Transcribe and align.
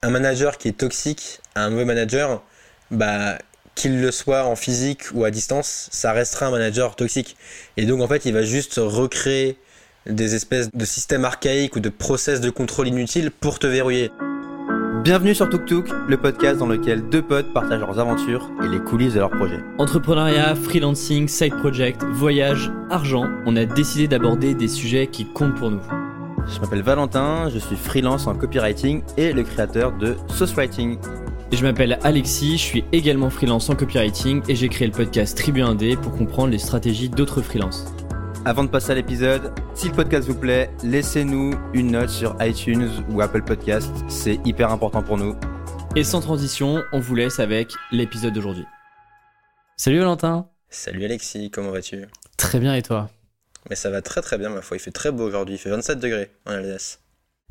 Un 0.00 0.10
manager 0.10 0.58
qui 0.58 0.68
est 0.68 0.78
toxique 0.78 1.40
à 1.56 1.64
un 1.64 1.70
mauvais 1.70 1.84
manager, 1.84 2.40
bah, 2.92 3.36
qu'il 3.74 4.00
le 4.00 4.12
soit 4.12 4.44
en 4.44 4.54
physique 4.54 5.06
ou 5.12 5.24
à 5.24 5.32
distance, 5.32 5.88
ça 5.90 6.12
restera 6.12 6.46
un 6.46 6.50
manager 6.52 6.94
toxique. 6.94 7.36
Et 7.76 7.84
donc 7.84 8.00
en 8.00 8.06
fait, 8.06 8.24
il 8.24 8.32
va 8.32 8.42
juste 8.42 8.76
recréer 8.76 9.58
des 10.06 10.36
espèces 10.36 10.70
de 10.72 10.84
systèmes 10.84 11.24
archaïques 11.24 11.74
ou 11.74 11.80
de 11.80 11.88
process 11.88 12.40
de 12.40 12.48
contrôle 12.48 12.86
inutiles 12.86 13.32
pour 13.32 13.58
te 13.58 13.66
verrouiller. 13.66 14.12
Bienvenue 15.02 15.34
sur 15.34 15.50
Tuk 15.50 15.66
Tuk, 15.66 15.88
le 16.06 16.16
podcast 16.16 16.60
dans 16.60 16.68
lequel 16.68 17.08
deux 17.08 17.22
potes 17.22 17.52
partagent 17.52 17.80
leurs 17.80 17.98
aventures 17.98 18.52
et 18.62 18.68
les 18.68 18.78
coulisses 18.78 19.14
de 19.14 19.18
leurs 19.18 19.30
projets. 19.30 19.58
Entrepreneuriat, 19.78 20.54
freelancing, 20.54 21.26
side 21.26 21.56
project, 21.56 22.04
voyage, 22.04 22.70
argent, 22.88 23.28
on 23.46 23.56
a 23.56 23.64
décidé 23.64 24.06
d'aborder 24.06 24.54
des 24.54 24.68
sujets 24.68 25.08
qui 25.08 25.26
comptent 25.26 25.56
pour 25.56 25.72
nous. 25.72 25.82
Je 26.48 26.60
m'appelle 26.60 26.82
Valentin, 26.82 27.50
je 27.50 27.58
suis 27.58 27.76
freelance 27.76 28.26
en 28.26 28.34
copywriting 28.34 29.02
et 29.16 29.32
le 29.32 29.42
créateur 29.42 29.92
de 29.92 30.16
Sauce 30.28 30.54
Writing. 30.54 30.98
Et 31.52 31.56
je 31.56 31.62
m'appelle 31.62 31.98
Alexis, 32.02 32.52
je 32.58 32.62
suis 32.62 32.84
également 32.92 33.30
freelance 33.30 33.68
en 33.68 33.74
copywriting 33.74 34.42
et 34.48 34.54
j'ai 34.54 34.68
créé 34.68 34.86
le 34.88 34.94
podcast 34.94 35.36
Tribu 35.36 35.60
1D 35.60 35.96
pour 35.96 36.16
comprendre 36.16 36.50
les 36.50 36.58
stratégies 36.58 37.10
d'autres 37.10 37.42
freelances. 37.42 37.92
Avant 38.44 38.64
de 38.64 38.68
passer 38.70 38.92
à 38.92 38.94
l'épisode, 38.94 39.52
si 39.74 39.88
le 39.88 39.94
podcast 39.94 40.26
vous 40.26 40.34
plaît, 40.34 40.70
laissez-nous 40.82 41.52
une 41.74 41.92
note 41.92 42.08
sur 42.08 42.34
iTunes 42.40 42.88
ou 43.10 43.20
Apple 43.20 43.42
Podcast, 43.42 43.92
c'est 44.08 44.40
hyper 44.46 44.72
important 44.72 45.02
pour 45.02 45.18
nous. 45.18 45.36
Et 45.96 46.04
sans 46.04 46.20
transition, 46.20 46.82
on 46.92 47.00
vous 47.00 47.14
laisse 47.14 47.40
avec 47.40 47.72
l'épisode 47.92 48.32
d'aujourd'hui. 48.32 48.64
Salut 49.76 49.98
Valentin 49.98 50.48
Salut 50.70 51.04
Alexis, 51.04 51.50
comment 51.50 51.70
vas-tu? 51.70 52.06
Très 52.36 52.58
bien 52.58 52.74
et 52.74 52.82
toi? 52.82 53.08
Mais 53.70 53.76
ça 53.76 53.90
va 53.90 54.02
très 54.02 54.20
très 54.20 54.38
bien 54.38 54.48
ma 54.48 54.62
foi, 54.62 54.76
il 54.76 54.80
fait 54.80 54.90
très 54.90 55.12
beau 55.12 55.24
aujourd'hui, 55.24 55.56
il 55.56 55.58
fait 55.58 55.70
27 55.70 55.98
degrés 55.98 56.30
en 56.46 56.52
Alsace. 56.52 57.00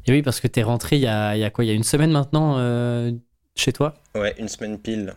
Et 0.05 0.11
oui, 0.11 0.21
parce 0.21 0.39
que 0.39 0.47
t'es 0.47 0.63
rentré 0.63 0.95
il 0.95 1.01
y 1.01 1.07
a, 1.07 1.35
il 1.35 1.39
y 1.39 1.43
a 1.43 1.49
quoi? 1.49 1.65
Il 1.65 1.67
y 1.67 1.71
a 1.71 1.73
une 1.73 1.83
semaine 1.83 2.11
maintenant 2.11 2.57
euh, 2.57 3.11
chez 3.55 3.73
toi? 3.73 3.95
Ouais, 4.15 4.35
une 4.37 4.47
semaine 4.47 4.79
pile. 4.79 5.13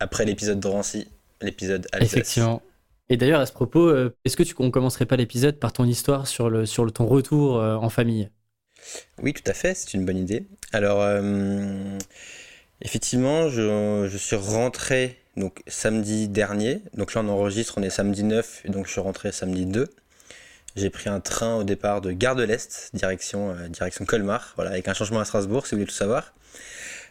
Après 0.00 0.24
l'épisode 0.24 0.56
de 0.56 0.62
Drancy, 0.62 1.08
l'épisode 1.40 1.86
Alsace. 1.92 2.12
Effectivement. 2.12 2.62
Et 3.08 3.16
d'ailleurs, 3.16 3.40
à 3.40 3.46
ce 3.46 3.52
propos, 3.52 3.88
euh, 3.88 4.14
est-ce 4.24 4.36
que 4.36 4.42
tu 4.42 4.54
ne 4.58 4.70
commencerais 4.70 5.06
pas 5.06 5.16
l'épisode 5.16 5.58
par 5.58 5.72
ton 5.72 5.84
histoire 5.84 6.26
sur, 6.26 6.48
le, 6.48 6.64
sur 6.64 6.84
le, 6.84 6.90
ton 6.90 7.06
retour 7.06 7.58
euh, 7.58 7.76
en 7.76 7.90
famille? 7.90 8.30
Oui, 9.22 9.32
tout 9.32 9.42
à 9.46 9.52
fait, 9.52 9.74
c'est 9.74 9.94
une 9.94 10.04
bonne 10.04 10.16
idée. 10.16 10.46
Alors, 10.72 11.00
euh, 11.00 11.98
effectivement, 12.80 13.48
je, 13.48 14.08
je, 14.10 14.16
suis 14.16 14.36
rentré 14.36 15.18
donc, 15.36 15.62
samedi 15.66 16.28
dernier. 16.28 16.80
Donc 16.94 17.14
là, 17.14 17.22
on 17.22 17.28
enregistre, 17.28 17.74
on 17.76 17.82
est 17.82 17.90
samedi 17.90 18.24
9, 18.24 18.62
et 18.64 18.68
donc 18.70 18.86
je 18.86 18.92
suis 18.92 19.00
rentré 19.00 19.32
samedi 19.32 19.66
2. 19.66 19.88
J'ai 20.76 20.90
pris 20.90 21.08
un 21.08 21.20
train 21.20 21.56
au 21.56 21.64
départ 21.64 22.00
de 22.00 22.12
Gare 22.12 22.34
de 22.34 22.42
l'Est, 22.42 22.90
direction, 22.94 23.54
direction 23.68 24.04
Colmar, 24.04 24.52
voilà, 24.56 24.72
avec 24.72 24.88
un 24.88 24.94
changement 24.94 25.20
à 25.20 25.24
Strasbourg, 25.24 25.66
si 25.66 25.74
vous 25.74 25.78
voulez 25.78 25.86
tout 25.86 25.94
savoir. 25.94 26.32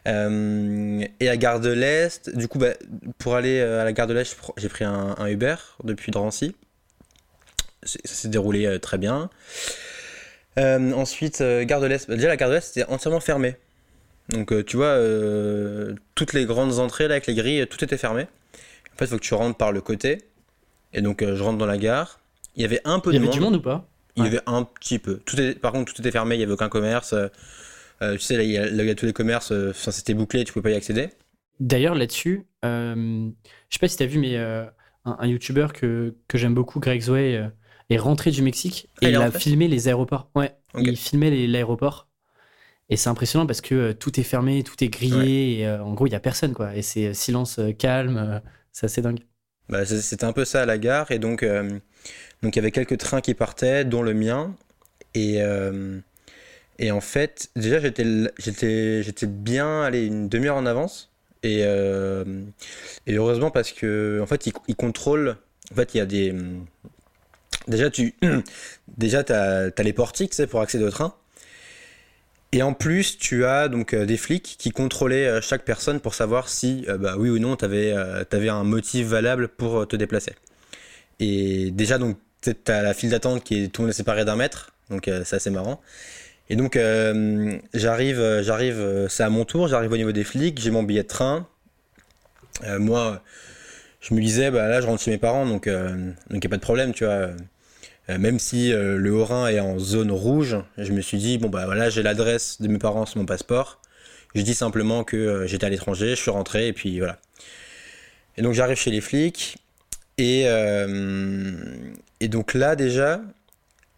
Euh, 0.07 1.05
et 1.19 1.29
à 1.29 1.37
Gare 1.37 1.59
de 1.59 1.69
l'Est, 1.69 2.29
du 2.35 2.47
coup, 2.47 2.59
bah, 2.59 2.73
pour 3.17 3.35
aller 3.35 3.61
à 3.61 3.83
la 3.83 3.93
Gare 3.93 4.07
de 4.07 4.13
l'Est, 4.13 4.37
j'ai 4.57 4.69
pris 4.69 4.83
un, 4.83 5.15
Uber 5.27 5.55
depuis 5.83 6.11
Drancy. 6.11 6.55
Ça 7.83 7.99
s'est 8.03 8.27
déroulé 8.27 8.65
euh, 8.65 8.79
très 8.79 8.97
bien. 8.97 9.29
Euh, 10.59 10.91
ensuite, 10.93 11.41
Gare 11.41 11.81
de 11.81 11.87
l'Est, 11.87 12.07
bah, 12.07 12.15
déjà 12.15 12.27
la 12.27 12.37
Gare 12.37 12.49
de 12.49 12.55
l'Est 12.55 12.77
était 12.77 12.89
entièrement 12.89 13.19
fermée. 13.19 13.55
Donc, 14.29 14.53
tu 14.65 14.77
vois, 14.77 14.97
toutes 16.15 16.31
les 16.31 16.45
grandes 16.45 16.79
entrées 16.79 17.07
là, 17.07 17.15
avec 17.15 17.27
les 17.27 17.35
grilles, 17.35 17.67
tout 17.67 17.83
était 17.83 17.97
fermé. 17.97 18.23
En 18.23 18.97
fait, 18.97 19.05
il 19.05 19.07
faut 19.07 19.17
que 19.17 19.21
tu 19.23 19.33
rentres 19.33 19.57
par 19.57 19.73
le 19.73 19.81
côté. 19.81 20.19
Et 20.93 21.01
donc, 21.01 21.23
je 21.23 21.43
rentre 21.43 21.57
dans 21.57 21.65
la 21.65 21.77
gare. 21.77 22.19
Il 22.55 22.61
y 22.61 22.65
avait 22.65 22.81
un 22.85 22.99
peu 22.99 23.11
il 23.11 23.15
y 23.15 23.17
de 23.17 23.19
avait 23.19 23.27
monde. 23.27 23.33
du 23.33 23.39
monde 23.39 23.55
ou 23.55 23.61
pas 23.61 23.87
Il 24.15 24.23
y 24.23 24.27
avait 24.27 24.41
un 24.47 24.63
petit 24.63 24.99
peu. 24.99 25.19
Tout 25.25 25.39
était, 25.39 25.59
par 25.59 25.71
contre, 25.71 25.93
tout 25.93 26.01
était 26.01 26.11
fermé, 26.11 26.35
il 26.35 26.39
n'y 26.39 26.43
avait 26.43 26.53
aucun 26.53 26.69
commerce. 26.69 27.13
Euh, 27.13 28.13
tu 28.13 28.19
sais, 28.19 28.37
là, 28.37 28.43
il 28.43 28.51
y, 28.51 28.57
a, 28.57 28.65
là, 28.69 28.83
il 28.83 28.87
y 28.87 28.91
a 28.91 28.95
tous 28.95 29.05
les 29.07 29.13
commerces, 29.13 29.51
euh, 29.51 29.73
c'était 29.73 30.13
bouclé, 30.13 30.43
tu 30.45 30.53
pouvais 30.53 30.63
pas 30.63 30.71
y 30.71 30.75
accéder. 30.75 31.09
D'ailleurs, 31.59 31.95
là-dessus, 31.95 32.47
euh, 32.65 33.29
je 33.69 33.75
sais 33.75 33.79
pas 33.79 33.87
si 33.87 33.97
tu 33.97 34.03
as 34.03 34.07
vu, 34.07 34.19
mais 34.19 34.37
un, 34.37 34.71
un 35.05 35.27
YouTuber 35.27 35.67
que, 35.73 36.15
que 36.27 36.37
j'aime 36.37 36.53
beaucoup, 36.55 36.79
Greg 36.79 37.01
Zoé, 37.01 37.47
est 37.89 37.97
rentré 37.97 38.31
du 38.31 38.41
Mexique 38.41 38.89
et 39.01 39.05
Ah, 39.05 39.09
il 39.09 39.15
il, 39.15 39.21
est 39.21 39.21
a 39.21 39.31
filmé 39.31 39.67
les 39.67 39.87
aéroports. 39.87 40.29
Ouais, 40.35 40.55
il 40.77 40.97
filmait 40.97 41.47
l'aéroport. 41.47 42.09
Et 42.89 42.97
c'est 42.97 43.09
impressionnant 43.09 43.47
parce 43.47 43.61
que 43.61 43.75
euh, 43.75 43.93
tout 43.93 44.19
est 44.19 44.23
fermé, 44.23 44.63
tout 44.63 44.83
est 44.83 44.89
grillé, 44.89 45.59
et 45.59 45.67
euh, 45.67 45.83
en 45.83 45.93
gros, 45.93 46.07
il 46.07 46.11
y 46.11 46.15
a 46.15 46.19
personne, 46.19 46.53
quoi. 46.53 46.75
Et 46.75 46.81
c'est 46.81 47.07
euh, 47.07 47.13
silence 47.13 47.59
euh, 47.59 47.71
calme, 47.73 48.17
euh, 48.17 48.39
c'est 48.71 48.85
assez 48.85 49.01
dingue. 49.01 49.21
Bah, 49.69 49.85
c'était 49.85 50.25
un 50.25 50.33
peu 50.33 50.45
ça 50.45 50.61
à 50.63 50.65
la 50.65 50.77
gare, 50.77 51.11
et 51.11 51.19
donc 51.19 51.41
euh, 51.41 51.79
donc 52.43 52.55
il 52.55 52.59
y 52.59 52.59
avait 52.59 52.71
quelques 52.71 52.97
trains 52.97 53.21
qui 53.21 53.33
partaient, 53.33 53.85
dont 53.85 54.03
le 54.03 54.13
mien, 54.13 54.53
et 55.15 55.41
euh, 55.41 55.97
et 56.77 56.91
en 56.91 57.01
fait, 57.01 57.49
déjà 57.55 57.79
j'étais 57.79 59.25
bien 59.27 59.81
allé 59.81 60.05
une 60.05 60.27
demi-heure 60.27 60.57
en 60.57 60.65
avance, 60.65 61.09
et 61.41 61.61
euh, 61.63 62.25
et 63.07 63.15
heureusement 63.15 63.49
parce 63.49 63.71
que 63.71 64.19
en 64.21 64.27
fait 64.27 64.45
ils, 64.67 64.75
contrôlent, 64.75 65.37
en 65.71 65.75
fait 65.75 65.95
il 65.95 65.97
y 65.99 66.01
a 66.01 66.05
des 66.05 66.35
déjà 67.69 67.89
tu 67.89 68.13
déjà 68.97 69.23
t'as 69.23 69.69
as 69.75 69.83
les 69.83 69.93
portiques, 69.93 70.33
pour 70.47 70.61
accéder 70.61 70.83
au 70.83 70.91
train. 70.91 71.15
Et 72.55 72.61
en 72.61 72.73
plus, 72.73 73.17
tu 73.17 73.45
as 73.45 73.67
donc 73.67 73.93
euh, 73.95 74.05
des 74.05 74.17
flics 74.17 74.57
qui 74.59 74.69
contrôlaient 74.69 75.41
chaque 75.41 75.65
personne 75.65 75.99
pour 75.99 76.13
savoir 76.13 76.49
si, 76.49 76.85
bah, 76.99 77.15
oui 77.17 77.29
ou 77.29 77.39
non, 77.39 77.55
tu 77.55 77.65
avais, 77.65 77.93
un 77.93 78.63
motif 78.63 79.07
valable 79.07 79.47
pour 79.47 79.87
te 79.87 79.95
déplacer. 79.95 80.33
Et 81.19 81.71
déjà, 81.71 81.97
donc, 81.97 82.17
tu 82.51 82.71
as 82.71 82.81
la 82.81 82.93
file 82.93 83.09
d'attente 83.11 83.43
qui 83.43 83.63
est 83.63 83.67
tout 83.67 83.81
le 83.81 83.87
monde 83.87 83.93
séparé 83.93 84.25
d'un 84.25 84.35
mètre, 84.35 84.73
donc 84.89 85.07
euh, 85.07 85.23
c'est 85.25 85.37
assez 85.37 85.49
marrant. 85.49 85.81
Et 86.49 86.55
donc, 86.55 86.75
euh, 86.75 87.57
j'arrive, 87.73 88.19
euh, 88.19 88.43
j'arrive, 88.43 89.07
c'est 89.09 89.23
à 89.23 89.29
mon 89.29 89.45
tour, 89.45 89.67
j'arrive 89.67 89.91
au 89.91 89.97
niveau 89.97 90.11
des 90.11 90.23
flics, 90.23 90.59
j'ai 90.59 90.71
mon 90.71 90.83
billet 90.83 91.03
de 91.03 91.07
train. 91.07 91.47
Moi, 92.77 93.21
je 93.99 94.13
me 94.13 94.21
disais, 94.21 94.51
bah 94.51 94.67
là, 94.67 94.79
je 94.79 94.85
rentre 94.85 95.01
chez 95.01 95.09
mes 95.09 95.17
parents, 95.17 95.45
donc 95.45 95.65
il 95.65 96.37
n'y 96.37 96.45
a 96.45 96.49
pas 96.49 96.57
de 96.57 96.61
problème, 96.61 96.93
tu 96.93 97.03
vois. 97.03 97.29
Même 98.07 98.37
si 98.37 98.71
le 98.71 99.11
Haut-Rhin 99.11 99.47
est 99.47 99.59
en 99.59 99.79
zone 99.79 100.11
rouge, 100.11 100.57
je 100.77 100.91
me 100.91 101.01
suis 101.01 101.17
dit, 101.17 101.39
bon 101.39 101.49
bah 101.49 101.65
voilà, 101.65 101.89
j'ai 101.89 102.03
l'adresse 102.03 102.61
de 102.61 102.67
mes 102.67 102.77
parents 102.77 103.07
sur 103.07 103.17
mon 103.17 103.25
passeport. 103.25 103.81
Je 104.35 104.41
dis 104.41 104.53
simplement 104.53 105.03
que 105.03 105.45
j'étais 105.47 105.65
à 105.65 105.69
l'étranger, 105.69 106.09
je 106.11 106.21
suis 106.21 106.31
rentré, 106.31 106.67
et 106.67 106.73
puis 106.73 106.99
voilà. 106.99 107.17
Et 108.37 108.43
donc 108.43 108.53
j'arrive 108.53 108.77
chez 108.77 108.91
les 108.91 109.01
flics, 109.01 109.57
et, 110.19 110.45
et 112.19 112.27
donc 112.27 112.53
là 112.53 112.75
déjà, 112.75 113.21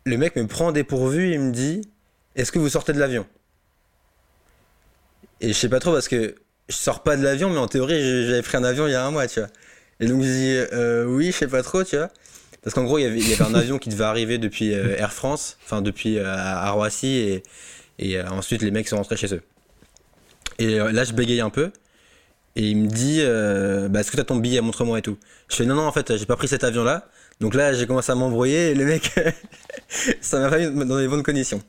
le 0.05 0.17
mec 0.17 0.35
me 0.35 0.47
prend 0.47 0.71
dépourvu, 0.71 1.33
il 1.33 1.39
me 1.39 1.51
dit, 1.51 1.81
est-ce 2.35 2.51
que 2.51 2.59
vous 2.59 2.69
sortez 2.69 2.93
de 2.93 2.99
l'avion? 2.99 3.25
Et 5.41 5.49
je 5.49 5.53
sais 5.53 5.69
pas 5.69 5.79
trop 5.79 5.93
parce 5.93 6.07
que 6.07 6.35
je 6.69 6.75
sors 6.75 7.03
pas 7.03 7.17
de 7.17 7.23
l'avion, 7.23 7.49
mais 7.49 7.57
en 7.57 7.67
théorie 7.67 8.25
j'avais 8.27 8.41
pris 8.41 8.57
un 8.57 8.63
avion 8.63 8.87
il 8.87 8.91
y 8.91 8.95
a 8.95 9.05
un 9.05 9.11
mois, 9.11 9.27
tu 9.27 9.39
vois. 9.39 9.49
Et 9.99 10.07
donc 10.07 10.21
je 10.23 10.27
dis, 10.27 10.55
euh, 10.73 11.05
oui, 11.05 11.27
je 11.27 11.37
sais 11.37 11.47
pas 11.47 11.63
trop, 11.63 11.83
tu 11.83 11.95
vois. 11.97 12.09
Parce 12.65 12.73
qu'en 12.73 12.83
gros, 12.83 12.97
il 12.97 13.03
y, 13.03 13.05
avait, 13.05 13.41
un 13.43 13.53
avion 13.53 13.77
qui 13.77 13.89
devait 13.89 14.05
arriver 14.05 14.39
depuis 14.39 14.73
euh, 14.73 14.97
Air 14.97 15.13
France, 15.13 15.59
enfin 15.63 15.83
depuis 15.83 16.17
euh, 16.17 16.25
à 16.25 16.71
Roissy, 16.71 17.07
et, 17.07 17.43
et 17.99 18.17
euh, 18.17 18.27
ensuite 18.31 18.63
les 18.63 18.71
mecs 18.71 18.87
sont 18.87 18.97
rentrés 18.97 19.17
chez 19.17 19.35
eux. 19.35 19.43
Et 20.57 20.79
là, 20.79 21.03
je 21.03 21.13
bégaye 21.13 21.41
un 21.41 21.51
peu, 21.51 21.71
et 22.55 22.67
il 22.69 22.77
me 22.77 22.87
dit 22.87 23.21
bah, 23.91 23.99
Est-ce 23.99 24.09
que 24.09 24.17
t'as 24.17 24.23
ton 24.23 24.37
billet 24.37 24.61
Montre-moi 24.61 24.97
et 24.97 25.01
tout. 25.03 25.19
Je 25.47 25.57
fais 25.57 25.65
Non, 25.65 25.75
non, 25.75 25.83
en 25.83 25.91
fait, 25.91 26.17
j'ai 26.17 26.25
pas 26.25 26.37
pris 26.37 26.47
cet 26.47 26.63
avion-là. 26.63 27.07
Donc 27.39 27.53
là, 27.53 27.73
j'ai 27.73 27.85
commencé 27.85 28.11
à 28.11 28.15
m'embrouiller, 28.15 28.71
et 28.71 28.75
le 28.75 28.85
mec, 28.85 29.11
ça 30.21 30.39
m'a 30.39 30.49
pas 30.49 30.59
mis 30.59 30.85
dans 30.85 30.97
les 30.97 31.07
bonnes 31.07 31.23
conditions. 31.23 31.61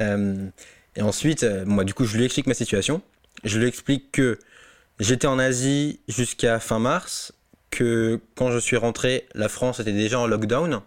Euh, 0.00 0.48
et 0.96 1.02
ensuite, 1.02 1.44
euh, 1.44 1.64
moi, 1.64 1.84
du 1.84 1.94
coup, 1.94 2.04
je 2.04 2.16
lui 2.16 2.24
explique 2.24 2.46
ma 2.46 2.54
situation. 2.54 3.02
Je 3.44 3.58
lui 3.58 3.68
explique 3.68 4.10
que 4.12 4.38
j'étais 4.98 5.26
en 5.26 5.38
Asie 5.38 6.00
jusqu'à 6.08 6.58
fin 6.58 6.78
mars, 6.78 7.32
que 7.70 8.20
quand 8.34 8.50
je 8.50 8.58
suis 8.58 8.76
rentré, 8.76 9.28
la 9.34 9.48
France 9.48 9.78
était 9.80 9.92
déjà 9.92 10.18
en 10.18 10.26
lockdown. 10.26 10.80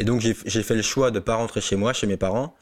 Et 0.00 0.04
donc 0.04 0.20
j'ai 0.20 0.34
fait 0.34 0.76
le 0.76 0.82
choix 0.82 1.10
de 1.10 1.18
pas 1.18 1.34
rentrer 1.34 1.60
chez 1.60 1.74
moi, 1.74 1.92
chez 1.92 2.06
mes 2.06 2.16
parents, 2.16 2.54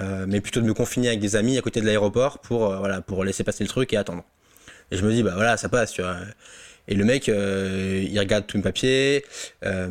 euh, 0.00 0.26
mais 0.28 0.40
plutôt 0.40 0.60
de 0.60 0.66
me 0.66 0.74
confiner 0.74 1.08
avec 1.08 1.18
des 1.18 1.34
amis 1.34 1.58
à 1.58 1.60
côté 1.60 1.80
de 1.80 1.86
l'aéroport 1.86 2.38
pour, 2.38 2.72
voilà, 2.76 3.00
pour 3.00 3.24
laisser 3.24 3.42
passer 3.42 3.64
le 3.64 3.68
truc 3.68 3.92
et 3.92 3.96
attendre. 3.96 4.22
Et 4.92 4.96
je 4.96 5.04
me 5.04 5.12
dis, 5.12 5.24
bah 5.24 5.32
voilà, 5.34 5.56
ça 5.56 5.68
passe, 5.68 5.90
tu 5.92 6.02
vois. 6.02 6.16
Et 6.88 6.94
le 6.94 7.04
mec, 7.04 7.28
euh, 7.28 8.04
il 8.08 8.18
regarde 8.18 8.46
tous 8.46 8.58
mes 8.58 8.62
papiers, 8.62 9.24
euh, 9.64 9.88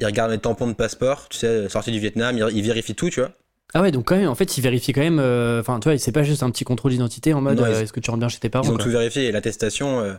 il 0.00 0.06
regarde 0.06 0.30
mes 0.30 0.38
tampons 0.38 0.66
de 0.68 0.74
passeport, 0.74 1.28
tu 1.30 1.38
sais, 1.38 1.68
sorti 1.68 1.90
du 1.92 1.98
Vietnam, 1.98 2.36
il, 2.36 2.56
il 2.56 2.62
vérifie 2.62 2.94
tout, 2.94 3.08
tu 3.08 3.20
vois. 3.20 3.30
Ah 3.72 3.80
ouais, 3.82 3.90
donc 3.90 4.06
quand 4.06 4.16
même, 4.16 4.28
en 4.28 4.34
fait, 4.34 4.58
il 4.58 4.60
vérifie 4.62 4.92
quand 4.92 5.00
même. 5.00 5.18
euh, 5.18 5.60
Enfin, 5.60 5.80
tu 5.80 5.88
vois, 5.88 5.96
c'est 5.98 6.12
pas 6.12 6.22
juste 6.24 6.42
un 6.42 6.50
petit 6.50 6.64
contrôle 6.64 6.90
d'identité 6.92 7.32
en 7.32 7.40
mode 7.40 7.60
est-ce 7.60 7.92
que 7.92 8.00
tu 8.00 8.10
rentres 8.10 8.18
bien 8.20 8.28
chez 8.28 8.38
tes 8.40 8.48
parents 8.50 8.64
Ils 8.66 8.70
ont 8.72 8.74
quoi. 8.76 8.84
tout 8.84 8.90
vérifié 8.90 9.26
et 9.28 9.32
l'attestation, 9.32 10.18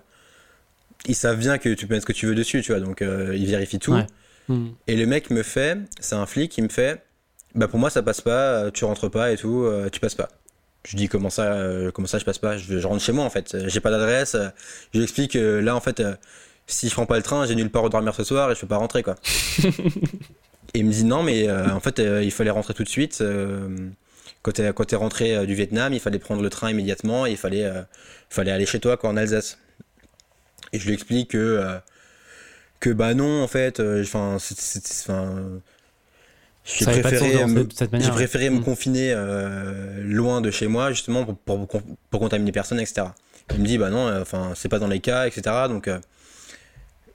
ils 1.05 1.15
savent 1.15 1.37
bien 1.37 1.57
que 1.57 1.69
tu 1.73 1.85
peux 1.85 1.93
mettre 1.93 2.07
ce 2.07 2.13
que 2.13 2.17
tu 2.17 2.25
veux 2.27 2.35
dessus, 2.35 2.61
tu 2.61 2.71
vois, 2.71 2.81
donc 2.81 3.01
ils 3.01 3.45
vérifient 3.47 3.79
tout. 3.79 3.93
Ouais. 3.93 4.07
Hmm. 4.47 4.69
Et 4.87 4.95
le 4.95 5.05
mec 5.05 5.29
me 5.29 5.43
fait, 5.43 5.77
c'est 5.99 6.15
un 6.15 6.25
flic, 6.25 6.57
il 6.57 6.63
me 6.63 6.69
fait, 6.69 7.03
bah 7.53 7.67
pour 7.67 7.77
moi 7.77 7.89
ça 7.91 8.01
passe 8.01 8.21
pas, 8.21 8.71
tu 8.71 8.85
rentres 8.85 9.11
pas 9.11 9.31
et 9.31 9.37
tout, 9.37 9.69
tu 9.91 9.99
passes 9.99 10.15
pas. 10.15 10.29
Je 10.83 10.97
dis 10.97 11.07
comment 11.07 11.29
ça, 11.29 11.53
euh, 11.53 11.91
comment 11.91 12.07
ça 12.07 12.17
je 12.19 12.25
passe 12.25 12.39
pas, 12.39 12.57
je, 12.57 12.79
je 12.79 12.87
rentre 12.87 13.03
chez 13.03 13.11
moi 13.11 13.23
en 13.25 13.29
fait, 13.29 13.53
Euh, 13.55 13.69
j'ai 13.69 13.79
pas 13.79 13.91
d'adresse. 13.91 14.35
euh, 14.35 14.49
Je 14.93 14.97
lui 14.99 15.03
explique 15.03 15.33
que 15.33 15.59
là 15.59 15.75
en 15.75 15.79
fait, 15.81 15.99
euh, 15.99 16.15
si 16.67 16.87
je 16.89 16.93
prends 16.93 17.05
pas 17.05 17.17
le 17.17 17.23
train, 17.23 17.45
j'ai 17.45 17.55
nulle 17.55 17.69
part 17.71 17.83
où 17.83 17.89
dormir 17.89 18.15
ce 18.15 18.23
soir 18.23 18.51
et 18.51 18.55
je 18.55 18.61
peux 18.61 18.67
pas 18.67 18.77
rentrer 18.77 19.03
quoi. 19.03 19.15
et 20.73 20.79
il 20.79 20.85
me 20.85 20.91
dit 20.91 21.03
non 21.03 21.23
mais 21.23 21.49
euh, 21.49 21.69
en 21.71 21.79
fait 21.79 21.99
euh, 21.99 22.23
il 22.23 22.31
fallait 22.31 22.49
rentrer 22.51 22.73
tout 22.73 22.83
de 22.83 22.89
suite. 22.89 23.19
euh, 23.21 23.67
quand 24.43 24.51
tu 24.53 24.61
es, 24.63 24.97
rentré 24.97 25.45
du 25.45 25.53
Vietnam, 25.53 25.93
il 25.93 25.99
fallait 25.99 26.17
prendre 26.19 26.41
le 26.41 26.49
train 26.49 26.71
immédiatement 26.71 27.27
et 27.27 27.31
il 27.31 27.37
fallait, 27.37 27.69
fallait 28.29 28.49
aller 28.51 28.65
chez 28.65 28.79
toi, 28.79 28.97
quoi, 28.97 29.11
en 29.11 29.17
Alsace. 29.17 29.59
Et 30.73 30.79
je 30.79 30.87
lui 30.87 30.93
explique 30.95 31.31
que, 31.31 31.63
que 32.79 32.89
bah 32.89 33.13
non, 33.13 33.43
en 33.43 33.47
fait, 33.47 33.79
enfin, 33.79 34.37
j'ai 36.77 36.85
préféré, 36.85 37.45
me, 37.45 37.67
j'ai 37.93 38.11
préféré 38.11 38.49
me 38.49 38.61
confiner 38.61 39.13
loin 40.03 40.41
de 40.41 40.51
chez 40.51 40.67
moi, 40.67 40.91
justement, 40.91 41.25
pour, 41.25 41.67
pour, 41.67 41.81
pour 42.09 42.19
contaminer 42.19 42.51
personne, 42.51 42.79
etc. 42.79 43.07
Il 43.53 43.59
me 43.59 43.65
dit, 43.65 43.77
bah 43.77 43.89
non, 43.89 44.21
enfin, 44.21 44.53
c'est 44.55 44.69
pas 44.69 44.79
dans 44.79 44.87
les 44.87 44.99
cas, 44.99 45.27
etc. 45.27 45.41
Donc, 45.67 45.89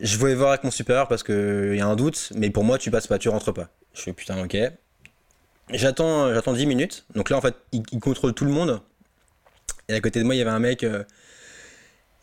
je 0.01 0.19
voulais 0.19 0.35
voir 0.35 0.51
avec 0.51 0.65
mon 0.65 0.71
supérieur 0.71 1.09
parce 1.09 1.23
qu'il 1.23 1.75
y 1.75 1.81
a 1.81 1.87
un 1.87 1.97
doute, 1.97 2.33
mais 2.35 2.51
pour 2.51 2.65
moi, 2.65 2.79
tu 2.79 2.91
passes 2.91 3.07
pas, 3.07 3.19
tu 3.19 3.29
rentres 3.29 3.53
pas. 3.53 3.69
Je 3.95 4.03
fais 4.03 4.13
putain, 4.13 4.43
ok. 4.45 4.57
J'attends, 5.71 6.33
j'attends 6.33 6.53
10 6.53 6.67
minutes. 6.67 7.07
Donc 7.15 7.31
là, 7.31 7.37
en 7.37 7.41
fait, 7.41 7.55
il, 7.73 7.83
contrôle 8.01 8.35
tout 8.35 8.45
le 8.45 8.53
monde. 8.53 8.81
Et 9.89 9.95
à 9.95 10.01
côté 10.01 10.21
de 10.21 10.25
moi, 10.25 10.35
il 10.35 10.39
y 10.39 10.43
avait 10.43 10.51
un 10.51 10.59
mec. 10.59 10.85
Euh, 10.85 11.03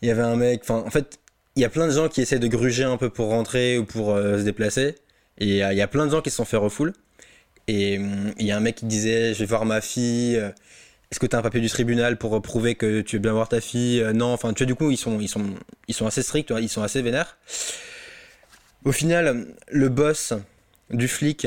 il 0.02 0.08
y 0.08 0.10
avait 0.10 0.22
un 0.22 0.36
mec. 0.36 0.60
Enfin, 0.62 0.82
en 0.86 0.90
fait, 0.90 1.18
il 1.56 1.62
y 1.62 1.64
a 1.64 1.68
plein 1.68 1.86
de 1.86 1.92
gens 1.92 2.08
qui 2.08 2.20
essaient 2.22 2.38
de 2.38 2.46
gruger 2.46 2.84
un 2.84 2.96
peu 2.96 3.10
pour 3.10 3.28
rentrer 3.28 3.78
ou 3.78 3.84
pour 3.84 4.14
euh, 4.14 4.38
se 4.38 4.44
déplacer. 4.44 4.94
Et 5.38 5.64
euh, 5.64 5.72
il 5.72 5.78
y 5.78 5.82
a 5.82 5.88
plein 5.88 6.06
de 6.06 6.10
gens 6.10 6.22
qui 6.22 6.30
se 6.30 6.36
sont 6.36 6.44
fait 6.44 6.56
refoule. 6.56 6.92
Et 7.68 7.98
hum, 7.98 8.32
il 8.38 8.46
y 8.46 8.52
a 8.52 8.56
un 8.56 8.60
mec 8.60 8.76
qui 8.76 8.86
disait 8.86 9.34
Je 9.34 9.38
vais 9.40 9.46
voir 9.46 9.64
ma 9.64 9.80
fille. 9.80 10.36
Est-ce 11.10 11.20
que 11.20 11.26
tu 11.26 11.36
as 11.36 11.38
un 11.38 11.42
papier 11.42 11.60
du 11.60 11.68
tribunal 11.68 12.18
pour 12.18 12.40
prouver 12.42 12.74
que 12.74 13.00
tu 13.00 13.16
veux 13.16 13.22
bien 13.22 13.32
voir 13.32 13.48
ta 13.48 13.60
fille 13.60 14.04
Non, 14.14 14.32
enfin, 14.32 14.52
tu 14.52 14.64
vois, 14.64 14.66
du 14.66 14.74
coup, 14.74 14.90
ils 14.90 14.96
sont, 14.96 15.20
ils 15.20 15.28
sont, 15.28 15.44
ils 15.86 15.94
sont 15.94 16.06
assez 16.06 16.22
stricts, 16.22 16.52
ils 16.60 16.68
sont 16.68 16.82
assez 16.82 17.02
vénères. 17.02 17.36
Au 18.84 18.92
final, 18.92 19.46
le 19.70 19.88
boss 19.88 20.34
du 20.90 21.08
flic, 21.08 21.46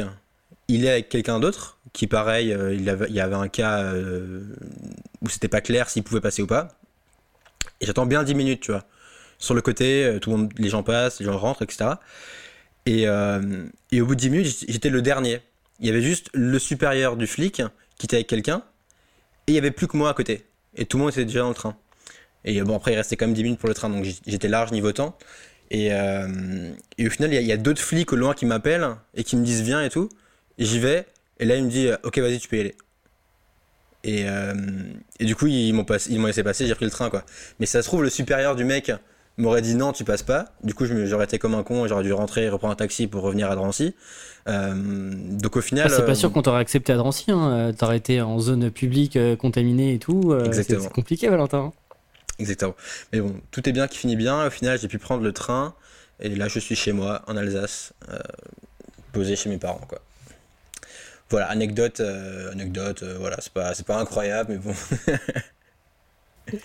il 0.68 0.86
est 0.86 0.90
avec 0.90 1.10
quelqu'un 1.10 1.40
d'autre, 1.40 1.78
qui 1.94 2.08
pareil, 2.08 2.52
euh, 2.52 2.74
il, 2.74 2.84
y 2.84 3.20
avait 3.20 3.36
un 3.36 3.48
cas 3.48 3.80
euh, 3.80 4.44
où 5.22 5.30
c'était 5.30 5.48
pas 5.48 5.62
clair 5.62 5.90
s'il 5.90 6.04
pouvait 6.04 6.22
passer 6.22 6.42
ou 6.42 6.48
pas. 6.48 6.70
Et 7.80 7.86
j'attends 7.86 8.06
bien 8.06 8.24
10 8.24 8.36
minutes, 8.36 8.62
tu 8.62 8.72
vois. 8.72 8.86
Sur 9.38 9.54
le 9.54 9.62
côté, 9.62 10.04
euh, 10.04 10.20
tout 10.20 10.32
le 10.32 10.38
monde, 10.38 10.54
les 10.58 10.70
gens 10.70 10.84
passent, 10.84 11.20
les 11.20 11.26
gens 11.26 11.38
rentrent, 11.38 11.62
etc. 11.62 11.92
Et, 12.88 13.04
et 13.92 14.02
au 14.02 14.06
bout 14.06 14.16
de 14.16 14.20
10 14.20 14.30
minutes, 14.30 14.66
j'étais 14.70 14.90
le 14.90 15.02
dernier. 15.02 15.42
Il 15.80 15.88
y 15.88 15.90
avait 15.90 16.02
juste 16.02 16.30
le 16.34 16.60
supérieur 16.60 17.18
du 17.18 17.28
flic 17.28 17.62
qui 17.98 18.06
était 18.06 18.18
avec 18.18 18.28
quelqu'un, 18.28 18.64
et 19.48 19.52
il 19.52 19.56
y 19.56 19.58
avait 19.58 19.72
plus 19.72 19.88
que 19.88 19.98
moi 19.98 20.10
à 20.10 20.14
côté. 20.14 20.46
Et 20.76 20.86
tout 20.86 20.98
le 20.98 21.04
monde 21.04 21.12
était 21.12 21.26
déjà 21.26 21.42
dans 21.42 21.50
le 21.50 21.56
train. 21.56 21.76
Et 22.46 22.62
bon, 22.62 22.76
après, 22.76 22.94
il 22.94 22.96
restait 22.96 23.16
quand 23.16 23.26
même 23.26 23.36
10 23.36 23.44
minutes 23.44 23.60
pour 23.60 23.70
le 23.70 23.76
train, 23.76 23.90
donc 23.90 24.06
j'étais 24.26 24.48
large 24.48 24.72
niveau 24.72 24.92
temps. 24.92 25.18
Et, 25.72 25.88
et 25.88 27.08
au 27.08 27.10
final, 27.10 27.34
il 27.34 27.42
y 27.42 27.52
a, 27.52 27.58
d'autres 27.58 27.82
flics 27.82 28.14
au 28.14 28.16
loin 28.16 28.34
qui 28.34 28.46
m'appellent 28.46 28.96
et 29.16 29.24
qui 29.24 29.36
me 29.36 29.44
disent 29.44 29.62
viens 29.62 29.84
et 29.84 29.90
tout. 29.90 30.10
J'y 30.60 30.80
vais, 30.80 31.06
et 31.40 31.46
là, 31.46 31.56
il 31.56 31.66
me 31.66 31.70
dit, 31.70 31.90
ok, 32.04 32.18
vas-y, 32.20 32.40
tu 32.40 32.48
peux 32.48 32.60
aller. 32.60 32.76
Et, 34.04 34.28
euh, 34.28 34.54
et 35.20 35.26
du 35.26 35.36
coup, 35.36 35.48
ils 35.48 35.74
m'ont 35.74 35.86
laissé 36.26 36.44
passer, 36.44 36.68
j'ai 36.68 36.76
pris 36.76 36.86
le 36.86 36.92
train, 36.92 37.10
quoi. 37.10 37.26
Mais 37.60 37.66
ça 37.66 37.82
se 37.82 37.88
trouve, 37.88 38.04
le 38.04 38.10
supérieur 38.10 38.56
du 38.56 38.64
mec 38.64 38.92
m'aurait 39.38 39.62
dit 39.62 39.76
non, 39.76 39.94
tu 39.94 40.04
passes 40.04 40.24
pas. 40.24 40.46
Du 40.64 40.74
coup, 40.74 40.86
j'aurais 40.86 41.26
été 41.26 41.40
comme 41.40 41.56
un 41.56 41.64
con, 41.64 41.88
j'aurais 41.88 42.04
dû 42.04 42.14
rentrer 42.14 42.44
et 42.44 42.50
reprendre 42.50 42.74
un 42.74 42.78
taxi 42.78 43.08
pour 43.08 43.22
revenir 43.24 43.50
à 43.52 43.56
Drancy. 43.56 43.96
Euh, 44.48 44.74
donc 44.74 45.56
au 45.58 45.62
final. 45.62 45.88
Ah, 45.90 45.96
c'est 45.96 46.06
pas 46.06 46.16
sûr 46.16 46.30
euh, 46.30 46.32
qu'on 46.32 46.42
t'aurait 46.42 46.62
accepté 46.62 46.94
à 46.94 46.98
Drancy, 46.98 47.32
hein. 47.32 47.72
t'aurais 47.78 47.98
été 47.98 48.22
en 48.22 48.40
zone 48.40 48.72
publique, 48.72 49.18
contaminée 49.38 49.94
et 49.94 50.00
tout. 50.00 50.36
C'est 50.52 50.90
compliqué, 50.90 51.30
Valentin. 51.30 51.74
Exactement. 52.40 52.76
Mais 53.14 53.20
bon, 53.20 53.36
tout 53.52 53.68
est 53.68 53.72
bien 53.72 53.88
qui 53.88 53.98
finit 53.98 54.16
bien. 54.16 54.46
Au 54.46 54.50
final, 54.50 54.80
j'ai 54.80 54.88
pu 54.88 55.00
prendre 55.00 55.24
le 55.24 55.34
train. 55.34 55.74
Et 56.20 56.30
là, 56.30 56.48
je 56.48 56.60
suis 56.60 56.76
chez 56.76 56.94
moi, 56.94 57.22
en 57.28 57.38
Alsace, 57.38 57.94
posé 59.12 59.36
chez 59.36 59.50
mes 59.50 59.58
parents, 59.58 59.82
quoi 59.88 60.02
voilà, 61.30 61.48
anecdote, 61.48 62.00
euh, 62.00 62.52
anecdote, 62.52 63.04
euh, 63.04 63.18
voilà, 63.20 63.38
c'est 63.40 63.52
pas, 63.52 63.74
c'est 63.74 63.86
pas 63.86 63.98
incroyable, 63.98 64.54
mais 64.54 64.58
bon. 64.58 64.74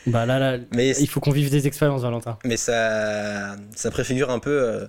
bah 0.07 0.27
là, 0.27 0.39
là, 0.39 0.59
mais 0.75 0.91
il 0.99 1.09
faut 1.09 1.21
qu'on 1.21 1.31
vive 1.31 1.51
des 1.51 1.67
expériences, 1.67 2.03
Valentin. 2.03 2.39
Mais 2.45 2.57
ça, 2.57 3.57
ça 3.75 3.91
préfigure 3.91 4.31
un 4.31 4.39
peu 4.39 4.51
euh, 4.51 4.87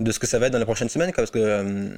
de 0.00 0.10
ce 0.12 0.18
que 0.18 0.26
ça 0.26 0.38
va 0.38 0.46
être 0.46 0.52
dans 0.52 0.58
les 0.58 0.64
prochaines 0.64 0.88
semaines, 0.88 1.12
parce 1.14 1.30
que 1.30 1.90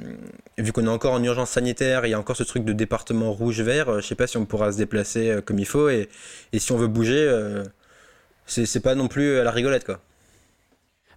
vu 0.58 0.72
qu'on 0.72 0.86
est 0.86 0.90
encore 0.90 1.14
en 1.14 1.22
urgence 1.22 1.50
sanitaire, 1.50 2.06
il 2.06 2.10
y 2.10 2.14
a 2.14 2.18
encore 2.18 2.36
ce 2.36 2.44
truc 2.44 2.64
de 2.64 2.72
département 2.72 3.32
rouge-vert, 3.32 4.00
je 4.00 4.06
sais 4.06 4.14
pas 4.14 4.26
si 4.26 4.36
on 4.36 4.46
pourra 4.46 4.72
se 4.72 4.78
déplacer 4.78 5.38
comme 5.44 5.58
il 5.58 5.66
faut, 5.66 5.88
et, 5.88 6.08
et 6.52 6.58
si 6.58 6.72
on 6.72 6.76
veut 6.76 6.88
bouger, 6.88 7.28
c'est, 8.50 8.80
pas 8.80 8.94
non 8.94 9.08
plus 9.08 9.38
à 9.38 9.44
la 9.44 9.50
rigolette, 9.50 9.84
quoi. 9.84 10.00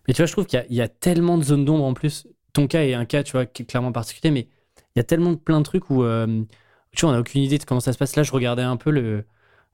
Mais 0.07 0.13
tu 0.13 0.21
vois, 0.21 0.27
je 0.27 0.33
trouve 0.33 0.45
qu'il 0.45 0.59
y 0.59 0.61
a, 0.61 0.65
y 0.69 0.81
a 0.81 0.87
tellement 0.87 1.37
de 1.37 1.43
zones 1.43 1.65
d'ombre 1.65 1.85
en 1.85 1.93
plus. 1.93 2.27
Ton 2.51 2.67
cas 2.67 2.83
est 2.83 2.93
un 2.93 3.05
cas, 3.05 3.23
tu 3.23 3.31
vois, 3.31 3.45
clairement 3.45 3.91
particulier, 3.91 4.31
mais 4.31 4.47
il 4.95 4.99
y 4.99 5.01
a 5.01 5.03
tellement 5.03 5.31
de 5.31 5.37
plein 5.37 5.59
de 5.59 5.65
trucs 5.65 5.89
où 5.89 6.03
euh, 6.03 6.43
tu 6.91 7.01
vois, 7.01 7.11
on 7.11 7.13
n'a 7.13 7.19
aucune 7.19 7.41
idée 7.41 7.57
de 7.57 7.63
comment 7.63 7.79
ça 7.79 7.93
se 7.93 7.97
passe. 7.97 8.15
Là, 8.15 8.23
je 8.23 8.31
regardais 8.31 8.61
un 8.61 8.77
peu 8.77 8.91
le, 8.91 9.01
euh, 9.01 9.25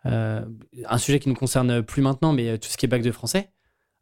un 0.05 0.97
sujet 0.97 1.19
qui 1.19 1.29
nous 1.29 1.35
concerne 1.35 1.83
plus 1.83 2.01
maintenant, 2.01 2.33
mais 2.33 2.49
euh, 2.49 2.57
tout 2.57 2.69
ce 2.69 2.77
qui 2.77 2.85
est 2.85 2.89
bac 2.89 3.01
de 3.01 3.11
français. 3.11 3.51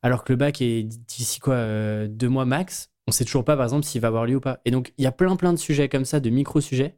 Alors 0.04 0.24
que 0.24 0.32
le 0.32 0.38
bac 0.38 0.62
est 0.62 0.84
d'ici 0.84 1.40
quoi, 1.40 2.08
deux 2.08 2.30
mois 2.30 2.46
max, 2.46 2.92
on 3.08 3.12
sait 3.12 3.26
toujours 3.26 3.44
pas, 3.44 3.56
par 3.56 3.66
exemple, 3.66 3.84
s'il 3.84 4.02
va 4.02 4.10
avoir 4.10 4.26
lieu 4.26 4.36
ou 4.36 4.40
pas. 4.40 4.60
Et 4.66 4.72
donc, 4.72 4.94
il 4.98 5.04
y 5.04 5.08
a 5.08 5.12
plein, 5.12 5.36
plein 5.36 5.54
de 5.54 5.58
sujets 5.58 5.90
comme 5.90 6.06
ça, 6.06 6.20
de 6.20 6.30
micro-sujets, 6.30 6.98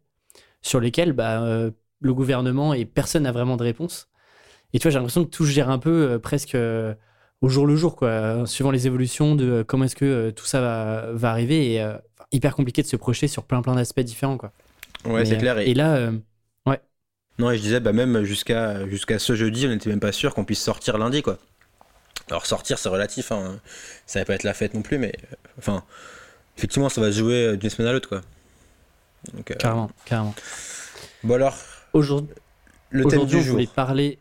sur 0.61 0.79
lesquels 0.79 1.13
bah, 1.13 1.71
le 2.01 2.13
gouvernement 2.13 2.73
et 2.73 2.85
personne 2.85 3.23
n'a 3.23 3.31
vraiment 3.31 3.55
de 3.55 3.63
réponse. 3.63 4.09
Et 4.73 4.79
tu 4.79 4.83
vois, 4.83 4.91
j'ai 4.91 4.97
l'impression 4.97 5.23
que 5.23 5.29
tout 5.29 5.45
se 5.45 5.51
gère 5.51 5.69
un 5.69 5.79
peu 5.79 6.19
presque 6.21 6.57
au 7.41 7.47
jour 7.47 7.65
le 7.65 7.75
jour, 7.77 7.95
quoi, 7.95 8.45
suivant 8.45 8.71
les 8.71 8.85
évolutions 8.85 9.35
de 9.35 9.63
comment 9.65 9.85
est-ce 9.85 9.95
que 9.95 10.31
tout 10.31 10.45
ça 10.45 10.59
va, 10.59 11.11
va 11.13 11.31
arriver. 11.31 11.75
Et 11.75 11.85
hyper 12.31 12.55
compliqué 12.55 12.81
de 12.81 12.87
se 12.87 12.95
projeter 12.95 13.27
sur 13.27 13.43
plein 13.43 13.61
plein 13.61 13.75
d'aspects 13.75 14.01
différents 14.01 14.37
quoi. 14.37 14.51
Ouais, 15.05 15.25
c'est 15.25 15.37
clair. 15.37 15.57
Euh, 15.57 15.61
et, 15.61 15.73
là, 15.73 15.95
euh. 15.95 16.11
Non, 17.39 17.51
et 17.51 17.57
je 17.57 17.61
disais, 17.61 17.79
bah 17.79 17.93
même 17.93 18.23
jusqu'à 18.23 18.87
jusqu'à 18.87 19.17
ce 19.17 19.35
jeudi, 19.35 19.65
on 19.65 19.69
n'était 19.69 19.89
même 19.89 19.99
pas 19.99 20.11
sûr 20.11 20.35
qu'on 20.35 20.45
puisse 20.45 20.61
sortir 20.61 20.97
lundi 20.97 21.21
quoi. 21.21 21.37
Alors 22.29 22.45
sortir, 22.45 22.77
c'est 22.77 22.89
relatif, 22.89 23.31
hein. 23.31 23.59
ça 24.05 24.19
va 24.19 24.25
pas 24.25 24.35
être 24.35 24.43
la 24.43 24.53
fête 24.53 24.75
non 24.75 24.83
plus, 24.83 24.99
mais 24.99 25.13
euh, 25.31 25.35
enfin, 25.57 25.83
effectivement, 26.57 26.89
ça 26.89 27.01
va 27.01 27.11
se 27.11 27.17
jouer 27.17 27.57
d'une 27.57 27.69
semaine 27.69 27.87
à 27.87 27.93
l'autre 27.93 28.09
quoi. 28.09 28.21
Donc, 29.33 29.55
carrément, 29.57 29.89
carrément. 30.05 30.35
Bon 31.23 31.33
alors. 31.33 31.57
Aujourd'hui, 31.93 32.35
le 32.91 33.05
thème 33.05 33.25
du 33.25 33.41
jour. 33.41 33.41
On 33.41 33.51
voulait 33.53 33.67
parler 33.67 34.19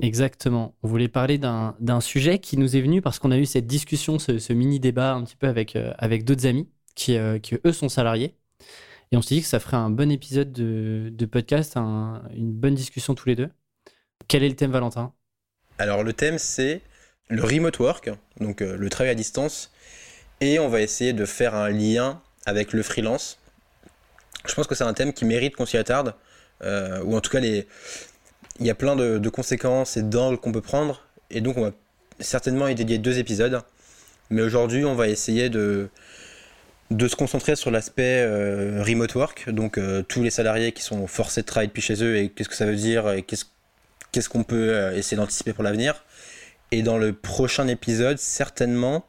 Exactement. 0.00 0.74
On 0.82 0.88
voulait 0.88 1.08
parler 1.08 1.38
d'un 1.38 2.00
sujet 2.00 2.38
qui 2.38 2.56
nous 2.56 2.76
est 2.76 2.80
venu 2.80 3.02
parce 3.02 3.18
qu'on 3.18 3.32
a 3.32 3.38
eu 3.38 3.46
cette 3.46 3.66
discussion, 3.66 4.18
ce, 4.18 4.38
ce 4.38 4.52
mini 4.52 4.78
débat 4.78 5.14
un 5.14 5.24
petit 5.24 5.36
peu 5.36 5.48
avec, 5.48 5.76
avec 5.98 6.24
d'autres 6.24 6.46
amis 6.46 6.68
euh, 7.10 7.38
qui, 7.38 7.56
eux 7.64 7.72
sont 7.72 7.88
salariés. 7.88 8.34
Et 9.10 9.16
on 9.16 9.22
s'est 9.22 9.36
dit 9.36 9.42
que 9.42 9.46
ça 9.46 9.60
ferait 9.60 9.76
un 9.76 9.90
bon 9.90 10.10
épisode 10.10 10.52
de, 10.52 11.26
podcast, 11.26 11.76
une 11.76 12.52
bonne 12.52 12.74
discussion 12.74 13.14
tous 13.14 13.28
les 13.28 13.36
deux. 13.36 13.48
Quel 14.26 14.42
est 14.42 14.48
le 14.48 14.56
thème, 14.56 14.70
Valentin? 14.70 15.12
Alors, 15.78 16.04
le 16.04 16.12
thème, 16.12 16.38
c'est 16.38 16.82
le 17.28 17.42
remote 17.42 17.78
work, 17.78 18.10
donc 18.40 18.60
euh, 18.60 18.76
le 18.76 18.90
travail 18.90 19.12
à 19.12 19.14
distance. 19.14 19.72
Et 20.40 20.58
on 20.58 20.68
va 20.68 20.82
essayer 20.82 21.12
de 21.12 21.24
faire 21.24 21.54
un 21.54 21.70
lien 21.70 22.20
avec 22.44 22.72
le 22.72 22.82
freelance. 22.82 23.38
Je 24.46 24.54
pense 24.54 24.66
que 24.66 24.74
c'est 24.74 24.84
un 24.84 24.94
thème 24.94 25.12
qui 25.12 25.24
mérite 25.24 25.56
qu'on 25.56 25.66
s'y 25.66 25.78
attarde. 25.78 26.14
Euh, 26.62 27.02
ou 27.04 27.16
en 27.16 27.20
tout 27.20 27.30
cas, 27.30 27.40
il 27.40 27.64
y 28.60 28.70
a 28.70 28.74
plein 28.74 28.96
de 28.96 29.28
conséquences 29.28 29.96
et 29.96 30.02
d'angles 30.02 30.38
qu'on 30.38 30.52
peut 30.52 30.60
prendre. 30.60 31.02
Et 31.30 31.40
donc, 31.40 31.56
on 31.56 31.62
va 31.62 31.72
certainement 32.20 32.68
y 32.68 32.74
dédier 32.74 32.98
deux 32.98 33.18
épisodes. 33.18 33.62
Mais 34.30 34.42
aujourd'hui, 34.42 34.84
on 34.84 34.94
va 34.94 35.08
essayer 35.08 35.48
de, 35.48 35.88
de 36.90 37.06
se 37.06 37.16
concentrer 37.16 37.54
sur 37.54 37.70
l'aspect 37.70 38.22
euh, 38.22 38.82
remote 38.82 39.14
work, 39.14 39.50
donc 39.50 39.76
euh, 39.76 40.02
tous 40.02 40.22
les 40.22 40.30
salariés 40.30 40.72
qui 40.72 40.82
sont 40.82 41.06
forcés 41.06 41.42
de 41.42 41.46
travailler 41.46 41.68
depuis 41.68 41.82
chez 41.82 42.02
eux 42.02 42.16
et 42.16 42.30
qu'est-ce 42.30 42.48
que 42.48 42.54
ça 42.54 42.64
veut 42.64 42.76
dire 42.76 43.10
et 43.10 43.22
qu'est-ce 43.22 44.28
qu'on 44.28 44.42
peut 44.42 44.70
euh, 44.70 44.96
essayer 44.96 45.16
d'anticiper 45.16 45.52
pour 45.52 45.64
l'avenir. 45.64 46.04
Et 46.70 46.82
dans 46.82 46.96
le 46.96 47.12
prochain 47.12 47.68
épisode, 47.68 48.18
certainement, 48.18 49.04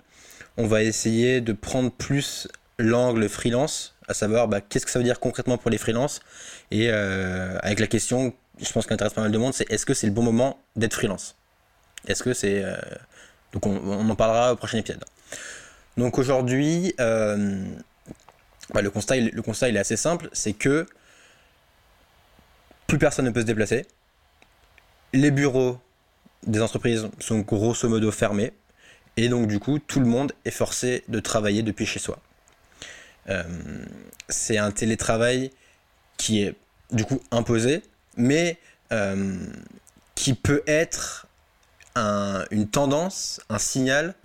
on 0.58 0.68
va 0.68 0.84
essayer 0.84 1.40
de 1.40 1.54
prendre 1.54 1.92
plus 1.92 2.50
l'angle 2.78 3.30
freelance, 3.30 3.96
à 4.08 4.14
savoir 4.14 4.50
bah, 4.50 4.60
qu'est-ce 4.62 4.86
que 4.86 4.92
ça 4.92 5.00
veut 5.00 5.06
dire 5.06 5.20
concrètement 5.20 5.58
pour 5.58 5.72
les 5.72 5.78
freelances. 5.78 6.22
Et 6.72 6.90
avec 6.90 7.80
la 7.80 7.88
question, 7.88 8.34
je 8.62 8.72
pense 8.72 8.86
qu'intéresse 8.86 9.14
pas 9.14 9.22
mal 9.22 9.32
de 9.32 9.38
monde, 9.38 9.54
c'est 9.54 9.70
est-ce 9.70 9.86
que 9.86 9.94
c'est 9.94 10.08
le 10.08 10.14
bon 10.14 10.24
moment 10.24 10.62
d'être 10.78 10.94
freelance? 10.94 11.36
Est-ce 12.08 12.24
que 12.24 12.34
c'est... 12.34 12.64
Donc 13.52 13.66
on, 13.66 13.76
on 13.76 14.10
en 14.10 14.16
parlera 14.16 14.54
au 14.54 14.56
prochain 14.56 14.78
épisode. 14.78 15.04
Donc 15.98 16.18
aujourd'hui, 16.18 16.94
euh, 17.00 17.64
bah, 18.74 18.82
le, 18.82 18.90
constat, 18.90 19.18
est 19.18 19.78
assez 19.78 19.98
simple, 19.98 20.30
c'est 20.32 20.54
que 20.54 20.86
plus 22.88 22.98
personne 22.98 23.26
ne 23.26 23.32
peut 23.32 23.42
se 23.42 23.46
déplacer. 23.46 23.86
Les 25.14 25.32
bureaux 25.32 25.80
des 26.46 26.62
entreprises 26.62 27.08
sont 27.20 27.40
grosso 27.40 27.88
modo 27.90 28.12
fermés. 28.12 28.54
Et 29.18 29.28
donc 29.28 29.48
du 29.48 29.60
coup, 29.60 29.80
tout 29.80 30.00
le 30.00 30.06
monde 30.06 30.32
est 30.46 30.52
forcé 30.52 31.04
de 31.08 31.20
travailler 31.20 31.64
depuis 31.64 31.86
chez 31.86 32.00
soi. 32.00 32.20
Euh, 33.30 33.44
c'est 34.30 34.58
un 34.58 34.72
télétravail 34.72 35.52
qui 36.18 36.42
est 36.44 36.56
du 36.92 37.06
coup 37.06 37.22
imposé, 37.32 37.84
mais 38.16 38.58
euh, 38.92 39.38
qui 40.16 40.34
peut 40.34 40.64
être 40.68 41.28
une 42.52 42.70
tendance, 42.70 43.42
un 43.50 43.60
signal 43.60 44.16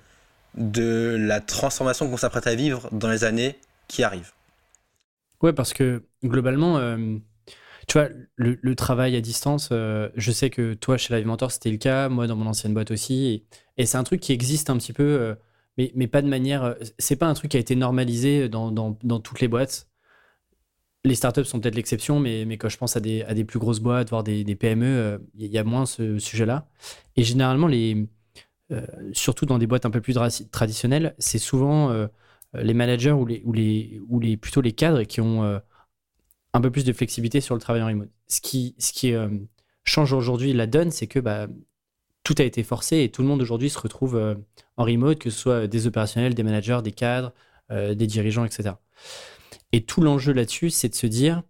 de 0.56 1.16
la 1.18 1.40
transformation 1.40 2.08
qu'on 2.08 2.16
s'apprête 2.16 2.46
à 2.46 2.54
vivre 2.54 2.88
dans 2.92 3.10
les 3.10 3.24
années 3.24 3.56
qui 3.88 4.02
arrivent. 4.02 4.32
Ouais, 5.42 5.52
parce 5.52 5.72
que 5.72 6.04
globalement, 6.24 6.78
euh, 6.78 7.16
tu 7.88 7.98
vois, 7.98 8.08
le, 8.36 8.74
travail 8.74 9.16
à 9.16 9.20
distance, 9.20 9.68
je 9.70 10.32
sais 10.32 10.50
que 10.50 10.74
toi, 10.74 10.96
chez 10.96 11.14
Live 11.14 11.26
Mentor, 11.26 11.50
c'était 11.52 11.70
le 11.70 11.76
cas, 11.76 12.08
moi, 12.08 12.26
dans 12.26 12.36
mon 12.36 12.46
ancienne 12.46 12.72
boîte 12.72 12.90
aussi. 12.90 13.44
Et, 13.76 13.86
c'est 13.86 13.98
un 13.98 14.04
truc 14.04 14.20
qui 14.20 14.32
existe 14.32 14.70
un 14.70 14.78
petit 14.78 14.92
peu, 14.92 15.36
mais, 15.76 15.92
mais 15.94 16.06
pas 16.06 16.22
de 16.22 16.28
manière. 16.28 16.76
C'est 16.98 17.16
pas 17.16 17.26
un 17.26 17.34
truc 17.34 17.50
qui 17.50 17.56
a 17.56 17.60
été 17.60 17.76
normalisé 17.76 18.48
dans, 18.48 18.70
dans, 18.70 19.20
toutes 19.20 19.40
les 19.40 19.48
boîtes 19.48 19.88
les 21.06 21.14
startups 21.14 21.44
sont 21.44 21.60
peut-être 21.60 21.74
l'exception, 21.74 22.18
mais, 22.18 22.46
mais 22.46 22.56
quand 22.56 22.70
je 22.70 22.78
pense 22.78 22.96
à 22.96 23.00
des, 23.00 23.22
à 23.24 23.34
des 23.34 23.44
plus 23.44 23.58
grosses 23.58 23.80
boîtes, 23.80 24.08
voire 24.08 24.24
des, 24.24 24.42
des 24.42 24.54
PME, 24.54 25.22
il 25.34 25.52
y 25.52 25.58
a 25.58 25.62
moins 25.64 25.84
ce 25.84 26.18
sujet-là. 26.18 26.66
Et 27.16 27.22
généralement, 27.22 27.66
les, 27.66 27.94
euh, 27.94 28.06
surtout 29.12 29.46
dans 29.46 29.58
des 29.58 29.66
boîtes 29.66 29.86
un 29.86 29.90
peu 29.90 30.00
plus 30.00 30.16
traditionnelles, 30.50 31.14
c'est 31.18 31.38
souvent 31.38 31.90
euh, 32.56 32.62
les 32.62 32.74
managers 32.74 33.12
ou, 33.12 33.26
les, 33.26 34.36
plutôt 34.36 34.60
les 34.60 34.72
cadres 34.72 35.02
qui 35.02 35.20
ont 35.20 35.44
euh, 35.44 35.58
un 36.52 36.60
peu 36.60 36.70
plus 36.70 36.84
de 36.84 36.92
flexibilité 36.92 37.40
sur 37.40 37.54
le 37.54 37.60
travail 37.60 37.82
en 37.82 37.86
remote. 37.86 38.10
Ce 38.28 38.40
qui, 38.40 38.74
change 39.86 40.14
aujourd'hui 40.14 40.54
la 40.54 40.66
donne, 40.66 40.90
c'est 40.90 41.06
que 41.06 41.18
bah, 41.18 41.46
tout 42.22 42.34
a 42.38 42.42
été 42.42 42.62
forcé 42.62 43.02
et 43.02 43.10
tout 43.10 43.20
le 43.20 43.28
monde 43.28 43.42
aujourd'hui 43.42 43.68
se 43.68 43.78
retrouve 43.78 44.38
en 44.78 44.84
remote, 44.84 45.18
que 45.18 45.28
ce 45.28 45.38
soit 45.38 45.66
des 45.66 45.86
opérationnels, 45.86 46.34
des 46.34 46.42
managers, 46.42 46.80
des 46.82 46.92
cadres, 46.92 47.34
des 47.70 48.06
dirigeants, 48.06 48.46
etc. 48.46 48.76
Et 49.72 49.84
tout 49.84 50.00
l'enjeu 50.00 50.32
là-dessus, 50.32 50.70
c'est 50.70 50.88
de 50.88 50.94
se 50.94 51.06
dire 51.06 51.42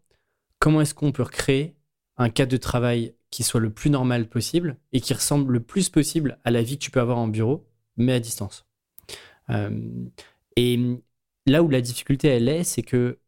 comment 0.59 0.81
est-ce 0.81 0.95
qu'on 0.95 1.13
peut 1.13 1.23
recréer 1.23 1.77
un 2.17 2.29
cadre 2.29 2.51
de 2.51 2.57
travail 2.57 3.15
qui 3.35 3.43
soit 3.43 3.59
le 3.59 3.71
plus 3.71 3.91
normal 3.91 4.29
possible 4.29 4.77
et 4.93 5.01
qui 5.01 5.13
ressemble 5.13 5.53
le 5.53 5.59
plus 5.59 5.89
possible 5.89 6.39
à 6.45 6.53
la 6.53 6.63
vie 6.63 6.79
que 6.79 6.85
tu 6.85 6.93
peux 6.93 7.01
avoir 7.01 7.19
en 7.19 7.27
bureau, 7.27 7.67
mais 7.97 8.13
à 8.13 8.21
distance. 8.21 8.65
Euh, 9.51 10.07
et 10.55 10.79
là 11.45 11.65
où 11.65 11.69
la 11.69 11.81
difficulté, 11.81 12.29
elle 12.29 12.49
est, 12.49 12.63
c'est 12.63 12.83
que, 12.83 13.19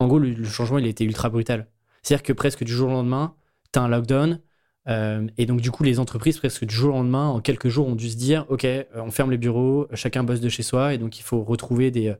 en 0.00 0.08
gros, 0.08 0.18
le, 0.18 0.42
changement, 0.42 0.78
il 0.78 0.88
était 0.88 1.04
ultra 1.04 1.30
brutal. 1.30 1.68
C'est-à-dire 2.02 2.24
que 2.24 2.32
presque 2.32 2.64
du 2.64 2.72
jour 2.72 2.88
au 2.88 2.94
lendemain, 2.94 3.36
tu 3.72 3.78
as 3.78 3.82
un 3.82 3.88
lockdown. 3.88 4.40
Euh, 4.88 5.28
et 5.38 5.46
donc, 5.46 5.60
du 5.60 5.70
coup, 5.70 5.84
les 5.84 6.00
entreprises, 6.00 6.38
presque 6.38 6.64
du 6.64 6.74
jour 6.74 6.92
au 6.92 6.98
lendemain, 6.98 7.28
en 7.28 7.40
quelques 7.40 7.68
jours, 7.68 7.86
ont 7.86 7.94
dû 7.94 8.10
se 8.10 8.16
dire 8.16 8.46
OK, 8.48 8.64
euh, 8.64 8.84
on 8.96 9.12
ferme 9.12 9.30
les 9.30 9.38
bureaux, 9.38 9.86
chacun 9.94 10.24
bosse 10.24 10.40
de 10.40 10.48
chez 10.48 10.64
soi. 10.64 10.94
Et 10.94 10.98
donc, 10.98 11.20
il 11.20 11.22
faut 11.22 11.44
retrouver 11.44 11.92
des 11.92 12.16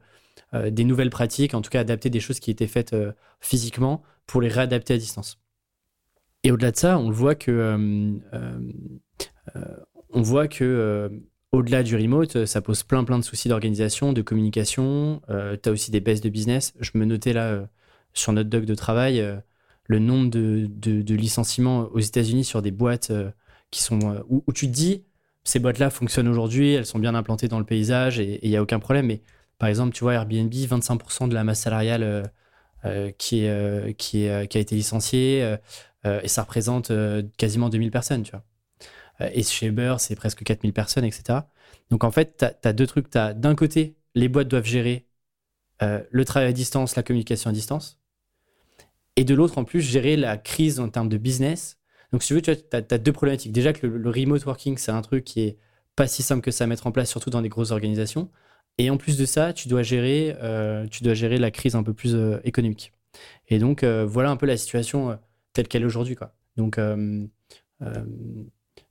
nouvelles 0.85 1.09
pratiques, 1.09 1.53
en 1.53 1.61
tout 1.61 1.69
cas, 1.69 1.81
adapter 1.81 2.09
des 2.09 2.21
choses 2.21 2.39
qui 2.39 2.49
étaient 2.49 2.65
faites 2.65 2.95
physiquement 3.41 4.03
pour 4.25 4.39
les 4.39 4.47
réadapter 4.47 4.93
à 4.93 4.97
distance. 4.97 5.37
Et 6.45 6.51
au-delà 6.51 6.71
de 6.71 6.77
ça, 6.77 6.99
on 6.99 7.09
voit 7.09 7.33
que, 7.33 7.49
euh, 7.49 8.13
euh, 8.35 8.59
euh, 9.55 9.75
on 10.11 10.21
voit 10.21 10.47
que 10.47 11.09
au-delà 11.51 11.81
du 11.81 11.95
remote, 11.95 12.45
ça 12.45 12.61
pose 12.61 12.83
plein 12.83 13.03
plein 13.03 13.17
de 13.17 13.23
soucis 13.23 13.49
d'organisation, 13.49 14.13
de 14.13 14.21
communication. 14.21 15.21
tu 15.27 15.69
as 15.69 15.71
aussi 15.71 15.89
des 15.89 16.01
baisses 16.01 16.21
de 16.21 16.29
business. 16.29 16.73
Je 16.79 16.91
me 16.93 17.05
notais 17.05 17.33
là 17.33 17.67
sur 18.13 18.31
notre 18.31 18.49
doc 18.49 18.65
de 18.65 18.75
travail 18.75 19.25
le 19.87 19.99
nombre 19.99 20.29
de, 20.29 21.13
licenciements 21.15 21.87
aux 21.91 21.99
États-Unis 21.99 22.43
sur 22.43 22.61
des 22.61 22.71
boîtes 22.71 23.11
qui 23.71 23.81
sont 23.81 24.23
où, 24.29 24.43
tu 24.53 24.67
te 24.67 24.71
dis 24.71 25.03
ces 25.43 25.59
boîtes-là 25.59 25.89
fonctionnent 25.89 26.27
aujourd'hui, 26.27 26.73
elles 26.73 26.85
sont 26.85 26.99
bien 26.99 27.15
implantées 27.15 27.47
dans 27.47 27.59
le 27.59 27.65
paysage 27.65 28.19
et 28.19 28.39
il 28.43 28.49
n'y 28.49 28.57
a 28.57 28.61
aucun 28.61 28.79
problème. 28.79 29.07
Mais 29.07 29.21
par 29.57 29.69
exemple, 29.69 29.93
tu 29.93 30.03
vois, 30.03 30.13
Airbnb, 30.13 30.53
25% 30.53 31.27
de 31.27 31.33
la 31.33 31.43
masse 31.43 31.61
salariale 31.61 32.31
qui 33.17 33.47
a 33.47 33.89
été 34.41 34.75
licenciée. 34.75 35.57
Euh, 36.05 36.19
et 36.23 36.27
ça 36.27 36.43
représente 36.43 36.91
euh, 36.91 37.23
quasiment 37.37 37.69
2000 37.69 37.91
personnes, 37.91 38.23
tu 38.23 38.31
vois. 38.31 38.43
Euh, 39.21 39.29
et 39.33 39.43
chez 39.43 39.67
Uber, 39.67 39.95
c'est 39.99 40.15
presque 40.15 40.43
4000 40.43 40.73
personnes, 40.73 41.05
etc. 41.05 41.39
Donc 41.89 42.03
en 42.03 42.11
fait, 42.11 42.37
tu 42.37 42.67
as, 42.67 42.73
deux 42.73 42.87
trucs. 42.87 43.11
D'un 43.11 43.55
côté, 43.55 43.97
les 44.13 44.27
boîtes 44.29 44.47
doivent 44.47 44.65
gérer 44.65 45.07
le 45.81 46.23
travail 46.23 46.49
à 46.49 46.53
distance, 46.53 46.95
la 46.95 47.03
communication 47.03 47.49
à 47.49 47.53
distance. 47.53 47.99
Et 49.17 49.23
de 49.23 49.35
l'autre, 49.35 49.57
en 49.57 49.65
plus, 49.65 49.81
gérer 49.81 50.15
la 50.15 50.37
crise 50.37 50.79
en 50.79 50.89
termes 50.89 51.09
de 51.09 51.17
business. 51.17 51.77
Donc 52.11 52.23
si 52.23 52.29
tu 52.29 52.33
veux, 52.33 52.41
tu 52.41 52.51
as, 52.51 52.97
deux 52.97 53.11
problématiques. 53.11 53.51
Déjà 53.51 53.73
que 53.73 53.85
le, 53.85 54.09
remote 54.09 54.45
working, 54.45 54.77
c'est 54.77 54.91
un 54.91 55.01
truc 55.01 55.25
qui 55.25 55.41
est 55.41 55.57
pas 55.95 56.07
si 56.07 56.23
simple 56.23 56.41
que 56.41 56.51
ça 56.51 56.63
à 56.63 56.67
mettre 56.67 56.87
en 56.87 56.91
place, 56.91 57.09
surtout 57.09 57.29
dans 57.29 57.41
des 57.41 57.49
grosses 57.49 57.71
organisations. 57.71 58.31
Et 58.77 58.89
en 58.89 58.97
plus 58.97 59.17
de 59.17 59.25
ça, 59.25 59.53
tu 59.53 59.67
dois 59.67 59.83
gérer, 59.83 60.35
tu 60.91 61.03
dois 61.03 61.13
gérer 61.13 61.37
la 61.37 61.51
crise 61.51 61.75
un 61.75 61.83
peu 61.83 61.93
plus 61.93 62.15
économique. 62.43 62.93
Et 63.49 63.59
donc, 63.59 63.83
voilà 63.83 64.29
un 64.29 64.37
peu 64.37 64.45
la 64.45 64.57
situation 64.57 65.17
telle 65.55 65.67
qu'elle 65.67 65.81
est 65.81 65.85
aujourd'hui. 65.85 66.15
Quoi. 66.15 66.31
Donc, 66.57 66.77
euh, 66.77 67.25
euh, 67.81 68.03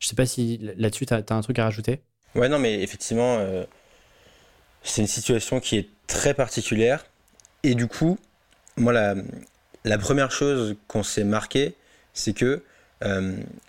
je 0.00 0.08
sais 0.08 0.16
pas 0.16 0.26
si 0.26 0.58
là-dessus, 0.76 1.06
tu 1.06 1.14
as, 1.14 1.22
un 1.30 1.40
truc 1.42 1.58
à 1.60 1.64
rajouter. 1.64 2.00
Ouais, 2.34 2.48
non, 2.48 2.58
mais 2.58 2.82
effectivement, 2.82 3.36
euh, 3.38 3.64
c'est 4.82 5.02
une 5.02 5.06
situation 5.06 5.60
qui 5.60 5.76
est 5.76 5.88
très 6.08 6.34
particulière. 6.34 7.06
Et 7.62 7.76
du 7.76 7.86
coup, 7.86 8.18
moi, 8.76 8.92
la, 8.92 9.98
première 9.98 10.32
chose 10.32 10.76
qu'on 10.88 11.04
s'est 11.04 11.24
marqué, 11.24 11.74
c'est 12.12 12.32
que 12.32 12.62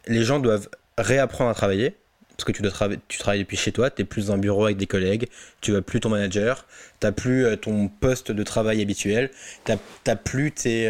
les 0.07 0.23
gens 0.23 0.39
doivent 0.39 0.69
réapprendre 0.97 1.51
à 1.51 1.53
travailler. 1.53 1.95
Parce 2.37 2.45
que 2.45 2.51
tu, 2.51 2.61
dois 2.61 2.71
tu 3.07 3.17
travailles 3.17 3.39
depuis 3.39 3.55
chez 3.55 3.71
toi, 3.71 3.89
tu 3.89 4.01
es 4.01 4.05
plus 4.05 4.27
dans 4.27 4.33
un 4.33 4.37
bureau 4.37 4.65
avec 4.65 4.75
des 4.75 4.87
collègues, 4.87 5.29
tu 5.61 5.71
vas 5.71 5.81
plus 5.81 6.01
ton 6.01 6.09
manager, 6.09 6.67
tu 6.99 7.07
n'as 7.07 7.13
plus 7.13 7.45
ton 7.61 7.87
poste 7.87 8.33
de 8.33 8.43
travail 8.43 8.81
habituel, 8.81 9.31
tu 9.63 9.71
n'as 10.05 10.15
plus 10.17 10.51
tes, 10.51 10.89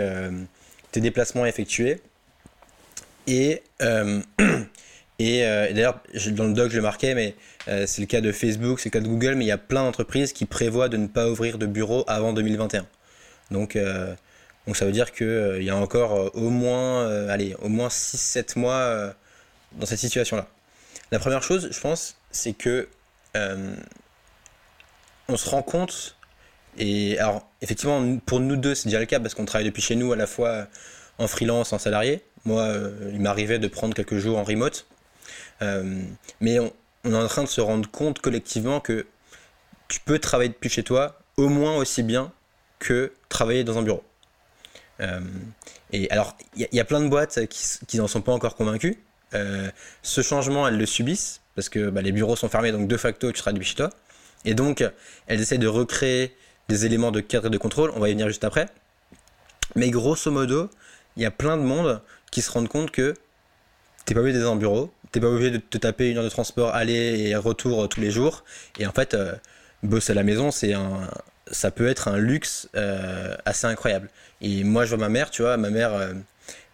déplacements 1.01 1.45
effectués. 1.45 2.01
Et, 3.27 3.63
euh, 3.81 4.21
et, 5.19 5.45
euh, 5.45 5.71
d'ailleurs, 5.73 5.99
dans 6.31 6.45
le 6.45 6.53
doc, 6.53 6.71
je 6.71 6.77
le 6.77 6.81
marquais, 6.81 7.15
mais 7.15 7.35
euh, 7.67 7.85
c'est 7.87 8.01
le 8.01 8.07
cas 8.07 8.21
de 8.21 8.31
Facebook, 8.31 8.79
c'est 8.79 8.89
le 8.89 8.91
cas 8.91 8.99
de 8.99 9.07
Google, 9.07 9.35
mais 9.35 9.45
il 9.45 9.47
y 9.47 9.51
a 9.51 9.57
plein 9.57 9.83
d'entreprises 9.83 10.33
qui 10.33 10.45
prévoient 10.45 10.89
de 10.89 10.97
ne 10.97 11.07
pas 11.07 11.29
ouvrir 11.29 11.57
de 11.57 11.65
bureau 11.65 12.03
avant 12.07 12.33
2021. 12.33 12.85
Donc, 13.51 13.77
donc 14.65 14.75
ça 14.75 14.85
veut 14.85 14.91
dire 14.91 15.11
qu'il 15.11 15.61
y 15.61 15.69
a 15.69 15.75
encore 15.75 16.35
au 16.35 16.49
moins, 16.49 17.07
allez, 17.29 17.55
au 17.61 17.69
moins 17.69 17.89
6-7 17.89 18.57
mois 18.57 19.13
dans 19.73 19.85
cette 19.85 19.99
situation-là. 19.99 20.47
La 21.11 21.19
première 21.19 21.43
chose, 21.43 21.69
je 21.71 21.79
pense, 21.79 22.17
c'est 22.31 22.53
que 22.53 22.87
on 25.27 25.37
se 25.37 25.49
rend 25.49 25.61
compte 25.61 26.14
et 26.77 27.17
alors, 27.19 27.47
effectivement, 27.61 28.17
pour 28.25 28.39
nous 28.39 28.55
deux, 28.55 28.75
c'est 28.75 28.89
déjà 28.89 28.99
le 28.99 29.05
cas 29.05 29.19
parce 29.19 29.33
qu'on 29.33 29.45
travaille 29.45 29.65
depuis 29.65 29.81
chez 29.81 29.95
nous 29.95 30.11
à 30.11 30.15
la 30.15 30.27
fois 30.27 30.67
en 31.17 31.27
freelance, 31.27 31.73
en 31.73 31.79
salarié. 31.79 32.21
Moi, 32.45 32.61
euh, 32.61 33.11
il 33.13 33.21
m'arrivait 33.21 33.59
de 33.59 33.67
prendre 33.67 33.93
quelques 33.93 34.17
jours 34.17 34.37
en 34.37 34.43
remote. 34.43 34.85
Euh, 35.61 36.03
mais 36.41 36.59
on, 36.59 36.71
est 37.05 37.15
en 37.15 37.27
train 37.27 37.43
de 37.43 37.49
se 37.49 37.61
rendre 37.61 37.89
compte 37.89 38.19
collectivement 38.19 38.79
que 38.79 39.05
tu 39.87 39.99
peux 39.99 40.19
travailler 40.19 40.49
depuis 40.49 40.69
chez 40.69 40.83
toi 40.83 41.19
au 41.37 41.49
moins 41.49 41.77
aussi 41.77 42.03
bien 42.03 42.31
que 42.79 43.13
travailler 43.29 43.63
dans 43.63 43.77
un 43.77 43.83
bureau. 43.83 44.03
Euh, 44.99 45.19
et 45.91 46.09
alors, 46.11 46.35
il 46.55 46.67
y, 46.71 46.79
a 46.79 46.85
plein 46.85 46.99
de 46.99 47.07
boîtes 47.07 47.45
qui 47.47 47.97
n'en 47.97 48.07
sont 48.07 48.21
pas 48.21 48.31
encore 48.31 48.55
convaincues. 48.55 48.97
ce 50.01 50.21
changement, 50.21 50.67
elles 50.67 50.77
le 50.77 50.85
subissent 50.85 51.41
parce 51.55 51.69
que 51.69 51.89
bah, 51.89 52.01
les 52.01 52.11
bureaux 52.11 52.35
sont 52.35 52.49
fermés, 52.49 52.71
donc 52.71 52.87
de 52.87 52.97
facto, 52.97 53.31
tu 53.31 53.39
travailles 53.39 53.55
depuis 53.55 53.69
chez 53.69 53.75
toi. 53.75 53.91
Et 54.43 54.53
donc, 54.53 54.83
elles 55.27 55.41
essaient 55.41 55.57
de 55.57 55.67
recréer 55.67 56.35
des 56.69 56.85
éléments 56.85 57.11
de 57.11 57.19
cadre 57.19 57.47
et 57.47 57.49
de 57.49 57.57
contrôle, 57.57 57.91
on 57.95 57.99
va 57.99 58.09
y 58.09 58.11
venir 58.11 58.27
juste 58.27 58.43
après. 58.43 58.67
Mais 59.75 59.89
grosso 59.89 60.31
modo, 60.31 60.69
il 61.17 61.23
y 61.23 61.25
a 61.25 61.31
plein 61.31 61.57
de 61.57 61.63
monde 61.63 62.01
qui 62.31 62.41
se 62.41 62.51
rendent 62.51 62.67
compte 62.67 62.91
que 62.91 63.13
t'es 64.05 64.13
pas 64.13 64.21
obligé 64.21 64.37
d'être 64.37 64.49
en 64.49 64.55
bureau, 64.55 64.91
t'es 65.11 65.19
pas 65.19 65.27
obligé 65.27 65.51
de 65.51 65.57
te 65.57 65.77
taper 65.77 66.09
une 66.09 66.17
heure 66.17 66.23
de 66.23 66.29
transport 66.29 66.73
aller 66.75 67.29
et 67.29 67.35
retour 67.35 67.83
euh, 67.83 67.87
tous 67.87 68.01
les 68.01 68.11
jours. 68.11 68.43
Et 68.79 68.85
en 68.85 68.91
fait, 68.91 69.13
euh, 69.13 69.33
bosser 69.83 70.11
à 70.11 70.15
la 70.15 70.23
maison, 70.23 70.51
c'est 70.51 70.73
un, 70.73 71.09
ça 71.51 71.71
peut 71.71 71.87
être 71.87 72.07
un 72.07 72.17
luxe 72.17 72.69
euh, 72.75 73.35
assez 73.45 73.65
incroyable. 73.67 74.09
Et 74.41 74.63
moi, 74.63 74.85
je 74.85 74.89
vois 74.89 74.97
ma 74.97 75.09
mère, 75.09 75.31
tu 75.31 75.41
vois, 75.41 75.57
ma 75.57 75.69
mère, 75.69 75.93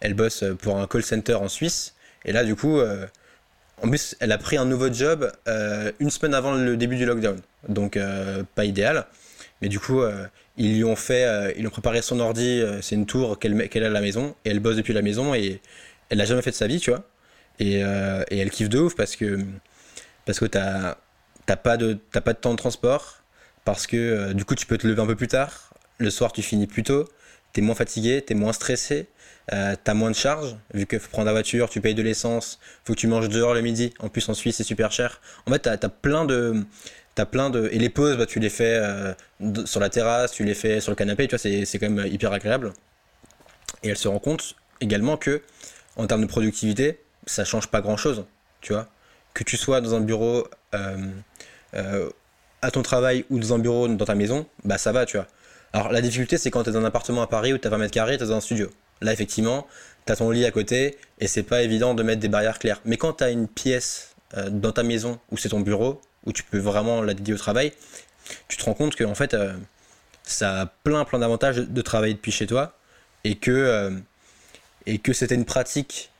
elle 0.00 0.14
bosse 0.14 0.44
pour 0.60 0.78
un 0.78 0.86
call 0.86 1.02
center 1.02 1.34
en 1.34 1.48
Suisse. 1.48 1.94
Et 2.24 2.32
là, 2.32 2.44
du 2.44 2.56
coup, 2.56 2.80
en 2.80 3.88
plus, 3.88 4.16
elle 4.18 4.32
a 4.32 4.38
pris 4.38 4.56
un 4.56 4.64
nouveau 4.64 4.92
job 4.92 5.32
une 6.00 6.10
semaine 6.10 6.34
avant 6.34 6.52
le 6.54 6.76
début 6.76 6.96
du 6.96 7.06
lockdown. 7.06 7.40
Donc, 7.68 7.98
pas 8.56 8.64
idéal. 8.64 9.06
Mais 9.62 9.68
du 9.68 9.78
coup, 9.78 10.02
euh, 10.02 10.26
ils 10.56 10.74
lui 10.76 10.84
ont 10.84 10.96
fait, 10.96 11.24
euh, 11.24 11.52
ils 11.56 11.66
ont 11.66 11.70
préparé 11.70 12.02
son 12.02 12.18
ordi, 12.18 12.60
euh, 12.60 12.82
c'est 12.82 12.96
une 12.96 13.06
tour 13.06 13.38
qu'elle 13.38 13.54
a 13.54 13.86
à 13.86 13.88
la 13.88 14.00
maison, 14.00 14.34
et 14.44 14.50
elle 14.50 14.58
bosse 14.58 14.76
depuis 14.76 14.92
la 14.92 15.02
maison, 15.02 15.34
et 15.34 15.60
elle 16.10 16.18
l'a 16.18 16.24
jamais 16.24 16.42
fait 16.42 16.50
de 16.50 16.56
sa 16.56 16.66
vie, 16.66 16.80
tu 16.80 16.90
vois. 16.90 17.04
Et, 17.60 17.76
elle 17.76 18.50
kiffe 18.50 18.68
de 18.68 18.80
ouf 18.80 18.96
parce 18.96 19.14
que, 19.14 19.38
parce 20.26 20.40
que 20.40 20.46
t'as 20.46 20.96
pas, 21.46 21.76
de, 21.76 21.94
temps 22.40 22.52
de 22.52 22.56
transport, 22.56 23.22
parce 23.64 23.86
que 23.86 24.32
du 24.32 24.44
coup, 24.44 24.56
tu 24.56 24.66
peux 24.66 24.78
te 24.78 24.86
lever 24.86 25.00
un 25.00 25.06
peu 25.06 25.14
plus 25.14 25.28
tard, 25.28 25.72
le 25.98 26.10
soir, 26.10 26.32
tu 26.32 26.42
finis 26.42 26.66
plus 26.66 26.82
tôt, 26.82 27.08
t'es 27.52 27.60
moins 27.60 27.76
fatigué, 27.76 28.20
t'es 28.20 28.34
moins 28.34 28.52
stressé, 28.52 29.06
t'as 29.48 29.94
moins 29.94 30.10
de 30.10 30.16
charges, 30.16 30.56
vu 30.74 30.86
que 30.86 30.98
faut 30.98 31.10
prendre 31.10 31.26
la 31.26 31.32
voiture, 31.32 31.70
tu 31.70 31.80
payes 31.80 31.94
de 31.94 32.02
l'essence, 32.02 32.58
faut 32.84 32.94
que 32.94 32.98
tu 32.98 33.06
manges 33.06 33.28
dehors 33.28 33.54
le 33.54 33.60
midi, 33.60 33.94
en 34.00 34.08
plus 34.08 34.28
en 34.28 34.34
Suisse 34.34 34.56
c'est 34.56 34.64
super 34.64 34.90
cher. 34.90 35.20
En 35.46 35.52
fait, 35.52 35.60
t'as 35.60 35.74
as 35.74 35.88
plein 35.88 36.24
de 36.24 36.64
T'as 37.14 37.26
plein 37.26 37.50
de. 37.50 37.68
Et 37.72 37.78
les 37.78 37.90
pauses, 37.90 38.16
bah, 38.16 38.26
tu 38.26 38.40
les 38.40 38.48
fais 38.48 38.74
euh, 38.76 39.12
sur 39.66 39.80
la 39.80 39.90
terrasse, 39.90 40.32
tu 40.32 40.44
les 40.44 40.54
fais 40.54 40.80
sur 40.80 40.90
le 40.92 40.96
canapé, 40.96 41.28
tu 41.28 41.36
vois, 41.36 41.38
c'est 41.38 41.78
quand 41.78 41.90
même 41.90 42.06
hyper 42.06 42.32
agréable. 42.32 42.72
Et 43.82 43.88
elle 43.90 43.98
se 43.98 44.08
rend 44.08 44.18
compte 44.18 44.54
également 44.80 45.16
que, 45.16 45.42
en 45.96 46.06
termes 46.06 46.22
de 46.22 46.26
productivité, 46.26 47.00
ça 47.26 47.44
change 47.44 47.68
pas 47.68 47.80
grand 47.82 47.96
chose, 47.96 48.24
tu 48.60 48.72
vois. 48.72 48.88
Que 49.34 49.44
tu 49.44 49.56
sois 49.56 49.80
dans 49.80 49.94
un 49.94 50.00
bureau 50.00 50.46
euh, 50.74 51.10
euh, 51.74 52.08
à 52.62 52.70
ton 52.70 52.82
travail 52.82 53.24
ou 53.28 53.38
dans 53.38 53.54
un 53.54 53.58
bureau 53.58 53.88
dans 53.88 54.04
ta 54.04 54.14
maison, 54.14 54.46
bah 54.64 54.78
ça 54.78 54.92
va, 54.92 55.04
tu 55.04 55.18
vois. 55.18 55.26
Alors 55.74 55.92
la 55.92 56.00
difficulté, 56.00 56.38
c'est 56.38 56.50
quand 56.50 56.62
tu 56.64 56.70
es 56.70 56.72
dans 56.72 56.80
un 56.80 56.84
appartement 56.84 57.22
à 57.22 57.26
Paris 57.26 57.52
où 57.52 57.58
tu 57.58 57.66
as 57.66 57.70
20 57.70 57.78
mètres 57.78 57.92
carrés, 57.92 58.16
tu 58.16 58.24
es 58.24 58.26
dans 58.26 58.36
un 58.36 58.40
studio. 58.40 58.70
là 59.02 59.12
effectivement, 59.12 59.66
tu 60.06 60.12
as 60.12 60.16
ton 60.16 60.30
lit 60.30 60.44
à 60.46 60.50
côté 60.50 60.96
et 61.18 61.26
c'est 61.26 61.42
pas 61.42 61.62
évident 61.62 61.94
de 61.94 62.02
mettre 62.02 62.20
des 62.20 62.28
barrières 62.28 62.58
claires. 62.58 62.80
Mais 62.84 62.96
quand 62.96 63.14
tu 63.14 63.24
as 63.24 63.30
une 63.30 63.48
pièce 63.48 64.14
dans 64.50 64.72
ta 64.72 64.82
maison 64.82 65.18
où 65.30 65.36
c'est 65.36 65.50
ton 65.50 65.60
bureau, 65.60 66.00
où 66.24 66.32
tu 66.32 66.42
peux 66.42 66.58
vraiment 66.58 67.02
la 67.02 67.14
dédier 67.14 67.34
au 67.34 67.38
travail, 67.38 67.72
tu 68.48 68.56
te 68.56 68.64
rends 68.64 68.74
compte 68.74 68.94
que 68.94 69.04
en 69.04 69.14
fait, 69.14 69.34
euh, 69.34 69.52
ça 70.22 70.60
a 70.62 70.66
plein 70.66 71.04
plein 71.04 71.18
d'avantages 71.18 71.56
de 71.56 71.82
travailler 71.82 72.14
depuis 72.14 72.32
chez 72.32 72.46
toi 72.46 72.76
et 73.24 73.36
que, 73.36 73.50
euh, 73.50 73.90
et 74.86 74.98
que 74.98 75.12
c'était 75.12 75.34
une 75.34 75.44
pratique 75.44 76.10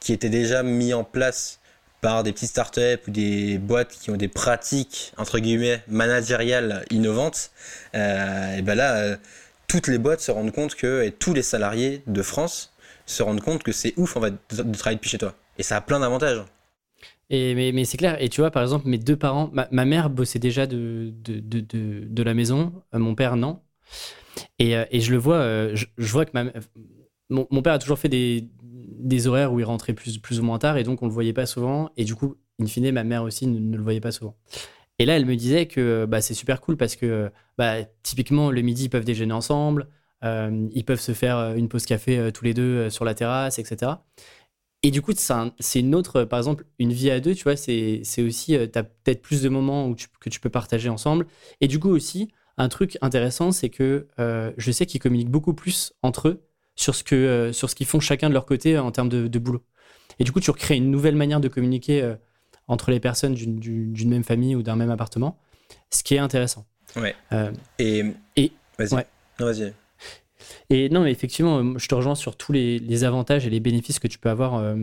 qui 0.00 0.12
était 0.12 0.28
déjà 0.28 0.62
mise 0.62 0.94
en 0.94 1.04
place 1.04 1.60
par 2.00 2.24
des 2.24 2.32
petites 2.32 2.50
startups 2.50 2.98
ou 3.06 3.10
des 3.10 3.58
boîtes 3.58 3.92
qui 3.92 4.10
ont 4.10 4.16
des 4.16 4.28
pratiques 4.28 5.12
entre 5.16 5.38
guillemets 5.38 5.82
managériales 5.86 6.84
innovantes, 6.90 7.52
et 7.94 8.62
ben 8.62 8.74
là, 8.74 9.16
toutes 9.68 9.86
les 9.86 9.98
boîtes 9.98 10.20
se 10.20 10.32
rendent 10.32 10.52
compte 10.52 10.74
que 10.74 11.04
et 11.04 11.12
tous 11.12 11.32
les 11.32 11.42
salariés 11.42 12.02
de 12.08 12.22
France 12.22 12.72
se 13.06 13.22
rendent 13.22 13.40
compte 13.40 13.62
que 13.62 13.72
c'est 13.72 13.94
ouf 13.96 14.16
en 14.16 14.20
de 14.20 14.36
travailler 14.74 14.96
depuis 14.96 15.10
chez 15.10 15.18
toi. 15.18 15.34
Et 15.58 15.62
ça 15.62 15.76
a 15.76 15.80
plein 15.80 16.00
d'avantages. 16.00 16.42
Et, 17.32 17.72
mais, 17.72 17.84
c'est 17.86 17.96
clair. 17.96 18.20
Et 18.22 18.28
tu 18.28 18.42
vois, 18.42 18.50
par 18.50 18.62
exemple, 18.62 18.86
mes 18.86 18.98
deux 18.98 19.16
parents, 19.16 19.50
ma, 19.52 19.84
mère 19.86 20.10
bossait 20.10 20.38
déjà 20.38 20.66
de, 20.66 21.12
la 22.22 22.34
maison, 22.34 22.74
euh, 22.94 22.98
mon 22.98 23.14
père 23.14 23.36
non. 23.36 23.60
Et, 24.58 24.76
euh, 24.76 24.84
je 24.92 25.10
le 25.10 25.16
vois, 25.16 25.36
euh, 25.36 25.74
je, 25.74 26.12
vois 26.12 26.26
que 26.26 26.32
mon, 27.30 27.62
père 27.62 27.72
a 27.72 27.78
toujours 27.78 27.98
fait 27.98 28.10
des, 28.10 29.26
horaires 29.26 29.50
où 29.50 29.60
il 29.60 29.64
rentrait 29.64 29.94
plus, 29.94 30.18
plus 30.18 30.40
ou 30.40 30.42
moins 30.44 30.58
tard 30.58 30.76
et 30.76 30.84
donc 30.84 31.02
on 31.02 31.06
le 31.06 31.12
voyait 31.12 31.32
pas 31.32 31.46
souvent. 31.46 31.90
Et 31.96 32.04
du 32.04 32.14
coup, 32.14 32.36
in 32.60 32.66
fine, 32.66 32.92
ma 32.92 33.02
mère 33.02 33.22
aussi 33.22 33.46
ne, 33.46 33.76
le 33.76 33.82
voyait 33.82 34.00
pas 34.00 34.12
souvent. 34.12 34.36
Et 34.98 35.06
là, 35.06 35.16
elle 35.16 35.24
me 35.24 35.34
disait 35.34 35.66
que 35.66 36.04
bah, 36.04 36.20
c'est 36.20 36.34
super 36.34 36.60
cool 36.60 36.76
parce 36.76 36.96
que 36.96 37.30
bah, 37.56 37.76
typiquement, 38.02 38.50
le 38.50 38.60
midi, 38.60 38.84
ils 38.84 38.90
peuvent 38.90 39.06
déjeuner 39.06 39.32
ensemble, 39.32 39.88
ils 40.22 40.84
peuvent 40.84 41.00
se 41.00 41.12
faire 41.12 41.54
une 41.56 41.68
pause 41.70 41.86
café 41.86 42.30
tous 42.32 42.44
les 42.44 42.52
deux 42.52 42.90
sur 42.90 43.06
la 43.06 43.14
terrasse, 43.14 43.58
etc. 43.58 43.92
Et 44.84 44.90
du 44.90 45.00
coup, 45.00 45.12
c'est 45.16 45.80
une 45.80 45.94
autre, 45.94 46.24
par 46.24 46.38
exemple, 46.38 46.64
une 46.78 46.92
vie 46.92 47.10
à 47.10 47.20
deux, 47.20 47.34
tu 47.34 47.44
vois, 47.44 47.56
c'est 47.56 48.02
aussi, 48.18 48.56
euh, 48.56 48.66
tu 48.66 48.78
as 48.78 48.82
peut-être 48.82 49.22
plus 49.22 49.42
de 49.42 49.48
moments 49.48 49.86
où 49.86 49.94
que 50.20 50.28
tu 50.28 50.40
peux 50.40 50.50
partager 50.50 50.88
ensemble. 50.88 51.26
Et 51.60 51.68
du 51.68 51.78
coup 51.78 51.90
aussi, 51.90 52.32
un 52.58 52.68
truc 52.68 52.98
intéressant, 53.00 53.52
c'est 53.52 53.70
que 53.70 54.08
euh, 54.18 54.50
je 54.56 54.72
sais 54.72 54.84
qu'ils 54.86 55.00
communiquent 55.00 55.30
beaucoup 55.30 55.54
plus 55.54 55.92
entre 56.02 56.28
eux 56.28 56.42
sur 56.74 56.94
ce 56.96 57.04
que 57.04 57.14
euh, 57.14 57.52
sur 57.52 57.70
ce 57.70 57.76
qu'ils 57.76 57.86
font 57.86 58.00
chacun 58.00 58.28
de 58.28 58.34
leur 58.34 58.44
côté 58.44 58.76
en 58.76 58.90
termes 58.90 59.08
de, 59.08 59.38
boulot. 59.38 59.62
Et 60.18 60.24
du 60.24 60.32
coup, 60.32 60.40
tu 60.40 60.50
recrées 60.50 60.76
une 60.76 60.90
nouvelle 60.90 61.16
manière 61.16 61.40
de 61.40 61.48
communiquer 61.48 62.14
entre 62.66 62.90
les 62.90 63.00
personnes 63.00 63.34
d'une 63.34 64.10
même 64.10 64.24
famille 64.24 64.56
ou 64.56 64.62
d'un 64.62 64.76
même 64.76 64.90
appartement, 64.90 65.38
ce 65.90 66.02
qui 66.02 66.16
est 66.16 66.18
intéressant. 66.18 66.66
Ouais. 66.96 67.14
et, 67.78 68.04
et 68.36 68.52
vas-y. 68.78 68.94
Ouais. 68.94 69.06
vas-y. 69.38 69.72
Et 70.70 70.88
non, 70.88 71.02
mais 71.02 71.10
effectivement, 71.10 71.58
euh, 71.58 71.78
je 71.78 71.88
te 71.88 71.94
rejoins 71.94 72.14
sur 72.14 72.36
tous 72.36 72.52
les, 72.52 73.04
avantages 73.04 73.46
et 73.46 73.50
les 73.50 73.60
bénéfices 73.60 73.98
que 73.98 74.08
tu 74.08 74.18
peux 74.18 74.30
avoir, 74.30 74.54
euh, 74.54 74.76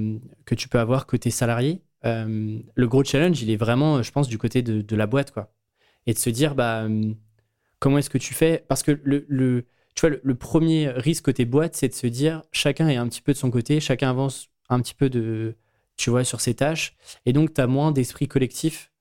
que 0.46 0.56
tu 0.56 0.68
peux 0.70 0.80
avoir 0.80 1.06
côté 1.06 1.32
salarié. 1.32 1.82
Euh, 2.06 2.60
le 2.74 2.88
gros 2.88 3.04
challenge, 3.04 3.42
il 3.42 3.50
est 3.52 3.58
vraiment, 3.58 4.02
je 4.04 4.12
pense, 4.12 4.28
du 4.28 4.38
côté 4.38 4.62
de, 4.62 4.96
la 4.96 5.08
boîte, 5.08 5.32
quoi. 5.32 5.52
Et 6.08 6.14
de 6.14 6.20
se 6.20 6.30
dire, 6.30 6.56
bah, 6.56 6.88
comment 7.80 7.98
est-ce 7.98 8.10
que 8.10 8.18
tu 8.18 8.34
fais? 8.34 8.64
Parce 8.68 8.84
que 8.84 9.00
le, 9.04 9.66
tu 9.96 10.08
vois, 10.08 10.18
le, 10.22 10.36
premier 10.36 10.90
risque 10.90 11.26
côté 11.26 11.46
boîte, 11.46 11.76
c'est 11.76 11.90
de 11.90 11.94
se 11.94 12.08
dire, 12.08 12.44
chacun 12.52 12.88
est 12.88 12.96
un 12.96 13.08
petit 13.08 13.22
peu 13.22 13.34
de 13.34 13.38
son 13.38 13.52
côté, 13.52 13.80
chacun 13.80 14.10
avance 14.10 14.50
un 14.70 14.80
petit 14.82 14.96
peu 14.96 15.10
de, 15.10 15.56
tu 15.98 16.10
vois, 16.10 16.24
sur 16.24 16.42
ses 16.42 16.56
tâches, 16.56 16.96
et 17.26 17.34
donc 17.34 17.54
tu 17.54 17.62
as 17.62 17.68
moins 17.68 17.92
d'esprit 17.92 18.28
collectif 18.28 18.92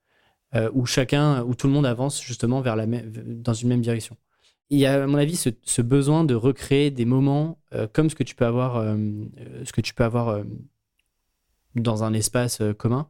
où 0.73 0.87
chacun, 0.87 1.43
où 1.45 1.55
tout 1.55 1.67
le 1.67 1.75
monde 1.75 1.87
avance 1.87 2.23
justement 2.23 2.63
vers 2.63 2.75
la 2.75 2.87
dans 2.87 3.53
une 3.53 3.69
même 3.69 3.83
direction 3.83 4.17
il 4.71 4.79
y 4.79 4.87
a, 4.87 5.03
à 5.03 5.07
mon 5.07 5.19
avis, 5.19 5.37
ce, 5.37 5.83
besoin 5.83 6.25
de 6.25 6.35
recréer 6.35 6.91
des 6.91 7.05
moments 7.05 7.59
euh, 7.73 7.87
comme 7.91 8.11
ce 8.11 8.15
que 8.15 8.23
tu 8.23 8.35
peux 8.35 8.45
avoir, 8.45 8.77
euh, 8.77 8.97
euh, 8.97 10.45
dans 11.75 12.05
un 12.05 12.13
espace 12.13 12.63
commun. 12.79 13.09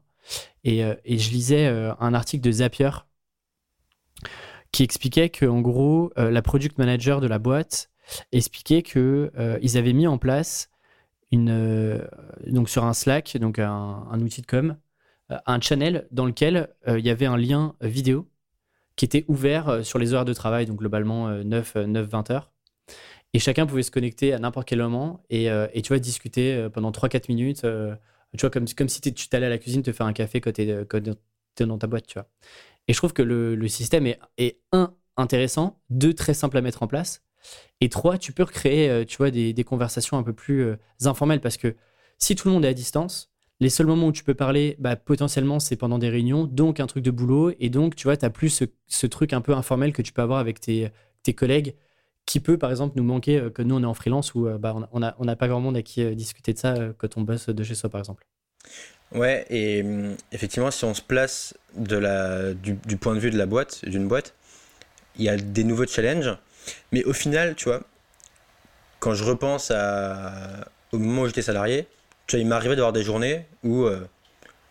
Et, 0.64 0.80
je 1.06 1.30
lisais 1.30 1.66
un 1.66 2.12
article 2.12 2.44
de 2.44 2.52
Zapier 2.52 2.90
qui 4.72 4.82
expliquait 4.82 5.30
que, 5.30 5.46
en 5.46 5.60
gros, 5.60 6.12
la 6.16 6.42
product 6.42 6.76
manager 6.76 7.20
de 7.20 7.26
la 7.26 7.38
boîte 7.38 7.90
expliquait 8.32 8.82
que 8.82 9.32
ils 9.62 9.78
avaient 9.78 9.94
mis 9.94 10.06
en 10.06 10.18
place 10.18 10.68
une, 11.32 12.06
donc 12.46 12.68
sur 12.68 12.84
un 12.84 12.92
Slack, 12.92 13.38
donc 13.38 13.58
un 13.58 14.20
outil 14.20 14.42
de 14.42 14.46
com, 14.46 14.76
un 15.30 15.60
channel 15.62 16.06
dans 16.10 16.26
lequel 16.26 16.68
il 16.86 17.06
y 17.06 17.10
avait 17.10 17.26
un 17.26 17.38
lien 17.38 17.74
vidéo 17.80 18.28
qui 18.98 19.04
était 19.04 19.24
ouvert 19.28 19.68
euh, 19.68 19.82
sur 19.82 19.98
les 19.98 20.12
heures 20.12 20.26
de 20.26 20.34
travail, 20.34 20.66
donc 20.66 20.78
globalement 20.78 21.30
9, 21.30 21.76
9 21.76 22.06
20 22.06 22.30
heures. 22.30 22.52
Et 23.32 23.38
chacun 23.38 23.64
pouvait 23.64 23.82
se 23.82 23.90
connecter 23.90 24.34
à 24.34 24.38
n'importe 24.38 24.68
quel 24.68 24.80
moment 24.80 25.22
et, 25.30 25.50
euh, 25.50 25.68
tu 25.74 25.88
vois, 25.88 25.98
discuter 25.98 26.54
euh, 26.54 26.68
pendant 26.68 26.90
3-4 26.90 27.26
minutes. 27.28 27.62
tu 27.62 28.40
vois, 28.40 28.50
comme, 28.50 28.66
comme 28.76 28.88
si 28.88 29.00
tu 29.00 29.28
allais 29.32 29.46
à 29.46 29.50
la 29.50 29.58
cuisine 29.58 29.82
te 29.82 29.92
faire 29.92 30.06
un 30.06 30.12
café 30.12 30.40
quand 30.40 30.52
tu 30.52 30.62
es, 30.62 31.66
dans 31.66 31.78
ta 31.78 31.86
boîte, 31.86 32.06
tu 32.06 32.14
vois. 32.14 32.28
Et 32.88 32.92
je 32.92 32.98
trouve 32.98 33.12
que 33.12 33.22
le, 33.22 33.68
système 33.68 34.06
est, 34.06 34.18
est, 34.36 34.60
un, 34.72 34.94
intéressant, 35.16 35.80
deux, 35.90 36.14
très 36.14 36.34
simple 36.34 36.56
à 36.56 36.60
mettre 36.60 36.82
en 36.82 36.86
place, 36.86 37.22
et 37.80 37.88
trois, 37.88 38.18
tu 38.18 38.32
peux 38.32 38.42
recréer, 38.42 39.04
tu 39.06 39.16
vois, 39.18 39.30
des 39.30 39.64
conversations 39.64 40.16
un 40.18 40.22
peu 40.22 40.32
plus 40.32 40.76
informelles 41.04 41.40
parce 41.40 41.56
que 41.56 41.76
si 42.18 42.34
tout 42.34 42.48
le 42.48 42.54
monde 42.54 42.64
est 42.64 42.68
à 42.68 42.74
distance, 42.74 43.30
les 43.60 43.70
seuls 43.70 43.86
moments 43.86 44.06
où 44.06 44.12
tu 44.12 44.22
peux 44.22 44.34
parler, 44.34 44.76
bah, 44.78 44.96
potentiellement, 44.96 45.58
c'est 45.58 45.76
pendant 45.76 45.98
des 45.98 46.08
réunions, 46.08 46.44
donc 46.44 46.78
un 46.78 46.86
truc 46.86 47.02
de 47.02 47.10
boulot. 47.10 47.52
Et 47.58 47.70
donc, 47.70 47.96
tu 47.96 48.04
vois, 48.04 48.16
tu 48.16 48.24
n'as 48.24 48.30
plus 48.30 48.64
ce, 48.86 49.06
truc 49.06 49.32
un 49.32 49.40
peu 49.40 49.52
informel 49.52 49.92
que 49.92 50.02
tu 50.02 50.12
peux 50.12 50.22
avoir 50.22 50.38
avec 50.38 50.60
tes, 50.60 50.92
collègues 51.36 51.74
qui 52.24 52.40
peut, 52.40 52.56
par 52.56 52.70
exemple, 52.70 52.94
nous 52.96 53.04
manquer 53.04 53.38
euh, 53.38 53.50
que 53.50 53.62
nous, 53.62 53.74
on 53.74 53.82
est 53.82 53.86
en 53.86 53.94
freelance 53.94 54.34
ou 54.34 54.46
euh, 54.46 54.58
bah, 54.58 54.74
on 54.92 55.00
n'a 55.00 55.36
pas 55.36 55.48
grand 55.48 55.60
monde 55.60 55.76
à 55.76 55.82
qui 55.82 56.02
euh, 56.02 56.14
discuter 56.14 56.52
de 56.52 56.58
ça 56.58 56.74
quand 56.96 57.16
on 57.16 57.22
bosse 57.22 57.48
de 57.48 57.64
chez 57.64 57.74
soi, 57.74 57.90
par 57.90 58.00
exemple. 58.00 58.26
Ouais, 59.12 59.46
et 59.50 59.82
hum, 59.82 60.16
effectivement, 60.32 60.70
si 60.70 60.84
on 60.84 60.94
se 60.94 61.02
place 61.02 61.54
du, 61.74 62.96
point 62.96 63.14
de 63.14 63.20
vue 63.20 63.30
de 63.30 63.38
la 63.38 63.46
boîte, 63.46 63.84
d'une 63.86 64.08
boîte, 64.08 64.34
il 65.16 65.24
y 65.24 65.28
a 65.28 65.36
des 65.36 65.64
nouveaux 65.64 65.86
challenges. 65.86 66.36
Mais 66.92 67.02
au 67.04 67.12
final, 67.12 67.54
tu 67.54 67.64
vois, 67.64 67.82
quand 69.00 69.14
je 69.14 69.24
repense 69.24 69.70
au 70.92 70.98
moment 70.98 71.22
où 71.22 71.26
j'étais 71.26 71.42
salarié, 71.42 71.86
tu 72.28 72.36
vois, 72.36 72.42
il 72.42 72.46
m'arrivait 72.46 72.76
d'avoir 72.76 72.92
des 72.92 73.02
journées 73.02 73.46
où, 73.64 73.84
euh, 73.84 74.06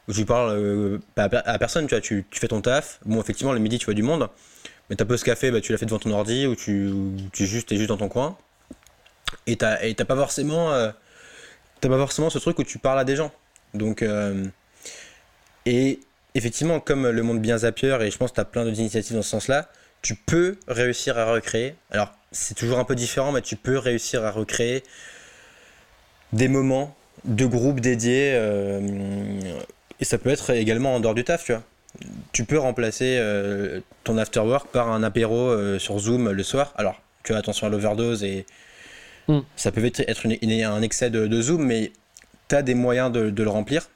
où 0.08 0.14
je 0.14 0.24
parle 0.24 0.52
euh, 0.52 1.00
à, 1.18 1.58
personne, 1.58 1.88
tu 1.88 1.96
vois, 1.96 2.02
tu, 2.02 2.24
tu, 2.30 2.40
fais 2.40 2.48
ton 2.48 2.62
taf. 2.62 3.00
Bon, 3.04 3.20
effectivement, 3.20 3.52
le 3.52 3.60
midi, 3.60 3.80
tu 3.80 3.86
vois 3.86 3.96
du 3.96 4.04
monde, 4.04 4.30
mais 4.90 4.96
ta 4.96 5.06
pause 5.06 5.24
café, 5.24 5.52
bah, 5.52 5.60
tu 5.60 5.72
l'as 5.72 5.78
fait 5.80 5.88
devant 5.88 6.00
ton 6.00 6.12
ordi 6.12 6.46
ou 6.46 6.56
tu, 6.56 6.94
tu 7.34 7.46
juste, 7.48 7.72
es 7.72 7.78
juste 7.78 7.90
dans 7.90 7.98
ton 7.98 8.10
coin. 8.10 8.38
Et 9.48 9.58
t'as 9.58 10.06
pas 10.06 10.16
forcément 10.16 10.72
euh, 10.72 10.92
pas 11.82 11.90
forcément 11.90 12.30
ce 12.30 12.40
truc 12.40 12.60
où 12.60 12.64
tu 12.64 12.78
parles 12.78 13.00
à 13.00 13.04
des 13.04 13.16
gens. 13.16 13.32
Donc, 13.74 14.06
et 15.66 16.00
effectivement, 16.36 16.80
comme 16.80 17.10
le 17.10 17.24
monde 17.24 17.42
bien 17.42 17.58
Zapier, 17.58 17.98
et 18.02 18.12
je 18.12 18.18
pense 18.18 18.32
que 18.32 18.36
tu 18.36 18.42
as 18.42 18.46
plein 18.46 18.64
d'autres 18.64 18.80
initiatives 18.80 19.16
dans 19.16 19.22
ce 19.22 19.30
sens-là, 19.30 19.70
tu 20.02 20.16
peux 20.16 20.58
réussir 20.68 21.18
à 21.18 21.26
recréer. 21.26 21.76
Alors, 21.92 22.14
c'est 22.32 22.54
toujours 22.54 22.80
un 22.80 22.84
peu 22.86 22.96
différent, 22.96 23.32
mais 23.32 23.42
tu 23.42 23.56
peux 23.56 23.78
réussir 23.78 24.24
à 24.24 24.32
recréer 24.32 24.84
des 26.34 26.48
moments 26.48 26.96
de 27.26 27.46
groupes 27.46 27.80
dédiés. 27.80 28.32
Euh, 28.34 28.80
et 30.00 30.06
ça 30.06 30.18
peut 30.18 30.30
être 30.30 30.52
également 30.52 30.96
en 30.96 31.00
dehors 31.00 31.16
du 31.16 31.24
taf, 31.24 31.44
tu 31.44 31.54
vois. 31.54 31.64
Tu 32.32 32.44
peux 32.44 32.60
remplacer 32.60 33.18
euh, 33.20 33.80
ton 34.04 34.18
after 34.18 34.42
work 34.42 34.68
par 34.68 34.92
un 34.92 35.02
apéro 35.04 35.50
euh, 35.50 35.80
sur 35.80 35.98
Zoom 35.98 36.32
le 36.32 36.44
soir. 36.44 36.74
Alors, 36.78 37.02
tu 37.24 37.34
as 37.34 37.38
attention 37.38 37.68
à 37.68 37.70
l'overdose 37.70 38.24
et 38.24 38.46
hmm. 39.28 39.40
ça 39.56 39.72
peut 39.72 39.84
être, 39.84 40.02
être 40.02 40.28
un 40.28 40.82
excès 40.82 41.10
de, 41.10 41.42
Zoom, 41.42 41.66
mais 41.66 41.92
tu 42.50 42.56
as 42.56 42.62
des 42.62 42.76
moyens 42.76 43.12
de, 43.12 43.44
le 43.44 43.50
remplir. 43.50 43.90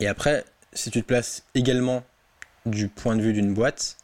Et 0.00 0.08
après, 0.08 0.44
si 0.72 0.90
tu 0.90 1.02
te 1.02 1.06
places 1.06 1.44
également 1.54 2.02
du 2.66 2.88
point 2.88 3.16
de 3.16 3.22
vue 3.22 3.32
d'une 3.32 3.54
boîte, 3.54 3.96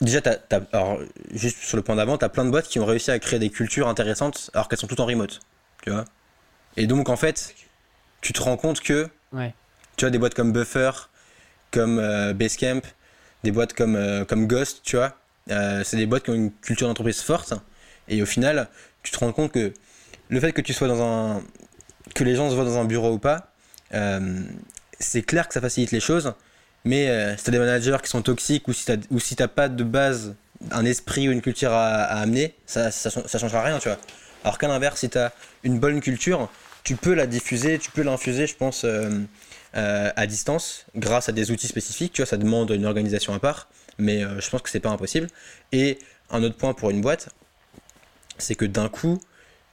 déjà, 0.00 0.20
alors, 0.72 0.98
juste 1.32 1.58
sur 1.58 1.76
le 1.76 1.82
point 1.84 1.94
d'avant, 1.94 2.18
tu 2.18 2.24
as 2.24 2.28
plein 2.28 2.44
de 2.44 2.50
boîtes 2.50 2.66
qui 2.66 2.80
ont 2.80 2.86
réussi 2.86 3.12
à 3.12 3.18
créer 3.20 3.38
des 3.38 3.50
cultures 3.50 3.86
intéressantes 3.86 4.50
alors 4.54 4.68
qu'elles 4.68 4.78
sont 4.80 4.88
toutes 4.88 5.00
en 5.00 5.06
remote. 5.06 5.40
Tu 5.84 5.90
vois 5.90 6.04
et 6.76 6.86
donc, 6.86 7.08
en 7.08 7.16
fait, 7.16 7.54
tu 8.20 8.32
te 8.32 8.40
rends 8.40 8.56
compte 8.56 8.80
que 8.80 9.08
tu 9.96 10.04
as 10.04 10.10
des 10.10 10.18
boîtes 10.18 10.34
comme 10.34 10.52
Buffer, 10.52 10.90
comme 11.70 11.98
euh, 11.98 12.32
Basecamp, 12.32 12.82
des 13.44 13.52
boîtes 13.52 13.72
comme, 13.72 13.96
euh, 13.96 14.24
comme 14.24 14.46
Ghost, 14.46 14.80
tu 14.82 14.96
vois. 14.96 15.16
Euh, 15.50 15.82
c'est 15.84 15.96
des 15.96 16.06
boîtes 16.06 16.24
qui 16.24 16.30
ont 16.30 16.34
une 16.34 16.52
culture 16.52 16.88
d'entreprise 16.88 17.20
forte. 17.20 17.54
Et 18.08 18.22
au 18.22 18.26
final, 18.26 18.68
tu 19.02 19.12
te 19.12 19.18
rends 19.18 19.32
compte 19.32 19.52
que 19.52 19.72
le 20.28 20.40
fait 20.40 20.52
que 20.52 20.60
tu 20.60 20.72
sois 20.72 20.88
dans 20.88 21.02
un. 21.02 21.42
que 22.14 22.24
les 22.24 22.34
gens 22.34 22.50
se 22.50 22.54
voient 22.54 22.64
dans 22.64 22.78
un 22.78 22.84
bureau 22.84 23.12
ou 23.12 23.18
pas, 23.18 23.52
c'est 24.98 25.22
clair 25.22 25.48
que 25.48 25.54
ça 25.54 25.60
facilite 25.60 25.90
les 25.90 26.00
choses. 26.00 26.34
Mais 26.84 27.36
si 27.36 27.44
tu 27.44 27.50
as 27.50 27.52
des 27.52 27.58
managers 27.58 27.96
qui 28.02 28.08
sont 28.08 28.22
toxiques 28.22 28.68
ou 28.68 28.72
si 28.72 28.84
tu 28.84 28.92
ou 29.10 29.20
si 29.20 29.34
pas 29.36 29.68
de 29.68 29.84
base 29.84 30.34
un 30.70 30.84
esprit 30.84 31.28
ou 31.28 31.32
une 31.32 31.42
culture 31.42 31.72
à, 31.72 32.04
amener, 32.04 32.54
ça, 32.66 32.90
ça, 32.90 33.10
ça, 33.10 33.38
changera 33.38 33.62
rien, 33.62 33.78
tu 33.78 33.88
vois. 33.88 33.98
Alors 34.44 34.58
qu'à 34.58 34.68
l'inverse, 34.68 35.00
si 35.00 35.10
tu 35.10 35.18
as 35.18 35.32
une 35.64 35.78
bonne 35.78 36.00
culture, 36.00 36.48
tu 36.82 36.96
peux 36.96 37.14
la 37.14 37.26
diffuser, 37.26 37.78
tu 37.78 37.90
peux 37.90 38.02
l'infuser, 38.02 38.46
je 38.46 38.54
pense, 38.54 38.84
euh, 38.84 39.10
euh, 39.76 40.10
à 40.16 40.26
distance, 40.26 40.86
grâce 40.96 41.28
à 41.28 41.32
des 41.32 41.52
outils 41.52 41.68
spécifiques. 41.68 42.12
Tu 42.12 42.22
vois, 42.22 42.26
ça 42.26 42.36
demande 42.36 42.70
une 42.70 42.86
organisation 42.86 43.34
à 43.34 43.38
part, 43.38 43.68
mais 43.98 44.24
euh, 44.24 44.40
je 44.40 44.50
pense 44.50 44.62
que 44.62 44.70
c'est 44.70 44.80
pas 44.80 44.90
impossible. 44.90 45.28
Et 45.70 45.98
un 46.30 46.42
autre 46.42 46.56
point 46.56 46.74
pour 46.74 46.90
une 46.90 47.00
boîte, 47.00 47.28
c'est 48.36 48.56
que 48.56 48.64
d'un 48.64 48.88
coup, 48.88 49.20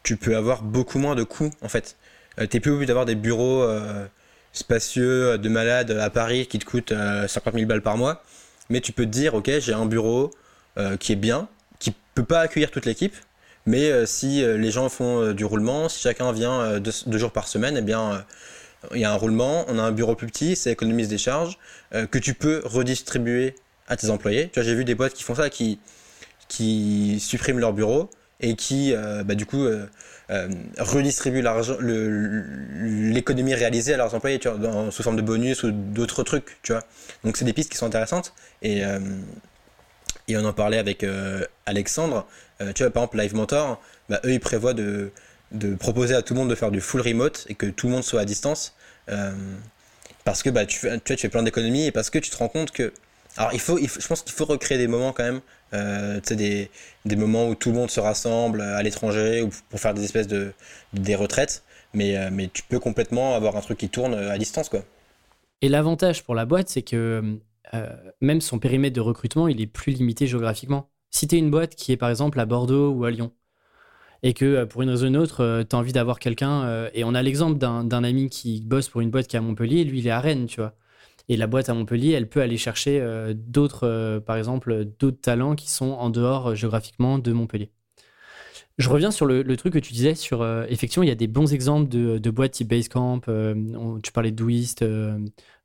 tu 0.03 0.15
peux 0.15 0.36
avoir 0.36 0.62
beaucoup 0.62 0.99
moins 0.99 1.15
de 1.15 1.23
coûts 1.23 1.49
en 1.62 1.69
fait. 1.69 1.95
Euh, 2.39 2.45
T'es 2.45 2.60
plus 2.60 2.71
obligé 2.71 2.88
d'avoir 2.88 3.06
des 3.06 3.15
bureaux 3.15 3.67
spacieux 4.53 5.38
de 5.38 5.49
malades 5.49 5.91
à 5.91 6.10
Paris 6.10 6.47
qui 6.47 6.60
te 6.60 6.65
coûtent 6.65 6.93
50 7.27 7.53
000 7.56 7.65
balles 7.65 7.82
par 7.82 7.97
mois, 7.97 8.23
mais 8.69 8.82
tu 8.82 8.91
peux 8.91 9.06
te 9.06 9.10
dire 9.10 9.34
ok 9.34 9.49
j'ai 9.60 9.73
un 9.73 9.86
bureau 9.86 10.32
qui 10.99 11.12
est 11.12 11.17
bien, 11.17 11.47
qui 11.80 11.93
peut 12.13 12.23
pas 12.23 12.41
accueillir 12.41 12.71
toute 12.71 12.86
l'équipe, 12.86 13.15
mais 13.67 14.06
si 14.08 14.41
les 14.41 14.71
gens 14.71 14.89
font 14.89 15.34
du 15.34 15.45
roulement, 15.45 15.89
si 15.89 15.99
chacun 15.99 16.32
vient 16.32 16.80
deux, 16.80 17.17
jours 17.17 17.32
par 17.32 17.47
semaine, 17.47 17.75
eh 17.77 17.82
bien 17.82 18.25
il 18.93 18.99
y 18.99 19.06
a 19.06 19.12
un 19.12 19.15
roulement, 19.15 19.65
on 19.67 19.77
a 19.77 19.84
un 19.84 19.91
bureau 19.91 20.15
plus 20.15 20.27
petit, 20.27 20.56
ça 20.56 20.71
économise 20.71 21.10
des 21.10 21.19
charges 21.19 21.60
que 21.91 22.17
tu 22.17 22.34
peux 22.34 22.62
redistribuer 22.65 23.53
à 23.88 23.95
tes 23.97 24.10
employés. 24.10 24.49
Tu 24.53 24.63
j'ai 24.63 24.75
vu 24.75 24.86
des 24.86 24.95
boîtes 24.95 25.13
qui 25.13 25.23
font 25.23 25.36
ça, 25.36 25.49
qui, 25.49 25.80
qui 26.47 27.19
suppriment 27.19 27.60
leur 27.60 27.73
bureau 27.73 28.10
et 28.39 28.56
qui, 28.56 28.93
euh, 28.93 29.23
bah, 29.23 29.36
du 29.36 29.45
coup, 29.45 29.63
euh, 29.63 29.88
euh, 30.30 30.47
redistribuent 30.77 31.43
l'économie 31.82 33.56
réalisée 33.56 33.93
à 33.93 33.97
leurs 33.97 34.13
employés, 34.13 34.39
tu 34.39 34.49
vois, 34.49 34.91
sous 34.91 35.03
forme 35.03 35.15
de 35.15 35.21
bonus 35.21 35.63
ou 35.63 35.71
d'autres 35.71 36.23
trucs, 36.23 36.58
tu 36.62 36.73
vois. 36.73 36.84
Donc, 37.23 37.38
c'est 37.38 37.45
des 37.45 37.53
pistes 37.53 37.71
qui 37.71 37.77
sont 37.77 37.88
intéressantes 37.88 38.34
et, 38.62 38.84
et 40.27 40.37
on 40.37 40.45
en 40.45 40.53
parlait 40.53 40.77
avec 40.77 41.05
Alexandre. 41.65 42.27
tu 42.75 42.83
vois, 42.83 42.91
par 42.91 43.03
exemple, 43.03 43.17
Live 43.17 43.35
Mentor, 43.35 43.81
bah, 44.09 44.19
eux, 44.25 44.33
ils 44.33 44.39
prévoient 44.39 44.73
de, 44.73 45.11
proposer 45.79 46.15
à 46.15 46.21
tout 46.21 46.33
le 46.33 46.39
monde 46.39 46.49
de 46.49 46.55
faire 46.55 46.71
du 46.71 46.81
full 46.81 47.01
remote 47.01 47.45
et 47.49 47.55
que 47.55 47.65
tout 47.67 47.87
le 47.87 47.93
monde 47.93 48.03
soit 48.03 48.21
à 48.21 48.25
distance. 48.25 48.75
parce 50.23 50.43
que 50.43 50.49
bah, 50.49 50.65
tu, 50.65 50.87
vois, 50.87 50.97
tu 50.99 51.17
fais 51.17 51.29
plein 51.29 51.43
d'économies 51.43 51.87
et 51.87 51.91
parce 51.91 52.09
que 52.09 52.19
tu 52.19 52.29
te 52.29 52.37
rends 52.37 52.49
compte 52.49 52.71
que 52.71 52.91
alors, 53.37 53.53
il 53.53 53.59
faut, 53.59 53.77
je 53.77 54.07
pense 54.07 54.23
qu'il 54.23 54.33
faut 54.33 54.45
recréer 54.45 54.79
des 54.79 54.87
moments 54.87 55.13
quand 55.13 55.23
même, 55.23 55.41
euh, 55.73 56.19
des, 56.21 56.71
des, 57.05 57.15
moments 57.15 57.47
où 57.47 57.55
tout 57.55 57.69
le 57.69 57.75
monde 57.75 57.91
se 57.91 57.99
rassemble 57.99 58.61
à 58.61 58.81
l'étranger 58.81 59.43
ou 59.43 59.49
pour 59.69 59.79
faire 59.79 59.93
des 59.93 60.03
espèces 60.03 60.27
de 60.27 60.53
des 60.93 61.15
retraites, 61.15 61.63
mais, 61.93 62.17
euh, 62.17 62.29
mais 62.31 62.49
tu 62.51 62.63
peux 62.63 62.79
complètement 62.79 63.35
avoir 63.35 63.55
un 63.55 63.61
truc 63.61 63.77
qui 63.77 63.89
tourne 63.89 64.15
à 64.15 64.37
distance, 64.39 64.69
quoi. 64.69 64.83
Et 65.61 65.69
l'avantage 65.69 66.23
pour 66.23 66.35
la 66.35 66.45
boîte, 66.45 66.69
c'est 66.69 66.81
que 66.81 67.37
euh, 67.73 67.95
même 68.21 68.41
son 68.41 68.60
périmètre 68.60 68.95
de 68.95 69.01
recrutement, 69.01 69.47
il 69.47 69.62
est 69.62 69.67
plus 69.67 69.93
limité 69.93 70.27
géographiquement. 70.27 70.89
Si 71.12 71.27
tu 71.27 71.36
es 71.36 71.39
une 71.39 71.51
boîte 71.51 71.75
qui 71.75 71.91
est 71.91 71.97
par 71.97 72.10
exemple 72.10 72.39
à 72.39 72.45
Bordeaux 72.45 72.91
ou 72.91 73.06
à 73.06 73.12
Lyon, 73.12 73.32
et 74.23 74.34
que 74.34 74.63
pour 74.65 74.82
une 74.82 74.89
raison 74.89 75.06
ou 75.06 75.10
une 75.10 75.17
autre, 75.17 75.63
tu 75.69 75.75
as 75.75 75.80
envie 75.80 75.93
d'avoir 75.93 76.19
quelqu'un, 76.19 76.89
et 76.93 77.03
on 77.03 77.13
a 77.13 77.21
l'exemple 77.21 77.58
d'un 77.60 78.03
ami 78.03 78.30
qui 78.30 78.62
bosse 78.62 78.89
pour 78.89 79.01
une 79.01 79.12
boîte 79.12 79.27
qui 79.27 79.36
est 79.36 79.39
à 79.39 79.41
Montpellier, 79.41 79.84
lui 79.84 79.99
il 79.99 80.08
est 80.08 80.12
à 80.12 80.19
Rennes, 80.19 80.47
tu 80.47 80.60
vois. 80.60 80.75
Et 81.30 81.36
la 81.36 81.47
boîte 81.47 81.69
à 81.69 81.73
Montpellier, 81.73 82.12
elle 82.12 82.30
peut 82.30 82.41
aller 82.41 82.58
chercher 82.58 82.99
euh, 83.01 83.34
d'autres, 83.36 83.86
euh, 83.86 84.19
par 84.19 84.38
exemple, 84.38 84.86
d'autres 84.99 85.19
talents 85.19 85.56
qui 85.56 85.69
sont 85.69 85.91
en 85.91 86.10
dehors 86.10 86.47
euh, 86.47 86.56
géographiquement 86.56 87.19
de 87.19 87.32
Montpellier. 87.34 87.71
Je 88.77 88.89
reviens 88.89 89.12
sur 89.12 89.25
le, 89.25 89.43
truc 89.58 89.73
que 89.73 89.80
tu 89.80 89.91
disais 89.91 90.13
sur 90.13 90.47
effectivement 90.69 91.03
il 91.03 91.10
y 91.10 91.12
a 91.12 91.15
des 91.15 91.25
bons 91.25 91.51
exemples 91.51 91.89
de, 91.89 92.30
boîtes 92.30 92.51
type 92.51 92.67
Basecamp, 92.67 93.21
tu 94.03 94.12
parlais 94.12 94.30
de 94.30 94.36
Doist, 94.36 94.86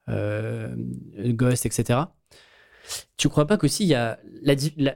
Ghost, 0.08 1.66
etc. 1.66 2.00
Tu 3.16 3.28
crois 3.28 3.46
pas 3.46 3.56
qu'aussi 3.56 3.84
il 3.84 3.88
y 3.88 3.94
a 3.94 4.18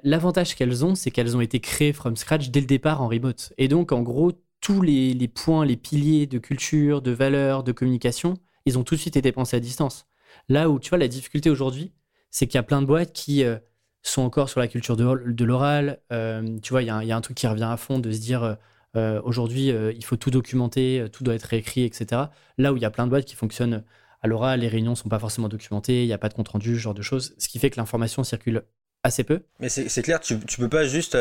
l'avantage 0.02 0.54
qu'elles 0.54 0.84
ont, 0.84 0.94
c'est 0.94 1.10
qu'elles 1.10 1.36
ont 1.36 1.40
été 1.40 1.60
créées 1.60 1.92
from 1.92 2.16
scratch 2.16 2.50
dès 2.50 2.60
le 2.60 2.66
départ 2.66 3.02
en 3.02 3.08
remote. 3.08 3.52
Et 3.58 3.68
donc 3.68 3.92
en 3.92 4.02
gros 4.02 4.32
tous 4.60 4.82
les, 4.82 5.28
points, 5.28 5.64
les 5.64 5.76
piliers 5.76 6.26
de 6.26 6.38
culture, 6.38 7.02
de 7.02 7.12
valeur, 7.12 7.62
de 7.62 7.72
communication, 7.72 8.34
ils 8.64 8.78
ont 8.78 8.84
tout 8.84 8.96
de 8.96 9.00
suite 9.00 9.16
été 9.16 9.30
pensés 9.32 9.56
à 9.56 9.60
distance. 9.60 10.06
Là 10.48 10.70
où, 10.70 10.80
tu 10.80 10.88
vois, 10.90 10.98
la 10.98 11.08
difficulté 11.08 11.50
aujourd'hui, 11.50 11.92
c'est 12.30 12.46
qu'il 12.46 12.56
y 12.56 12.58
a 12.58 12.64
plein 12.64 12.82
de 12.82 12.86
boîtes 12.86 13.12
qui 13.12 13.44
euh, 13.44 13.58
sont 14.02 14.22
encore 14.22 14.48
sur 14.48 14.60
la 14.60 14.66
culture 14.66 14.96
de, 14.96 15.44
l'oral. 15.44 16.00
Euh, 16.12 16.58
tu 16.62 16.70
vois, 16.70 16.82
il 16.82 16.86
y, 16.86 16.90
a 16.90 17.16
un 17.16 17.20
truc 17.20 17.36
qui 17.36 17.46
revient 17.46 17.68
à 17.70 17.76
fond 17.76 17.98
de 17.98 18.10
se 18.10 18.18
dire 18.18 18.56
euh, 18.96 19.20
aujourd'hui, 19.22 19.68
il 19.68 20.04
faut 20.04 20.16
tout 20.16 20.30
documenter, 20.30 21.06
tout 21.12 21.22
doit 21.22 21.34
être 21.34 21.52
écrit, 21.52 21.84
etc. 21.84 22.22
Là 22.58 22.72
où 22.72 22.76
il 22.76 22.82
y 22.82 22.86
a 22.86 22.90
plein 22.90 23.04
de 23.04 23.10
boîtes 23.10 23.24
qui 23.24 23.36
fonctionnent 23.36 23.84
à 24.26 24.56
les 24.56 24.68
réunions 24.68 24.92
ne 24.92 24.96
sont 24.96 25.08
pas 25.08 25.18
forcément 25.18 25.48
documentées, 25.48 26.02
il 26.02 26.06
n'y 26.06 26.12
a 26.12 26.18
pas 26.18 26.28
de 26.28 26.34
compte 26.34 26.48
rendu, 26.48 26.74
ce 26.74 26.80
genre 26.80 26.94
de 26.94 27.02
choses, 27.02 27.34
ce 27.38 27.48
qui 27.48 27.58
fait 27.58 27.70
que 27.70 27.76
l'information 27.76 28.24
circule 28.24 28.62
assez 29.02 29.24
peu. 29.24 29.42
Mais 29.60 29.68
c'est 29.68 30.02
clair, 30.02 30.20
tu, 30.20 30.34
ne 30.34 30.40
peux 30.58 30.68
pas 30.68 30.86
juste 30.86 31.16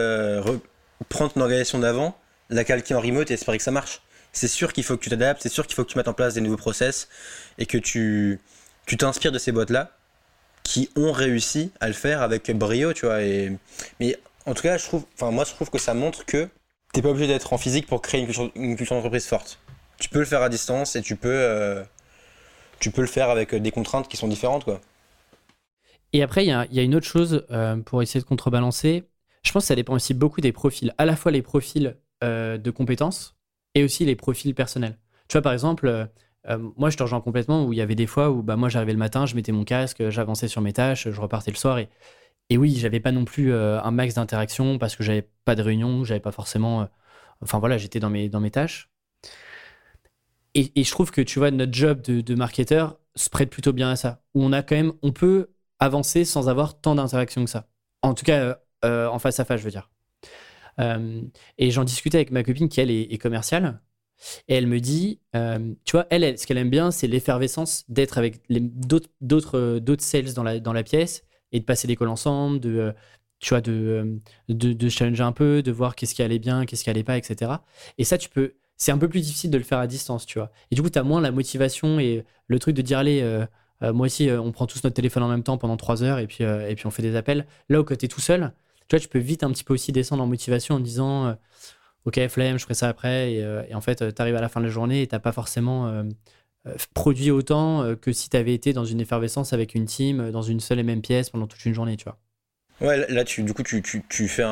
prendre 1.10 1.34
ton 1.34 1.42
organisation 1.42 1.80
d'avant, 1.80 2.18
la 2.50 2.64
calquer 2.64 2.96
en 2.96 3.02
remote 3.02 3.32
et 3.32 3.34
espérer 3.36 3.58
que 3.58 3.64
ça 3.64 3.72
marche. 3.72 4.02
C'est 4.32 4.48
sûr 4.48 4.74
qu'il 4.74 4.84
faut 4.84 4.98
que 4.98 5.04
tu 5.04 5.10
t'adaptes, 5.10 5.42
c'est 5.42 5.50
sûr 5.50 5.66
qu'il 5.66 5.76
faut 5.76 5.84
que 5.84 5.92
tu 5.92 5.98
mettes 5.98 6.08
en 6.08 6.14
place 6.14 6.34
des 6.34 6.42
nouveaux 6.42 6.58
process 6.58 7.08
et 7.58 7.66
que 7.66 7.78
tu, 7.78 8.40
tu 8.86 8.98
t'inspires 8.98 9.32
de 9.32 9.40
ces 9.40 9.52
boîtes-là 9.52 9.92
qui 10.64 10.90
ont 10.96 11.12
réussi 11.12 11.72
à 11.80 11.88
le 11.88 11.94
faire 11.94 12.22
avec 12.22 12.52
brio, 12.52 12.92
tu 12.92 13.06
vois. 13.06 13.20
Mais 14.00 14.18
en 14.46 14.54
tout 14.54 14.64
cas, 14.64 14.78
je 14.78 14.84
trouve, 14.84 15.06
enfin, 15.14 15.32
moi, 15.32 15.46
je 15.46 15.52
trouve 15.52 15.70
que 15.70 15.78
ça 15.78 15.94
montre 15.94 16.26
que 16.26 16.50
t'es 16.92 17.02
pas 17.02 17.10
obligé 17.10 17.28
d'être 17.28 17.54
en 17.54 17.58
physique 17.58 17.88
pour 17.88 18.02
créer 18.02 18.28
une 18.56 18.76
culture, 18.76 18.96
d'entreprise 18.96 19.26
forte. 19.26 19.60
Tu 20.00 20.10
peux 20.10 20.20
le 20.20 20.26
faire 20.26 20.42
à 20.42 20.50
distance 20.50 20.96
et 20.96 21.02
tu 21.02 21.16
peux, 21.16 21.30
euh, 21.30 21.84
tu 22.86 22.92
peux 22.92 23.02
le 23.02 23.08
faire 23.08 23.32
avec 23.32 23.56
des 23.56 23.72
contraintes 23.72 24.08
qui 24.08 24.16
sont 24.16 24.28
différentes, 24.28 24.64
quoi. 24.64 24.80
Et 26.14 26.22
après, 26.22 26.46
il 26.46 26.50
y, 26.50 26.52
a, 26.52 26.84
une 26.84 26.94
autre 26.94 27.08
chose 27.08 27.48
euh, 27.50 27.78
pour 27.78 28.04
essayer 28.04 28.22
de 28.22 28.26
contrebalancer. 28.26 29.06
Je 29.42 29.52
pense 29.52 29.64
que 29.64 29.68
ça 29.70 29.76
dépend 29.76 29.96
aussi 29.96 30.14
beaucoup 30.14 30.40
des 30.40 30.52
profils. 30.52 30.94
À 31.00 31.06
la 31.06 31.16
fois 31.16 31.32
les 31.32 31.42
profils 31.42 31.98
euh, 32.24 32.60
de 32.60 32.70
compétences 32.70 33.36
et 33.74 33.84
aussi 33.84 34.06
les 34.06 34.16
profils 34.16 34.54
personnels. 34.54 35.00
Tu 35.28 35.34
vois, 35.34 35.42
par 35.42 35.52
exemple, 35.52 35.88
euh, 35.88 36.58
moi, 36.78 36.92
je 36.92 36.98
te 36.98 37.02
rejoins 37.02 37.22
complètement 37.22 37.66
où 37.66 37.74
il 37.74 37.80
y 37.80 37.82
avait 37.82 37.96
des 37.96 38.06
fois 38.06 38.30
où 38.30 38.44
bah, 38.44 38.56
moi, 38.56 38.70
j'arrivais 38.70 38.94
le 38.94 39.00
matin, 39.00 39.26
je 39.26 39.34
mettais 39.34 39.52
mon 39.52 39.64
casque, 39.64 40.08
j'avançais 40.10 40.48
sur 40.48 40.62
mes 40.62 40.74
tâches, 40.74 41.10
je 41.10 41.20
repartais 41.20 41.50
le 41.50 41.58
soir. 41.58 41.80
Et, 41.80 41.90
et 42.52 42.58
oui, 42.60 42.76
j'avais 42.76 43.00
pas 43.00 43.12
non 43.12 43.26
plus 43.26 43.52
euh, 43.52 43.82
un 43.82 43.92
max 43.92 44.14
d'interaction 44.14 44.78
parce 44.78 44.96
que 44.96 45.04
j'avais 45.04 45.28
pas 45.44 45.56
de 45.56 45.64
réunion, 45.64 46.04
j'avais 46.04 46.20
pas 46.20 46.32
forcément. 46.32 46.84
Euh, 46.84 46.86
enfin 47.42 47.58
voilà, 47.58 47.80
j'étais 47.80 48.00
dans 48.00 48.12
mes, 48.12 48.30
dans 48.30 48.42
mes 48.42 48.52
tâches. 48.52 48.92
Et, 50.56 50.84
je 50.84 50.92
trouve 50.92 51.12
que 51.12 51.22
tu 51.22 51.40
vois, 51.40 51.52
notre 51.52 51.74
job 51.74 52.02
de, 52.02 52.36
marketeur 52.36 52.98
se 53.16 53.30
prête 53.30 53.50
plutôt 53.50 53.74
bien 53.74 53.92
à 53.92 53.96
ça. 53.96 54.24
Où 54.34 54.44
on 54.44 54.54
a 54.54 54.64
quand 54.64 54.76
même, 54.76 54.94
on 55.02 55.12
peut 55.12 55.50
avancer 55.80 56.26
sans 56.26 56.50
avoir 56.50 56.80
tant 56.80 56.96
d'interaction 56.96 57.44
que 57.44 57.50
ça. 57.52 57.68
En 58.02 58.14
tout 58.14 58.24
cas, 58.24 58.58
en 58.84 59.20
face 59.20 59.40
à 59.40 59.46
face, 59.46 59.60
je 59.60 59.66
veux 59.66 59.72
dire. 59.72 59.90
et 61.58 61.72
j'en 61.72 61.84
discutais 61.84 62.18
avec 62.18 62.32
ma 62.32 62.44
copine 62.44 62.70
qui, 62.70 62.80
elle, 62.80 62.92
est, 62.92 63.18
commerciale. 63.22 63.82
Et 64.48 64.56
elle 64.56 64.68
me 64.68 64.80
dit, 64.80 65.20
euh, 65.36 65.74
tu 65.84 65.92
vois, 65.94 66.08
elle, 66.10 66.38
ce 66.38 66.48
qu'elle 66.48 66.58
aime 66.58 66.70
bien, 66.70 66.92
c'est 66.92 67.08
l'effervescence 67.08 67.84
d'être 67.90 68.18
avec 68.18 68.42
d'autres 68.50 69.58
euh, 69.58 69.98
sales 70.00 70.34
dans 70.34 70.44
la, 70.44 70.84
pièce 70.84 71.24
et 71.52 71.60
de 71.60 71.66
passer 71.66 71.94
calls 71.96 72.08
ensemble, 72.10 72.60
de, 72.60 72.78
euh, 72.78 72.92
tu 73.40 73.50
vois, 73.50 73.62
de, 73.62 74.20
challenger 74.90 75.24
un 75.24 75.32
peu, 75.32 75.62
de 75.62 75.72
voir 75.72 75.96
qu'est-ce 75.96 76.16
qui 76.16 76.24
allait 76.24 76.40
bien, 76.40 76.66
qu'est-ce 76.66 76.84
qui 76.84 76.90
allait 76.90 77.04
pas, 77.04 77.18
etc. 77.18 77.52
Et 77.98 78.04
ça, 78.04 78.18
tu 78.18 78.30
peux, 78.30 78.56
c'est 78.78 78.92
un 78.92 78.98
peu 78.98 79.08
plus 79.10 79.22
difficile 79.22 79.52
de 79.52 79.58
le 79.58 79.64
faire 79.64 79.80
à 79.80 79.88
distance, 79.88 80.26
tu 80.26 80.40
vois. 80.40 80.52
Et 80.72 80.76
du 80.76 80.82
coup, 80.82 80.90
tu 80.90 81.00
as 81.00 81.04
moins 81.04 81.22
la 81.22 81.32
motivation 81.32 82.00
et 82.00 82.26
le 82.48 82.60
truc 82.60 82.76
de 82.76 82.82
dire, 82.82 83.00
allez, 83.00 83.46
moi 83.82 84.06
aussi, 84.06 84.30
on 84.32 84.52
prend 84.52 84.68
tous 84.68 84.84
notre 84.84 84.96
téléphone 84.96 85.24
en 85.24 85.28
même 85.28 85.44
temps 85.44 85.58
pendant 85.58 85.78
trois 85.78 86.04
heures 86.04 86.20
et 86.20 86.28
puis, 86.28 86.46
on 86.86 86.92
fait 86.92 87.04
des 87.04 87.16
appels. 87.16 87.46
Là 87.70 87.82
où 87.82 87.84
tu 87.84 88.08
tout 88.08 88.22
seul, 88.22 88.52
tu 88.88 88.96
vois, 88.96 89.00
tu 89.00 89.08
peux 89.08 89.20
vite 89.20 89.44
un 89.44 89.52
petit 89.52 89.64
peu 89.64 89.74
aussi 89.74 89.92
descendre 89.92 90.24
en 90.24 90.28
motivation 90.28 90.76
en 90.76 90.80
disant 90.80 91.36
ok, 92.06 92.28
flemme, 92.28 92.58
je 92.58 92.64
ferai 92.64 92.74
ça 92.74 92.88
après. 92.88 93.34
Et, 93.34 93.44
euh, 93.44 93.64
en 93.74 93.82
fait, 93.82 94.14
tu 94.14 94.22
arrives 94.22 94.36
à 94.36 94.42
la 94.42 94.50
fin 94.50 94.62
de 94.62 94.66
la 94.66 94.72
journée 94.72 95.02
et 95.02 95.08
tu 95.08 95.20
pas 95.20 95.32
forcément 95.32 95.88
euh, 95.88 96.04
euh, 96.68 96.76
produit 96.94 97.32
autant 97.32 97.96
que 97.96 98.12
si 98.12 98.30
tu 98.30 98.38
avais 98.38 98.54
été 98.54 98.74
dans 98.74 98.86
une 98.86 99.02
effervescence 99.02 99.54
avec 99.54 99.76
une 99.76 99.86
team, 99.86 100.32
dans 100.32 100.42
une 100.42 100.60
seule 100.60 100.80
et 100.80 100.84
même 100.84 101.02
pièce 101.02 101.30
pendant 101.30 101.48
toute 101.48 101.66
une 101.66 101.74
journée, 101.74 101.98
tu 101.98 102.06
vois. 102.06 102.18
Ouais, 102.82 103.10
là, 103.10 103.24
tu, 103.24 103.44
du 103.44 103.54
coup, 103.54 103.64
tu, 103.64 103.82
tu, 103.82 104.04
tu 104.10 104.28
fais 104.28 104.44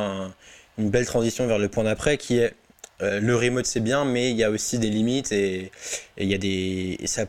une 0.77 0.89
belle 0.89 1.05
transition 1.05 1.45
vers 1.47 1.59
le 1.59 1.69
point 1.69 1.83
d'après 1.83 2.17
qui 2.17 2.37
est 2.37 2.53
le 3.19 3.35
remote, 3.35 3.65
c'est 3.65 3.79
bien, 3.79 4.05
mais 4.05 4.31
il 4.31 4.37
y 4.37 4.43
a 4.43 4.49
aussi 4.49 4.79
des 4.79 4.89
limites 4.89 5.31
et, 5.31 5.71
il 6.17 6.27
y 6.27 6.33
a 6.33 6.37
des. 6.37 6.97
Et 6.99 7.07
ça 7.07 7.25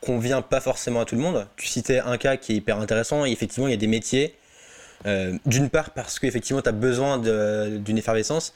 convient 0.00 0.42
pas 0.42 0.60
forcément 0.60 1.00
à 1.00 1.04
tout 1.04 1.14
le 1.14 1.20
monde. 1.20 1.46
Tu 1.56 1.66
citais 1.66 2.00
un 2.00 2.18
cas 2.18 2.36
qui 2.36 2.52
est 2.52 2.56
hyper 2.56 2.78
intéressant, 2.78 3.24
et 3.24 3.30
effectivement, 3.30 3.68
il 3.68 3.70
y 3.70 3.74
a 3.74 3.78
des 3.78 3.86
métiers. 3.86 4.34
D'une 5.46 5.68
part, 5.68 5.90
parce 5.90 6.18
qu'effectivement, 6.18 6.62
tu 6.62 6.68
as 6.68 6.72
besoin 6.72 7.18
d'une 7.18 7.98
effervescence, 7.98 8.54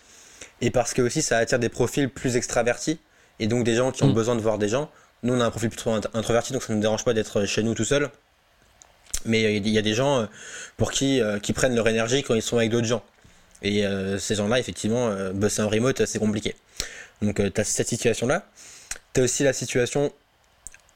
et 0.60 0.70
parce 0.70 0.94
que 0.94 1.02
aussi 1.02 1.22
ça 1.22 1.38
attire 1.38 1.58
des 1.58 1.68
profils 1.68 2.08
plus 2.08 2.36
extravertis 2.36 2.98
et 3.38 3.46
donc 3.46 3.64
des 3.64 3.74
gens 3.74 3.92
qui 3.92 4.02
ont 4.04 4.08
mm. 4.08 4.14
besoin 4.14 4.36
de 4.36 4.40
voir 4.40 4.58
des 4.58 4.68
gens. 4.68 4.90
Nous 5.22 5.34
on 5.34 5.40
a 5.40 5.44
un 5.44 5.50
profil 5.50 5.70
plutôt 5.70 5.90
introverti 5.90 6.52
donc 6.52 6.62
ça 6.62 6.72
ne 6.72 6.76
nous 6.76 6.82
dérange 6.82 7.04
pas 7.04 7.14
d'être 7.14 7.44
chez 7.44 7.62
nous 7.62 7.74
tout 7.74 7.84
seul. 7.84 8.10
Mais 9.24 9.56
il 9.56 9.68
y 9.68 9.78
a 9.78 9.82
des 9.82 9.94
gens 9.94 10.20
euh, 10.20 10.26
pour 10.76 10.92
qui, 10.92 11.20
euh, 11.20 11.38
qui 11.40 11.52
prennent 11.52 11.74
leur 11.74 11.88
énergie 11.88 12.22
quand 12.22 12.34
ils 12.34 12.42
sont 12.42 12.58
avec 12.58 12.70
d'autres 12.70 12.86
gens. 12.86 13.02
Et 13.62 13.86
euh, 13.86 14.18
ces 14.18 14.34
gens-là, 14.34 14.58
effectivement, 14.58 15.14
bosser 15.32 15.62
en 15.62 15.68
remote, 15.68 16.04
c'est 16.06 16.18
compliqué. 16.18 16.54
Donc 17.22 17.36
tu 17.36 17.60
as 17.60 17.64
cette 17.64 17.88
situation-là. 17.88 18.46
Tu 19.14 19.20
as 19.20 19.24
aussi 19.24 19.42
la 19.42 19.52
situation 19.52 20.12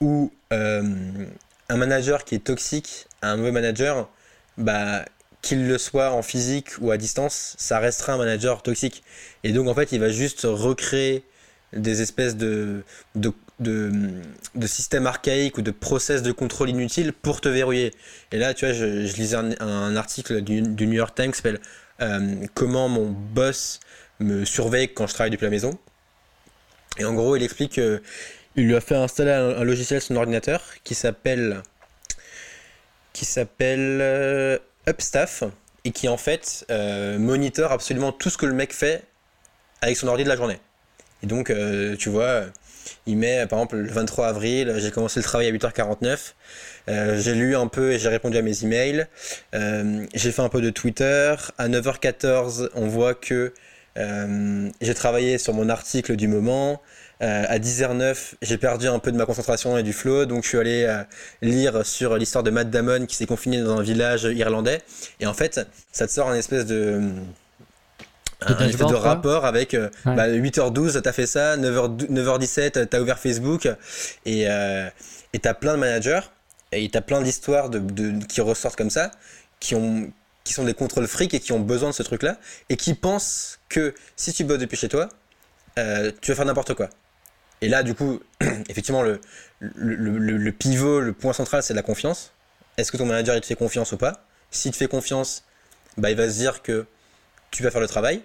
où 0.01 0.33
un 0.51 1.77
manager 1.77 2.25
qui 2.25 2.35
est 2.35 2.44
toxique 2.44 3.07
un 3.23 3.37
mauvais 3.37 3.53
manager, 3.53 4.09
bah, 4.57 5.05
qu'il 5.42 5.66
le 5.66 5.79
soit 5.79 6.12
en 6.12 6.23
physique 6.23 6.70
ou 6.81 6.90
à 6.90 6.96
distance, 6.96 7.55
ça 7.59 7.79
restera 7.79 8.14
un 8.14 8.18
manager 8.18 8.62
toxique. 8.62 9.03
Et 9.44 9.53
donc 9.53 9.68
en 9.68 9.75
fait, 9.75 9.92
il 9.92 10.01
va 10.01 10.11
juste 10.11 10.42
recréer 10.44 11.25
des 11.73 12.03
espèces 12.03 12.37
de, 12.37 12.83
de, 13.14 13.33
de, 13.61 14.66
systèmes 14.66 15.07
archaïques 15.07 15.57
ou 15.57 15.62
de 15.62 15.70
process 15.70 16.23
de 16.23 16.33
contrôle 16.33 16.70
inutiles 16.70 17.12
pour 17.12 17.40
te 17.40 17.49
verrouiller. 17.49 17.92
Et 18.33 18.38
là, 18.38 18.55
tu 18.55 18.64
vois, 18.64 18.75
je, 18.75 18.85
lisais 19.16 19.37
un, 19.37 19.96
article 19.96 20.40
du, 20.40 20.62
New 20.62 20.92
York 20.92 21.14
Times 21.14 21.31
qui 21.31 21.37
s'appelle 21.37 21.61
euh, 21.61 21.89
Comment 22.54 22.88
mon 22.88 23.10
boss 23.10 23.80
me 24.20 24.44
surveille 24.44 24.92
quand 24.92 25.06
je 25.06 25.14
travaille 25.14 25.30
depuis 25.30 25.44
la 25.44 25.50
maison. 25.50 25.78
Et 26.98 27.04
en 27.04 27.14
gros, 27.14 27.36
il 27.36 27.42
explique 27.42 27.72
qu'il 27.72 28.00
lui 28.56 28.76
a 28.76 28.80
fait 28.80 28.96
installer 28.96 29.32
un, 29.32 29.64
logiciel 29.64 30.00
sur 30.00 30.08
son 30.08 30.16
ordinateur 30.16 30.62
qui 30.84 30.94
s'appelle 30.94 31.62
s'appelle 33.24 34.60
Upstaff 34.88 35.44
et 35.84 35.92
qui 35.92 36.08
en 36.08 36.16
fait 36.16 36.64
euh, 36.70 37.18
absolument 37.70 38.12
tout 38.12 38.30
ce 38.30 38.38
que 38.38 38.46
le 38.46 38.54
mec 38.54 38.72
fait 38.72 39.04
avec 39.80 39.96
son 39.96 40.08
ordi 40.08 40.24
de 40.24 40.28
la 40.28 40.36
journée. 40.36 40.58
Et 41.22 41.26
donc, 41.26 41.50
euh, 41.50 41.96
tu 41.96 42.08
vois, 42.08 42.46
il 43.06 43.16
met, 43.16 43.46
par 43.46 43.58
exemple, 43.58 43.76
le 43.76 43.90
23 43.90 44.28
avril, 44.28 44.74
j'ai 44.78 44.90
commencé 44.90 45.20
le 45.20 45.24
travail 45.24 45.48
à 45.48 45.52
8h49, 45.52 46.34
euh, 46.88 47.20
j'ai 47.20 47.34
lu 47.34 47.56
un 47.56 47.66
peu 47.66 47.92
et 47.92 47.98
j'ai 47.98 48.08
répondu 48.08 48.36
à 48.36 48.42
mes 48.42 48.64
emails, 48.64 49.06
j'ai 49.52 50.32
fait 50.32 50.42
un 50.42 50.48
peu 50.48 50.60
de 50.60 50.70
Twitter, 50.70 51.34
à 51.58 51.68
9h14, 51.68 52.70
on 52.74 52.86
voit 52.86 53.14
que 53.14 53.52
j'ai 53.96 54.94
travaillé 54.94 55.38
sur 55.38 55.54
mon 55.54 55.68
article 55.68 56.16
du 56.16 56.28
moment, 56.28 56.80
euh, 57.22 57.44
à 57.48 57.58
10h09, 57.58 58.34
j'ai 58.40 58.56
perdu 58.56 58.88
un 58.88 58.98
peu 58.98 59.12
de 59.12 59.16
ma 59.16 59.26
concentration 59.26 59.76
et 59.76 59.82
du 59.82 59.92
flow, 59.92 60.24
donc 60.24 60.42
je 60.44 60.48
suis 60.48 60.58
allé 60.58 60.84
euh, 60.88 61.02
lire 61.42 61.84
sur 61.84 62.16
l'histoire 62.16 62.42
de 62.42 62.50
Matt 62.50 62.70
Damon 62.70 63.04
qui 63.04 63.14
s'est 63.14 63.26
confiné 63.26 63.60
dans 63.60 63.78
un 63.78 63.82
village 63.82 64.24
irlandais. 64.24 64.80
Et 65.20 65.26
en 65.26 65.34
fait, 65.34 65.60
ça 65.92 66.06
te 66.06 66.12
sort 66.12 66.30
un 66.30 66.34
espèce 66.34 66.64
de 66.64 67.02
un 68.42 68.68
espèce 68.68 68.87
de 68.87 68.94
rapport 68.94 69.44
avec 69.44 69.74
8h12 69.74 70.96
euh, 70.96 71.00
t'as 71.00 71.12
fait 71.12 71.26
ça 71.26 71.57
9h, 71.57 72.11
9h17 72.11 72.87
t'as 72.87 73.00
ouvert 73.00 73.18
Facebook 73.18 73.68
et 74.26 74.46
et 75.33 75.38
t'as 75.38 75.55
plein 75.55 75.74
de 75.74 75.79
managers 75.79 76.20
et 76.72 76.88
t'as 76.88 77.00
plein 77.00 77.20
d'histoires 77.20 77.68
de, 77.70 77.79
de, 77.79 78.24
qui 78.24 78.40
ressortent 78.40 78.76
comme 78.76 78.90
ça 78.90 79.11
qui 79.59 79.74
ont 79.74 80.12
qui 80.44 80.55
sont 80.55 80.64
des 80.64 80.74
contrôles 80.74 81.07
frics 81.07 81.35
et 81.35 81.40
qui 81.40 81.53
ont 81.53 81.61
besoin 81.61 81.90
de 81.90 81.94
ce 81.94 82.03
truc 82.03 82.22
là 82.22 82.38
et 82.68 82.76
qui 82.76 82.94
pensent 82.94 83.59
que 83.68 83.94
si 84.16 84.33
tu 84.33 84.44
bosses 84.44 84.59
depuis 84.59 84.76
chez 84.76 84.88
toi 84.88 85.09
tu 85.76 86.31
vas 86.31 86.35
faire 86.35 86.44
n'importe 86.44 86.74
quoi. 86.74 86.90
Et 87.62 87.68
là, 87.68 87.83
du 87.83 87.94
coup, 87.94 88.20
effectivement, 88.68 89.03
le, 89.03 89.20
le, 89.61 90.53
pivot, 90.53 91.00
le 91.00 91.12
point 91.12 91.33
central, 91.33 91.62
c'est 91.62 91.74
la 91.74 91.83
confiance. 91.83 92.33
Est-ce 92.76 92.90
que 92.90 92.96
ton 92.96 93.07
manager, 93.07 93.37
il 93.37 93.40
te 93.40 93.46
fait 93.46 93.55
confiance 93.55 93.92
ou 93.92 93.96
pas? 93.96 94.24
S'il 94.50 94.72
te 94.72 94.76
fait 94.76 94.88
confiance, 94.88 95.44
bah, 95.96 96.11
il 96.11 96.16
va 96.16 96.29
se 96.29 96.38
dire 96.38 96.62
que 96.62 96.87
tu 97.50 97.62
vas 97.62 97.70
faire 97.70 97.80
le 97.80 97.88
travail. 97.88 98.22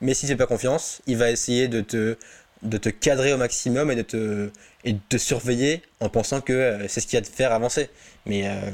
Mais 0.00 0.14
s'il 0.14 0.28
ne 0.28 0.34
fait 0.34 0.38
pas 0.38 0.46
confiance, 0.46 1.02
il 1.06 1.16
va 1.16 1.30
essayer 1.30 1.68
de 1.68 1.80
te, 1.80 2.16
de 2.62 2.78
te 2.78 2.88
cadrer 2.88 3.32
au 3.32 3.36
maximum 3.36 3.90
et 3.90 3.96
de 3.96 4.02
te, 4.02 4.50
et 4.84 4.96
de 5.08 5.18
surveiller 5.18 5.82
en 6.00 6.08
pensant 6.08 6.40
que 6.40 6.52
euh, 6.52 6.88
c'est 6.88 7.00
ce 7.00 7.06
qui 7.06 7.16
va 7.16 7.22
te 7.22 7.28
faire 7.28 7.52
avancer. 7.52 7.88
Mais 8.26 8.48
euh, 8.48 8.70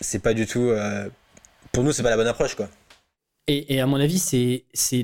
c'est 0.00 0.20
pas 0.20 0.34
du 0.34 0.46
tout. 0.46 0.68
Euh, 0.68 1.08
pour 1.72 1.84
nous, 1.84 1.92
c'est 1.92 2.02
pas 2.02 2.10
la 2.10 2.16
bonne 2.16 2.26
approche, 2.26 2.54
quoi. 2.54 2.68
Et, 3.50 3.80
à 3.80 3.86
mon 3.86 3.98
avis, 3.98 4.18
c'est 4.18 5.02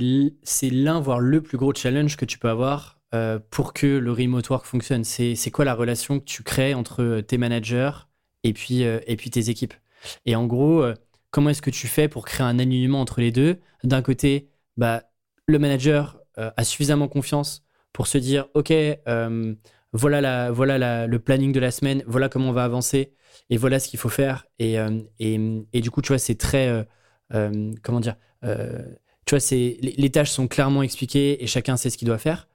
l'un, 0.70 1.00
voire 1.00 1.18
le 1.18 1.40
plus 1.40 1.56
gros 1.56 1.72
challenge 1.74 2.18
que 2.18 2.26
tu 2.26 2.38
peux 2.38 2.50
avoir 2.50 2.98
euh, 3.14 3.38
pour 3.50 3.72
que 3.72 3.86
le 3.86 4.12
remote 4.12 4.50
work 4.50 4.66
fonctionne 4.66 5.02
C'est 5.02 5.50
quoi 5.50 5.64
la 5.64 5.74
relation 5.74 6.20
que 6.20 6.24
tu 6.24 6.42
crées 6.42 6.74
entre 6.74 7.22
tes 7.22 7.38
managers 7.38 7.92
et 8.42 8.52
puis, 8.52 8.82
et 8.82 9.16
puis 9.16 9.30
tes 9.30 9.48
équipes? 9.48 9.72
Et 10.26 10.36
en 10.36 10.44
gros, 10.44 10.84
comment 11.34 11.50
est-ce 11.50 11.62
que 11.62 11.70
tu 11.70 11.88
fais 11.88 12.06
pour 12.06 12.24
créer 12.24 12.46
un 12.46 12.60
alignement 12.60 13.00
entre 13.00 13.20
les 13.20 13.32
deux? 13.32 13.58
D'un 13.82 14.02
côté, 14.02 14.50
bah, 14.76 15.02
le 15.46 15.58
manager 15.58 16.20
a 16.36 16.62
suffisamment 16.62 17.08
confiance 17.08 17.64
pour 17.92 18.06
se 18.06 18.18
dire, 18.18 18.46
OK, 18.54 18.72
voilà, 19.92 20.20
la, 20.20 20.52
voilà 20.52 21.08
le 21.08 21.18
planning 21.18 21.50
de 21.50 21.58
la 21.58 21.72
semaine, 21.72 22.04
voilà 22.06 22.28
comment 22.28 22.50
on 22.50 22.52
va 22.52 22.62
avancer 22.62 23.14
et 23.50 23.56
voilà 23.56 23.80
ce 23.80 23.88
qu'il 23.88 23.98
faut 23.98 24.08
faire. 24.08 24.46
Et, 24.60 24.76
et, 25.18 25.80
du 25.80 25.90
coup, 25.90 26.02
tu 26.02 26.08
vois, 26.08 26.18
c'est 26.18 26.36
très... 26.36 26.86
comment 27.82 27.98
dire 28.00 28.14
Tu 29.26 29.36
vois, 29.36 29.38
les, 29.50 29.94
les 29.98 30.10
tâches 30.10 30.30
sont 30.30 30.46
clairement 30.46 30.84
expliquées 30.84 31.42
et 31.42 31.48
chacun 31.48 31.76
sait 31.76 31.90
ce 31.90 31.98
qu'il 31.98 32.06
doit 32.06 32.18
faire. 32.18 32.46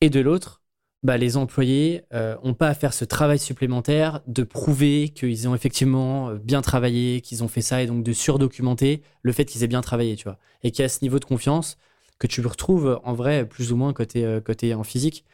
Et 0.00 0.08
de 0.08 0.20
l'autre, 0.20 0.62
bah, 1.02 1.16
les 1.16 1.36
employés 1.36 2.02
n'ont 2.12 2.50
euh, 2.50 2.54
pas 2.54 2.68
à 2.68 2.74
faire 2.74 2.92
ce 2.92 3.04
travail 3.04 3.38
supplémentaire 3.38 4.20
de 4.26 4.42
prouver 4.42 5.10
qu'ils 5.10 5.48
ont 5.48 5.54
effectivement 5.54 6.30
euh, 6.30 6.34
bien 6.38 6.62
travaillé, 6.62 7.20
qu'ils 7.20 7.44
ont 7.44 7.48
fait 7.48 7.62
ça, 7.62 7.82
et 7.82 7.86
donc 7.86 8.02
de 8.04 8.12
surdocumenter 8.12 9.02
le 9.22 9.32
fait 9.32 9.44
qu'ils 9.44 9.62
aient 9.64 9.68
bien 9.68 9.80
travaillé, 9.80 10.16
tu 10.16 10.24
vois. 10.24 10.38
Et 10.62 10.70
qu'il 10.70 10.82
y 10.82 10.86
a 10.86 10.88
ce 10.88 11.00
niveau 11.02 11.18
de 11.18 11.24
confiance 11.24 11.78
que 12.18 12.26
tu 12.26 12.44
retrouves 12.44 13.00
en 13.04 13.14
vrai 13.14 13.46
plus 13.46 13.72
ou 13.72 13.76
moins 13.76 13.92
côté, 13.92 14.24
euh, 14.24 14.40
côté 14.40 14.74
en 14.74 14.84
physique. 14.84 15.24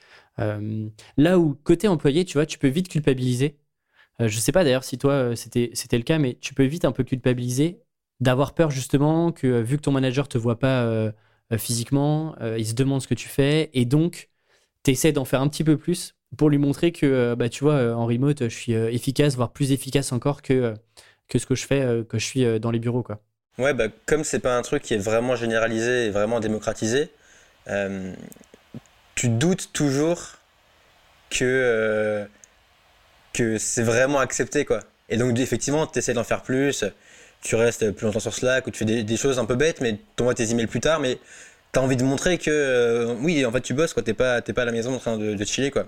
là 1.16 1.38
où 1.38 1.54
côté 1.64 1.88
employé, 1.88 2.24
tu 2.24 2.34
vois, 2.34 2.46
tu 2.46 2.58
peux 2.58 2.68
vite 2.68 2.88
culpabiliser. 2.88 3.56
je 4.20 4.38
sais 4.38 4.52
pas 4.52 4.64
d'ailleurs 4.64 4.84
si 4.84 4.98
toi 4.98 5.34
c'était 5.36 5.96
le 5.98 6.02
cas, 6.02 6.18
mais 6.18 6.34
tu 6.40 6.54
peux 6.54 6.64
vite 6.64 6.84
un 6.84 6.92
peu 6.92 7.04
culpabiliser 7.04 7.80
d'avoir 8.20 8.54
peur 8.54 8.70
justement 8.70 9.32
que 9.32 9.60
vu 9.62 9.76
que 9.76 9.82
ton 9.82 9.92
manager 9.92 10.28
te 10.28 10.38
voit 10.38 10.58
pas 10.58 11.12
euh, 11.52 11.58
physiquement, 11.58 12.34
euh, 12.40 12.58
il 12.58 12.66
se 12.66 12.74
demande 12.74 13.02
ce 13.02 13.08
que 13.08 13.14
tu 13.14 13.28
fais, 13.28 13.70
et 13.74 13.84
donc 13.84 14.30
tu 14.84 14.90
essaies 14.90 15.12
d'en 15.12 15.24
faire 15.24 15.40
un 15.40 15.48
petit 15.48 15.64
peu 15.64 15.76
plus 15.76 16.14
pour 16.36 16.50
lui 16.50 16.58
montrer 16.58 16.92
que, 16.92 17.06
euh, 17.06 17.36
bah, 17.36 17.48
tu 17.48 17.64
vois, 17.64 17.94
en 17.94 18.06
remote, 18.06 18.44
je 18.44 18.54
suis 18.54 18.72
efficace, 18.72 19.36
voire 19.36 19.52
plus 19.52 19.72
efficace 19.72 20.12
encore 20.12 20.42
que, 20.42 20.74
ce 21.34 21.46
que 21.46 21.54
je 21.54 21.66
fais, 21.66 22.04
que 22.08 22.18
je 22.18 22.24
suis 22.24 22.60
dans 22.60 22.70
les 22.70 22.78
bureaux. 22.78 23.02
Quoi. 23.02 23.20
Ouais, 23.58 23.74
bah, 23.74 23.86
comme 24.06 24.24
c'est 24.24 24.40
pas 24.40 24.56
un 24.56 24.62
truc 24.62 24.82
qui 24.82 24.94
est 24.94 24.98
vraiment 24.98 25.36
généralisé 25.36 26.06
et 26.06 26.10
vraiment 26.10 26.40
démocratisé, 26.40 27.10
tu 29.14 29.28
doutes 29.28 29.70
toujours 29.72 30.20
que, 31.30 32.26
que 33.32 33.58
c'est 33.58 33.82
vraiment 33.82 34.18
accepté, 34.18 34.64
quoi. 34.64 34.80
Et 35.08 35.16
donc, 35.16 35.38
effectivement, 35.38 35.86
tu 35.86 35.98
essaies 35.98 36.14
d'en 36.14 36.24
faire 36.24 36.42
plus, 36.42 36.84
tu 37.42 37.56
restes 37.56 37.90
plus 37.92 38.06
longtemps 38.06 38.20
sur 38.20 38.34
Slack 38.34 38.66
ou 38.66 38.70
tu 38.70 38.84
fais 38.84 39.02
des, 39.04 39.16
choses 39.16 39.38
un 39.38 39.44
peu 39.44 39.54
bêtes, 39.54 39.80
mais 39.80 39.98
tu 40.16 40.22
envoies 40.22 40.34
tes 40.34 40.50
emails 40.50 40.66
plus 40.66 40.80
tard, 40.80 40.98
mais 40.98 41.18
tu 41.74 41.80
as 41.80 41.82
envie 41.82 41.96
de 41.96 42.04
montrer 42.04 42.38
que 42.38 42.50
euh, 42.50 43.14
oui, 43.20 43.44
en 43.44 43.52
fait, 43.52 43.60
tu 43.60 43.74
bosses, 43.74 43.92
quoi. 43.92 44.02
T'es 44.02 44.14
pas, 44.14 44.40
pas 44.40 44.62
à 44.62 44.64
la 44.64 44.72
maison 44.72 44.94
en 44.94 44.98
train 44.98 45.18
de, 45.18 45.44
chiller, 45.44 45.70
quoi. 45.70 45.86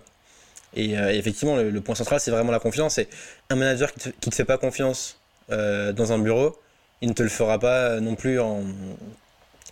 Et, 0.74 0.98
euh, 0.98 1.10
effectivement, 1.12 1.56
le, 1.56 1.80
point 1.80 1.94
central, 1.94 2.20
c'est 2.20 2.30
vraiment 2.30 2.52
la 2.52 2.58
confiance. 2.58 2.98
Et 2.98 3.08
un 3.50 3.56
manager 3.56 3.92
qui 3.92 4.00
te, 4.00 4.30
te 4.30 4.34
fait 4.34 4.44
pas 4.44 4.58
confiance 4.58 5.18
euh, 5.50 5.92
dans 5.92 6.12
un 6.12 6.18
bureau, 6.18 6.58
il 7.00 7.08
ne 7.08 7.14
te 7.14 7.22
le 7.22 7.28
fera 7.28 7.58
pas 7.58 8.00
non 8.00 8.16
plus 8.16 8.40
en, 8.40 8.64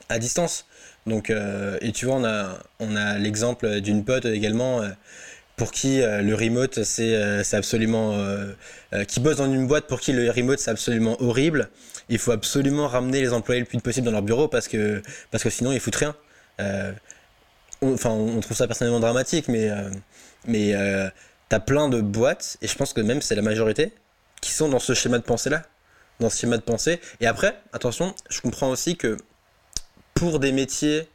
à 0.09 0.19
distance. 0.19 0.67
Donc, 1.07 1.31
et 1.31 1.93
tu 1.93 2.07
vois, 2.07 2.17
on 2.17 2.25
a, 2.25 2.59
on 2.81 2.97
a 2.97 3.19
l'exemple 3.19 3.81
d'une 3.81 4.05
pote 4.05 4.25
également 4.25 4.81
pour 5.57 5.71
qui 5.71 6.01
le 6.01 6.35
remote 6.35 6.83
c'est 6.83 7.55
absolument 7.55 8.19
qui 9.07 9.21
bosse 9.21 9.37
dans 9.37 9.53
une 9.53 9.67
boîte 9.67 9.87
pour 9.87 10.01
qui 10.01 10.15
le 10.15 10.31
remote 10.31 10.59
c'est 10.59 10.71
absolument 10.71 11.21
horrible 11.21 11.69
il 12.09 12.19
faut 12.19 12.33
absolument 12.33 12.89
ramener 12.89 13.21
les 13.21 13.33
employés 13.33 13.61
le 13.61 13.67
plus 13.67 13.79
possible 13.81 14.07
dans 14.07 14.13
leur 14.13 14.23
bureau 14.23 14.49
parce 14.49 14.69
que 14.69 15.03
sinon 15.49 15.73
ils 15.73 15.81
foutent 15.81 15.97
rien. 15.97 16.15
Enfin 17.83 18.11
on 18.11 18.41
trouve 18.41 18.57
ça 18.57 18.67
personnellement 18.67 19.01
dramatique 19.01 19.49
mais 19.49 19.71
mais 20.47 20.75
t'as 21.49 21.61
plein 21.61 21.89
de 21.89 22.01
boîtes 22.01 22.57
et 22.63 22.69
je 22.69 22.77
pense 22.77 22.93
que 22.93 23.01
même 23.01 23.23
c'est 23.23 23.35
la 23.35 23.43
majorité 23.43 23.93
qui 24.41 24.53
sont 24.53 24.69
dans 24.69 24.79
ce 24.79 24.95
schéma 24.95 25.19
de 25.19 25.25
pensée 25.25 25.51
là 25.51 25.63
dans 26.21 26.31
ce 26.31 26.39
schéma 26.39 26.57
de 26.57 26.63
pensée. 26.63 27.01
Et 27.21 27.27
après 27.27 27.61
attention 27.73 28.15
je 28.31 28.41
comprends 28.41 28.71
aussi 28.71 28.97
que 28.97 29.17
pour 30.15 30.39
des 30.39 30.53
métiers 30.53 31.09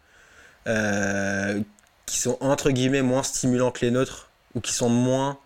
qui 2.09 2.17
sont 2.17 2.37
entre 2.41 2.71
guillemets 2.71 3.03
moins 3.03 3.23
stimulants 3.23 3.71
que 3.71 3.85
les 3.85 3.91
nôtres 3.91 4.29
ou 4.55 4.61
qui 4.61 4.73
sont 4.73 4.89
moins, 4.89 5.37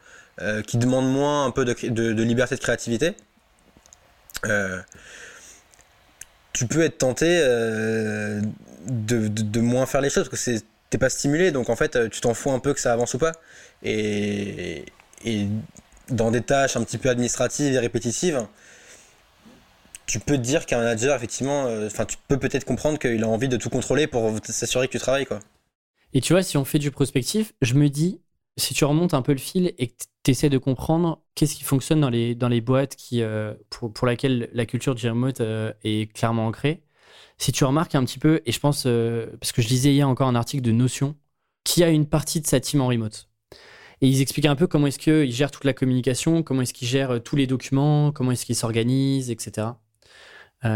euh, 0.42 0.62
qui 0.62 0.78
demandent 0.78 1.12
moins 1.12 1.46
un 1.46 1.52
peu 1.52 1.66
de, 1.66 2.24
liberté 2.24 2.56
de 2.56 2.62
créativité, 2.62 3.16
euh, 4.46 4.82
tu 6.54 6.68
peux 6.68 6.82
être 6.84 7.00
tenté 7.00 7.26
euh, 7.28 8.42
de, 8.88 9.28
de, 9.28 9.60
moins 9.60 9.86
faire 9.86 10.02
les 10.02 10.10
choses 10.10 10.30
parce 10.30 10.46
que 10.46 10.60
t'es 10.90 10.98
pas 10.98 11.10
stimulé, 11.10 11.52
donc 11.52 11.70
en 11.70 11.76
fait 11.76 12.10
tu 12.10 12.22
t'en 12.22 12.34
fous 12.34 12.52
un 12.52 12.60
peu 12.60 12.74
que 12.74 12.80
ça 12.80 12.94
avance 12.94 13.14
ou 13.14 13.18
pas. 13.18 13.34
Et, 13.84 14.86
et 15.26 15.48
dans 16.10 16.32
des 16.32 16.42
tâches 16.42 16.78
un 16.78 16.84
petit 16.84 16.98
peu 16.98 17.10
administratives 17.10 17.74
et 17.74 17.80
répétitives, 17.80 18.46
tu 20.06 20.20
peux 20.20 20.36
te 20.36 20.42
dire 20.42 20.66
qu'un 20.66 20.78
manager, 20.78 21.16
effectivement, 21.16 21.64
enfin, 21.86 22.06
tu 22.06 22.18
peux 22.28 22.38
peut-être 22.38 22.66
comprendre 22.66 23.00
qu'il 23.00 23.24
a 23.24 23.28
envie 23.28 23.48
de 23.48 23.58
tout 23.58 23.70
contrôler 23.70 24.06
pour 24.06 24.34
s'assurer 24.46 24.88
que 24.88 24.92
tu 24.92 25.00
travailles, 25.00 25.26
quoi. 25.26 25.40
Et 26.14 26.22
tu 26.22 26.34
vois, 26.34 26.44
si 26.44 26.58
on 26.58 26.66
fait 26.66 26.80
du 26.80 26.92
prospectif, 26.92 27.54
je 27.62 27.74
me 27.74 27.90
dis, 27.90 28.20
si 28.58 28.74
tu 28.74 28.86
remontes 28.86 29.14
un 29.14 29.22
peu 29.22 29.32
le 29.32 29.40
fil 29.40 29.74
et 29.78 29.88
que 29.88 29.94
tu 30.24 30.32
essaies 30.32 30.50
de 30.50 30.58
comprendre 30.58 31.24
qu'est-ce 31.36 31.56
qui 31.56 31.64
fonctionne 31.64 32.02
dans 32.02 32.10
les, 32.10 32.36
dans 32.36 32.48
les 32.48 32.62
boîtes 32.62 32.96
qui, 32.96 33.22
euh, 33.22 33.54
pour, 33.70 33.92
pour 33.92 34.08
laquelle 34.08 34.50
la 34.54 34.66
culture 34.66 34.96
du 34.96 35.08
remote 35.08 35.42
euh, 35.42 35.74
est 35.84 36.12
clairement 36.14 36.48
ancrée, 36.48 36.84
si 37.38 37.52
tu 37.52 37.64
remarques 37.66 37.96
un 37.96 38.06
petit 38.06 38.20
peu, 38.20 38.42
et 38.46 38.52
je 38.52 38.60
pense, 38.60 38.84
euh, 38.86 39.28
parce 39.40 39.52
que 39.52 39.62
je 39.62 39.68
lisais 39.68 39.94
hier 39.94 40.08
encore 40.08 40.28
un 40.28 40.36
article 40.36 40.64
de 40.64 40.72
Notion, 40.72 41.16
qui 41.64 41.84
a 41.84 41.90
une 41.90 42.08
partie 42.08 42.42
de 42.42 42.48
sa 42.48 42.60
team 42.60 42.82
en 42.82 42.88
remote. 42.88 43.30
Et 44.02 44.08
ils 44.08 44.22
expliquaient 44.22 44.50
un 44.50 44.56
peu 44.56 44.68
comment 44.68 44.88
est-ce 44.88 45.00
qu'ils 45.00 45.32
gèrent 45.32 45.52
toute 45.52 45.64
la 45.64 45.74
communication, 45.74 46.44
comment 46.44 46.62
est-ce 46.62 46.74
qu'ils 46.74 46.88
gèrent 46.88 47.24
tous 47.24 47.36
les 47.36 47.48
documents, 47.48 48.12
comment 48.12 48.32
est-ce 48.32 48.46
qu'ils 48.46 48.56
s'organisent, 48.56 49.32
etc. 49.32 49.68
et 50.66 50.70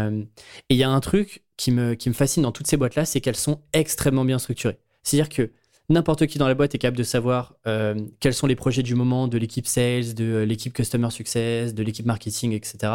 il 0.68 0.76
y 0.76 0.82
a 0.82 0.90
un 0.90 1.00
truc 1.00 1.44
qui 1.56 1.70
me, 1.70 1.94
qui 1.94 2.08
me 2.10 2.14
fascine 2.14 2.42
dans 2.42 2.52
toutes 2.52 2.66
ces 2.66 2.76
boîtes-là, 2.76 3.04
c'est 3.04 3.20
qu'elles 3.20 3.36
sont 3.36 3.62
extrêmement 3.72 4.24
bien 4.24 4.38
structurées. 4.38 4.78
C'est-à-dire 5.02 5.30
que 5.30 5.50
n'importe 5.88 6.26
qui 6.26 6.38
dans 6.38 6.48
la 6.48 6.54
boîte 6.54 6.74
est 6.74 6.78
capable 6.78 6.98
de 6.98 7.02
savoir 7.02 7.54
euh, 7.66 7.94
quels 8.20 8.34
sont 8.34 8.46
les 8.46 8.56
projets 8.56 8.82
du 8.82 8.94
moment 8.94 9.28
de 9.28 9.38
l'équipe 9.38 9.66
sales, 9.66 10.14
de 10.14 10.24
euh, 10.24 10.44
l'équipe 10.44 10.72
customer 10.72 11.10
success, 11.10 11.74
de 11.74 11.82
l'équipe 11.82 12.06
marketing, 12.06 12.52
etc. 12.52 12.92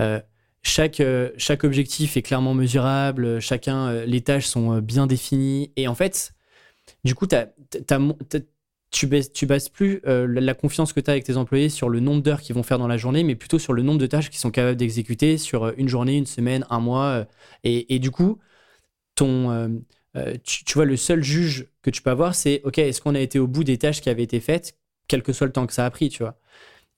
Euh, 0.00 0.20
chaque, 0.62 1.02
chaque 1.36 1.62
objectif 1.62 2.16
est 2.16 2.22
clairement 2.22 2.54
mesurable, 2.54 3.38
chacun, 3.38 4.06
les 4.06 4.22
tâches 4.22 4.46
sont 4.46 4.78
bien 4.78 5.06
définies. 5.06 5.70
Et 5.76 5.88
en 5.88 5.94
fait, 5.94 6.32
du 7.04 7.14
coup, 7.14 7.26
t'as, 7.26 7.48
tu 8.90 9.06
bases, 9.06 9.30
bases 9.42 9.68
plus 9.68 10.00
la 10.06 10.54
confiance 10.54 10.94
que 10.94 11.00
tu 11.00 11.10
as 11.10 11.12
avec 11.12 11.24
tes 11.24 11.36
employés 11.36 11.68
sur 11.68 11.90
le 11.90 12.00
nombre 12.00 12.22
d'heures 12.22 12.40
qu'ils 12.40 12.54
vont 12.54 12.62
faire 12.62 12.78
dans 12.78 12.88
la 12.88 12.96
journée, 12.96 13.24
mais 13.24 13.34
plutôt 13.34 13.58
sur 13.58 13.74
le 13.74 13.82
nombre 13.82 13.98
de 13.98 14.06
tâches 14.06 14.30
qu'ils 14.30 14.38
sont 14.38 14.50
capables 14.50 14.78
d'exécuter 14.78 15.36
sur 15.36 15.68
une 15.76 15.88
journée, 15.90 16.16
une 16.16 16.24
semaine, 16.24 16.64
un 16.70 16.80
mois. 16.80 17.26
et, 17.62 17.94
et 17.94 17.98
du 17.98 18.10
coup, 18.10 18.38
ton, 19.16 19.82
euh, 20.16 20.34
tu, 20.44 20.74
vois, 20.74 20.84
le 20.84 20.96
seul 20.96 21.22
juge 21.22 21.66
que 21.82 21.90
tu 21.90 22.00
peux 22.02 22.10
avoir, 22.10 22.34
c'est 22.34 22.60
OK, 22.64 22.78
est-ce 22.78 23.00
qu'on 23.00 23.14
a 23.14 23.20
été 23.20 23.38
au 23.38 23.46
bout 23.46 23.64
des 23.64 23.78
tâches 23.78 24.00
qui 24.00 24.08
avaient 24.10 24.22
été 24.22 24.40
faites, 24.40 24.76
quel 25.08 25.22
que 25.22 25.32
soit 25.32 25.46
le 25.46 25.52
temps 25.52 25.66
que 25.66 25.72
ça 25.72 25.84
a 25.84 25.90
pris, 25.90 26.08
tu 26.08 26.22
vois. 26.22 26.38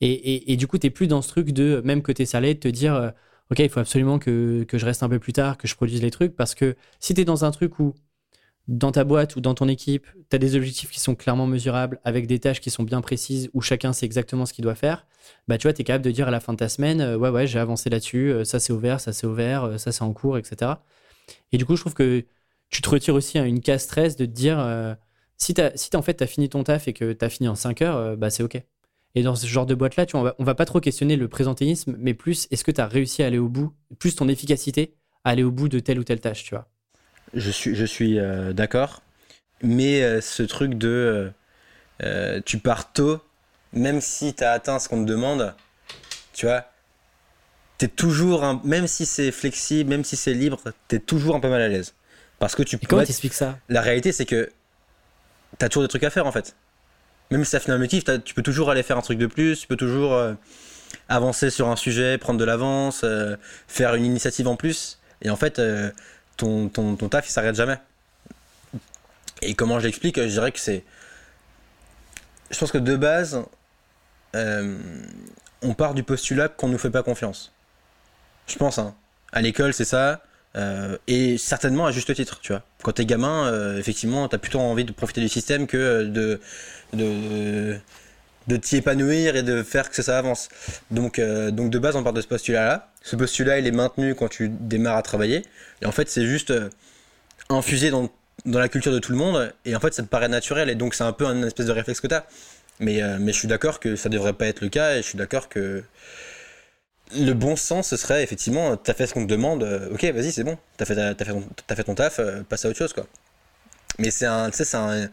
Et, 0.02 0.57
du 0.57 0.66
coup, 0.66 0.79
tu 0.79 0.87
n'es 0.87 0.90
plus 0.90 1.07
dans 1.07 1.22
ce 1.22 1.29
truc 1.29 1.52
de, 1.52 1.81
même 1.85 2.02
côté 2.02 2.26
salé, 2.26 2.52
de 2.55 2.61
te 2.61 2.68
dire 2.68 2.94
euh, 2.94 3.11
OK, 3.50 3.61
il 3.61 3.70
faut 3.70 3.81
absolument 3.81 4.18
que, 4.18 4.66
je 4.70 4.85
reste 4.85 5.02
un 5.02 5.09
peu 5.09 5.18
plus 5.18 5.33
tard, 5.33 5.57
que 5.57 5.66
je 5.66 5.74
produise 5.74 6.02
les 6.02 6.11
trucs, 6.11 6.37
parce 6.37 6.55
que 6.55 6.76
si 7.00 7.14
tu 7.14 7.22
es 7.22 7.24
dans 7.24 7.44
un 7.46 7.50
truc 7.50 7.79
où 7.79 7.94
dans 8.68 8.92
ta 8.92 9.05
boîte 9.05 9.37
ou 9.37 9.40
dans 9.40 9.55
ton 9.55 9.68
équipe, 9.68 10.07
tu 10.29 10.37
as 10.37 10.38
des 10.38 10.57
objectifs 10.57 10.90
qui 10.90 11.00
sont 11.00 11.14
clairement 11.14 11.46
mesurables, 11.46 12.00
avec 12.05 12.26
des 12.26 12.40
tâches 12.40 12.61
qui 12.61 12.70
sont 12.70 12.83
bien 12.83 13.00
précises, 13.00 13.48
où 13.55 13.62
chacun 13.62 13.92
sait 13.92 14.05
exactement 14.05 14.44
ce 14.44 14.52
qu'il 14.52 14.64
doit 14.64 14.74
faire, 14.74 15.07
bah 15.48 15.57
tu 15.57 15.68
es 15.68 15.72
capable 15.72 16.05
de 16.05 16.11
dire 16.11 16.29
à 16.29 16.31
la 16.31 16.40
fin 16.40 16.52
de 16.52 16.59
ta 16.59 16.68
semaine, 16.68 17.00
euh, 17.00 17.16
ouais, 17.16 17.31
ouais, 17.31 17.46
j'ai 17.46 17.61
avancé 17.61 17.88
là-dessus, 17.88 18.44
ça 18.44 18.61
c'est 18.61 18.72
ouvert, 18.72 19.00
ça 19.00 19.12
c'est 19.12 19.26
ouvert, 19.26 19.81
ça 19.81 19.92
c'est 19.92 20.02
en 20.02 20.12
cours, 20.12 20.37
etc. 20.37 20.72
Et 21.52 21.59
du 21.59 21.64
coup, 21.64 21.76
je 21.76 21.81
trouve 21.81 21.94
que 21.94 22.24
tu 22.70 22.83
te 22.83 22.88
retires 22.88 23.14
aussi 23.14 23.38
à 23.38 23.44
une 23.44 23.61
case 23.61 23.83
stress 23.83 24.16
de 24.16 24.26
te 24.26 24.31
dire, 24.31 24.59
euh, 24.59 24.94
si, 25.37 25.55
fait 25.55 26.14
tu 26.14 26.24
as 26.24 26.26
fini 26.26 26.48
ton 26.48 26.64
taf 26.64 26.88
et 26.88 26.92
que 26.92 27.12
tu 27.12 27.24
as 27.24 27.29
fini 27.29 27.48
en 27.48 27.55
5 27.55 27.83
heures, 27.83 27.96
euh, 27.96 28.16
bah 28.16 28.31
c'est 28.31 28.42
OK. 28.42 28.61
Et 29.14 29.22
dans 29.22 29.35
ce 29.35 29.46
genre 29.46 29.66
de 29.66 29.74
boîte-là, 29.74 30.05
on 30.14 30.22
va, 30.22 30.35
va 30.38 30.55
pas 30.55 30.66
trop 30.66 30.81
questionner 30.81 31.16
le 31.16 31.29
présentéisme, 31.29 31.96
mais 31.98 32.12
plus 32.12 32.48
est-ce 32.50 32.64
que 32.64 32.70
tu 32.70 32.81
as 32.81 32.87
réussi 32.87 33.22
à 33.22 33.26
aller 33.26 33.38
au 33.38 33.48
bout, 33.48 33.72
plus 33.98 34.14
ton 34.14 34.29
efficacité 34.29 34.94
à 35.24 35.31
aller 35.31 35.42
au 35.42 35.50
bout 35.50 35.68
de 35.68 35.79
telle 35.81 35.98
ou 35.98 36.05
telle 36.05 36.20
tâche, 36.20 36.44
tu 36.44 36.55
vois? 36.55 36.68
Je 37.35 37.50
suis, 37.50 38.18
euh, 38.18 38.52
d'accord. 38.52 39.02
Mais 39.62 40.20
ce 40.20 40.42
truc 40.42 40.74
de 40.74 41.33
tu 42.44 42.59
pars 42.59 42.92
tôt, 42.92 43.20
même 43.72 44.02
si 44.02 44.35
tu 44.35 44.44
as 44.44 44.52
atteint 44.52 44.79
ce 44.79 44.88
qu'on 44.88 45.02
te 45.02 45.09
demande, 45.09 45.55
tu 46.35 46.44
vois, 46.44 46.66
t'es 47.79 47.88
toujours, 47.88 48.61
même 48.64 48.87
si 48.87 49.07
c'est 49.07 49.31
flexible, 49.31 49.90
même 49.90 50.05
si 50.05 50.16
c'est 50.16 50.35
libre, 50.35 50.61
t'es 50.88 50.98
toujours 50.98 51.37
un 51.37 51.40
peu 51.40 51.48
mal 51.48 51.62
à 51.62 51.68
l'aise. 51.68 51.94
Parce 52.38 52.55
que 52.55 52.62
tu 52.62 52.77
Et 52.77 52.79
comment 52.87 53.05
t'expliques 53.05 53.35
ça 53.35 53.59
La 53.68 53.81
réalité, 53.81 54.12
c'est 54.12 54.27
que 54.27 54.51
t'as 55.59 55.68
toujours 55.68 55.85
des 55.85 55.88
trucs 55.88 56.05
à 56.05 56.11
faire 56.11 56.27
en 56.27 56.33
fait. 56.33 56.55
Même 57.31 57.44
si 57.44 57.51
ça 57.51 57.61
finit 57.61 57.75
un 57.75 57.79
motif, 57.79 58.05
t'as- 58.05 58.18
tu 58.18 58.35
peux 58.35 58.42
toujours 58.42 58.70
aller 58.70 58.83
faire 58.83 58.99
un 58.99 59.03
truc 59.03 59.18
de 59.18 59.27
plus, 59.27 59.61
tu 59.61 59.66
peux 59.66 59.77
toujours 59.77 60.12
euh, 60.12 60.35
avancer 61.09 61.51
sur 61.51 61.68
un 61.68 61.77
sujet, 61.77 62.18
prendre 62.18 62.38
de 62.38 62.44
l'avance, 62.44 63.03
euh, 63.05 63.37
faire 63.68 63.94
une 63.94 64.05
initiative 64.05 64.46
en 64.49 64.57
plus. 64.57 64.99
Et 65.22 65.31
en 65.31 65.37
fait, 65.37 65.59
euh, 65.59 65.90
ton, 66.37 66.68
ton, 66.68 66.94
ton 66.96 67.09
taf, 67.09 67.27
il 67.29 67.33
s'arrête 67.33 67.57
jamais. 67.57 67.79
Et 69.42 69.55
comment 69.55 69.81
je 69.81 69.87
l'explique 69.87 70.16
Je 70.20 70.27
dirais 70.29 70.53
que 70.53 70.61
c'est. 70.61 70.85
Je 72.51 72.59
pense 72.59 72.70
que 72.70 72.79
de 72.79 72.96
base, 72.96 73.42
on 74.35 75.75
part 75.75 75.94
du 75.94 76.03
postulat 76.03 76.49
qu'on 76.49 76.68
nous 76.68 76.79
fait 76.79 76.90
pas 76.90 77.03
confiance. 77.03 77.53
Je 78.46 78.57
pense, 78.57 78.79
hein. 78.79 78.94
À 79.33 79.40
l'école, 79.42 79.72
c'est 79.75 79.85
ça. 79.87 80.22
Euh, 80.57 80.97
et 81.07 81.37
certainement 81.38 81.87
à 81.87 81.92
juste 81.92 82.14
titre, 82.14 82.40
tu 82.40 82.53
vois. 82.53 82.62
Quand 82.83 82.92
t'es 82.92 83.05
gamin, 83.05 83.47
euh, 83.47 83.79
effectivement, 83.79 84.27
t'as 84.29 84.38
plutôt 84.38 84.61
envie 84.61 84.85
de 84.85 84.92
profiter 84.92 85.21
du 85.21 85.29
système 85.29 85.66
que 85.66 86.05
de, 86.05 86.40
de, 86.95 87.77
de 88.47 88.57
t'y 88.57 88.77
épanouir 88.77 89.37
et 89.37 89.42
de 89.42 89.62
faire 89.62 89.90
que 89.90 90.03
ça 90.03 90.19
avance. 90.19 90.49
Donc, 90.90 91.19
euh, 91.19 91.51
donc 91.51 91.71
de 91.71 91.79
base, 91.79 91.97
on 91.97 92.03
part 92.03 92.12
de 92.12 92.21
ce 92.21 92.27
postulat-là. 92.27 92.90
Ce 93.03 93.16
postulat, 93.16 93.59
il 93.59 93.66
est 93.66 93.73
maintenu 93.73 94.14
quand 94.14 94.29
tu 94.29 94.49
démarres 94.49 94.97
à 94.97 95.03
travailler. 95.03 95.42
Et 95.83 95.87
en 95.87 95.92
fait, 95.92 96.09
c'est 96.09 96.27
juste 96.27 96.53
euh, 96.53 96.71
infusé 97.49 97.90
dans, 97.90 98.11
dans 98.45 98.59
la 98.59 98.69
culture 98.69 98.92
de 98.92 98.99
tout 98.99 99.12
le 99.12 99.19
monde. 99.19 99.53
Et 99.64 99.75
en 99.75 99.81
fait, 99.81 99.95
ça 99.95 100.03
te 100.03 100.09
paraît 100.09 100.29
naturel. 100.29 100.71
Et 100.71 100.75
donc, 100.75 100.95
c'est 100.95 101.05
un 101.05 101.12
peu 101.12 101.27
un 101.27 101.42
espèce 101.42 101.66
de 101.66 101.73
réflexe 101.73 102.01
que 102.01 102.07
t'as. 102.07 102.25
Mais, 102.79 103.03
euh, 103.03 103.16
mais 103.21 103.33
je 103.33 103.38
suis 103.38 103.49
d'accord 103.49 103.81
que 103.81 103.97
ça 103.97 104.09
devrait 104.09 104.35
pas 104.35 104.47
être 104.47 104.61
le 104.61 104.69
cas. 104.69 104.95
Et 104.95 105.03
je 105.03 105.09
suis 105.09 105.19
d'accord 105.19 105.49
que 105.49 105.83
le 107.14 107.33
bon 107.33 107.57
sens, 107.57 107.88
ce 107.88 107.97
serait 107.97 108.23
effectivement, 108.23 108.77
t'as 108.77 108.95
fait 108.95 109.07
ce 109.07 109.14
qu'on 109.14 109.25
te 109.25 109.31
demande, 109.31 109.62
euh, 109.62 109.90
ok, 109.92 110.05
vas-y, 110.07 110.33
c'est 110.33 110.45
bon, 110.45 110.57
t'as 110.77 110.85
fait, 110.85 110.95
t'as 111.14 111.25
fait, 111.25 111.33
ton, 111.33 111.42
fait 111.77 111.85
ton 111.85 111.95
taf, 111.95 112.19
euh, 112.19 112.42
passe 112.42 112.64
à 112.64 112.69
autre 112.69 112.79
chose, 112.79 112.92
quoi. 112.92 113.07
Mais 113.99 114.11
c'est 114.11 114.27
un, 114.27 114.51
c'est 114.53 114.75
un- 114.77 115.09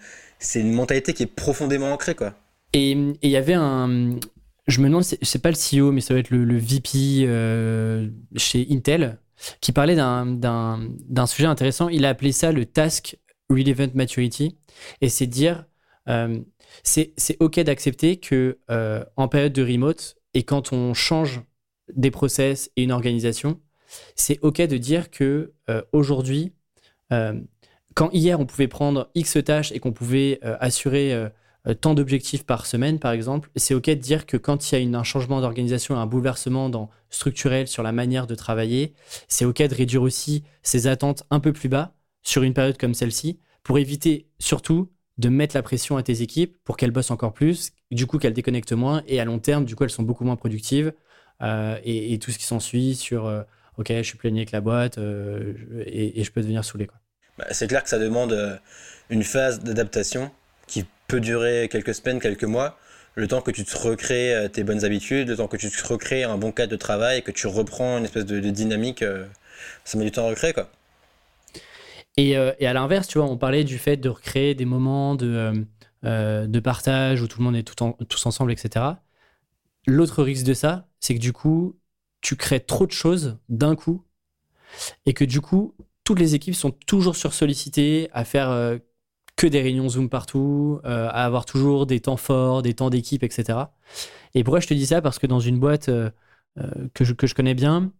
une 0.56 0.74
mentalité 0.74 1.14
qui 1.14 1.24
est 1.24 1.28
profondément 1.28 1.94
ancrée, 1.94 2.16
quoi. 2.16 2.34
Et 2.74 2.92
il 2.92 3.30
y 3.30 3.38
avait 3.38 3.54
un. 3.54 4.16
Je 4.68 4.80
me 4.82 4.88
demande, 4.88 5.04
c'est 5.04 5.42
pas 5.42 5.52
le 5.52 5.56
CEO, 5.56 5.92
mais 5.92 6.02
ça 6.02 6.14
doit 6.14 6.20
être 6.22 6.30
le, 6.32 6.44
le 6.46 6.58
VP 6.58 7.26
euh, 7.28 8.10
chez 8.38 8.66
Intel, 8.72 9.20
qui 9.62 9.72
parlait 9.72 9.96
d'un- 9.96 10.90
sujet 11.28 11.46
intéressant. 11.48 11.90
Il 11.90 12.06
a 12.06 12.10
appelé 12.10 12.32
ça 12.32 12.52
le 12.52 12.66
Task 12.66 13.18
Relevant 13.50 13.90
Maturity. 13.94 14.58
Et 15.02 15.10
c'est 15.10 15.28
dire, 15.28 15.66
euh, 16.10 16.40
c'est 16.84 17.14
c'est 17.18 17.38
OK 17.40 17.60
d'accepter 17.60 18.18
que 18.18 18.58
en 19.16 19.28
période 19.28 19.54
de 19.54 19.62
remote, 19.64 20.16
et 20.34 20.44
quand 20.44 20.74
on 20.74 20.94
change 20.94 21.42
des 21.93 22.12
process 22.12 22.72
et 22.76 22.84
une 22.84 22.91
organisation, 22.91 23.60
c'est 24.15 24.39
OK 24.41 24.62
de 24.62 24.78
dire 24.78 25.12
que 25.12 25.54
euh, 25.69 25.82
aujourd'hui, 25.91 26.54
euh, 27.12 27.39
quand 27.93 28.10
hier 28.12 28.39
on 28.39 28.46
pouvait 28.46 28.67
prendre 28.67 29.10
X 29.15 29.38
tâches 29.46 29.72
et 29.72 29.80
qu'on 29.80 29.93
pouvait 29.93 30.39
euh, 30.43 30.58
assurer 30.60 31.30
tant 31.80 31.93
d'objectifs 31.93 32.46
par 32.46 32.65
semaine, 32.65 33.00
par 33.00 33.13
exemple, 33.13 33.50
c'est 33.56 33.74
OK 33.74 33.86
de 33.86 33.93
dire 33.93 34.26
que 34.26 34.36
quand 34.36 34.72
il 34.72 34.91
y 34.91 34.96
a 34.96 35.00
un 35.00 35.04
changement 35.04 35.39
d'organisation, 35.39 35.96
un 35.96 36.06
bouleversement 36.06 36.69
dans, 36.69 36.89
structurel 37.10 37.67
sur 37.67 37.84
la 37.84 37.93
manière 37.93 38.28
de 38.28 38.36
travailler, 38.36 38.93
c'est 39.30 39.46
OK 39.46 39.62
de 39.62 39.74
réduire 39.74 40.02
aussi 40.02 40.43
ses 40.62 40.88
attentes 40.88 41.24
un 41.30 41.39
peu 41.39 41.54
plus 41.54 41.69
bas 41.69 41.93
sur 42.22 42.43
une 42.43 42.54
période 42.54 42.78
comme 42.78 42.93
celle-ci 42.93 43.39
pour 43.63 43.78
éviter 43.78 44.28
surtout 44.39 44.89
de 45.17 45.30
mettre 45.30 45.56
la 45.56 45.62
pression 45.62 45.96
à 45.96 46.04
tes 46.04 46.22
équipes 46.22 46.58
pour 46.63 46.76
qu'elles 46.76 46.91
bossent 46.91 47.12
encore 47.12 47.34
plus, 47.34 47.72
du 47.91 48.08
coup 48.08 48.17
qu'elles 48.17 48.34
déconnectent 48.34 48.74
moins 48.74 49.04
et 49.08 49.19
à 49.19 49.26
long 49.26 49.39
terme, 49.39 49.63
du 49.63 49.76
coup, 49.76 49.84
elles 49.84 49.89
sont 49.89 50.04
beaucoup 50.04 50.26
moins 50.26 50.36
productives 50.36 50.91
et, 51.84 52.14
et 52.14 52.20
tout 52.20 52.32
ce 52.32 52.38
qui 52.38 52.46
s'ensuit 52.46 52.96
sur 52.96 53.26
euh, 53.26 53.44
OK, 53.78 53.88
je 53.90 54.02
suis 54.04 54.18
plaigné 54.18 54.42
avec 54.42 54.52
la 54.52 54.62
boîte 54.62 54.98
euh, 54.98 55.54
et, 55.86 56.20
et 56.20 56.24
je 56.24 56.32
peux 56.32 56.42
devenir 56.42 56.64
saoulé. 56.64 56.88
Quoi. 56.88 56.98
Bah, 57.38 57.46
c'est 57.52 57.68
clair 57.68 57.84
que 57.84 57.90
ça 57.90 58.00
demande 58.00 58.34
euh, 58.34 58.58
une 59.10 59.24
phase 59.24 59.60
d'adaptation 59.62 60.32
qui 60.68 60.86
peut 61.08 61.20
durer 61.20 61.68
quelques 61.72 61.96
semaines, 61.96 62.20
quelques 62.20 62.44
mois, 62.44 62.78
le 63.16 63.28
temps 63.28 63.42
que 63.42 63.52
tu 63.52 63.64
te 63.66 63.78
recrées 63.78 64.34
euh, 64.36 64.48
tes 64.48 64.64
bonnes 64.64 64.86
habitudes, 64.86 65.30
le 65.30 65.38
temps 65.38 65.48
que 65.48 65.58
tu 65.58 65.70
te 65.70 65.88
recrées 65.88 66.24
un 66.24 66.38
bon 66.38 66.52
cadre 66.52 66.72
de 66.72 66.78
travail, 66.78 67.24
que 67.24 67.32
tu 67.32 67.48
reprends 67.48 67.98
une 67.98 68.06
espèce 68.06 68.26
de, 68.26 68.40
de 68.40 68.50
dynamique, 68.50 69.02
euh, 69.02 69.26
ça 69.84 69.98
met 69.98 70.06
du 70.06 70.12
temps 70.12 70.26
à 70.26 70.30
recréer, 70.30 70.54
quoi. 70.54 70.70
Et, 72.18 72.38
euh, 72.38 72.54
et 72.60 72.68
à 72.68 72.74
l'inverse, 72.74 73.08
tu 73.08 73.18
vois, 73.18 73.28
on 73.28 73.38
parlait 73.38 73.64
du 73.64 73.78
fait 73.78 73.98
de 73.98 74.10
recréer 74.10 74.56
des 74.56 74.66
moments 74.66 75.16
de, 75.16 75.28
euh, 75.28 75.54
euh, 76.06 76.48
de 76.48 76.60
partage 76.60 77.22
où 77.22 77.28
tout 77.28 77.40
le 77.40 77.46
monde 77.46 77.56
est 77.56 77.64
tout 77.64 77.82
en- 77.84 77.94
tous 77.94 78.26
ensemble, 78.26 78.52
etc. 78.52 79.02
L'autre 79.88 80.24
risque 80.24 80.46
de 80.46 80.54
ça, 80.54 80.88
c'est 81.04 81.16
que 81.16 81.20
du 81.20 81.34
coup, 81.34 81.78
tu 82.22 82.38
crées 82.38 82.62
trop 82.62 82.88
de 82.88 82.94
choses 82.94 83.38
d'un 83.50 83.76
coup 83.76 84.06
et 85.06 85.13
que 85.13 85.26
du 85.26 85.42
coup, 85.42 85.76
toutes 86.06 86.20
les 86.20 86.34
équipes 86.34 86.56
sont 86.56 86.72
toujours 86.72 87.18
sursollicitées 87.18 88.10
à 88.13 88.24
faire 88.24 88.50
euh, 88.50 88.78
que 89.36 89.46
des 89.46 89.62
réunions 89.62 89.89
Zoom 89.89 90.08
partout, 90.10 90.80
euh, 90.86 91.08
à 91.10 91.26
avoir 91.26 91.46
toujours 91.46 91.86
des 91.88 92.00
temps 92.00 92.16
forts, 92.16 92.62
des 92.62 92.74
temps 92.74 92.89
d'équipe, 92.89 93.22
etc. 93.24 93.60
Et 94.34 94.46
pourquoi 94.46 94.62
je 94.62 94.68
te 94.68 94.74
dis 94.74 94.86
ça? 94.86 95.02
Parce 95.02 95.20
que 95.20 95.28
dans 95.28 95.42
une 95.42 95.60
boîte 95.60 95.89
euh, 95.89 96.10
que, 96.94 97.04
je, 97.04 97.34
connais 97.34 97.54
bien, 97.54 97.92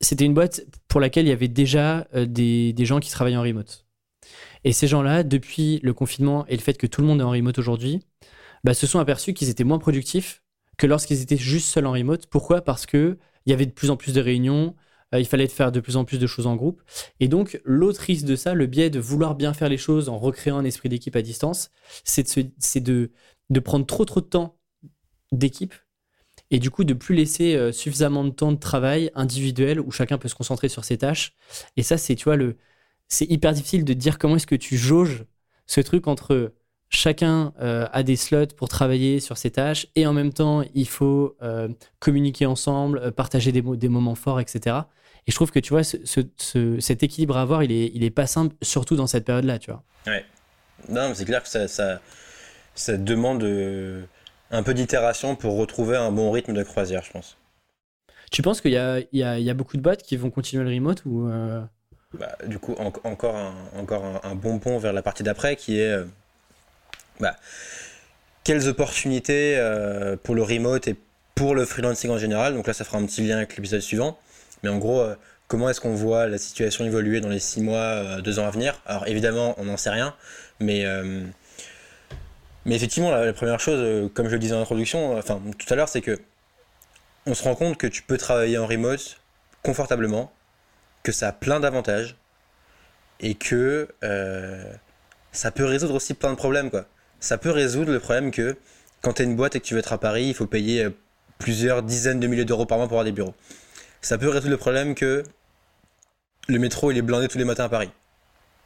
c'était 0.00 0.24
une 0.24 0.34
boîte 0.34 0.62
pour 0.86 1.00
laquelle 1.00 1.26
il 1.26 1.30
y 1.30 1.32
avait 1.32 1.48
déjà 1.48 2.06
des, 2.14 2.72
des 2.72 2.84
gens 2.84 3.00
qui 3.00 3.10
travaillaient 3.10 3.36
en 3.36 3.42
remote. 3.42 3.84
Et 4.62 4.72
ces 4.72 4.86
gens-là, 4.86 5.24
depuis 5.24 5.80
le 5.82 5.92
confinement 5.92 6.46
et 6.46 6.54
le 6.54 6.62
fait 6.62 6.78
que 6.78 6.86
tout 6.86 7.00
le 7.00 7.08
monde 7.08 7.20
est 7.20 7.24
en 7.24 7.30
remote 7.30 7.58
aujourd'hui, 7.58 8.00
bah, 8.62 8.74
se 8.74 8.86
sont 8.86 9.00
aperçus 9.00 9.34
qu'ils 9.34 9.48
étaient 9.48 9.64
moins 9.64 9.80
productifs 9.80 10.42
que 10.80 10.86
lorsqu'ils 10.86 11.20
étaient 11.20 11.36
juste 11.36 11.68
seuls 11.68 11.86
en 11.86 11.92
remote. 11.92 12.26
Pourquoi? 12.26 12.62
Parce 12.62 12.86
que 12.86 13.18
il 13.44 13.50
y 13.50 13.52
avait 13.52 13.66
de 13.66 13.70
plus 13.70 13.90
en 13.90 13.96
plus 13.96 14.14
de 14.14 14.20
réunions, 14.20 14.74
euh, 15.14 15.20
il 15.20 15.26
fallait 15.26 15.46
faire 15.46 15.72
de 15.72 15.80
plus 15.80 15.96
en 15.96 16.06
plus 16.06 16.18
de 16.18 16.26
choses 16.26 16.46
en 16.46 16.56
groupe. 16.56 16.82
Et 17.20 17.28
donc, 17.28 17.60
l'autre 17.64 18.00
risque 18.00 18.24
de 18.24 18.34
ça, 18.34 18.54
le 18.54 18.66
biais 18.66 18.88
de 18.88 18.98
vouloir 18.98 19.34
bien 19.34 19.52
faire 19.52 19.68
les 19.68 19.76
choses 19.76 20.08
en 20.08 20.18
recréant 20.18 20.56
un 20.56 20.64
esprit 20.64 20.88
d'équipe 20.88 21.14
à 21.16 21.22
distance, 21.22 21.70
c'est 22.04 22.80
de, 22.80 23.12
prendre 23.62 23.84
trop 23.84 24.06
trop 24.06 24.20
de 24.22 24.26
temps 24.26 24.58
d'équipe 25.32 25.74
et 26.50 26.58
du 26.58 26.70
coup 26.70 26.82
de 26.82 26.94
plus 26.94 27.14
laisser 27.14 27.54
euh, 27.54 27.70
suffisamment 27.70 28.24
de 28.24 28.30
temps 28.30 28.50
de 28.50 28.58
travail 28.58 29.10
individuel 29.14 29.80
où 29.80 29.90
chacun 29.92 30.18
peut 30.18 30.28
se 30.28 30.34
concentrer 30.34 30.68
sur 30.68 30.84
ses 30.84 30.98
tâches. 30.98 31.34
Et 31.76 31.82
ça, 31.82 31.98
c'est 31.98 32.14
tu 32.14 32.24
vois 32.24 32.36
le, 32.36 32.56
c'est 33.08 33.26
hyper 33.30 33.52
difficile 33.52 33.84
de 33.84 33.92
dire 33.92 34.18
comment 34.18 34.36
est-ce 34.36 34.46
que 34.46 34.54
tu 34.54 34.78
jauges 34.78 35.26
ce 35.66 35.80
truc 35.82 36.08
entre 36.08 36.54
chacun 36.90 37.54
euh, 37.60 37.86
a 37.92 38.02
des 38.02 38.16
slots 38.16 38.48
pour 38.56 38.68
travailler 38.68 39.20
sur 39.20 39.38
ses 39.38 39.50
tâches 39.52 39.86
et 39.94 40.06
en 40.06 40.12
même 40.12 40.32
temps 40.32 40.62
il 40.74 40.88
faut 40.88 41.36
euh, 41.42 41.68
communiquer 42.00 42.46
ensemble, 42.46 42.98
euh, 42.98 43.10
partager 43.12 43.52
des, 43.52 43.62
mo- 43.62 43.76
des 43.76 43.88
moments 43.88 44.16
forts, 44.16 44.40
etc. 44.40 44.76
Et 45.26 45.30
je 45.30 45.36
trouve 45.36 45.52
que 45.52 45.60
tu 45.60 45.70
vois 45.70 45.84
ce- 45.84 46.04
ce- 46.04 46.20
ce- 46.36 46.80
cet 46.80 47.02
équilibre 47.02 47.36
à 47.36 47.42
avoir, 47.42 47.62
il 47.62 47.70
est, 47.72 47.90
il 47.94 48.02
est 48.04 48.10
pas 48.10 48.26
simple, 48.26 48.54
surtout 48.60 48.96
dans 48.96 49.06
cette 49.06 49.24
période-là, 49.24 49.58
tu 49.58 49.70
vois. 49.70 49.82
Non, 50.88 51.08
mais 51.08 51.14
c'est 51.14 51.24
clair 51.24 51.42
que 51.42 51.48
ça, 51.48 51.68
ça, 51.68 52.00
ça 52.74 52.96
demande 52.96 53.44
euh, 53.44 54.02
un 54.50 54.62
peu 54.62 54.74
d'itération 54.74 55.36
pour 55.36 55.56
retrouver 55.56 55.96
un 55.96 56.10
bon 56.10 56.30
rythme 56.32 56.54
de 56.54 56.62
croisière, 56.62 57.04
je 57.04 57.12
pense. 57.12 57.36
Tu 58.32 58.42
penses 58.42 58.60
qu'il 58.60 58.72
y 58.72 58.76
a, 58.76 59.00
y, 59.12 59.20
y 59.20 59.54
beaucoup 59.54 59.76
de 59.76 59.82
boîtes 59.82 60.02
qui 60.02 60.16
vont 60.16 60.30
continuer 60.30 60.64
le 60.64 60.70
remote 60.74 61.04
ou 61.04 61.28
bah, 62.14 62.36
du 62.46 62.58
coup, 62.58 62.74
encore, 63.04 63.36
un, 63.36 63.54
encore 63.78 64.04
un, 64.24 64.34
bon 64.34 64.58
pont 64.58 64.78
vers 64.78 64.92
la 64.92 65.02
partie 65.02 65.22
d'après 65.22 65.54
qui 65.54 65.78
est 65.78 65.94
bah, 67.20 67.36
quelles 68.44 68.68
opportunités 68.68 69.58
pour 70.22 70.34
le 70.34 70.42
remote 70.42 70.88
et 70.88 70.96
pour 71.34 71.54
le 71.54 71.64
freelancing 71.64 72.10
en 72.10 72.18
général? 72.18 72.54
Donc 72.54 72.66
là, 72.66 72.72
ça 72.72 72.84
fera 72.84 72.98
un 72.98 73.06
petit 73.06 73.22
lien 73.26 73.36
avec 73.36 73.56
l'épisode 73.56 73.80
suivant. 73.80 74.18
Mais 74.62 74.70
en 74.70 74.78
gros, 74.78 75.04
comment 75.46 75.68
est-ce 75.70 75.80
qu'on 75.80 75.94
voit 75.94 76.26
la 76.26 76.38
situation 76.38 76.84
évoluer 76.84 77.20
dans 77.20 77.28
les 77.28 77.38
six 77.38 77.60
mois, 77.60 78.20
deux 78.22 78.38
ans 78.38 78.46
à 78.46 78.50
venir? 78.50 78.80
Alors 78.86 79.06
évidemment, 79.06 79.54
on 79.58 79.64
n'en 79.64 79.76
sait 79.76 79.90
rien, 79.90 80.14
mais 80.58 80.84
mais 82.64 82.74
effectivement, 82.74 83.10
la, 83.10 83.32
première 83.32 83.60
chose, 83.60 83.80
euh, 83.82 84.08
comme 84.08 84.26
je 84.28 84.32
le 84.32 84.38
disais 84.38 84.54
en 84.54 84.60
introduction, 84.60 85.16
enfin 85.16 85.40
tout 85.58 85.72
à 85.72 85.76
l'heure, 85.76 85.88
c'est 85.88 86.02
que 86.02 86.18
on 87.26 87.34
se 87.34 87.42
rend 87.42 87.54
compte 87.54 87.76
que 87.76 87.86
tu 87.86 88.02
peux 88.02 88.18
travailler 88.18 88.58
en 88.58 88.66
remote 88.66 89.20
confortablement, 89.62 90.32
que 91.02 91.12
ça 91.12 91.28
a 91.28 91.32
plein 91.32 91.60
d'avantages 91.60 92.16
et 93.20 93.34
que 93.34 93.88
euh, 94.04 94.72
ça 95.32 95.50
peut 95.50 95.64
résoudre 95.64 95.94
aussi 95.94 96.14
plein 96.14 96.30
de 96.30 96.36
problèmes. 96.36 96.70
Quoi. 96.70 96.86
Ça 97.20 97.38
peut 97.38 97.50
résoudre 97.50 97.92
le 97.92 98.00
problème 98.00 98.30
que 98.30 98.56
quand 99.02 99.14
tu 99.14 99.22
es 99.22 99.24
une 99.24 99.36
boîte 99.36 99.56
et 99.56 99.60
que 99.60 99.64
tu 99.64 99.74
veux 99.74 99.80
être 99.80 99.92
à 99.92 99.98
Paris, 99.98 100.26
il 100.26 100.34
faut 100.34 100.46
payer 100.46 100.84
euh, 100.84 100.90
plusieurs 101.38 101.82
dizaines 101.82 102.20
de 102.20 102.26
milliers 102.26 102.44
d'euros 102.44 102.66
par 102.66 102.78
mois 102.78 102.86
pour 102.86 102.96
avoir 102.96 103.04
des 103.04 103.12
bureaux. 103.12 103.34
Ça 104.00 104.18
peut 104.18 104.28
résoudre 104.28 104.50
le 104.50 104.56
problème 104.56 104.94
que 104.94 105.22
le 106.48 106.58
métro 106.58 106.90
il 106.90 106.98
est 106.98 107.02
blindé 107.02 107.28
tous 107.28 107.38
les 107.38 107.44
matins 107.44 107.64
à 107.64 107.68
Paris. 107.68 107.90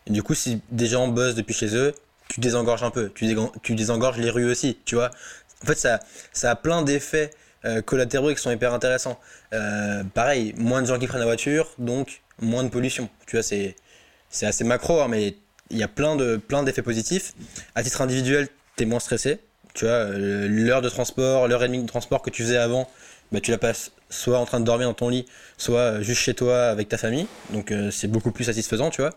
Et 0.06 0.10
du 0.12 0.22
coup, 0.22 0.34
si 0.34 0.60
des 0.70 0.86
gens 0.86 1.08
bossent 1.08 1.34
depuis 1.34 1.54
chez 1.54 1.74
eux, 1.76 1.94
tu 2.28 2.40
désengorges 2.40 2.82
un 2.82 2.90
peu, 2.90 3.10
tu, 3.14 3.74
désengorges 3.74 4.18
les 4.18 4.30
rues 4.30 4.50
aussi, 4.50 4.78
tu 4.84 4.94
vois. 4.94 5.10
En 5.62 5.66
fait, 5.66 5.78
ça, 5.78 6.00
ça 6.32 6.50
a 6.50 6.56
plein 6.56 6.82
d'effets 6.82 7.30
euh, 7.64 7.80
collatéraux 7.82 8.34
qui 8.34 8.40
sont 8.40 8.50
hyper 8.50 8.72
intéressants. 8.74 9.18
Euh, 9.52 10.04
pareil, 10.04 10.54
moins 10.56 10.82
de 10.82 10.86
gens 10.86 10.98
qui 10.98 11.06
prennent 11.06 11.20
la 11.20 11.26
voiture, 11.26 11.70
donc 11.78 12.22
moins 12.40 12.64
de 12.64 12.68
pollution. 12.68 13.08
Tu 13.26 13.36
vois, 13.36 13.42
c'est, 13.42 13.76
c'est 14.28 14.46
assez 14.46 14.64
macro, 14.64 15.00
hein, 15.00 15.08
mais 15.08 15.36
il 15.70 15.78
y 15.78 15.82
a 15.82 15.88
plein, 15.88 16.16
de, 16.16 16.36
plein 16.36 16.62
d'effets 16.62 16.82
positifs. 16.82 17.34
À 17.74 17.82
titre 17.82 18.00
individuel, 18.02 18.48
tu 18.76 18.84
es 18.84 18.86
moins 18.86 19.00
stressé. 19.00 19.40
Tu 19.74 19.84
vois, 19.84 19.94
euh, 19.94 20.46
l'heure 20.48 20.82
de 20.82 20.88
transport, 20.88 21.48
l'heure 21.48 21.64
et 21.64 21.68
demie 21.68 21.82
de 21.82 21.88
transport 21.88 22.22
que 22.22 22.30
tu 22.30 22.42
faisais 22.42 22.58
avant, 22.58 22.88
bah, 23.32 23.40
tu 23.40 23.50
la 23.50 23.58
passes 23.58 23.90
soit 24.14 24.38
en 24.38 24.44
train 24.44 24.60
de 24.60 24.64
dormir 24.64 24.86
dans 24.86 24.94
ton 24.94 25.08
lit, 25.08 25.26
soit 25.58 26.00
juste 26.00 26.20
chez 26.20 26.34
toi 26.34 26.66
avec 26.66 26.88
ta 26.88 26.98
famille. 26.98 27.26
Donc 27.50 27.72
euh, 27.72 27.90
c'est 27.90 28.08
beaucoup 28.08 28.30
plus 28.30 28.44
satisfaisant, 28.44 28.90
tu 28.90 29.02
vois. 29.02 29.10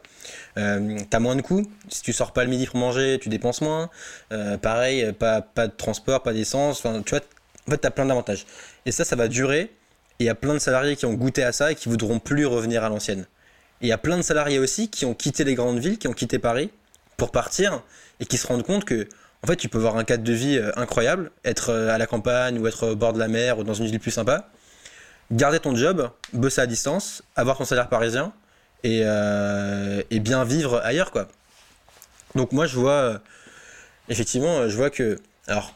Euh, 0.58 0.98
t'as 1.10 1.20
moins 1.20 1.36
de 1.36 1.41
coûts. 1.41 1.64
Si 1.89 2.02
tu 2.02 2.14
sors 2.14 2.34
pas 2.34 2.43
le 2.43 2.50
midi 2.50 2.66
pour 2.66 2.78
manger, 2.78 3.20
tu 3.22 3.30
dépenses 3.30 3.62
moins. 3.62 3.89
Euh, 4.32 4.58
pareil, 4.58 5.12
pas, 5.14 5.41
pas 5.41 5.68
de 5.68 5.74
transport, 5.74 6.24
pas 6.24 6.34
d'essence. 6.34 6.80
Enfin, 6.80 7.02
tu 7.04 7.12
vois, 7.12 7.22
en 7.68 7.72
fait, 7.72 7.78
t'as 7.78 7.91
plein 7.91 8.06
d'avantages. 8.06 8.45
Et 8.86 8.91
ça, 8.91 9.06
ça 9.06 9.16
va 9.16 9.28
durer. 9.28 9.72
Il 10.20 10.26
y 10.26 10.30
a 10.30 10.36
plein 10.36 10.54
de 10.54 10.60
salariés 10.60 10.95
qui 10.95 11.06
ont 11.06 11.14
goûté 11.14 11.43
à 11.43 11.52
ça 11.52 11.72
et 11.72 11.76
qui 11.76 11.89
voudront 11.89 12.20
plus 12.20 12.45
revenir 12.45 12.84
à 12.84 12.89
l'ancienne. 12.89 13.28
Il 13.82 13.88
y 13.88 13.91
a 13.91 13.97
plein 13.97 14.17
de 14.17 14.21
salariés 14.21 14.59
aussi 14.59 14.89
qui 14.89 15.05
ont 15.05 15.13
quitté 15.13 15.43
les 15.43 15.55
grandes 15.55 15.80
villes, 15.80 15.97
qui 15.97 16.07
ont 16.07 16.13
quitté 16.13 16.39
Paris 16.39 16.71
pour 17.15 17.32
partir 17.32 17.82
et 18.19 18.25
qui 18.25 18.38
se 18.38 18.47
rendent 18.47 18.65
compte 18.65 18.86
que 18.86 19.07
en 19.43 19.47
fait, 19.47 19.55
tu 19.55 19.69
peux 19.69 19.78
avoir 19.78 19.97
un 19.97 20.03
cadre 20.03 20.23
de 20.23 20.34
vie 20.34 20.59
incroyable, 20.75 21.30
être 21.45 21.71
à 21.71 21.97
la 21.99 22.07
campagne 22.07 22.57
ou 22.57 22.67
être 22.67 22.88
au 22.88 22.95
bord 22.95 23.13
de 23.13 23.19
la 23.19 23.28
mer 23.28 23.59
ou 23.59 23.63
dans 23.63 23.75
une 23.75 23.86
ville 23.86 23.99
plus 23.99 24.11
sympa, 24.11 24.49
garder 25.32 25.59
ton 25.59 25.75
job, 25.75 26.09
bosser 26.34 26.61
à 26.61 26.67
distance, 26.67 27.23
avoir 27.36 27.57
ton 27.57 27.65
salaire 27.65 27.89
parisien 27.89 28.34
et, 28.84 29.01
euh, 29.03 30.01
bien 30.11 30.43
vivre 30.43 30.82
ailleurs, 30.84 31.11
quoi. 31.11 31.28
Donc 32.36 32.51
moi, 32.51 32.65
je 32.65 32.78
vois, 32.78 32.91
euh, 32.91 33.17
effectivement, 34.09 34.67
je 34.69 34.75
vois 34.75 34.89
que, 34.89 35.19
alors, 35.47 35.73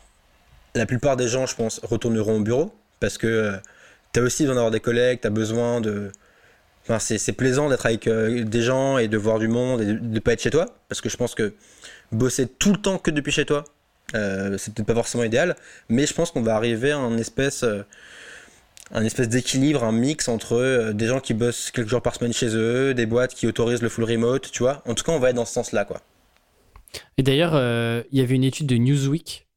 la 0.76 0.86
plupart 0.86 1.18
des 1.18 1.28
gens, 1.28 1.46
je 1.46 1.56
pense, 1.56 1.80
retourneront 1.84 2.38
au 2.38 2.42
bureau 2.42 2.74
parce 3.00 3.18
que 3.18 3.28
euh, 3.28 3.58
tu 4.14 4.20
as 4.20 4.24
aussi 4.24 4.44
besoin 4.44 4.56
d'avoir 4.56 4.72
des 4.72 4.80
collègues, 4.80 5.22
tu 5.22 5.28
as 5.28 5.32
besoin 5.32 5.82
de... 5.82 6.12
Enfin, 6.84 7.00
c'est 7.00 7.34
plaisant 7.34 7.70
d'être 7.70 7.86
avec 7.86 8.10
des 8.10 8.62
gens 8.62 8.98
et 8.98 9.08
de 9.08 9.18
voir 9.18 9.40
du 9.40 9.48
monde 9.48 9.82
et 9.82 9.86
de 9.86 10.00
ne 10.00 10.20
pas 10.20 10.34
être 10.34 10.42
chez 10.42 10.50
toi 10.50 10.66
parce 10.90 11.00
que 11.00 11.10
je 11.10 11.18
pense 11.18 11.36
que 11.36 11.54
bosser 12.12 12.48
tout 12.48 12.72
le 12.72 12.78
temps 12.80 12.98
que 12.98 13.12
depuis 13.12 13.32
chez 13.32 13.46
toi, 13.46 13.64
c'est 14.14 14.74
peut-être 14.74 14.88
pas 14.88 14.96
forcément 14.96 15.24
idéal, 15.24 15.56
mais 15.90 16.08
je 16.08 16.14
pense 16.14 16.32
qu'on 16.32 16.42
va 16.42 16.56
arriver 16.56 16.92
à 16.92 16.98
un 16.98 17.18
espèce 17.18 17.64
un 18.94 19.04
espèce 19.04 19.30
d'équilibre, 19.30 19.84
un 19.84 19.92
mix 19.92 20.28
entre 20.28 20.56
euh, 20.56 20.94
des 20.94 21.08
gens 21.08 21.20
qui 21.20 21.34
bossent 21.34 21.72
quelques 21.72 21.88
jours 21.88 22.02
par 22.02 22.16
semaine 22.16 22.34
chez 22.34 22.56
eux, 22.56 22.94
des 22.94 23.06
boîtes 23.06 23.34
qui 23.34 23.48
autorisent 23.48 23.82
le 23.82 23.90
full 23.90 24.04
remote, 24.04 24.52
tu 24.52 24.64
vois. 24.64 24.84
En 24.86 24.94
tout 24.94 25.04
cas, 25.04 25.12
on 25.12 25.20
va 25.20 25.30
être 25.30 25.36
dans 25.36 25.46
ce 25.46 25.54
sens-là, 25.54 25.86
quoi. 25.86 26.02
Et 27.18 27.24
d'ailleurs, 27.24 27.56
euh, 27.56 28.04
il 28.12 28.20
y 28.20 28.22
avait 28.22 28.36
une 28.36 28.44
étude 28.44 28.68
de 28.68 28.76
Newsweek, 28.76 29.48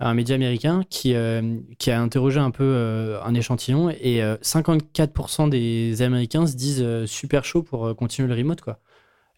un 0.00 0.14
média 0.14 0.34
américain, 0.34 0.84
qui, 0.90 1.14
euh, 1.14 1.58
qui 1.78 1.90
a 1.90 2.00
interrogé 2.00 2.38
un 2.40 2.50
peu 2.50 3.16
un 3.22 3.34
échantillon 3.34 3.90
et 3.90 4.20
54% 4.42 5.48
des 5.48 6.02
Américains 6.02 6.46
se 6.46 6.56
disent 6.56 6.86
super 7.06 7.44
chaud 7.44 7.62
pour 7.62 7.94
continuer 7.96 8.28
le 8.28 8.34
remote, 8.34 8.60
quoi. 8.60 8.80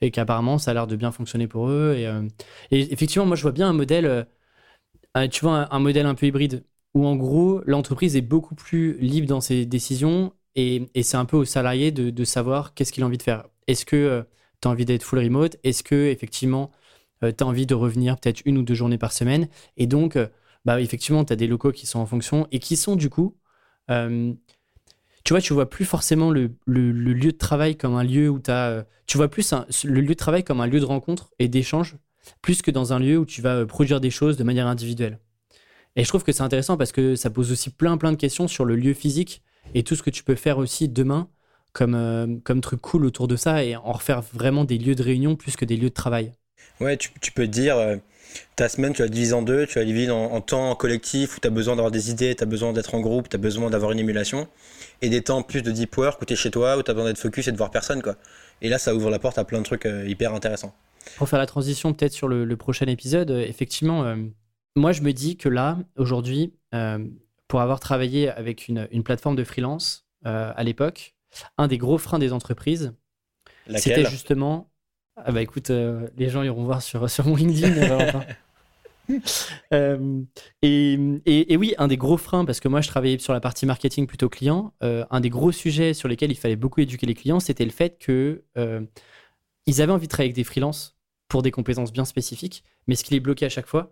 Et 0.02 0.10
qu'apparemment, 0.10 0.58
ça 0.58 0.70
a 0.70 0.74
l'air 0.74 0.86
de 0.86 0.96
bien 0.96 1.12
fonctionner 1.12 1.46
pour 1.46 1.68
eux. 1.68 1.96
Et, 2.70 2.92
effectivement, 2.92 3.26
moi, 3.26 3.36
je 3.36 3.42
vois 3.42 3.52
bien 3.52 3.68
un 3.68 3.72
modèle, 3.72 4.26
tu 5.30 5.40
vois, 5.42 5.74
un 5.74 5.78
modèle 5.78 6.06
un 6.06 6.14
peu 6.14 6.26
hybride 6.26 6.64
où 6.94 7.06
en 7.06 7.16
gros, 7.16 7.62
l'entreprise 7.66 8.16
est 8.16 8.20
beaucoup 8.20 8.54
plus 8.54 8.98
libre 8.98 9.28
dans 9.28 9.40
ses 9.40 9.66
décisions 9.66 10.32
et, 10.56 10.90
c'est 11.02 11.16
un 11.16 11.24
peu 11.24 11.36
au 11.36 11.44
salarié 11.44 11.92
de, 11.92 12.24
savoir 12.24 12.74
qu'est-ce 12.74 12.92
qu'il 12.92 13.02
a 13.02 13.06
envie 13.06 13.18
de 13.18 13.22
faire. 13.22 13.46
Est-ce 13.66 13.84
que 13.84 13.96
euh, 13.96 14.22
tu 14.60 14.68
as 14.68 14.70
envie 14.70 14.84
d'être 14.84 15.02
full 15.02 15.20
remote? 15.20 15.56
Est-ce 15.64 15.82
que 15.82 16.08
effectivement 16.08 16.70
euh, 17.22 17.32
tu 17.36 17.44
as 17.44 17.46
envie 17.46 17.66
de 17.66 17.74
revenir 17.74 18.18
peut-être 18.18 18.42
une 18.44 18.58
ou 18.58 18.62
deux 18.62 18.74
journées 18.74 18.98
par 18.98 19.12
semaine? 19.12 19.48
Et 19.76 19.86
donc, 19.86 20.16
euh, 20.16 20.28
bah, 20.64 20.80
effectivement, 20.80 21.24
tu 21.24 21.32
as 21.32 21.36
des 21.36 21.46
locaux 21.46 21.72
qui 21.72 21.86
sont 21.86 21.98
en 21.98 22.06
fonction 22.06 22.46
et 22.52 22.58
qui 22.58 22.76
sont 22.76 22.96
du 22.96 23.10
coup, 23.10 23.36
tu 23.88 25.32
vois, 25.32 25.40
tu 25.40 25.52
vois 25.52 25.68
plus 25.68 25.84
forcément 25.84 26.30
le, 26.30 26.50
lieu 26.66 27.32
de 27.32 27.36
travail 27.36 27.76
comme 27.76 27.94
un 27.94 28.04
lieu 28.04 28.28
où 28.28 28.38
tu 28.38 28.50
as. 28.50 28.86
tu 29.06 29.16
vois 29.16 29.28
plus 29.28 29.52
le 29.84 30.00
lieu 30.00 30.08
de 30.08 30.14
travail 30.14 30.44
comme 30.44 30.60
un 30.60 30.66
lieu 30.66 30.80
de 30.80 30.84
rencontre 30.84 31.30
et 31.38 31.48
d'échange, 31.48 31.96
plus 32.42 32.62
que 32.62 32.70
dans 32.70 32.92
un 32.92 32.98
lieu 32.98 33.18
où 33.18 33.26
tu 33.26 33.42
vas 33.42 33.66
produire 33.66 34.00
des 34.00 34.10
choses 34.10 34.36
de 34.36 34.44
manière 34.44 34.66
individuelle. 34.66 35.18
Et 35.96 36.04
je 36.04 36.08
trouve 36.08 36.22
que 36.22 36.32
c'est 36.32 36.42
intéressant 36.42 36.76
parce 36.76 36.92
que 36.92 37.16
ça 37.16 37.30
pose 37.30 37.50
aussi 37.50 37.70
plein 37.70 37.96
plein 37.96 38.12
de 38.12 38.16
questions 38.16 38.48
sur 38.48 38.64
le 38.64 38.76
lieu 38.76 38.94
physique 38.94 39.42
et 39.74 39.82
tout 39.82 39.96
ce 39.96 40.02
que 40.02 40.10
tu 40.10 40.22
peux 40.22 40.36
faire 40.36 40.58
aussi 40.58 40.88
demain 40.88 41.28
comme, 41.72 41.94
euh, 41.94 42.26
comme 42.44 42.60
truc 42.60 42.80
cool 42.80 43.04
autour 43.04 43.28
de 43.28 43.36
ça 43.36 43.64
et 43.64 43.76
en 43.76 43.92
refaire 43.92 44.22
vraiment 44.22 44.64
des 44.64 44.78
lieux 44.78 44.94
de 44.94 45.02
réunion 45.02 45.36
plus 45.36 45.56
que 45.56 45.64
des 45.64 45.76
lieux 45.76 45.90
de 45.90 45.94
travail. 45.94 46.32
Ouais, 46.80 46.96
tu, 46.96 47.32
peux 47.32 47.46
dire, 47.46 47.76
euh, 47.76 47.96
ta 48.56 48.68
semaine, 48.68 48.92
tu 48.92 49.02
la 49.02 49.08
divises 49.08 49.32
en 49.32 49.42
deux, 49.42 49.66
tu 49.66 49.78
la 49.78 49.84
divises 49.84 50.10
en, 50.10 50.32
en 50.32 50.40
temps 50.40 50.74
collectif 50.74 51.36
où 51.36 51.40
tu 51.40 51.48
as 51.48 51.50
besoin 51.50 51.76
d'avoir 51.76 51.90
des 51.90 52.10
idées, 52.10 52.34
tu 52.34 52.42
as 52.42 52.46
besoin 52.46 52.72
d'être 52.72 52.94
en 52.94 53.00
groupe, 53.00 53.28
tu 53.28 53.36
as 53.36 53.38
besoin 53.38 53.70
d'avoir 53.70 53.92
une 53.92 53.98
émulation, 53.98 54.48
et 55.02 55.08
des 55.08 55.22
temps 55.22 55.42
plus 55.42 55.62
de 55.62 55.70
deep 55.70 55.96
work 55.96 56.20
où 56.22 56.24
tu 56.24 56.34
es 56.34 56.36
chez 56.36 56.50
toi, 56.50 56.76
où 56.76 56.82
tu 56.82 56.90
as 56.90 56.94
besoin 56.94 57.08
d'être 57.08 57.18
focus 57.18 57.48
et 57.48 57.52
de 57.52 57.56
voir 57.56 57.70
personne. 57.70 58.02
quoi. 58.02 58.16
Et 58.62 58.68
là, 58.68 58.78
ça 58.78 58.94
ouvre 58.94 59.10
la 59.10 59.18
porte 59.18 59.38
à 59.38 59.44
plein 59.44 59.58
de 59.58 59.64
trucs 59.64 59.86
euh, 59.86 60.06
hyper 60.06 60.34
intéressants. 60.34 60.74
Pour 61.16 61.28
faire 61.28 61.38
la 61.38 61.46
transition 61.46 61.94
peut-être 61.94 62.12
sur 62.12 62.28
le, 62.28 62.44
le, 62.44 62.56
prochain 62.58 62.86
épisode, 62.86 63.30
effectivement, 63.30 64.14
moi, 64.76 64.92
je 64.92 65.02
me 65.02 65.12
dis 65.12 65.36
que 65.36 65.48
là, 65.48 65.78
aujourd'hui, 65.96 66.54
euh, 66.74 67.04
pour 67.48 67.60
avoir 67.60 67.80
travaillé 67.80 68.28
avec 68.30 68.68
une, 68.68 68.86
plateforme 69.02 69.36
de 69.36 69.44
freelance 69.44 70.06
euh, 70.26 70.52
à 70.54 70.62
l'époque, 70.62 71.14
un 71.58 71.66
des 71.66 71.78
gros 71.78 71.98
freins 71.98 72.18
des 72.18 72.32
entreprises, 72.32 72.94
c'était 73.76 74.04
justement. 74.06 74.69
Ah 75.24 75.32
bah 75.32 75.42
écoute, 75.42 75.70
euh, 75.70 76.06
les 76.16 76.28
gens 76.28 76.42
iront 76.42 76.64
voir 76.64 76.82
sur, 76.82 77.08
sur 77.08 77.26
mon 77.26 77.36
LinkedIn. 77.36 77.74
et, 80.62 80.98
et, 81.26 81.56
oui, 81.56 81.74
un 81.78 81.88
des 81.88 81.96
gros 81.96 82.16
freins, 82.16 82.44
parce 82.44 82.60
que 82.60 82.68
moi 82.68 82.80
je 82.80 82.88
travaillais 82.88 83.18
sur 83.18 83.32
la 83.32 83.40
partie 83.40 83.66
marketing 83.66 84.06
plutôt 84.06 84.28
client, 84.28 84.72
un 84.80 85.20
des 85.20 85.30
gros 85.30 85.50
sujets 85.50 85.94
sur 85.94 86.08
lesquels 86.08 86.30
il 86.30 86.36
fallait 86.36 86.54
beaucoup 86.54 86.80
éduquer 86.80 87.06
les 87.06 87.14
clients, 87.14 87.40
c'était 87.40 87.64
le 87.64 87.72
fait 87.72 87.98
que 87.98 88.44
ils 89.66 89.82
avaient 89.82 89.92
envie 89.92 90.06
de 90.06 90.10
travailler 90.10 90.28
avec 90.28 90.36
des 90.36 90.44
freelances 90.44 90.96
pour 91.26 91.42
des 91.42 91.50
compétences 91.50 91.92
bien 91.92 92.04
spécifiques, 92.04 92.62
mais 92.86 92.94
ce 92.94 93.02
qui 93.02 93.14
les 93.14 93.20
bloquait 93.20 93.46
à 93.46 93.50
chaque 93.50 93.66
fois, 93.66 93.90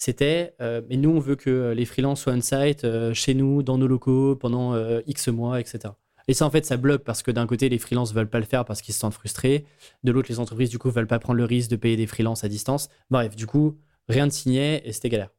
c'était 0.00 0.54
euh, 0.62 0.80
mais 0.88 0.96
nous 0.96 1.10
on 1.10 1.20
veut 1.20 1.36
que 1.36 1.72
les 1.76 1.84
freelances 1.84 2.22
soient 2.22 2.32
on 2.32 2.40
site 2.40 2.84
euh, 2.84 3.12
chez 3.12 3.34
nous 3.34 3.62
dans 3.62 3.76
nos 3.76 3.86
locaux 3.86 4.34
pendant 4.34 4.72
euh, 4.74 5.02
X 5.06 5.28
mois 5.28 5.60
etc 5.60 5.92
et 6.30 6.34
ça 6.34 6.46
en 6.46 6.50
fait 6.50 6.64
ça 6.64 6.76
bloque 6.76 7.02
parce 7.02 7.24
que 7.24 7.32
d'un 7.32 7.44
côté 7.44 7.68
les 7.68 7.78
freelances 7.78 8.14
veulent 8.14 8.30
pas 8.30 8.38
le 8.38 8.44
faire 8.44 8.64
parce 8.64 8.82
qu'ils 8.82 8.94
se 8.94 9.00
sentent 9.00 9.14
frustrés 9.14 9.66
de 10.04 10.12
l'autre 10.12 10.28
les 10.30 10.38
entreprises 10.38 10.70
du 10.70 10.78
coup 10.78 10.88
veulent 10.88 11.08
pas 11.08 11.18
prendre 11.18 11.38
le 11.38 11.44
risque 11.44 11.70
de 11.70 11.76
payer 11.76 11.96
des 11.96 12.06
freelances 12.06 12.44
à 12.44 12.48
distance 12.48 12.88
bref 13.10 13.34
du 13.34 13.46
coup 13.46 13.76
rien 14.08 14.26
ne 14.26 14.30
signait 14.30 14.80
et 14.84 14.92
c'était 14.92 15.08
galère 15.08 15.30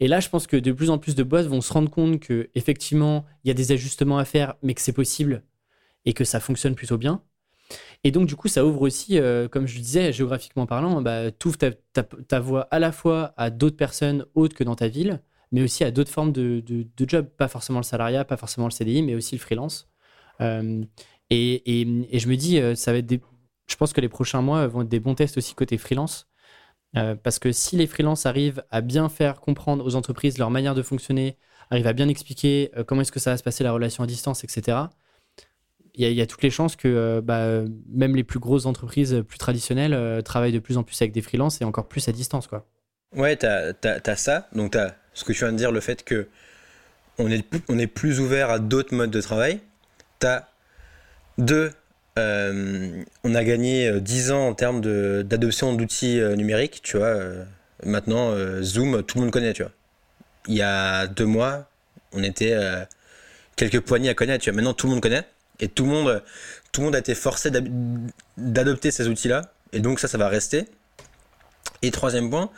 et 0.00 0.08
là 0.08 0.18
je 0.18 0.28
pense 0.28 0.48
que 0.48 0.56
de 0.56 0.72
plus 0.72 0.90
en 0.90 0.98
plus 0.98 1.14
de 1.14 1.22
boîtes 1.22 1.46
vont 1.46 1.60
se 1.60 1.72
rendre 1.72 1.88
compte 1.88 2.18
que 2.18 2.50
effectivement 2.56 3.26
il 3.44 3.48
y 3.48 3.50
a 3.52 3.54
des 3.54 3.70
ajustements 3.70 4.18
à 4.18 4.24
faire 4.24 4.56
mais 4.62 4.74
que 4.74 4.80
c'est 4.80 4.92
possible 4.92 5.44
et 6.04 6.14
que 6.14 6.24
ça 6.24 6.40
fonctionne 6.40 6.74
plutôt 6.74 6.98
bien 6.98 7.22
et 8.04 8.10
donc, 8.10 8.26
du 8.26 8.36
coup, 8.36 8.48
ça 8.48 8.64
ouvre 8.64 8.82
aussi, 8.82 9.18
euh, 9.18 9.48
comme 9.48 9.66
je 9.66 9.74
le 9.74 9.82
disais, 9.82 10.12
géographiquement 10.12 10.66
parlant, 10.66 11.02
bah, 11.02 11.30
tu 11.30 11.48
ouvres 11.48 11.58
ta, 11.58 12.40
voie 12.40 12.62
à 12.70 12.78
la 12.78 12.92
fois 12.92 13.34
à 13.36 13.50
d'autres 13.50 13.76
personnes 13.76 14.24
autres 14.34 14.56
que 14.56 14.64
dans 14.64 14.76
ta 14.76 14.88
ville, 14.88 15.20
mais 15.52 15.62
aussi 15.62 15.84
à 15.84 15.90
d'autres 15.90 16.10
formes 16.10 16.32
de, 16.32 16.60
de, 16.60 16.86
job. 17.06 17.26
Pas 17.36 17.48
forcément 17.48 17.80
le 17.80 17.84
salariat, 17.84 18.24
pas 18.24 18.36
forcément 18.36 18.66
le 18.66 18.72
CDI, 18.72 19.02
mais 19.02 19.14
aussi 19.14 19.34
le 19.34 19.40
freelance. 19.40 19.87
Euh, 20.40 20.82
et, 21.30 21.62
je 22.12 22.28
me 22.28 22.36
dis, 22.36 22.58
euh, 22.58 22.74
ça 22.74 22.92
va 22.92 22.98
être 22.98 23.12
je 23.66 23.76
pense 23.76 23.92
que 23.92 24.00
les 24.00 24.08
prochains 24.08 24.40
mois 24.40 24.66
vont 24.66 24.80
être 24.80 24.88
des 24.88 25.00
bons 25.00 25.14
tests 25.14 25.36
aussi 25.36 25.54
côté 25.54 25.76
freelance. 25.76 26.26
parce 27.22 27.38
que 27.38 27.52
si 27.52 27.76
les 27.76 27.86
freelances 27.86 28.24
arrivent 28.24 28.64
à 28.70 28.80
bien 28.80 29.10
faire 29.10 29.42
comprendre 29.42 29.84
aux 29.84 29.94
entreprises 29.94 30.38
leur 30.38 30.50
manière 30.50 30.74
de 30.74 30.80
fonctionner, 30.80 31.36
arrivent 31.70 31.86
à 31.86 31.92
bien 31.92 32.08
expliquer 32.08 32.70
comment 32.86 33.02
est-ce 33.02 33.12
que 33.12 33.20
ça 33.20 33.32
va 33.32 33.36
se 33.36 33.42
passer 33.42 33.64
la 33.64 33.72
relation 33.72 34.02
à 34.02 34.06
distance, 34.06 34.42
etc., 34.42 34.78
il 35.94 36.12
y, 36.12 36.22
a 36.22 36.26
toutes 36.26 36.42
les 36.42 36.50
chances 36.50 36.76
que 36.76 37.20
bah, 37.20 37.62
même 37.90 38.16
les 38.16 38.24
plus 38.24 38.38
grosses 38.38 38.64
entreprises 38.64 39.22
plus 39.28 39.38
traditionnelles 39.38 40.22
travaillent 40.22 40.52
de 40.52 40.60
plus 40.60 40.78
en 40.78 40.82
plus 40.82 41.00
avec 41.02 41.12
des 41.12 41.20
freelances 41.22 41.60
et 41.60 41.64
encore 41.64 41.88
plus 41.88 42.08
à 42.08 42.12
distance. 42.12 42.46
Quoi. 42.46 42.66
Ouais, 43.14 43.36
tu 43.36 43.46
as, 43.46 44.16
ça. 44.16 44.48
Donc, 44.54 44.72
tu 44.72 44.78
as 44.78 44.96
ce 45.14 45.24
que 45.24 45.32
tu 45.32 45.40
viens 45.40 45.52
de 45.52 45.56
dire, 45.56 45.72
le 45.72 45.80
fait 45.80 46.04
que 46.04 46.28
on 47.18 47.30
est, 47.30 47.44
on 47.68 47.78
est 47.78 47.86
plus 47.86 48.20
ouvert 48.20 48.50
à 48.50 48.58
d'autres 48.58 48.94
modes 48.94 49.10
de 49.10 49.20
travail. 49.20 49.60
Tu 50.20 50.26
as 50.26 50.48
deux, 51.38 51.72
on 52.16 53.34
a 53.34 53.44
gagné 53.44 54.00
10 54.00 54.32
ans 54.32 54.48
en 54.48 54.54
termes 54.54 54.80
d'adoption 55.22 55.72
d'outils 55.72 56.20
numériques. 56.36 56.80
Tu 56.82 56.96
vois, 56.96 57.14
maintenant, 57.84 58.34
Zoom, 58.62 59.02
tout 59.02 59.18
le 59.18 59.24
monde 59.24 59.32
connaît. 59.32 59.52
Tu. 59.52 59.62
Il 60.48 60.54
y 60.54 60.62
a 60.62 61.06
deux 61.06 61.26
mois, 61.26 61.68
on 62.12 62.22
était 62.22 62.56
quelques 63.56 63.80
poignées 63.80 64.08
à 64.08 64.14
connaître. 64.14 64.44
Tu 64.44 64.50
vois. 64.50 64.56
Maintenant, 64.56 64.74
tout 64.74 64.86
le 64.86 64.94
monde 64.94 65.02
connaît. 65.02 65.24
Et 65.60 65.68
tout 65.68 65.84
le 65.84 65.90
monde, 65.90 66.22
tout 66.72 66.80
le 66.80 66.86
monde 66.86 66.94
a 66.96 66.98
été 66.98 67.14
forcé 67.14 67.50
d'adopter 68.36 68.90
ces 68.90 69.08
outils-là. 69.08 69.52
Et 69.72 69.80
donc, 69.80 70.00
ça, 70.00 70.08
ça 70.08 70.18
va 70.18 70.28
rester. 70.28 70.66
Et 71.82 71.90
troisième 71.90 72.30
point, 72.30 72.50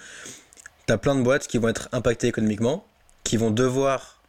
tu 0.86 0.92
as 0.92 0.98
plein 0.98 1.14
de 1.14 1.22
boîtes 1.22 1.46
qui 1.46 1.58
vont 1.58 1.68
être 1.68 1.88
impactées 1.92 2.28
économiquement, 2.28 2.86
qui 3.24 3.36
vont 3.36 3.50
devoir 3.50 4.19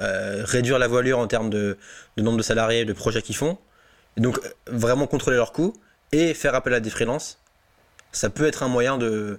euh, 0.00 0.42
réduire 0.44 0.78
la 0.78 0.88
voilure 0.88 1.18
en 1.18 1.26
termes 1.26 1.50
de, 1.50 1.76
nombre 2.16 2.38
de 2.38 2.42
salariés, 2.42 2.84
de 2.84 2.92
projets 2.92 3.22
qu'ils 3.22 3.36
font. 3.36 3.58
Donc, 4.16 4.40
vraiment 4.66 5.06
contrôler 5.06 5.36
leurs 5.36 5.52
coûts 5.52 5.74
et 6.12 6.34
faire 6.34 6.54
appel 6.54 6.74
à 6.74 6.80
des 6.80 6.90
freelances. 6.90 7.38
Ça 8.12 8.30
peut 8.30 8.46
être 8.46 8.62
un 8.62 8.68
moyen 8.68 8.98
de, 8.98 9.38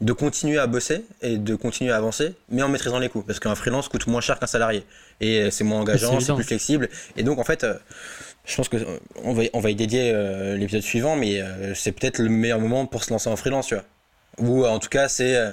de 0.00 0.12
continuer 0.12 0.58
à 0.58 0.66
bosser 0.66 1.04
et 1.22 1.38
de 1.38 1.54
continuer 1.56 1.90
à 1.90 1.96
avancer, 1.96 2.34
mais 2.48 2.62
en 2.62 2.68
maîtrisant 2.68 2.98
les 2.98 3.08
coûts. 3.08 3.22
Parce 3.22 3.40
qu'un 3.40 3.54
freelance 3.54 3.88
coûte 3.88 4.06
moins 4.06 4.20
cher 4.20 4.38
qu'un 4.38 4.46
salarié. 4.46 4.84
Et 5.20 5.42
euh, 5.42 5.50
c'est 5.50 5.64
moins 5.64 5.80
engageant, 5.80 6.20
c'est 6.20 6.34
plus 6.34 6.44
flexible. 6.44 6.88
Et 7.16 7.22
donc, 7.22 7.38
en 7.38 7.44
fait, 7.44 7.64
euh, 7.64 7.74
je 8.44 8.54
pense 8.56 8.68
qu'on 8.68 8.76
euh, 8.76 9.32
va, 9.32 9.42
on 9.52 9.60
va 9.60 9.70
y 9.70 9.74
dédier 9.74 10.12
l'épisode 10.56 10.82
suivant, 10.82 11.16
mais 11.16 11.42
c'est 11.74 11.92
peut-être 11.92 12.18
le 12.18 12.28
meilleur 12.28 12.60
moment 12.60 12.86
pour 12.86 13.04
se 13.04 13.10
lancer 13.10 13.28
en 13.28 13.36
freelance, 13.36 13.66
tu 13.66 13.74
vois. 13.74 13.84
Ou 14.38 14.64
en 14.66 14.78
tout 14.78 14.88
cas, 14.88 15.08
c'est. 15.08 15.52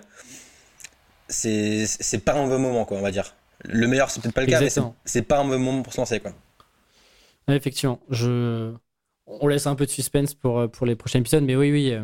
c'est 1.28 2.20
pas 2.24 2.34
un 2.34 2.46
mauvais 2.46 2.60
moment, 2.60 2.86
quoi, 2.86 2.98
on 2.98 3.02
va 3.02 3.12
dire. 3.12 3.36
Le 3.68 3.88
meilleur, 3.88 4.10
c'est 4.10 4.22
peut-être 4.22 4.36
pas 4.36 4.42
le 4.42 4.48
cas, 4.48 4.62
mais 4.62 4.70
c'est 5.06 5.22
pas 5.22 5.40
un 5.40 5.44
mauvais 5.44 5.58
moment 5.58 5.82
pour 5.82 5.94
se 5.94 5.98
lancer, 6.00 6.20
quoi. 6.20 6.34
effectivement. 7.50 8.00
Je... 8.10 8.74
On 9.28 9.48
laisse 9.48 9.66
un 9.66 9.76
peu 9.76 9.86
de 9.86 9.92
suspense 9.92 10.36
pour, 10.36 10.70
pour 10.70 10.86
les 10.86 10.96
prochains 10.96 11.20
épisodes, 11.20 11.44
mais 11.44 11.56
oui, 11.56 11.72
oui 11.72 11.96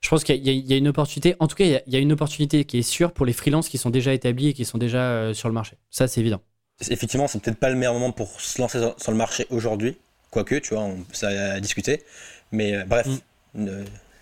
je 0.00 0.08
pense 0.08 0.24
qu'il 0.24 0.36
y, 0.36 0.72
a 0.72 0.76
une 0.76 0.88
opportunité. 0.88 1.36
En 1.40 1.46
tout 1.46 1.56
cas, 1.56 1.64
il 1.64 1.92
y, 1.92 1.96
a 1.96 1.98
une 1.98 2.12
opportunité 2.12 2.64
qui 2.64 2.78
est 2.78 2.82
sûre 2.82 3.12
pour 3.12 3.26
les 3.26 3.34
freelances 3.34 3.68
qui 3.68 3.76
sont 3.76 3.90
déjà 3.90 4.14
établis 4.14 4.48
et 4.48 4.54
qui 4.54 4.64
sont 4.64 4.78
déjà 4.78 5.02
euh, 5.02 5.34
sur 5.34 5.48
le 5.48 5.54
marché. 5.54 5.76
Ça, 5.90 6.08
c'est 6.08 6.20
évident. 6.20 6.40
Effectivement, 6.88 7.28
c'est 7.28 7.40
peut-être 7.42 7.58
pas 7.58 7.68
le 7.68 7.76
meilleur 7.76 7.92
moment 7.92 8.10
pour 8.10 8.40
se 8.40 8.60
lancer 8.60 8.80
sur 8.96 9.12
le 9.12 9.18
marché 9.18 9.46
aujourd'hui. 9.50 9.98
Quoique, 10.30 10.54
tu 10.54 10.74
vois, 10.74 10.84
on, 10.84 11.04
ça 11.12 11.28
a 11.28 11.60
discuté. 11.60 12.02
Mais 12.50 12.74
euh, 12.74 12.84
bref, 12.86 13.08
mm. 13.54 13.68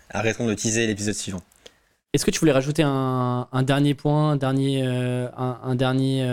arrêtons 0.09 0.47
de 0.47 0.53
teaser 0.53 0.85
l'épisode 0.85 1.13
suivant. 1.13 1.41
Est-ce 2.13 2.25
que 2.25 2.31
tu 2.31 2.39
voulais 2.39 2.51
rajouter 2.51 2.81
un, 2.83 3.63
dernier 3.63 3.93
point, 3.93 4.31
un 4.31 4.35
dernier, 4.35 4.81
euh, 4.83 5.27
un, 5.37 5.75
dernier, 5.75 6.23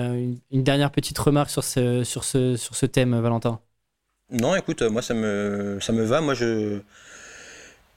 une, 0.51 0.63
dernière 0.63 0.91
petite 0.91 1.19
remarque 1.19 1.51
sur 1.51 1.65
ce, 1.65 2.03
sur 2.03 2.25
ce, 2.25 2.57
sur 2.57 2.75
ce 2.75 2.87
thème, 2.87 3.21
Valentin? 3.21 3.61
Non, 4.31 4.57
écoute, 4.57 4.83
moi 4.83 5.03
ça 5.03 5.15
me, 5.15 5.79
ça 5.81 5.93
me 5.93 6.03
va. 6.03 6.21
Moi 6.21 6.35
je, 6.35 6.81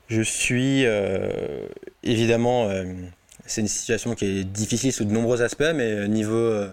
je 0.09 0.21
suis 0.23 0.85
euh, 0.85 1.67
évidemment, 2.03 2.67
euh, 2.69 2.83
c'est 3.45 3.61
une 3.61 3.67
situation 3.67 4.15
qui 4.15 4.25
est 4.25 4.43
difficile 4.43 4.91
sous 4.91 5.05
de 5.05 5.11
nombreux 5.11 5.41
aspects, 5.43 5.71
mais 5.75 6.07
niveau, 6.07 6.35
euh, 6.35 6.67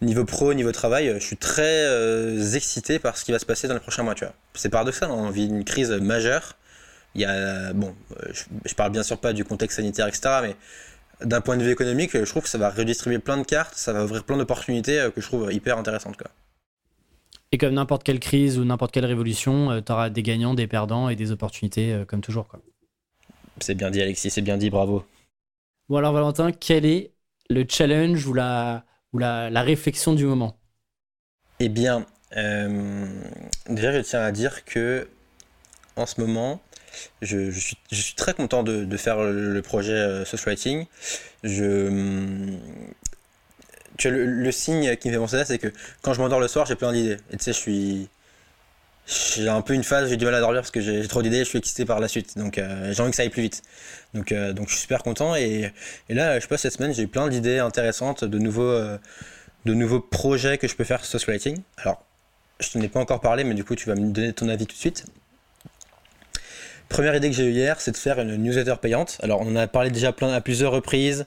niveau 0.00 0.24
pro, 0.24 0.54
niveau 0.54 0.72
travail, 0.72 1.14
je 1.18 1.24
suis 1.24 1.36
très 1.36 2.56
excité 2.56 2.98
par 2.98 3.16
ce 3.18 3.24
qui 3.24 3.32
va 3.32 3.38
se 3.38 3.46
passer 3.46 3.68
dans 3.68 3.74
les 3.74 3.80
prochains 3.80 4.02
mois. 4.02 4.14
C'est 4.54 4.70
paradoxal, 4.70 5.10
on 5.10 5.30
vit 5.30 5.46
une 5.46 5.64
crise 5.64 5.90
majeure. 5.90 6.56
Il 7.14 7.20
y 7.20 7.24
a, 7.24 7.72
bon, 7.72 7.94
je, 8.66 8.74
parle 8.74 8.92
bien 8.92 9.02
sûr 9.02 9.18
pas 9.18 9.32
du 9.32 9.44
contexte 9.44 9.76
sanitaire, 9.76 10.08
etc., 10.08 10.40
mais 10.42 10.56
d'un 11.24 11.40
point 11.40 11.56
de 11.56 11.62
vue 11.62 11.70
économique, 11.70 12.12
je 12.12 12.28
trouve 12.28 12.42
que 12.42 12.48
ça 12.48 12.58
va 12.58 12.70
redistribuer 12.70 13.18
plein 13.18 13.36
de 13.36 13.44
cartes, 13.44 13.74
ça 13.76 13.92
va 13.92 14.04
ouvrir 14.04 14.24
plein 14.24 14.36
d'opportunités 14.36 15.08
que 15.14 15.20
je 15.20 15.26
trouve 15.26 15.52
hyper 15.52 15.78
intéressantes. 15.78 16.16
Quoi. 16.16 16.30
Et 17.54 17.56
comme 17.56 17.74
n'importe 17.74 18.02
quelle 18.02 18.18
crise 18.18 18.58
ou 18.58 18.64
n'importe 18.64 18.90
quelle 18.90 19.04
révolution, 19.04 19.70
euh, 19.70 19.80
tu 19.80 19.92
auras 19.92 20.10
des 20.10 20.24
gagnants, 20.24 20.54
des 20.54 20.66
perdants 20.66 21.08
et 21.08 21.14
des 21.14 21.30
opportunités 21.30 21.92
euh, 21.92 22.04
comme 22.04 22.20
toujours. 22.20 22.48
C'est 23.60 23.76
bien 23.76 23.92
dit 23.92 24.02
Alexis, 24.02 24.30
c'est 24.30 24.42
bien 24.42 24.56
dit, 24.56 24.70
bravo. 24.70 25.04
Bon 25.88 25.98
alors 25.98 26.12
Valentin, 26.12 26.50
quel 26.50 26.84
est 26.84 27.12
le 27.48 27.64
challenge 27.68 28.26
ou 28.26 28.34
la, 28.34 28.84
ou 29.12 29.18
la, 29.18 29.62
réflexion 29.62 30.14
du 30.14 30.24
moment? 30.24 30.56
Eh 31.60 31.68
bien, 31.68 32.06
euh, 32.36 33.06
déjà 33.68 33.92
je 33.92 34.00
tiens 34.00 34.22
à 34.22 34.32
dire 34.32 34.64
que 34.64 35.06
en 35.94 36.06
ce 36.06 36.20
moment, 36.20 36.60
je, 37.22 37.50
suis, 37.50 38.14
très 38.16 38.34
content 38.34 38.62
de, 38.62 38.96
faire 38.96 39.22
le, 39.22 39.62
projet 39.62 40.24
Social 40.24 40.54
Writing. 40.54 40.86
Je, 41.42 42.56
tu 43.96 44.10
le, 44.10 44.52
signe 44.52 44.96
qui 44.96 45.08
me 45.08 45.12
fait 45.12 45.18
penser 45.18 45.38
ça, 45.38 45.44
c'est 45.44 45.58
que 45.58 45.72
quand 46.02 46.14
je 46.14 46.20
m'endors 46.20 46.40
le 46.40 46.48
soir, 46.48 46.66
j'ai 46.66 46.74
plein 46.74 46.92
d'idées. 46.92 47.16
Tu 47.30 47.38
sais, 47.38 47.52
je 47.52 47.58
suis. 47.58 48.08
J'ai 49.06 49.48
un 49.48 49.60
peu 49.60 49.74
une 49.74 49.84
phase, 49.84 50.08
j'ai 50.08 50.16
du 50.16 50.24
mal 50.24 50.34
à 50.34 50.40
dormir 50.40 50.62
parce 50.62 50.70
que 50.70 50.80
j'ai 50.80 51.06
trop 51.06 51.20
d'idées, 51.20 51.40
je 51.40 51.44
suis 51.44 51.58
excité 51.58 51.84
par 51.84 52.00
la 52.00 52.08
suite. 52.08 52.38
Donc 52.38 52.56
euh, 52.56 52.90
j'ai 52.92 53.02
envie 53.02 53.10
que 53.10 53.16
ça 53.16 53.22
aille 53.22 53.28
plus 53.28 53.42
vite. 53.42 53.62
Donc, 54.14 54.30
euh, 54.32 54.54
je 54.56 54.70
suis 54.70 54.80
super 54.80 55.02
content. 55.02 55.34
Et, 55.34 55.70
là, 56.08 56.38
je 56.38 56.46
sais 56.46 56.56
cette 56.56 56.72
semaine, 56.72 56.94
j'ai 56.94 57.02
eu 57.02 57.08
plein 57.08 57.28
d'idées 57.28 57.58
intéressantes, 57.58 58.24
de 58.24 58.38
nouveaux, 58.38 58.62
euh, 58.62 58.96
de 59.66 59.74
nouveaux 59.74 60.00
projets 60.00 60.56
que 60.56 60.68
je 60.68 60.76
peux 60.76 60.84
faire 60.84 61.04
sur 61.04 61.20
Writing. 61.26 61.58
Alors, 61.76 62.04
je 62.60 62.70
t'en 62.70 62.80
ai 62.80 62.88
pas 62.88 63.00
encore 63.00 63.20
parlé, 63.20 63.44
mais 63.44 63.54
du 63.54 63.64
coup, 63.64 63.74
tu 63.74 63.88
vas 63.88 63.96
me 63.96 64.10
donner 64.10 64.32
ton 64.32 64.48
avis 64.48 64.66
tout 64.66 64.74
de 64.74 64.80
suite. 64.80 65.04
Première 66.94 67.16
idée 67.16 67.28
que 67.28 67.34
j'ai 67.34 67.46
eue 67.46 67.50
hier, 67.50 67.80
c'est 67.80 67.90
de 67.90 67.96
faire 67.96 68.20
une 68.20 68.36
newsletter 68.36 68.76
payante. 68.80 69.18
Alors, 69.20 69.40
on 69.40 69.48
en 69.48 69.56
a 69.56 69.66
parlé 69.66 69.90
déjà 69.90 70.12
plein, 70.12 70.32
à 70.32 70.40
plusieurs 70.40 70.70
reprises, 70.70 71.26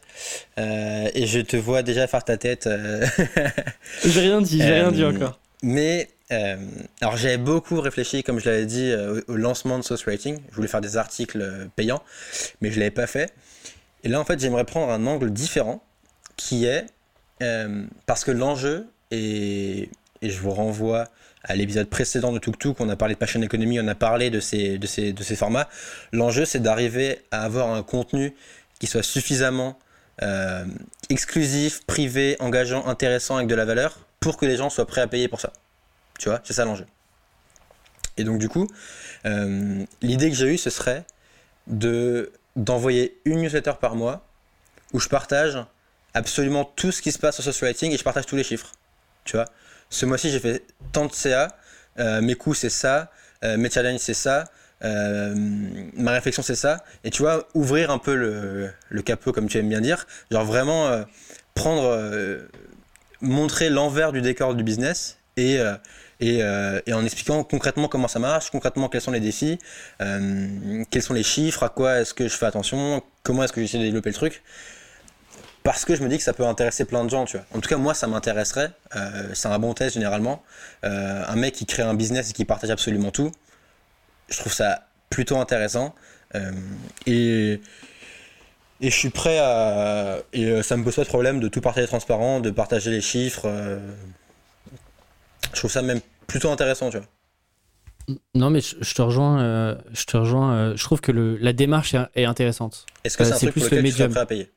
euh, 0.57 1.09
et 1.13 1.27
je 1.27 1.41
te 1.41 1.57
vois 1.57 1.83
déjà 1.83 2.07
faire 2.07 2.23
ta 2.23 2.37
tête. 2.37 2.67
Euh. 2.67 3.05
j'ai 4.05 4.21
rien 4.21 4.41
dit, 4.41 4.61
j'ai 4.61 4.75
rien 4.75 4.93
dit 4.93 5.03
euh, 5.03 5.11
encore. 5.11 5.41
Mais, 5.63 6.07
alors 6.29 7.17
j'avais 7.17 7.37
beaucoup 7.37 7.81
réfléchi, 7.81 8.23
comme 8.23 8.39
je 8.39 8.49
l'avais 8.49 8.65
dit, 8.65 8.93
au, 9.27 9.35
lancement 9.35 9.77
de 9.77 9.83
Source 9.83 10.05
Rating. 10.05 10.39
Je 10.51 10.55
voulais 10.55 10.69
faire 10.69 10.79
des 10.79 10.95
articles 10.95 11.45
payants, 11.75 12.01
mais 12.61 12.71
je 12.71 12.79
l'avais 12.79 12.89
pas 12.89 13.05
fait. 13.05 13.33
Et 14.05 14.07
là, 14.07 14.21
en 14.21 14.23
fait, 14.23 14.39
j'aimerais 14.39 14.63
prendre 14.63 14.89
un 14.89 15.05
angle 15.05 15.31
différent, 15.31 15.83
qui 16.37 16.63
est 16.63 16.85
parce 18.05 18.23
que 18.23 18.31
l'enjeu 18.31 18.87
et 19.11 19.89
je 20.21 20.39
vous 20.39 20.51
renvoie 20.51 21.09
à 21.43 21.55
l'épisode 21.55 21.89
précédent 21.89 22.31
de 22.31 22.39
Tuk 22.39 22.57
Tuk, 22.57 22.79
on 22.79 22.89
a 22.89 22.95
parlé 22.95 23.13
de 23.13 23.19
Passion 23.19 23.41
Economy, 23.41 23.79
on 23.79 23.87
a 23.87 23.95
parlé 23.95 24.29
de 24.29 24.39
ces, 24.39 24.77
de 24.77 24.87
ces, 24.87 25.13
de 25.13 25.23
ces 25.23 25.35
formats. 25.35 25.69
L'enjeu, 26.11 26.45
c'est 26.45 26.59
d'arriver 26.59 27.21
à 27.31 27.43
avoir 27.43 27.73
un 27.73 27.83
contenu 27.83 28.33
qui 28.79 28.87
soit 28.87 29.03
suffisamment 29.03 29.79
euh, 30.23 30.65
exclusif, 31.09 31.85
privé, 31.85 32.35
engageant, 32.39 32.85
intéressant, 32.87 33.37
avec 33.37 33.47
de 33.47 33.55
la 33.55 33.65
valeur, 33.65 33.99
pour 34.19 34.37
que 34.37 34.45
les 34.45 34.57
gens 34.57 34.69
soient 34.69 34.87
prêts 34.87 35.01
à 35.01 35.07
payer 35.07 35.27
pour 35.27 35.39
ça. 35.39 35.53
Tu 36.19 36.29
vois, 36.29 36.41
c'est 36.43 36.53
ça 36.53 36.65
l'enjeu. 36.65 36.85
Et 38.17 38.23
donc 38.23 38.39
du 38.39 38.49
coup, 38.49 38.67
euh, 39.25 39.85
l'idée 40.01 40.29
que 40.29 40.35
j'ai 40.35 40.47
eue, 40.47 40.57
ce 40.57 40.69
serait 40.69 41.05
de 41.67 42.31
d'envoyer 42.55 43.19
une 43.25 43.41
newsletter 43.41 43.73
par 43.79 43.95
mois 43.95 44.25
où 44.91 44.99
je 44.99 45.07
partage 45.09 45.59
absolument 46.15 46.65
tout 46.65 46.91
ce 46.91 47.03
qui 47.03 47.11
se 47.11 47.19
passe 47.19 47.35
sur 47.35 47.43
social 47.43 47.69
writing 47.69 47.91
et 47.91 47.97
je 47.97 48.03
partage 48.03 48.25
tous 48.25 48.35
les 48.35 48.43
chiffres. 48.43 48.71
Tu 49.25 49.35
vois, 49.35 49.45
ce 49.89 50.05
mois-ci, 50.05 50.29
j'ai 50.29 50.39
fait 50.39 50.63
tant 50.91 51.05
de 51.05 51.13
CA, 51.13 51.49
euh, 51.99 52.21
mes 52.21 52.35
coûts, 52.35 52.53
c'est 52.53 52.69
ça, 52.69 53.11
euh, 53.43 53.57
mes 53.57 53.69
challenges, 53.69 53.99
c'est 53.99 54.13
ça, 54.13 54.45
euh, 54.83 55.33
ma 55.93 56.11
réflexion, 56.11 56.43
c'est 56.43 56.55
ça. 56.55 56.83
Et 57.03 57.09
tu 57.09 57.21
vois, 57.21 57.47
ouvrir 57.53 57.91
un 57.91 57.97
peu 57.97 58.15
le, 58.15 59.01
capot, 59.01 59.31
comme 59.31 59.47
tu 59.47 59.57
aimes 59.57 59.69
bien 59.69 59.81
dire, 59.81 60.05
genre 60.31 60.45
vraiment 60.45 61.03
prendre, 61.55 62.39
montrer 63.21 63.69
l'envers 63.69 64.11
du 64.11 64.21
décor 64.21 64.55
du 64.55 64.63
business 64.63 65.17
et, 65.37 65.59
et, 66.19 66.43
en 66.93 67.03
expliquant 67.05 67.43
concrètement 67.43 67.87
comment 67.87 68.07
ça 68.07 68.19
marche, 68.19 68.51
concrètement 68.51 68.89
quels 68.89 69.01
sont 69.01 69.11
les 69.11 69.19
défis, 69.19 69.57
quels 69.99 71.01
sont 71.01 71.13
les 71.13 71.23
chiffres, 71.23 71.63
à 71.63 71.69
quoi 71.69 72.01
est-ce 72.01 72.13
que 72.13 72.27
je 72.27 72.35
fais 72.35 72.45
attention, 72.45 73.01
comment 73.23 73.43
est-ce 73.43 73.53
que 73.53 73.61
j'essaie 73.61 73.79
de 73.79 73.83
développer 73.83 74.09
le 74.09 74.15
truc 74.15 74.43
parce 75.67 75.83
que 75.83 75.95
je 75.97 76.01
me 76.01 76.07
dis 76.07 76.15
que 76.15 76.23
ça 76.23 76.31
peut 76.31 76.45
intéresser 76.45 76.85
plein 76.85 77.03
de 77.03 77.09
gens, 77.09 77.25
tu 77.25 77.35
vois. 77.35 77.45
En 77.53 77.59
tout 77.59 77.67
cas, 77.67 77.75
moi, 77.75 77.93
ça 77.93 78.07
m'intéresserait. 78.07 78.71
Euh, 78.95 79.31
c'est 79.33 79.49
un 79.49 79.59
bon 79.59 79.73
test 79.73 79.95
généralement. 79.95 80.41
Euh, 80.85 81.25
un 81.27 81.35
mec 81.35 81.55
qui 81.55 81.65
crée 81.65 81.83
un 81.83 81.93
business 81.93 82.29
et 82.29 82.33
qui 82.33 82.45
partage 82.45 82.69
absolument 82.69 83.11
tout, 83.11 83.33
je 84.29 84.37
trouve 84.39 84.53
ça 84.53 84.87
plutôt 85.09 85.35
intéressant. 85.35 85.93
Euh, 86.35 86.53
et, 87.05 87.59
et 88.79 88.89
je 88.89 88.95
suis 88.95 89.09
prêt 89.09 89.39
à. 89.39 90.19
Et 90.31 90.63
ça 90.63 90.77
me 90.77 90.85
pose 90.85 90.95
pas 90.95 91.03
de 91.03 91.09
problème 91.09 91.41
de 91.41 91.49
tout 91.49 91.59
partager 91.59 91.85
transparent, 91.85 92.39
de 92.39 92.49
partager 92.49 92.89
les 92.89 93.01
chiffres. 93.01 93.49
je 95.51 95.57
trouve 95.59 95.71
ça 95.71 95.81
même 95.81 95.99
plutôt 96.27 96.49
intéressant, 96.49 96.91
tu 96.91 96.97
vois. 96.99 97.07
Non, 98.35 98.49
mais 98.51 98.61
je, 98.61 98.93
te 98.93 99.01
rejoins. 99.01 99.77
je 99.91 100.05
te 100.05 100.15
rejoins. 100.15 100.77
je 100.77 100.83
trouve 100.85 101.01
que 101.01 101.11
le, 101.11 101.35
la 101.35 101.51
démarche 101.51 101.93
est, 102.15 102.23
intéressante. 102.23 102.85
Est-ce 103.03 103.17
que 103.17 103.25
c'est 103.25 103.33
un 103.33 103.37
truc 103.37 103.51
plus 103.51 103.59
pour 103.59 103.65
lequel 103.65 103.83
le 103.83 103.89
tu 103.89 103.97
serais 103.97 104.07
prêt 104.07 104.21
à 104.21 104.25
payer? 104.25 104.49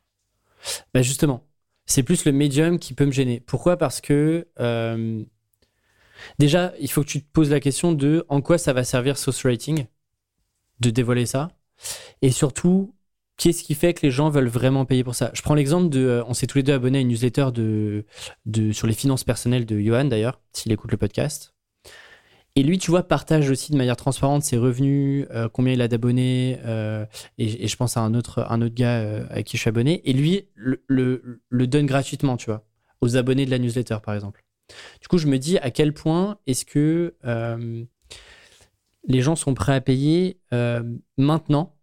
Bah 0.94 1.02
justement, 1.02 1.46
c'est 1.86 2.02
plus 2.02 2.24
le 2.24 2.32
médium 2.32 2.78
qui 2.78 2.94
peut 2.94 3.06
me 3.06 3.12
gêner. 3.12 3.40
Pourquoi? 3.40 3.76
Parce 3.76 4.00
que 4.00 4.48
euh, 4.60 5.24
Déjà, 6.38 6.72
il 6.80 6.90
faut 6.90 7.02
que 7.02 7.08
tu 7.08 7.22
te 7.22 7.30
poses 7.32 7.50
la 7.50 7.60
question 7.60 7.92
de 7.92 8.24
en 8.28 8.40
quoi 8.40 8.58
ça 8.58 8.72
va 8.72 8.84
servir 8.84 9.18
Source 9.18 9.44
Rating, 9.44 9.86
de 10.80 10.90
dévoiler 10.90 11.26
ça. 11.26 11.50
Et 12.22 12.30
surtout, 12.30 12.94
qu'est-ce 13.36 13.62
qui 13.62 13.74
fait 13.74 13.94
que 13.94 14.02
les 14.02 14.10
gens 14.10 14.30
veulent 14.30 14.48
vraiment 14.48 14.84
payer 14.84 15.04
pour 15.04 15.14
ça? 15.14 15.30
Je 15.34 15.42
prends 15.42 15.54
l'exemple 15.54 15.88
de. 15.88 16.00
Euh, 16.00 16.24
on 16.26 16.34
s'est 16.34 16.46
tous 16.46 16.58
les 16.58 16.64
deux 16.64 16.72
abonnés 16.74 16.98
à 16.98 17.00
une 17.00 17.08
newsletter 17.08 17.48
de, 17.52 18.04
de, 18.46 18.72
sur 18.72 18.86
les 18.86 18.94
finances 18.94 19.24
personnelles 19.24 19.66
de 19.66 19.80
Johan, 19.80 20.04
d'ailleurs, 20.04 20.40
s'il 20.52 20.72
écoute 20.72 20.92
le 20.92 20.98
podcast. 20.98 21.54
Et 22.56 22.62
lui, 22.62 22.78
tu 22.78 22.90
vois, 22.90 23.04
partage 23.04 23.48
aussi 23.48 23.70
de 23.70 23.76
manière 23.76 23.96
transparente 23.96 24.42
ses 24.42 24.56
revenus, 24.56 25.26
euh, 25.30 25.48
combien 25.48 25.72
il 25.72 25.80
a 25.82 25.88
d'abonnés, 25.88 26.58
euh, 26.64 27.06
et, 27.38 27.68
je 27.68 27.76
pense 27.76 27.96
à 27.96 28.00
un 28.00 28.14
autre, 28.14 28.44
un 28.50 28.60
autre 28.60 28.74
gars 28.74 29.26
à 29.30 29.42
qui 29.42 29.56
je 29.56 29.62
suis 29.62 29.68
abonné. 29.68 30.08
Et 30.08 30.12
lui, 30.12 30.48
le, 30.54 30.82
le, 30.88 31.66
donne 31.66 31.86
gratuitement, 31.86 32.36
tu 32.36 32.46
vois, 32.46 32.66
aux 33.00 33.16
abonnés 33.16 33.46
de 33.46 33.50
la 33.50 33.58
newsletter, 33.58 33.98
par 34.02 34.14
exemple. 34.14 34.44
Du 35.00 35.08
coup, 35.08 35.18
je 35.18 35.26
me 35.26 35.38
dis 35.38 35.58
à 35.58 35.70
quel 35.70 35.94
point 35.94 36.38
est-ce 36.46 36.64
que 36.64 37.14
les 39.06 39.22
gens 39.22 39.36
sont 39.36 39.54
prêts 39.54 39.74
à 39.74 39.80
payer 39.80 40.40
maintenant 41.16 41.76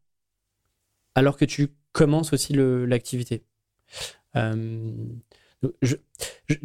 alors 1.16 1.38
que 1.38 1.46
tu 1.46 1.70
commences 1.94 2.34
aussi 2.34 2.54
l'activité? 2.54 3.46
Euh, 5.64 5.70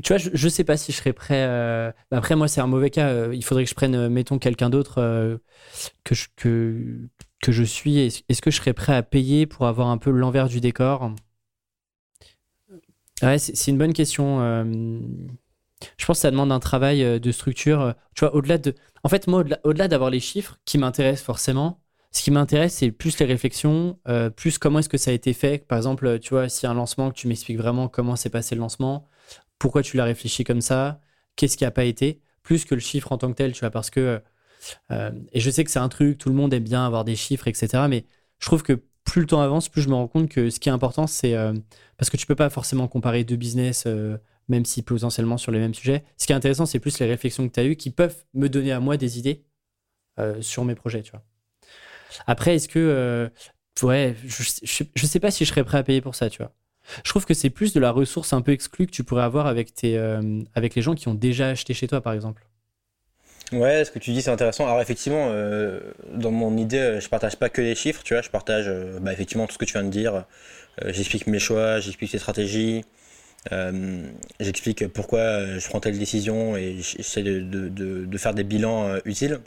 tu 0.03 0.09
vois, 0.09 0.18
je, 0.18 0.30
ne 0.30 0.51
sais 0.51 0.64
pas 0.64 0.76
si 0.76 0.93
je 0.93 0.99
serais 0.99 1.12
prêt. 1.12 1.47
Euh, 1.49 1.93
bah, 2.11 2.18
après, 2.18 2.36
moi, 2.36 2.49
c'est 2.49 2.61
un 2.61 2.66
mauvais 2.66 2.90
cas. 2.90 3.09
Euh, 3.09 3.34
il 3.34 3.45
faudrait 3.45 3.64
que 3.64 3.70
je 3.70 3.74
prenne, 3.74 4.09
mettons, 4.09 4.38
quelqu'un 4.38 4.70
d'autre 4.70 5.40
que, 6.05 6.14
je, 6.14 6.26
que, 6.36 7.09
que 7.40 7.53
je 7.53 7.62
suis. 7.62 7.99
Est-ce 7.99 8.43
que 8.43 8.51
je 8.51 8.57
serais 8.57 8.74
prêt 8.74 8.95
à 8.95 9.03
payer 9.03 9.47
pour 9.47 9.66
avoir 9.66 9.88
un 9.88 9.99
peu 9.99 10.11
l'envers 10.11 10.49
du 10.49 10.61
décor? 10.61 11.12
Ouais, 13.22 13.38
c'est 13.38 13.70
une 13.70 13.78
bonne 13.78 13.93
question. 13.93 14.40
je 15.97 16.07
pense 16.07 16.18
que 16.18 16.22
ça 16.22 16.30
demande 16.30 16.53
un 16.53 16.61
travail 16.61 17.20
de 17.20 17.32
structure. 17.32 17.95
Tu 18.14 18.24
vois, 18.24 18.34
au-delà 18.34 18.59
de. 18.59 18.74
En 19.05 19.09
fait, 19.09 19.26
moi, 19.26 19.45
au-delà 19.64 19.88
d'avoir 19.88 20.11
les 20.11 20.20
chiffres 20.20 20.59
qui 20.64 20.78
m'intéressent 20.78 21.24
forcément, 21.24 21.81
ce 22.12 22.22
qui 22.22 22.30
m'intéresse, 22.30 22.74
c'est 22.74 22.90
plus 22.90 23.18
les 23.18 23.26
réflexions, 23.26 23.98
euh, 24.06 24.28
plus 24.28 24.58
comment 24.58 24.80
est-ce 24.80 24.90
que 24.90 24.98
ça 24.98 25.10
a 25.10 25.14
été 25.14 25.32
fait. 25.32 25.66
Par 25.66 25.78
exemple, 25.78 26.18
tu 26.18 26.30
vois, 26.30 26.44
a 26.44 26.68
un 26.68 26.74
lancement, 26.74 27.10
que 27.10 27.16
tu 27.16 27.26
m'expliques 27.26 27.56
vraiment 27.56 27.88
comment 27.88 28.16
s'est 28.16 28.28
passé 28.30 28.54
le 28.54 28.60
lancement, 28.60 29.08
pourquoi 29.58 29.82
tu 29.82 29.96
l'as 29.96 30.04
réfléchi 30.04 30.44
comme 30.44 30.60
ça, 30.60 31.00
qu'est-ce 31.36 31.56
qui 31.56 31.64
n'a 31.64 31.70
pas 31.70 31.84
été, 31.84 32.20
plus 32.42 32.66
que 32.66 32.74
le 32.74 32.82
chiffre 32.82 33.12
en 33.12 33.18
tant 33.18 33.30
que 33.30 33.36
tel, 33.36 33.52
tu 33.52 33.60
vois, 33.60 33.70
parce 33.70 33.90
que. 33.90 34.20
Euh, 34.90 35.10
et 35.32 35.40
je 35.40 35.50
sais 35.50 35.64
que 35.64 35.70
c'est 35.70 35.78
un 35.78 35.88
truc, 35.88 36.18
tout 36.18 36.28
le 36.28 36.34
monde 36.34 36.52
aime 36.54 36.62
bien 36.62 36.86
avoir 36.86 37.04
des 37.04 37.16
chiffres, 37.16 37.48
etc. 37.48 37.84
Mais 37.88 38.04
je 38.38 38.46
trouve 38.46 38.62
que 38.62 38.80
plus 39.04 39.22
le 39.22 39.26
temps 39.26 39.40
avance, 39.40 39.68
plus 39.68 39.82
je 39.82 39.88
me 39.88 39.94
rends 39.94 40.06
compte 40.06 40.28
que 40.28 40.50
ce 40.50 40.60
qui 40.60 40.68
est 40.68 40.72
important, 40.72 41.06
c'est. 41.06 41.34
Euh, 41.34 41.54
parce 41.96 42.10
que 42.10 42.16
tu 42.18 42.26
peux 42.26 42.36
pas 42.36 42.50
forcément 42.50 42.88
comparer 42.88 43.24
deux 43.24 43.36
business, 43.36 43.86
même 44.48 44.64
si 44.64 44.82
potentiellement 44.82 45.38
sur 45.38 45.52
les 45.52 45.60
mêmes 45.60 45.74
sujets. 45.74 46.04
Ce 46.18 46.26
qui 46.26 46.32
est 46.32 46.36
intéressant, 46.36 46.66
c'est 46.66 46.80
plus 46.80 46.98
les 46.98 47.06
réflexions 47.06 47.48
que 47.48 47.54
tu 47.54 47.60
as 47.60 47.64
eues 47.64 47.76
qui 47.76 47.90
peuvent 47.90 48.24
me 48.34 48.48
donner 48.48 48.72
à 48.72 48.80
moi 48.80 48.96
des 48.96 49.18
idées 49.18 49.44
sur 50.40 50.64
mes 50.64 50.74
projets, 50.74 51.02
tu 51.02 51.12
vois. 51.12 51.22
Après, 52.26 52.56
est-ce 52.56 52.68
que. 52.68 52.78
Euh, 52.78 53.28
ouais, 53.82 54.14
je, 54.26 54.42
je, 54.94 55.06
sais 55.06 55.20
pas 55.20 55.30
si 55.30 55.44
je 55.44 55.50
serais 55.50 55.64
prêt 55.64 55.78
à 55.78 55.82
payer 55.82 56.00
pour 56.00 56.14
ça, 56.14 56.30
tu 56.30 56.38
vois. 56.38 56.52
Je 57.04 57.10
trouve 57.10 57.24
que 57.24 57.34
c'est 57.34 57.50
plus 57.50 57.72
de 57.72 57.80
la 57.80 57.90
ressource 57.90 58.32
un 58.32 58.40
peu 58.40 58.52
exclue 58.52 58.86
que 58.86 58.90
tu 58.90 59.04
pourrais 59.04 59.22
avoir 59.22 59.46
avec, 59.46 59.74
tes, 59.74 59.96
euh, 59.96 60.40
avec 60.54 60.74
les 60.74 60.82
gens 60.82 60.94
qui 60.94 61.08
ont 61.08 61.14
déjà 61.14 61.48
acheté 61.48 61.74
chez 61.74 61.86
toi, 61.86 62.00
par 62.00 62.12
exemple. 62.12 62.46
Ouais, 63.52 63.84
ce 63.84 63.90
que 63.90 63.98
tu 63.98 64.12
dis, 64.12 64.22
c'est 64.22 64.30
intéressant. 64.30 64.64
Alors, 64.64 64.80
effectivement, 64.80 65.28
euh, 65.30 65.80
dans 66.12 66.30
mon 66.30 66.56
idée, 66.56 66.98
je 67.00 67.08
partage 67.08 67.36
pas 67.36 67.50
que 67.50 67.60
les 67.60 67.74
chiffres, 67.74 68.02
tu 68.02 68.14
vois, 68.14 68.22
je 68.22 68.30
partage 68.30 68.70
bah, 69.00 69.12
effectivement 69.12 69.46
tout 69.46 69.52
ce 69.54 69.58
que 69.58 69.64
tu 69.64 69.74
viens 69.74 69.84
de 69.84 69.90
dire. 69.90 70.24
j'explique 70.86 71.26
mes 71.26 71.38
choix, 71.38 71.78
j'explique 71.78 72.12
les 72.12 72.18
stratégies, 72.18 72.82
j'explique 74.40 74.88
pourquoi 74.88 75.58
je 75.58 75.68
prends 75.68 75.80
telle 75.80 75.98
décision 75.98 76.56
et 76.56 76.78
j'essaie 76.80 77.22
de, 77.22 77.40
de, 77.68 78.18
faire 78.18 78.32
des 78.32 78.44
bilans 78.44 78.96
utiles 79.04 79.38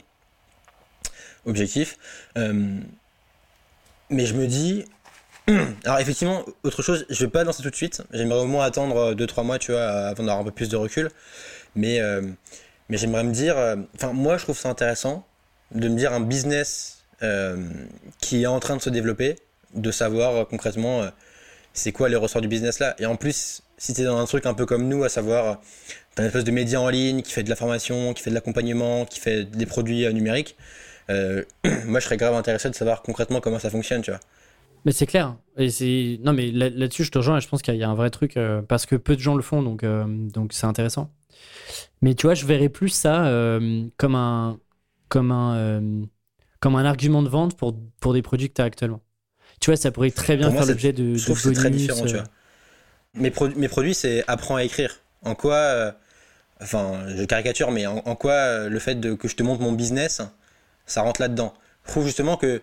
objectif. 1.46 1.98
Euh, 2.36 2.78
mais 4.10 4.26
je 4.26 4.34
me 4.34 4.46
dis. 4.46 4.84
Alors, 5.84 6.00
effectivement, 6.00 6.44
autre 6.64 6.82
chose, 6.82 7.06
je 7.08 7.24
vais 7.24 7.30
pas 7.30 7.44
lancer 7.44 7.62
tout 7.62 7.70
de 7.70 7.76
suite. 7.76 8.02
J'aimerais 8.12 8.40
au 8.40 8.46
moins 8.46 8.64
attendre 8.64 9.14
2-3 9.14 9.44
mois, 9.44 9.58
tu 9.58 9.72
vois, 9.72 9.86
avant 9.86 10.24
d'avoir 10.24 10.40
un 10.40 10.44
peu 10.44 10.50
plus 10.50 10.68
de 10.68 10.76
recul. 10.76 11.08
Mais, 11.76 12.00
euh, 12.00 12.22
mais 12.88 12.96
j'aimerais 12.96 13.24
me 13.24 13.32
dire. 13.32 13.56
Euh, 13.56 13.76
enfin, 13.94 14.12
moi, 14.12 14.38
je 14.38 14.42
trouve 14.42 14.58
ça 14.58 14.68
intéressant 14.68 15.26
de 15.72 15.88
me 15.88 15.96
dire 15.96 16.12
un 16.12 16.20
business 16.20 16.92
qui 18.20 18.42
est 18.42 18.46
en 18.46 18.60
train 18.60 18.76
de 18.76 18.82
se 18.82 18.90
développer, 18.90 19.36
de 19.74 19.90
savoir 19.90 20.46
concrètement 20.48 21.10
c'est 21.72 21.90
quoi 21.90 22.10
les 22.10 22.16
ressorts 22.16 22.42
du 22.42 22.48
business 22.48 22.78
là. 22.78 22.94
Et 22.98 23.06
en 23.06 23.16
plus, 23.16 23.62
si 23.78 23.94
tu 23.94 24.02
es 24.02 24.04
dans 24.04 24.18
un 24.18 24.26
truc 24.26 24.44
un 24.44 24.52
peu 24.52 24.66
comme 24.66 24.86
nous, 24.86 25.02
à 25.02 25.08
savoir, 25.08 25.62
tu 26.14 26.20
as 26.20 26.24
une 26.24 26.26
espèce 26.26 26.44
de 26.44 26.50
média 26.50 26.78
en 26.78 26.90
ligne 26.90 27.22
qui 27.22 27.32
fait 27.32 27.42
de 27.42 27.48
la 27.48 27.56
formation, 27.56 28.12
qui 28.12 28.22
fait 28.22 28.30
de 28.30 28.34
l'accompagnement, 28.34 29.06
qui 29.06 29.18
fait 29.18 29.44
des 29.44 29.64
produits 29.64 30.12
numériques, 30.12 30.56
euh, 31.10 31.44
moi, 31.86 32.00
je 32.00 32.04
serais 32.04 32.16
grave 32.16 32.34
intéressé 32.34 32.70
de 32.70 32.74
savoir 32.74 33.02
concrètement 33.02 33.40
comment 33.40 33.58
ça 33.58 33.70
fonctionne, 33.70 34.02
tu 34.02 34.10
vois. 34.10 34.20
Mais 34.84 34.92
c'est 34.92 35.06
clair. 35.06 35.36
Et 35.56 35.70
c'est 35.70 36.18
non, 36.22 36.32
mais 36.32 36.50
là-dessus, 36.50 37.04
je 37.04 37.10
te 37.10 37.18
rejoins. 37.18 37.40
Je 37.40 37.48
pense 37.48 37.62
qu'il 37.62 37.74
y 37.74 37.82
a 37.82 37.88
un 37.88 37.94
vrai 37.94 38.10
truc 38.10 38.36
euh, 38.36 38.62
parce 38.62 38.86
que 38.86 38.94
peu 38.96 39.16
de 39.16 39.20
gens 39.20 39.34
le 39.34 39.42
font, 39.42 39.62
donc 39.62 39.82
euh, 39.82 40.04
donc 40.06 40.52
c'est 40.52 40.66
intéressant. 40.66 41.10
Mais 42.02 42.14
tu 42.14 42.26
vois, 42.26 42.34
je 42.34 42.46
verrais 42.46 42.68
plus 42.68 42.90
ça 42.90 43.28
comme 43.96 44.14
un 44.14 44.58
comme 45.08 45.32
un 45.32 45.82
comme 46.60 46.76
un 46.76 46.84
argument 46.84 47.22
de 47.22 47.28
vente 47.28 47.56
pour 47.56 47.76
pour 48.00 48.12
des 48.12 48.22
produits 48.22 48.48
que 48.48 48.54
tu 48.54 48.62
as 48.62 48.64
actuellement. 48.64 49.00
Tu 49.60 49.70
vois, 49.70 49.76
ça 49.76 49.90
pourrait 49.90 50.10
très 50.10 50.36
bien 50.36 50.50
faire 50.50 50.66
l'objet 50.66 50.92
de, 50.92 51.14
je 51.14 51.32
c'est 51.32 51.52
très 51.52 51.70
différent, 51.70 52.04
tu 52.04 52.14
vois. 52.14 52.24
Mes, 53.14 53.32
mes 53.56 53.68
produits, 53.68 53.94
c'est 53.94 54.22
apprends 54.28 54.56
à 54.56 54.62
écrire. 54.62 55.00
En 55.22 55.34
quoi, 55.34 55.94
enfin, 56.60 57.06
je 57.08 57.24
caricature, 57.24 57.70
mais 57.70 57.86
en, 57.86 58.02
en 58.04 58.14
quoi 58.14 58.68
le 58.68 58.78
fait 58.78 58.94
de, 58.96 59.14
que 59.14 59.26
je 59.26 59.34
te 59.34 59.42
montre 59.42 59.62
mon 59.62 59.72
business, 59.72 60.20
ça 60.86 61.02
rentre 61.02 61.20
là-dedans. 61.20 61.54
Je 61.84 61.90
trouve 61.92 62.06
justement 62.06 62.36
que 62.36 62.62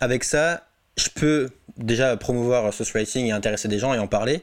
avec 0.00 0.24
ça, 0.24 0.66
je 0.96 1.08
peux 1.08 1.50
déjà 1.76 2.16
promouvoir 2.16 2.72
ce 2.72 2.84
writing 2.92 3.26
et 3.26 3.32
intéresser 3.32 3.68
des 3.68 3.78
gens 3.78 3.94
et 3.94 3.98
en 3.98 4.06
parler. 4.06 4.42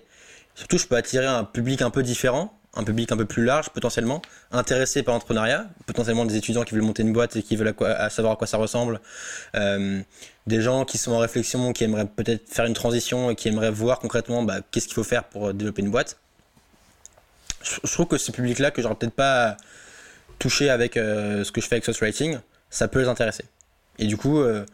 Surtout, 0.56 0.78
je 0.78 0.88
peux 0.88 0.96
attirer 0.96 1.26
un 1.26 1.44
public 1.44 1.82
un 1.82 1.90
peu 1.90 2.04
différent, 2.04 2.54
un 2.76 2.84
public 2.84 3.12
un 3.12 3.18
peu 3.18 3.26
plus 3.26 3.44
large 3.44 3.70
potentiellement, 3.70 4.22
intéressé 4.52 5.04
par 5.04 5.14
l'entrepreneuriat, 5.14 5.66
potentiellement 5.86 6.26
des 6.26 6.36
étudiants 6.36 6.64
qui 6.64 6.74
veulent 6.74 6.84
monter 6.84 7.04
une 7.04 7.14
boîte 7.14 7.36
et 7.36 7.44
qui 7.44 7.56
veulent 7.56 7.74
savoir 8.10 8.34
à 8.34 8.36
quoi 8.36 8.48
ça 8.48 8.58
ressemble, 8.58 9.00
euh, 9.56 10.02
des 10.48 10.62
gens 10.62 10.86
qui 10.86 10.98
sont 10.98 11.14
en 11.14 11.20
réflexion, 11.20 11.74
qui 11.74 11.84
aimeraient 11.84 12.06
peut-être 12.06 12.50
faire 12.50 12.66
une 12.66 12.74
transition 12.74 13.30
et 13.30 13.36
qui 13.36 13.48
aimeraient 13.48 13.72
voir 13.72 14.00
concrètement 14.00 14.44
bah, 14.44 14.60
qu'est-ce 14.72 14.88
qu'il 14.88 14.96
faut 14.96 15.04
faire 15.04 15.24
pour 15.26 15.54
développer 15.54 15.82
une 15.82 15.92
boîte. 15.92 16.18
Je, 17.64 17.92
trouve 17.92 18.08
que 18.08 18.18
ce 18.18 18.32
public-là, 18.32 18.72
que 18.72 18.82
j'aurais 18.82 18.96
peut-être 18.96 19.14
pas 19.14 19.56
touché 20.40 20.70
avec 20.70 20.98
euh, 20.98 21.44
ce 21.44 21.52
que 21.52 21.62
je 21.62 21.68
fais 21.68 21.76
avec 21.76 21.86
Source 21.86 22.00
Writing, 22.00 22.40
ça 22.72 22.88
peut 22.88 23.02
les 23.02 23.08
intéresser. 23.08 23.44
Et 24.00 24.08
du 24.08 24.18
coup, 24.18 24.40
euh, 24.40 24.66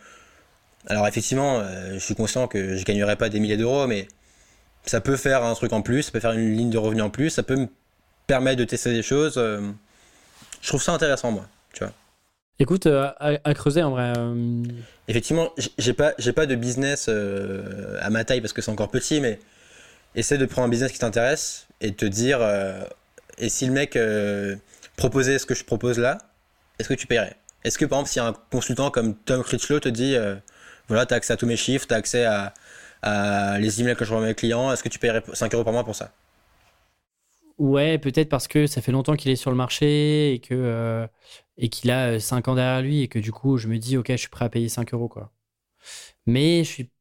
alors 0.86 1.06
effectivement, 1.08 1.60
euh, 1.60 1.96
je 1.96 2.00
suis 2.00 2.16
conscient 2.16 2.48
que 2.48 2.78
je 2.78 2.86
gagnerai 2.86 3.18
pas 3.18 3.28
des 3.28 3.42
milliers 3.42 3.58
d'euros, 3.58 3.88
mais 3.88 4.08
ça 4.86 5.02
peut 5.02 5.18
faire 5.18 5.44
un 5.44 5.54
truc 5.56 5.74
en 5.74 5.82
plus, 5.82 6.04
ça 6.04 6.12
peut 6.12 6.22
faire 6.22 6.32
une 6.32 6.56
ligne 6.56 6.70
de 6.70 6.78
revenus 6.78 7.04
en 7.04 7.10
plus, 7.10 7.32
ça 7.32 7.44
peut 7.44 7.58
me 7.58 7.68
permettre 8.28 8.60
de 8.60 8.64
tester 8.64 8.94
des 8.94 9.04
choses. 9.04 9.34
Euh, 9.38 9.60
je 10.62 10.68
trouve 10.70 10.82
ça 10.82 10.94
intéressant, 10.94 11.32
moi, 11.32 11.46
tu 11.74 11.84
vois. 11.84 11.92
Écoute, 12.60 12.88
à, 12.88 13.54
creuser 13.54 13.84
en 13.84 13.92
vrai. 13.92 14.14
Effectivement, 15.08 15.52
j'ai 15.78 15.94
pas, 15.94 16.14
j'ai 16.18 16.34
pas 16.34 16.48
de 16.48 16.56
business 16.56 17.08
à 17.08 18.10
ma 18.10 18.24
taille 18.24 18.42
parce 18.42 18.52
que 18.52 18.64
c'est 18.64 18.72
encore 18.72 18.90
petit, 18.90 19.22
mais 19.22 19.40
essaie 20.16 20.40
de 20.40 20.46
prendre 20.48 20.66
un 20.66 20.70
business 20.70 20.92
qui 20.92 20.98
t'intéresse 20.98 21.68
et 21.82 21.92
de 21.92 21.96
te 21.96 22.06
dire, 22.06 22.40
et 23.38 23.50
si 23.50 23.68
le 23.68 23.74
mec 23.74 23.96
proposait 24.96 25.38
ce 25.38 25.46
que 25.46 25.54
je 25.54 25.64
propose 25.64 26.00
là, 26.00 26.18
est-ce 26.80 26.90
que 26.90 26.96
tu 26.96 27.06
paierais? 27.06 27.36
Est-ce 27.64 27.78
que 27.78 27.86
par 27.86 28.00
exemple, 28.00 28.12
si 28.12 28.20
un 28.20 28.34
consultant 28.52 28.92
comme 28.92 29.16
Tom 29.16 29.44
Critchlow 29.44 29.80
te 29.80 29.90
dit, 29.90 30.16
euh, 30.16 30.36
voilà, 30.88 31.06
tu 31.06 31.14
as 31.14 31.18
accès 31.18 31.34
à 31.34 31.38
tous 31.38 31.46
mes 31.48 31.58
chiffres, 31.58 31.88
tu 31.88 31.94
as 31.94 31.98
accès 31.98 32.26
à, 32.26 32.54
les 33.60 33.82
emails 33.82 33.96
que 33.96 34.06
je 34.06 34.12
revois 34.12 34.26
à 34.26 34.30
mes 34.30 34.36
clients, 34.36 34.72
est-ce 34.72 34.84
que 34.84 34.90
tu 34.90 35.00
paierais 35.00 35.24
5 35.34 35.54
euros 35.54 35.64
par 35.64 35.74
mois 35.74 35.84
pour 35.84 35.96
ça? 35.96 36.14
Ouais, 37.58 37.98
peut-être 37.98 38.30
parce 38.30 38.48
que 38.48 38.68
ça 38.68 38.82
fait 38.82 38.92
longtemps 38.92 39.16
qu'il 39.16 39.32
est 39.32 39.36
sur 39.36 39.50
le 39.50 39.58
marché 39.58 40.34
et 40.34 40.42
euh, 40.52 41.08
qu'il 41.72 41.90
a 41.92 42.20
5 42.20 42.48
euh, 42.48 42.52
ans 42.52 42.56
derrière 42.56 42.82
lui 42.82 43.02
et 43.02 43.08
que 43.08 43.20
du 43.20 43.32
coup, 43.32 43.58
je 43.58 43.68
me 43.68 43.78
dis, 43.78 43.98
ok, 43.98 44.08
je 44.12 44.18
suis 44.18 44.30
prêt 44.30 44.46
à 44.46 44.50
payer 44.50 44.70
5 44.70 44.94
euros, 44.94 45.08
quoi. 45.08 45.32
Mais 46.26 46.64
je 46.64 46.70
suis, 46.70 46.92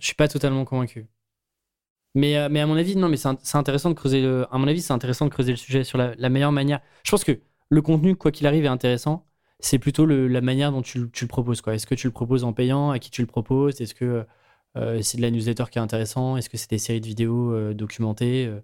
suis 0.00 0.14
pas 0.14 0.28
totalement 0.28 0.64
convaincu. 0.64 1.06
Mais, 2.14 2.48
mais 2.48 2.60
à 2.60 2.66
mon 2.66 2.76
avis, 2.76 2.96
non, 2.96 3.08
mais 3.08 3.16
c'est 3.16 3.56
intéressant 3.56 3.90
de 3.90 3.94
creuser 3.94 4.22
le, 4.22 4.46
à 4.50 4.58
mon 4.58 4.68
avis, 4.68 4.82
c'est 4.82 4.92
intéressant 4.92 5.26
de 5.26 5.30
creuser 5.30 5.52
le 5.52 5.56
sujet 5.56 5.84
sur 5.84 5.98
la 5.98 6.28
meilleure 6.28 6.52
manière. 6.52 6.80
Je 7.04 7.10
pense 7.10 7.24
que 7.24 7.40
le 7.70 7.82
contenu, 7.82 8.16
quoi 8.16 8.30
qu'il 8.30 8.46
arrive, 8.46 8.64
est 8.64 8.68
intéressant 8.68 9.26
c'est 9.60 9.78
plutôt 9.78 10.06
la 10.06 10.40
manière 10.40 10.72
dont 10.72 10.82
tu, 10.82 10.98
le 10.98 11.26
proposes. 11.26 11.62
Est-ce 11.66 11.86
que 11.86 11.94
tu 11.94 12.06
le 12.06 12.12
proposes 12.12 12.44
en 12.44 12.52
payant? 12.52 12.90
À 12.90 12.98
qui 12.98 13.10
tu 13.10 13.22
le 13.22 13.26
proposes? 13.26 13.80
Est-ce 13.80 13.94
que 13.94 14.24
euh, 14.76 15.02
c'est 15.02 15.16
de 15.16 15.22
la 15.22 15.30
newsletter 15.30 15.64
qui 15.70 15.78
est 15.78 15.82
intéressant? 15.82 16.36
Est-ce 16.36 16.50
que 16.50 16.56
c'est 16.56 16.70
des 16.70 16.78
séries 16.78 17.00
de 17.00 17.06
vidéos 17.06 17.52
euh, 17.52 17.74
documentées 17.74 18.46
euh? 18.46 18.60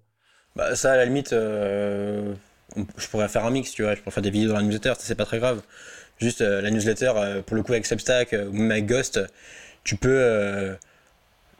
bah, 0.57 0.75
Ça, 0.75 0.93
à 0.93 0.97
la 0.97 1.05
limite, 1.05 1.31
je 1.31 2.35
pourrais 3.11 3.29
faire 3.29 3.45
un 3.45 3.51
mix, 3.51 3.71
tu 3.73 3.83
vois. 3.83 3.95
Je 3.95 4.01
pourrais 4.01 4.13
faire 4.13 4.23
des 4.23 4.31
vidéos 4.31 4.49
dans 4.49 4.57
la 4.57 4.63
newsletter, 4.63 4.95
c'est 4.99 5.15
pas 5.15 5.25
très 5.25 5.39
grave. 5.39 5.63
Juste 6.19 6.43
la 6.43 6.71
newsletter, 6.71 7.13
pour 7.47 7.57
le 7.57 7.63
coup, 7.63 7.73
avec 7.73 7.87
Substack 7.87 8.33
ou 8.33 8.53
même 8.53 8.71
avec 8.71 8.87
Ghost, 8.87 9.21
tu 9.85 9.97
peux. 9.97 10.77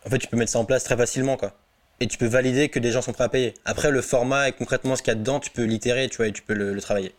en 0.05 0.11
fait, 0.11 0.19
tu 0.19 0.27
peux 0.27 0.37
mettre 0.37 0.53
ça 0.53 0.59
en 0.59 0.67
place 0.67 0.85
très 0.85 0.97
facilement, 0.97 1.37
quoi. 1.39 1.55
Et 2.01 2.07
tu 2.07 2.19
peux 2.19 2.27
valider 2.27 2.69
que 2.69 2.79
des 2.79 2.93
gens 2.93 3.03
sont 3.03 3.13
prêts 3.13 3.25
à 3.25 3.29
payer. 3.29 3.55
Après, 3.65 3.91
le 3.91 4.03
format 4.03 4.49
et 4.49 4.53
concrètement 4.53 4.97
ce 4.97 5.03
qu'il 5.03 5.13
y 5.13 5.17
a 5.17 5.19
dedans, 5.19 5.41
tu 5.41 5.51
peux 5.51 5.65
l'itérer, 5.65 6.09
tu 6.09 6.19
vois, 6.19 6.27
et 6.27 6.33
tu 6.33 6.43
peux 6.43 6.55
le 6.55 6.79
travailler. 6.81 7.15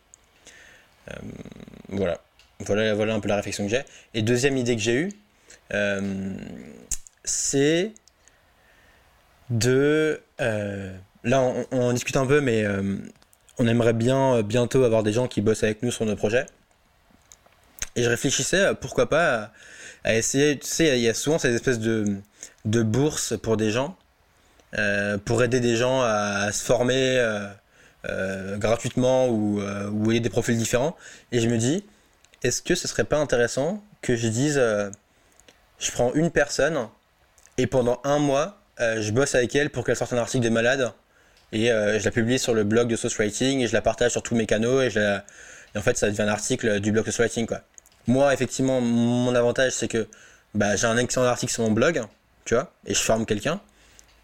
Voilà. 1.90 2.20
voilà. 2.60 2.94
Voilà 2.94 3.14
un 3.14 3.20
peu 3.20 3.28
la 3.28 3.36
réflexion 3.36 3.66
que 3.66 3.72
j'ai. 3.72 3.84
Et 4.14 4.22
deuxième 4.22 4.58
idée 4.58 4.76
que 4.76 4.82
j'ai 4.82 4.96
eue, 4.96 5.12
c'est 7.24 7.92
de... 9.50 10.22
là, 10.40 11.42
on, 11.42 11.66
on, 11.72 11.94
discute 11.94 12.18
un 12.18 12.26
peu, 12.26 12.42
mais 12.42 12.66
on 13.58 13.68
aimerait 13.68 13.94
bien 13.94 14.42
bientôt 14.42 14.84
avoir 14.84 15.04
des 15.04 15.14
gens 15.14 15.28
qui 15.28 15.42
bossent 15.42 15.64
avec 15.64 15.84
nous 15.84 15.92
sur 15.92 16.06
nos 16.06 16.16
projets. 16.16 16.46
Et 17.96 18.04
je 18.04 18.10
réfléchissais, 18.10 18.74
pourquoi 18.80 19.10
pas, 19.10 19.52
à, 20.04 20.16
essayer, 20.16 20.58
tu 20.58 20.68
sais, 20.68 20.98
il 20.98 21.04
y 21.04 21.10
a 21.10 21.14
souvent 21.14 21.40
cette 21.40 21.54
espèce 21.54 21.80
de, 21.80 22.18
de 22.66 22.84
bourse 22.84 23.38
pour 23.38 23.58
des 23.58 23.72
gens, 23.72 23.98
euh, 24.78 25.18
pour 25.18 25.44
aider 25.44 25.60
des 25.60 25.76
gens 25.76 26.02
à, 26.02 26.52
se 26.52 26.64
former 26.64 27.18
euh, 27.20 27.48
euh, 28.10 28.58
gratuitement 28.58 29.28
ou, 29.28 29.62
ou 29.62 30.12
aider 30.12 30.22
des 30.22 30.30
profils 30.30 30.58
différents. 30.58 30.96
Et 31.32 31.40
je 31.40 31.48
me 31.48 31.58
dis, 31.58 31.86
est-ce 32.44 32.62
que 32.62 32.76
ce 32.76 32.88
serait 32.88 33.04
pas 33.04 33.18
intéressant 33.18 33.84
que 34.02 34.16
je 34.16 34.28
dise, 34.28 34.62
je 35.80 35.92
prends 35.92 36.14
une 36.14 36.32
personne 36.32 36.88
et 37.58 37.68
pendant 37.68 38.02
un 38.04 38.18
mois, 38.18 38.58
je 38.80 39.12
bosse 39.12 39.36
avec 39.36 39.56
elle 39.56 39.70
pour 39.70 39.86
qu'elle 39.86 39.96
sorte 39.96 40.14
un 40.14 40.18
article 40.18 40.44
de 40.44 40.50
malade 40.50 40.92
et 41.52 41.68
je 41.68 42.04
la 42.04 42.12
publie 42.12 42.40
sur 42.40 42.56
le 42.56 42.64
blog 42.64 42.88
de 42.88 42.96
Source 42.96 43.16
Writing 43.18 43.60
et 43.60 43.68
je 43.68 43.74
la 43.74 43.82
partage 43.82 44.12
sur 44.12 44.24
tous 44.24 44.34
mes 44.34 44.48
canaux 44.48 44.82
et 44.82 44.90
en 45.76 45.82
fait 45.82 45.98
ça 45.98 46.10
devient 46.10 46.24
un 46.24 46.30
article 46.30 46.80
du 46.80 46.92
blog 46.92 47.06
de 47.06 47.12
Source 47.12 47.28
Writing 47.28 47.46
quoi. 47.46 47.62
Moi, 48.08 48.34
effectivement, 48.34 48.82
mon 48.82 49.34
avantage, 49.36 49.74
c'est 49.74 49.88
que 49.88 50.08
bah, 50.56 50.76
j'ai 50.76 50.88
un 50.88 50.98
excellent 50.98 51.26
article 51.28 51.54
sur 51.54 51.64
mon 51.64 51.72
blog, 51.72 52.02
tu 52.46 52.56
vois, 52.56 52.74
et 52.86 52.94
je 52.94 53.00
forme 53.00 53.26
quelqu'un. 53.26 53.62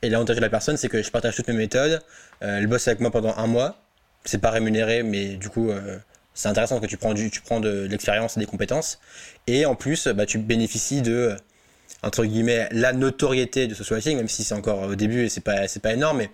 Et 0.02 0.10
l'avantage 0.10 0.36
de 0.36 0.42
la 0.42 0.50
personne, 0.50 0.78
c'est 0.78 0.90
que 0.90 1.02
je 1.02 1.10
partage 1.12 1.36
toutes 1.36 1.48
mes 1.48 1.54
méthodes. 1.54 2.02
Euh, 2.44 2.58
elle 2.60 2.68
bosse 2.68 2.88
avec 2.88 3.00
moi 3.00 3.12
pendant 3.12 3.36
un 3.36 3.48
mois. 3.48 3.78
C'est 4.26 4.40
pas 4.40 4.52
rémunéré, 4.52 5.04
mais 5.04 5.36
du 5.36 5.50
coup, 5.50 5.70
euh, 5.70 5.98
c'est 6.34 6.50
intéressant 6.50 6.80
que 6.80 6.86
tu 6.86 6.98
prends, 6.98 7.14
tu 7.14 7.42
prends 7.42 7.60
de, 7.60 7.88
l'expérience 7.90 8.38
et 8.38 8.40
des 8.40 8.46
compétences. 8.46 9.00
Et 9.48 9.66
en 9.66 9.76
plus, 9.76 10.08
bah, 10.08 10.26
tu 10.26 10.38
bénéficies 10.38 11.02
de, 11.02 11.36
entre 12.04 12.26
guillemets, 12.26 12.68
la 12.72 12.94
notoriété 12.94 13.68
de 13.68 13.74
ce 13.74 13.84
writing, 13.94 14.18
même 14.18 14.28
si 14.28 14.44
c'est 14.44 14.54
encore 14.54 14.84
au 14.84 14.96
début 14.96 15.24
et 15.24 15.30
c'est 15.30 15.42
pas, 15.42 15.68
c'est 15.68 15.82
pas 15.82 15.94
énorme, 15.94 16.18
mais 16.18 16.30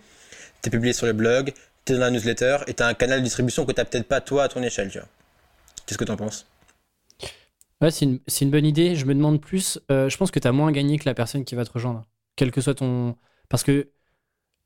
tu 0.61 0.67
es 0.67 0.71
publié 0.71 0.93
sur 0.93 1.05
le 1.05 1.13
blog, 1.13 1.53
tu 1.85 1.93
es 1.93 1.95
dans 1.95 2.01
la 2.01 2.11
newsletter 2.11 2.57
et 2.67 2.73
tu 2.73 2.83
as 2.83 2.87
un 2.87 2.93
canal 2.93 3.19
de 3.19 3.23
distribution 3.23 3.65
que 3.65 3.71
tu 3.71 3.83
peut-être 3.85 4.07
pas 4.07 4.21
toi 4.21 4.43
à 4.43 4.47
ton 4.49 4.61
échelle, 4.63 4.89
tu 4.89 4.99
vois. 4.99 5.07
Qu'est-ce 5.85 5.97
que 5.97 6.05
tu 6.05 6.11
en 6.11 6.17
penses? 6.17 6.47
Ouais, 7.81 7.91
c'est 7.91 8.05
une, 8.05 8.51
bonne 8.51 8.65
idée. 8.65 8.95
Je 8.95 9.05
me 9.05 9.13
demande 9.13 9.41
plus. 9.41 9.79
Euh, 9.91 10.07
je 10.07 10.15
pense 10.15 10.31
que 10.31 10.39
tu 10.39 10.47
as 10.47 10.53
moins 10.53 10.71
gagné 10.71 10.97
que 10.97 11.03
la 11.05 11.13
personne 11.13 11.43
qui 11.43 11.55
va 11.55 11.65
te 11.65 11.71
rejoindre. 11.71 12.05
Quel 12.37 12.51
que 12.51 12.61
soit 12.61 12.75
ton. 12.75 13.17
Parce 13.49 13.63
que 13.63 13.89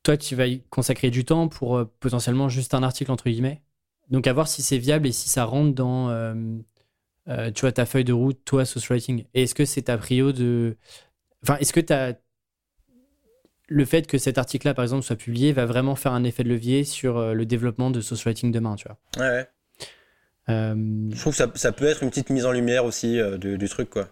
toi, 0.02 0.16
tu 0.16 0.34
vas 0.34 0.46
y 0.46 0.62
consacrer 0.70 1.10
du 1.10 1.24
temps 1.24 1.48
pour 1.48 1.76
euh, 1.76 1.84
potentiellement 2.00 2.48
juste 2.48 2.74
un 2.74 2.82
article, 2.82 3.10
entre 3.10 3.28
guillemets. 3.28 3.62
Donc, 4.10 4.26
à 4.26 4.32
voir 4.32 4.48
si 4.48 4.62
c'est 4.62 4.78
viable 4.78 5.06
et 5.06 5.12
si 5.12 5.28
ça 5.28 5.44
rentre 5.44 5.74
dans. 5.74 6.08
Euh, 6.10 7.50
tu 7.54 7.60
vois, 7.60 7.72
ta 7.72 7.84
feuille 7.84 8.04
de 8.04 8.14
route, 8.14 8.40
toi, 8.44 8.64
social 8.64 8.96
writing. 8.96 9.24
Et 9.34 9.42
est-ce 9.42 9.54
que 9.54 9.64
c'est 9.64 9.82
ta 9.82 9.98
prio 9.98 10.32
de. 10.32 10.76
Enfin, 11.42 11.56
est-ce 11.58 11.72
que 11.72 11.80
tu 11.80 11.92
as. 11.92 12.18
Le 13.70 13.84
fait 13.84 14.06
que 14.06 14.16
cet 14.16 14.38
article-là, 14.38 14.72
par 14.72 14.82
exemple, 14.82 15.02
soit 15.02 15.16
publié, 15.16 15.52
va 15.52 15.66
vraiment 15.66 15.94
faire 15.94 16.12
un 16.12 16.24
effet 16.24 16.42
de 16.42 16.48
levier 16.48 16.84
sur 16.84 17.34
le 17.34 17.44
développement 17.44 17.90
de 17.90 18.00
social 18.00 18.32
writing 18.32 18.50
demain, 18.50 18.76
tu 18.76 18.88
vois? 18.88 18.96
Ouais, 19.18 19.30
ouais. 19.30 19.48
Euh, 20.48 20.74
je 21.12 21.20
trouve 21.20 21.32
que 21.32 21.36
ça, 21.36 21.50
ça, 21.54 21.72
peut 21.72 21.86
être 21.86 22.02
une 22.02 22.10
petite 22.10 22.30
mise 22.30 22.46
en 22.46 22.52
lumière 22.52 22.84
aussi 22.84 23.20
euh, 23.20 23.36
du, 23.36 23.68
truc, 23.68 23.90
quoi. 23.90 24.04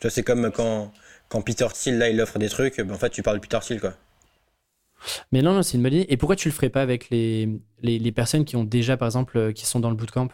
Tu 0.00 0.06
vois, 0.06 0.10
c'est 0.10 0.22
comme 0.22 0.50
quand, 0.50 0.92
quand 1.28 1.40
Peter 1.40 1.66
Thiel, 1.72 1.98
là, 1.98 2.10
il 2.10 2.20
offre 2.20 2.38
des 2.38 2.48
trucs, 2.48 2.78
ben, 2.78 2.92
en 2.92 2.98
fait, 2.98 3.10
tu 3.10 3.22
parles 3.22 3.38
de 3.38 3.42
Peter 3.42 3.58
Thiel, 3.62 3.80
quoi. 3.80 3.94
Mais 5.32 5.42
non, 5.42 5.52
non 5.54 5.62
c'est 5.62 5.76
une 5.76 5.82
bonne 5.82 5.94
idée. 5.94 6.06
Et 6.08 6.16
pourquoi 6.16 6.36
tu 6.36 6.48
le 6.48 6.54
ferais 6.54 6.70
pas 6.70 6.82
avec 6.82 7.10
les, 7.10 7.48
les, 7.82 7.98
les, 7.98 8.12
personnes 8.12 8.44
qui 8.44 8.56
ont 8.56 8.64
déjà, 8.64 8.96
par 8.96 9.06
exemple, 9.06 9.38
euh, 9.38 9.52
qui 9.52 9.66
sont 9.66 9.80
dans 9.80 9.90
le 9.90 9.96
bootcamp? 9.96 10.28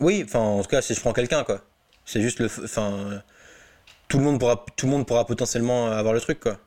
Oui, 0.00 0.22
enfin, 0.24 0.40
en 0.40 0.62
tout 0.62 0.68
cas, 0.68 0.82
si 0.82 0.94
je 0.94 1.00
prends 1.00 1.12
quelqu'un, 1.12 1.44
quoi. 1.44 1.62
C'est 2.04 2.22
juste 2.22 2.38
le. 2.40 2.46
Enfin. 2.64 3.22
Tout 4.08 4.18
le, 4.18 4.24
monde 4.24 4.40
pourra, 4.40 4.64
tout 4.76 4.86
le 4.86 4.92
monde 4.92 5.06
pourra 5.06 5.24
potentiellement 5.24 5.86
avoir 5.86 6.12
le 6.12 6.20
truc, 6.20 6.40
quoi. 6.40 6.58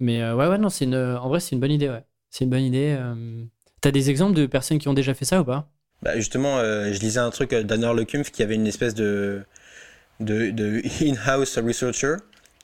Mais 0.00 0.20
ouais, 0.32 0.48
ouais, 0.48 0.58
non, 0.58 0.68
c'est 0.68 0.84
une, 0.84 0.96
en 0.96 1.28
vrai, 1.28 1.38
c'est 1.38 1.52
une 1.54 1.60
bonne 1.60 1.70
idée, 1.70 1.88
ouais. 1.88 2.02
C'est 2.28 2.42
une 2.42 2.50
bonne 2.50 2.64
idée. 2.64 2.98
T'as 3.80 3.90
des 3.90 4.10
exemples 4.10 4.34
de 4.34 4.46
personnes 4.46 4.78
qui 4.78 4.88
ont 4.88 4.94
déjà 4.94 5.12
fait 5.12 5.24
ça 5.24 5.40
ou 5.40 5.44
pas? 5.44 5.68
Bah 6.02 6.16
justement, 6.16 6.58
euh, 6.58 6.92
je 6.92 7.00
lisais 7.00 7.20
un 7.20 7.30
truc 7.30 7.54
d'Anor 7.54 7.94
Lecumpf 7.94 8.30
qui 8.30 8.42
avait 8.42 8.56
une 8.56 8.66
espèce 8.66 8.94
de, 8.94 9.42
de, 10.20 10.50
de 10.50 10.82
in-house 11.04 11.58
researcher 11.58 12.16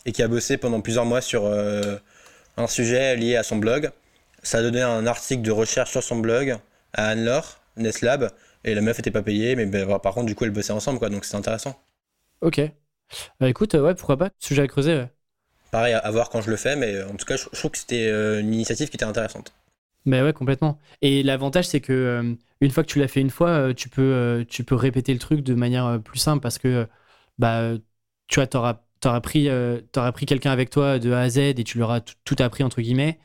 et 0.07 0.13
qui 0.13 0.23
a 0.23 0.29
bossé 0.29 0.57
pendant 0.57 0.81
plusieurs 0.81 1.05
mois 1.05 1.21
sur 1.21 1.45
euh, 1.45 1.97
un 2.59 2.67
sujet 2.67 3.17
lié 3.17 3.37
à 3.37 3.43
son 3.43 3.57
blog. 3.57 3.91
Ça 4.43 4.59
a 4.59 4.63
donné 4.63 4.83
un 4.83 5.07
article 5.07 5.43
de 5.43 5.51
recherche 5.51 5.91
sur 5.91 6.03
son 6.03 6.17
blog 6.17 6.59
à 6.93 7.09
Anne-Laure, 7.09 7.61
Neslab, 7.77 8.31
et 8.65 8.75
la 8.75 8.81
meuf 8.81 8.99
était 8.99 9.11
pas 9.11 9.23
payée, 9.23 9.57
mais 9.57 9.67
bah, 9.67 9.99
par 9.99 10.15
contre, 10.15 10.27
du 10.27 10.35
coup, 10.35 10.45
elle 10.45 10.51
bossait 10.51 10.73
ensemble, 10.73 10.99
quoi, 10.99 11.09
donc 11.11 11.25
c'est 11.25 11.37
intéressant. 11.37 11.81
Ok. 12.41 12.61
Bah 13.41 13.49
écoute, 13.49 13.75
ouais, 13.75 13.95
pourquoi 13.95 14.19
pas, 14.19 14.31
sujet 14.39 14.63
à 14.63 14.67
creuser, 14.67 14.97
ouais. 14.97 15.11
Pareil, 15.71 15.95
à, 15.95 16.11
voir 16.11 16.31
quand 16.31 16.41
je 16.41 16.51
le 16.51 16.57
fais, 16.57 16.77
mais 16.77 17.03
en 17.03 17.15
tout 17.15 17.27
cas, 17.27 17.37
je, 17.37 17.45
je 17.53 17.59
trouve 17.59 17.71
que 17.71 17.79
c'était 17.79 18.09
euh, 18.09 18.41
une 18.41 18.55
initiative 18.55 18.89
qui 18.89 18.97
était 18.97 19.05
intéressante. 19.05 19.53
Mais 20.05 20.23
ouais, 20.23 20.33
complètement. 20.33 20.79
Et 21.03 21.23
l'avantage, 21.23 21.67
c'est 21.69 21.81
que 21.81 21.93
euh, 21.93 22.35
une 22.61 22.71
fois 22.71 22.83
que 22.83 22.89
tu 22.89 22.99
l'as 22.99 23.09
fait 23.09 23.21
une 23.21 23.31
fois, 23.31 23.51
euh, 23.51 23.75
tu 23.75 23.89
peux, 23.89 24.03
euh, 24.03 24.45
tu 24.45 24.65
peux 24.65 24.75
répéter 24.75 25.13
le 25.13 25.19
truc 25.19 25.43
de 25.43 25.55
manière 25.55 26.01
plus 26.03 26.19
simple 26.19 26.41
parce 26.43 26.59
que 26.59 26.89
bah, 27.39 27.75
tu 28.29 28.37
vois, 28.37 28.47
t'auras 28.47 28.83
auras 29.07 29.21
pris, 29.21 29.49
auras 29.51 30.13
pris 30.13 30.27
quelqu'un 30.27 30.51
avec 30.51 30.71
toi 30.71 30.99
de 30.99 31.13
A 31.13 31.21
à 31.21 31.29
Z 31.29 31.39
et 31.39 31.65
tu 31.65 31.79
leur 31.79 31.91
as 31.91 32.01
tout 32.01 32.37
appris, 32.39 32.65
entre 32.65 32.81
guillemets. 32.81 33.19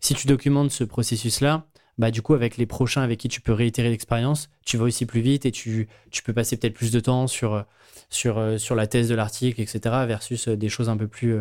Si 0.00 0.14
tu 0.14 0.26
documentes 0.26 0.70
ce 0.70 0.84
processus-là, 0.84 1.66
bah, 1.98 2.10
du 2.10 2.22
coup, 2.22 2.34
avec 2.34 2.56
les 2.56 2.66
prochains 2.66 3.02
avec 3.02 3.18
qui 3.18 3.28
tu 3.28 3.40
peux 3.40 3.52
réitérer 3.52 3.90
l'expérience, 3.90 4.48
tu 4.64 4.76
vas 4.76 4.84
aussi 4.84 5.04
plus 5.04 5.20
vite 5.20 5.44
et 5.44 5.52
tu, 5.52 5.88
tu 6.10 6.22
peux 6.22 6.32
passer 6.32 6.56
peut-être 6.56 6.74
plus 6.74 6.90
de 6.90 7.00
temps 7.00 7.26
sur, 7.26 7.64
sur, 8.08 8.58
sur 8.58 8.74
la 8.74 8.86
thèse 8.86 9.08
de 9.08 9.14
l'article, 9.14 9.60
etc., 9.60 9.80
versus 10.06 10.48
des 10.48 10.68
choses 10.68 10.88
un 10.88 10.96
peu 10.96 11.08
plus 11.08 11.40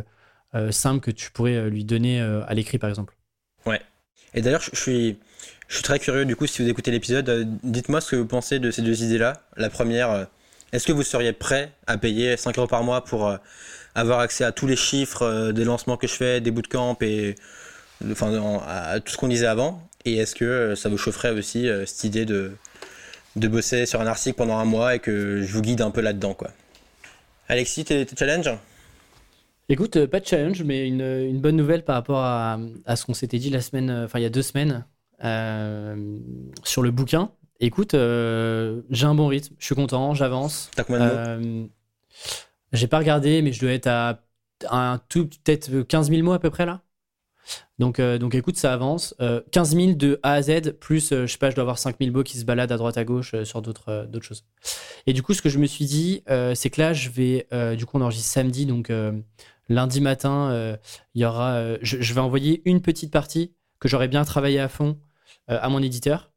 simples 0.71 0.99
que 0.99 1.11
tu 1.11 1.31
pourrais 1.31 1.69
lui 1.69 1.85
donner 1.85 2.19
à 2.19 2.53
l'écrit, 2.53 2.77
par 2.77 2.89
exemple. 2.89 3.15
Ouais, 3.65 3.81
et 4.33 4.41
d'ailleurs, 4.41 4.61
je 4.61 4.79
suis, 4.79 5.17
je 5.67 5.75
suis 5.75 5.83
très 5.83 5.99
curieux, 5.99 6.25
du 6.25 6.35
coup, 6.35 6.47
si 6.47 6.61
vous 6.61 6.69
écoutez 6.69 6.91
l'épisode, 6.91 7.29
euh, 7.29 7.43
dites-moi 7.63 8.01
ce 8.01 8.11
que 8.11 8.15
vous 8.15 8.25
pensez 8.25 8.59
de 8.59 8.71
ces 8.71 8.81
deux 8.81 9.03
idées-là. 9.03 9.41
La 9.57 9.69
première, 9.69 10.11
euh, 10.11 10.25
est-ce 10.71 10.85
que 10.85 10.91
vous 10.91 11.03
seriez 11.03 11.33
prêt 11.33 11.71
à 11.87 11.97
payer 11.97 12.37
5 12.37 12.57
euros 12.57 12.67
par 12.67 12.83
mois 12.83 13.03
pour 13.03 13.27
euh, 13.27 13.37
avoir 13.99 14.19
accès 14.19 14.43
à 14.43 14.51
tous 14.51 14.67
les 14.67 14.75
chiffres 14.75 15.51
des 15.51 15.63
lancements 15.63 15.97
que 15.97 16.07
je 16.07 16.13
fais, 16.13 16.41
des 16.41 16.51
bootcamps 16.51 16.97
et 17.01 17.35
enfin, 18.11 18.61
à 18.67 18.99
tout 18.99 19.11
ce 19.11 19.17
qu'on 19.17 19.27
disait 19.27 19.47
avant 19.47 19.87
Et 20.05 20.17
est-ce 20.17 20.35
que 20.35 20.75
ça 20.75 20.89
vous 20.89 20.97
chaufferait 20.97 21.31
aussi 21.31 21.67
cette 21.85 22.03
idée 22.03 22.25
de, 22.25 22.53
de 23.35 23.47
bosser 23.47 23.85
sur 23.85 24.01
un 24.01 24.07
article 24.07 24.37
pendant 24.37 24.57
un 24.57 24.65
mois 24.65 24.95
et 24.95 24.99
que 24.99 25.41
je 25.41 25.51
vous 25.51 25.61
guide 25.61 25.81
un 25.81 25.91
peu 25.91 26.01
là-dedans, 26.01 26.33
quoi? 26.33 26.51
Alexis, 27.47 27.83
tes, 27.83 28.05
challenges 28.17 28.51
Écoute, 29.69 29.97
euh, 29.97 30.07
pas 30.07 30.19
de 30.19 30.25
challenge, 30.25 30.63
mais 30.63 30.87
une, 30.87 31.39
bonne 31.39 31.55
nouvelle 31.55 31.83
par 31.83 31.95
rapport 31.95 32.23
à, 32.23 32.59
ce 32.95 33.05
qu'on 33.05 33.13
s'était 33.13 33.39
dit 33.39 33.49
la 33.49 33.61
semaine, 33.61 33.89
euh, 33.89 34.05
enfin 34.05 34.19
il 34.19 34.23
y 34.23 34.25
a 34.25 34.29
deux 34.29 34.41
semaines, 34.41 34.85
euh, 35.23 36.17
sur 36.63 36.81
le 36.81 36.91
bouquin. 36.91 37.31
Écoute, 37.59 37.91
j'ai 37.93 39.05
un 39.05 39.15
bon 39.15 39.27
rythme, 39.27 39.53
je 39.59 39.65
suis 39.65 39.75
content, 39.75 40.13
j'avance. 40.13 40.71
T'as 40.75 40.83
combien 40.83 41.07
de 41.07 41.43
mots? 41.43 41.69
J'ai 42.73 42.87
pas 42.87 42.99
regardé, 42.99 43.41
mais 43.41 43.51
je 43.51 43.59
dois 43.59 43.71
être 43.71 43.87
à 43.87 44.19
un 44.69 44.97
tout 45.09 45.27
peut-être 45.27 45.81
15 45.81 46.09
000 46.09 46.23
mots 46.23 46.33
à 46.33 46.39
peu 46.39 46.49
près 46.49 46.65
là. 46.65 46.81
Donc, 47.79 47.99
donc 47.99 48.35
écoute, 48.35 48.57
ça 48.57 48.73
avance. 48.73 49.15
15 49.51 49.75
000 49.75 49.93
de 49.93 50.19
A 50.21 50.33
à 50.33 50.41
Z, 50.41 50.73
plus, 50.79 51.09
je 51.09 51.25
sais 51.25 51.37
pas, 51.37 51.49
je 51.49 51.55
dois 51.55 51.63
avoir 51.63 51.79
5 51.79 51.95
000 51.99 52.11
mots 52.11 52.23
qui 52.23 52.37
se 52.37 52.45
baladent 52.45 52.71
à 52.71 52.77
droite 52.77 52.97
à 52.97 53.05
gauche 53.05 53.33
sur 53.43 53.61
d'autres 53.61 54.05
d'autres 54.07 54.25
choses. 54.25 54.45
Et 55.07 55.13
du 55.13 55.23
coup, 55.23 55.33
ce 55.33 55.41
que 55.41 55.49
je 55.49 55.57
me 55.57 55.65
suis 55.65 55.85
dit, 55.85 56.23
c'est 56.53 56.69
que 56.69 56.81
là, 56.81 56.93
je 56.93 57.09
vais, 57.09 57.47
du 57.75 57.85
coup, 57.87 57.97
on 57.97 58.01
enregistre 58.01 58.29
samedi, 58.29 58.67
donc 58.67 58.91
lundi 59.69 60.01
matin, 60.01 60.49
euh, 60.51 60.75
il 61.13 61.21
y 61.21 61.25
aura, 61.25 61.53
euh, 61.53 61.77
je, 61.81 62.13
vais 62.13 62.19
envoyer 62.19 62.61
une 62.65 62.81
petite 62.81 63.11
partie 63.11 63.53
que 63.79 63.87
j'aurais 63.87 64.07
bien 64.07 64.25
travaillé 64.25 64.59
à 64.59 64.67
fond 64.67 64.99
euh, 65.49 65.59
à 65.61 65.69
mon 65.69 65.81
éditeur. 65.81 66.28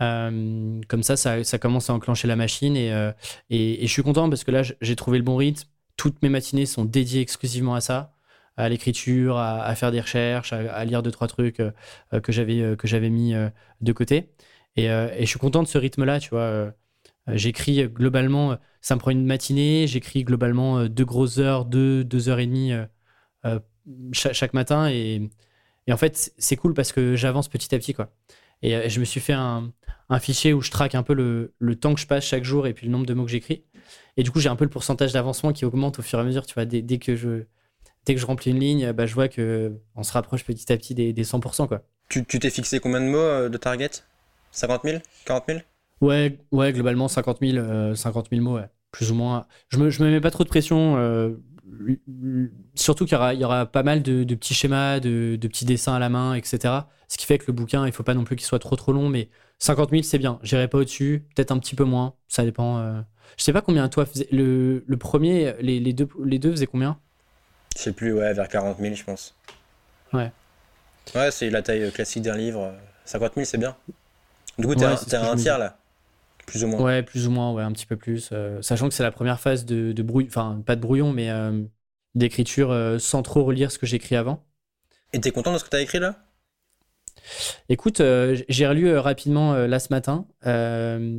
Comme 0.00 1.02
ça, 1.02 1.16
ça, 1.16 1.58
commence 1.58 1.90
à 1.90 1.94
enclencher 1.94 2.26
la 2.28 2.36
machine 2.36 2.76
et, 2.76 3.12
et, 3.50 3.86
je 3.86 3.92
suis 3.92 4.02
content 4.02 4.28
parce 4.28 4.44
que 4.44 4.50
là, 4.50 4.62
j'ai 4.80 4.96
trouvé 4.96 5.18
le 5.18 5.24
bon 5.24 5.36
rythme. 5.36 5.68
Toutes 5.96 6.20
mes 6.22 6.28
matinées 6.28 6.66
sont 6.66 6.84
dédiées 6.84 7.20
exclusivement 7.20 7.74
à 7.74 7.80
ça, 7.80 8.14
à 8.56 8.68
l'écriture, 8.68 9.38
à, 9.38 9.74
faire 9.76 9.92
des 9.92 10.00
recherches, 10.00 10.52
à, 10.52 10.84
lire 10.84 11.02
deux 11.02 11.12
trois 11.12 11.28
trucs 11.28 11.56
que 11.56 12.32
j'avais 12.32 12.76
que 12.76 12.88
j'avais 12.88 13.10
mis 13.10 13.34
de 13.80 13.92
côté. 13.92 14.32
Et, 14.76 14.88
je 14.88 15.26
suis 15.26 15.38
content 15.38 15.62
de 15.62 15.68
ce 15.68 15.78
rythme-là, 15.78 16.18
tu 16.18 16.30
vois. 16.30 16.72
Euh, 17.28 17.36
j'écris 17.36 17.88
globalement, 17.88 18.52
euh, 18.52 18.56
ça 18.80 18.94
me 18.94 19.00
prend 19.00 19.10
une 19.10 19.24
matinée, 19.24 19.86
j'écris 19.86 20.24
globalement 20.24 20.78
euh, 20.78 20.88
deux 20.88 21.04
grosses 21.04 21.38
heures, 21.38 21.64
deux, 21.64 22.04
deux 22.04 22.28
heures 22.28 22.40
et 22.40 22.46
demie 22.46 22.72
chaque, 24.12 24.54
matin. 24.54 24.88
Et, 24.90 25.30
et 25.86 25.92
en 25.92 25.96
fait, 25.96 26.32
c'est 26.38 26.56
cool 26.56 26.74
parce 26.74 26.92
que 26.92 27.16
j'avance 27.16 27.48
petit 27.48 27.74
à 27.74 27.78
petit. 27.78 27.94
Quoi. 27.94 28.10
Et 28.62 28.88
je 28.88 29.00
me 29.00 29.04
suis 29.04 29.20
fait 29.20 29.32
un, 29.32 29.72
un 30.08 30.18
fichier 30.20 30.52
où 30.52 30.60
je 30.60 30.70
traque 30.70 30.94
un 30.94 31.02
peu 31.02 31.14
le, 31.14 31.52
le, 31.58 31.74
temps 31.76 31.94
que 31.94 32.00
je 32.00 32.06
passe 32.06 32.24
chaque 32.24 32.44
jour 32.44 32.66
et 32.66 32.74
puis 32.74 32.86
le 32.86 32.92
nombre 32.92 33.06
de 33.06 33.14
mots 33.14 33.24
que 33.24 33.30
j'écris. 33.30 33.64
Et 34.16 34.22
du 34.22 34.30
coup, 34.30 34.40
j'ai 34.40 34.48
un 34.48 34.56
peu 34.56 34.64
le 34.64 34.70
pourcentage 34.70 35.12
d'avancement 35.12 35.52
qui 35.52 35.64
augmente 35.64 35.98
au 35.98 36.02
fur 36.02 36.18
et 36.18 36.22
à 36.22 36.24
mesure. 36.24 36.46
Tu 36.46 36.54
vois, 36.54 36.64
dès, 36.64 36.82
dès 36.82 36.98
que, 36.98 37.16
je, 37.16 37.44
dès 38.06 38.14
que 38.14 38.20
je 38.20 38.26
remplis 38.26 38.50
une 38.52 38.60
ligne, 38.60 38.92
bah, 38.92 39.06
je 39.06 39.14
vois 39.14 39.28
qu'on 39.28 40.02
se 40.02 40.12
rapproche 40.12 40.44
petit 40.44 40.72
à 40.72 40.76
petit 40.76 40.94
des, 40.94 41.12
des 41.12 41.24
100%. 41.24 41.66
Quoi. 41.66 41.82
Tu 42.08 42.24
t'es 42.24 42.50
fixé 42.50 42.78
combien 42.78 43.00
de 43.00 43.06
mots 43.06 43.48
de 43.48 43.56
target 43.56 43.90
50 44.52 44.82
000 44.84 44.98
40 45.24 45.44
000 45.48 45.58
Ouais, 46.02 46.38
ouais, 46.50 46.72
globalement 46.72 47.08
50 47.08 47.38
000, 47.40 47.94
50 47.94 48.28
000 48.30 48.42
mots, 48.42 48.56
ouais, 48.56 48.68
plus 48.90 49.10
ou 49.12 49.14
moins. 49.14 49.46
Je 49.70 49.78
me, 49.78 49.88
je 49.88 50.02
me 50.04 50.10
mets 50.10 50.20
pas 50.20 50.30
trop 50.30 50.44
de 50.44 50.48
pression. 50.48 50.96
euh, 50.98 51.30
surtout 52.74 53.04
qu'il 53.06 53.18
y 53.34 53.36
y 53.38 53.44
aura 53.44 53.66
pas 53.66 53.82
mal 53.82 54.02
de, 54.02 54.24
de 54.24 54.34
petits 54.34 54.54
schémas, 54.54 55.00
de, 55.00 55.36
de 55.40 55.48
petits 55.48 55.64
dessins 55.64 55.94
à 55.94 55.98
la 55.98 56.08
main, 56.08 56.34
etc. 56.34 56.74
Ce 57.08 57.18
qui 57.18 57.26
fait 57.26 57.38
que 57.38 57.44
le 57.48 57.52
bouquin, 57.52 57.86
il 57.86 57.92
faut 57.92 58.02
pas 58.02 58.14
non 58.14 58.24
plus 58.24 58.36
qu'il 58.36 58.46
soit 58.46 58.58
trop 58.58 58.76
trop 58.76 58.92
long, 58.92 59.08
mais 59.08 59.28
50 59.58 59.90
000, 59.90 60.02
c'est 60.02 60.18
bien. 60.18 60.38
J'irai 60.42 60.68
pas 60.68 60.78
au-dessus, 60.78 61.26
peut-être 61.34 61.50
un 61.52 61.58
petit 61.58 61.74
peu 61.76 61.84
moins. 61.84 62.14
Ça 62.28 62.44
dépend. 62.44 62.78
euh. 62.78 63.00
Je 63.38 63.44
sais 63.44 63.52
pas 63.52 63.62
combien 63.62 63.88
toi 63.88 64.06
faisait. 64.06 64.28
Le, 64.32 64.84
le 64.86 64.96
premier, 64.96 65.54
les, 65.60 65.80
les, 65.80 65.92
deux, 65.92 66.08
les 66.24 66.38
deux 66.38 66.50
faisaient 66.52 66.66
combien? 66.66 66.98
Je 67.76 67.82
sais 67.82 67.92
plus, 67.92 68.14
ouais, 68.14 68.32
vers 68.32 68.48
40 68.48 68.78
000, 68.78 68.94
je 68.94 69.04
pense. 69.04 69.34
Ouais. 70.12 70.32
Ouais, 71.14 71.30
c'est 71.30 71.50
la 71.50 71.62
taille 71.62 71.90
classique 71.92 72.22
d'un 72.22 72.36
livre. 72.36 72.74
50 73.04 73.34
000, 73.34 73.44
c'est 73.46 73.58
bien. 73.58 73.76
Du 74.58 74.66
coup, 74.66 74.74
t'es 74.76 74.86
Ouais, 74.86 74.94
un, 75.16 75.36
tiers 75.36 75.58
là. 75.58 75.81
Plus 76.52 76.64
ou 76.64 76.68
moins. 76.68 76.82
Ouais, 76.84 77.02
plus 77.02 77.26
ou 77.26 77.30
moins, 77.30 77.50
ouais, 77.52 77.62
un 77.62 77.72
petit 77.72 77.86
peu 77.86 77.96
plus. 77.96 78.28
euh, 78.32 78.60
sachant 78.60 78.86
que 78.88 78.94
c'est 78.94 79.02
la 79.02 79.10
première 79.10 79.40
phase 79.40 79.64
de, 79.64 79.92
de 79.92 80.02
brouillon, 80.02 80.28
enfin, 80.28 80.62
pas 80.66 80.76
de 80.76 80.82
brouillon, 80.82 81.10
mais 81.10 81.30
euh, 81.30 81.62
d'écriture 82.14 82.70
euh, 82.70 82.98
sans 82.98 83.22
trop 83.22 83.42
relire 83.42 83.72
ce 83.72 83.78
que 83.78 83.86
j'écris 83.86 84.16
avant. 84.16 84.44
Et 85.14 85.20
t'es 85.20 85.30
content 85.30 85.54
de 85.54 85.58
ce 85.58 85.64
que 85.64 85.70
t'as 85.70 85.80
écrit 85.80 85.98
là? 85.98 86.26
Écoute, 87.70 88.02
j'ai 88.48 88.66
relu 88.66 88.96
rapidement 88.98 89.54
là 89.54 89.78
ce 89.78 89.88
matin. 89.90 90.26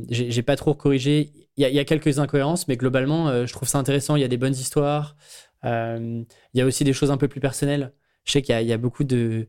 J'ai 0.08 0.42
pas 0.42 0.54
trop 0.54 0.74
corrigé. 0.74 1.32
Il 1.56 1.62
y, 1.62 1.64
a- 1.64 1.68
il 1.68 1.74
y 1.74 1.80
a 1.80 1.84
quelques 1.84 2.18
incohérences, 2.20 2.68
mais 2.68 2.76
globalement, 2.76 3.44
je 3.46 3.52
trouve 3.52 3.68
ça 3.68 3.78
intéressant. 3.78 4.14
Il 4.16 4.22
y 4.22 4.24
a 4.24 4.28
des 4.28 4.36
bonnes 4.36 4.54
histoires. 4.54 5.16
Il 5.64 6.26
y 6.54 6.60
a 6.60 6.64
aussi 6.66 6.84
des 6.84 6.92
choses 6.92 7.10
un 7.10 7.16
peu 7.16 7.26
plus 7.28 7.40
personnelles. 7.40 7.92
Je 8.24 8.32
sais 8.32 8.42
qu'il 8.42 8.54
y, 8.54 8.56
a- 8.56 8.62
il 8.62 8.68
y 8.68 8.72
a 8.72 8.78
beaucoup 8.78 9.04
de 9.04 9.48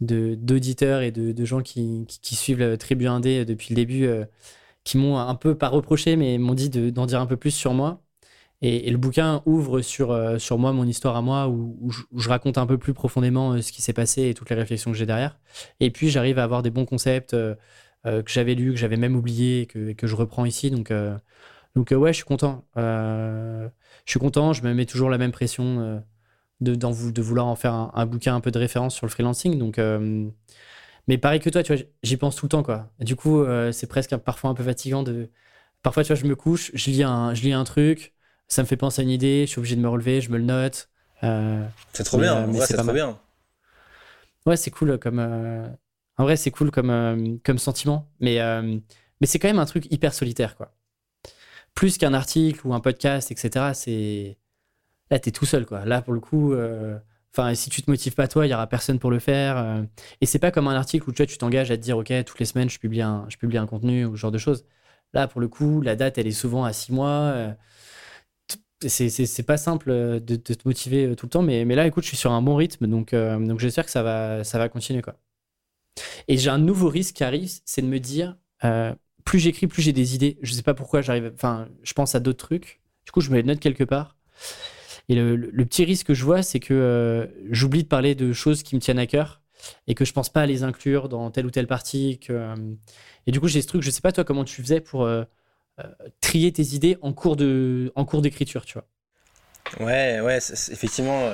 de- 0.00 0.34
d'auditeurs 0.36 1.02
et 1.02 1.10
de, 1.12 1.32
de 1.32 1.44
gens 1.44 1.62
qui, 1.62 2.04
qui, 2.08 2.20
qui 2.20 2.34
suivent 2.36 2.58
le 2.58 2.78
Tribu 2.78 3.06
Indé 3.06 3.44
depuis 3.44 3.70
le 3.70 3.76
début, 3.76 4.06
euh, 4.06 4.24
qui 4.86 4.98
m'ont 4.98 5.18
un 5.18 5.34
peu 5.34 5.56
pas 5.56 5.68
reproché, 5.68 6.16
mais 6.16 6.38
m'ont 6.38 6.54
dit 6.54 6.70
de- 6.70 6.90
d'en 6.90 7.06
dire 7.06 7.20
un 7.20 7.26
peu 7.26 7.36
plus 7.36 7.50
sur 7.50 7.74
moi. 7.74 8.02
Et, 8.62 8.90
le 8.90 8.98
bouquin 8.98 9.42
ouvre 9.46 9.82
sur, 9.82 10.12
euh, 10.12 10.38
sur 10.38 10.58
moi, 10.58 10.72
mon 10.72 10.86
histoire 10.86 11.16
à 11.16 11.22
moi, 11.22 11.48
où, 11.48 11.90
je, 12.16 12.28
raconte 12.28 12.58
un 12.58 12.66
peu 12.66 12.78
plus 12.78 12.94
profondément 12.94 13.52
euh, 13.52 13.62
ce 13.62 13.72
qui 13.72 13.82
s'est 13.82 13.92
passé 13.92 14.28
et 14.28 14.34
toutes 14.34 14.50
les 14.50 14.56
réflexions 14.56 14.92
que 14.92 14.96
j'ai 14.98 15.06
derrière. 15.06 15.38
Et 15.80 15.90
puis 15.90 16.10
j'arrive 16.10 16.38
à 16.38 16.44
avoir 16.44 16.62
des 16.62 16.70
bons 16.70 16.86
concepts 16.86 17.34
euh, 17.34 17.54
que 18.04 18.30
j'avais 18.30 18.54
lus, 18.54 18.72
que 18.72 18.78
j'avais 18.78 18.96
même 18.96 19.16
oubliés, 19.16 19.66
que, 19.66 19.92
que 19.92 20.06
je 20.06 20.16
reprends 20.16 20.44
ici. 20.46 20.70
Donc, 20.70 20.92
donc 21.74 21.90
ouais, 21.90 22.12
je 22.12 22.16
suis 22.16 22.24
content. 22.24 22.64
Je 22.76 23.70
suis 24.06 24.20
content, 24.20 24.52
je 24.52 24.62
me 24.62 24.72
mets 24.74 24.86
toujours 24.86 25.10
la 25.10 25.18
même 25.18 25.32
pression 25.32 26.02
de, 26.60 26.74
de 26.76 27.22
vouloir 27.22 27.46
en 27.46 27.56
faire 27.56 27.74
un, 27.74 27.90
un 27.94 28.06
bouquin 28.06 28.36
un 28.36 28.40
peu 28.40 28.52
de 28.52 28.58
référence 28.58 28.94
sur 28.94 29.06
le 29.06 29.10
freelancing. 29.10 29.58
Donc, 29.58 29.80
mais 31.08 31.18
pareil 31.18 31.40
que 31.40 31.50
toi, 31.50 31.62
tu 31.62 31.74
vois, 31.74 31.84
j'y 32.02 32.16
pense 32.16 32.36
tout 32.36 32.46
le 32.46 32.50
temps. 32.50 32.62
Quoi. 32.62 32.92
Et 33.00 33.04
du 33.04 33.16
coup, 33.16 33.40
euh, 33.42 33.72
c'est 33.72 33.86
presque 33.86 34.16
parfois 34.18 34.50
un 34.50 34.54
peu 34.54 34.64
fatigant 34.64 35.02
de... 35.02 35.30
Parfois, 35.82 36.04
tu 36.04 36.08
vois, 36.12 36.16
je 36.22 36.26
me 36.26 36.36
couche, 36.36 36.70
je 36.74 36.90
lis 36.90 37.02
un, 37.04 37.34
je 37.34 37.42
lis 37.42 37.52
un 37.52 37.64
truc, 37.64 38.14
ça 38.48 38.62
me 38.62 38.66
fait 38.68 38.76
penser 38.76 39.02
à 39.02 39.04
une 39.04 39.10
idée, 39.10 39.42
je 39.46 39.52
suis 39.52 39.58
obligé 39.60 39.76
de 39.76 39.80
me 39.82 39.88
relever, 39.88 40.20
je 40.20 40.30
me 40.32 40.38
le 40.38 40.44
note. 40.44 40.90
Euh, 41.24 41.66
C'est 41.92 42.04
trop 42.04 42.18
Mais, 42.18 42.22
bien, 42.22 42.36
euh, 42.36 42.46
en 42.46 42.52
mais 42.52 42.58
vrai, 42.58 42.66
c'est 42.66 42.76
trop 42.78 42.84
mal. 42.84 42.94
bien. 42.94 43.18
Ouais, 44.46 44.56
c'est 44.56 44.70
cool 44.70 44.98
comme. 44.98 45.18
euh, 45.18 45.68
En 46.18 46.24
vrai, 46.24 46.36
c'est 46.36 46.50
cool 46.50 46.70
comme, 46.70 46.90
euh, 46.90 47.36
comme 47.44 47.58
sentiment. 47.58 48.10
Mais, 48.20 48.40
euh, 48.40 48.78
mais 49.20 49.26
c'est 49.26 49.38
quand 49.38 49.48
même 49.48 49.58
un 49.58 49.66
truc 49.66 49.90
hyper 49.92 50.14
solitaire, 50.14 50.56
quoi. 50.56 50.72
Plus 51.74 51.98
qu'un 51.98 52.14
article 52.14 52.66
ou 52.66 52.74
un 52.74 52.80
podcast, 52.80 53.30
etc. 53.30 53.74
C'est. 53.74 54.38
Là, 55.10 55.18
t'es 55.20 55.32
tout 55.32 55.46
seul, 55.46 55.66
quoi. 55.66 55.84
Là, 55.84 56.02
pour 56.02 56.14
le 56.14 56.20
coup. 56.20 56.54
Enfin, 57.36 57.54
si 57.54 57.68
tu 57.68 57.82
te 57.82 57.90
motives 57.90 58.14
pas 58.14 58.28
toi, 58.28 58.46
il 58.46 58.50
y 58.50 58.54
aura 58.54 58.66
personne 58.66 58.98
pour 58.98 59.10
le 59.10 59.18
faire. 59.18 59.58
euh, 59.58 59.82
Et 60.22 60.26
c'est 60.26 60.38
pas 60.38 60.50
comme 60.50 60.68
un 60.68 60.74
article 60.74 61.08
où 61.08 61.12
tu 61.12 61.18
vois, 61.18 61.26
tu 61.26 61.36
t'engages 61.38 61.70
à 61.70 61.76
te 61.76 61.82
dire, 61.82 61.98
ok, 61.98 62.12
toutes 62.24 62.38
les 62.40 62.46
semaines, 62.46 62.70
je 62.70 62.78
publie 62.78 63.02
un, 63.02 63.26
je 63.28 63.36
publie 63.36 63.58
un 63.58 63.66
contenu 63.66 64.06
ou 64.06 64.16
ce 64.16 64.20
genre 64.22 64.30
de 64.32 64.38
choses. 64.38 64.64
Là, 65.12 65.28
pour 65.28 65.40
le 65.42 65.48
coup, 65.48 65.82
la 65.82 65.96
date, 65.96 66.16
elle 66.18 66.26
est 66.26 66.30
souvent 66.32 66.64
à 66.64 66.72
six 66.72 66.92
mois. 66.92 67.08
euh, 67.10 67.52
C'est 68.86 69.46
pas 69.46 69.56
simple 69.56 69.90
euh, 69.90 70.20
de, 70.20 70.36
te 70.36 70.52
motiver 70.66 71.14
tout 71.16 71.26
le 71.26 71.30
temps, 71.30 71.42
mais, 71.42 71.64
là, 71.64 71.86
écoute, 71.86 72.04
je 72.04 72.08
suis 72.08 72.16
sur 72.16 72.32
un 72.32 72.42
bon 72.42 72.56
rythme, 72.56 72.86
donc, 72.86 73.14
donc 73.14 73.58
j'espère 73.60 73.84
que 73.84 73.90
ça 73.90 74.02
va, 74.02 74.44
ça 74.44 74.58
va 74.58 74.68
continuer. 74.68 75.02
Quoi. 75.02 75.16
Et 76.28 76.36
j'ai 76.36 76.50
un 76.50 76.58
nouveau 76.58 76.88
risque 76.88 77.16
qui 77.16 77.24
arrive, 77.24 77.50
c'est 77.64 77.82
de 77.82 77.86
me 77.86 77.98
dire, 78.00 78.36
plus 79.24 79.38
j'écris, 79.38 79.66
plus 79.66 79.82
j'ai 79.82 79.92
des 79.92 80.14
idées. 80.14 80.38
Je 80.42 80.52
sais 80.54 80.62
pas 80.62 80.74
pourquoi 80.74 81.02
j'arrive, 81.02 81.32
enfin, 81.34 81.68
je 81.82 81.92
pense 81.94 82.14
à 82.14 82.20
d'autres 82.20 82.44
trucs. 82.46 82.80
Du 83.06 83.12
coup, 83.12 83.20
je 83.20 83.30
me 83.30 83.36
les 83.36 83.42
note 83.42 83.60
quelque 83.60 83.84
part. 83.84 84.16
Et 85.08 85.14
le, 85.14 85.64
petit 85.64 85.84
risque 85.84 86.08
que 86.08 86.14
je 86.14 86.24
vois, 86.24 86.42
c'est 86.42 86.60
que 86.60 86.74
euh, 86.74 87.26
j'oublie 87.50 87.84
de 87.84 87.88
parler 87.88 88.14
de 88.14 88.32
choses 88.32 88.62
qui 88.62 88.74
me 88.74 88.80
tiennent 88.80 88.98
à 88.98 89.06
cœur 89.06 89.40
et 89.86 89.94
que 89.94 90.04
je 90.04 90.12
pense 90.12 90.28
pas 90.28 90.42
à 90.42 90.46
les 90.46 90.62
inclure 90.62 91.08
dans 91.08 91.30
telle 91.30 91.46
ou 91.46 91.50
telle 91.50 91.66
partie. 91.66 92.18
Euh, 92.30 92.56
Et 93.26 93.32
du 93.32 93.40
coup, 93.40 93.48
j'ai 93.48 93.62
ce 93.62 93.68
truc, 93.68 93.82
je 93.82 93.90
sais 93.90 94.00
pas 94.00 94.12
toi 94.12 94.24
comment 94.24 94.44
tu 94.44 94.60
faisais 94.62 94.80
pour 94.80 95.04
euh, 95.04 95.24
trier 96.20 96.52
tes 96.52 96.74
idées 96.74 96.98
en 97.02 97.12
cours 97.12 97.36
d'écriture, 97.36 98.64
tu 98.64 98.74
vois? 98.74 98.86
Ouais, 99.80 100.20
ouais, 100.20 100.38
effectivement, 100.38 101.28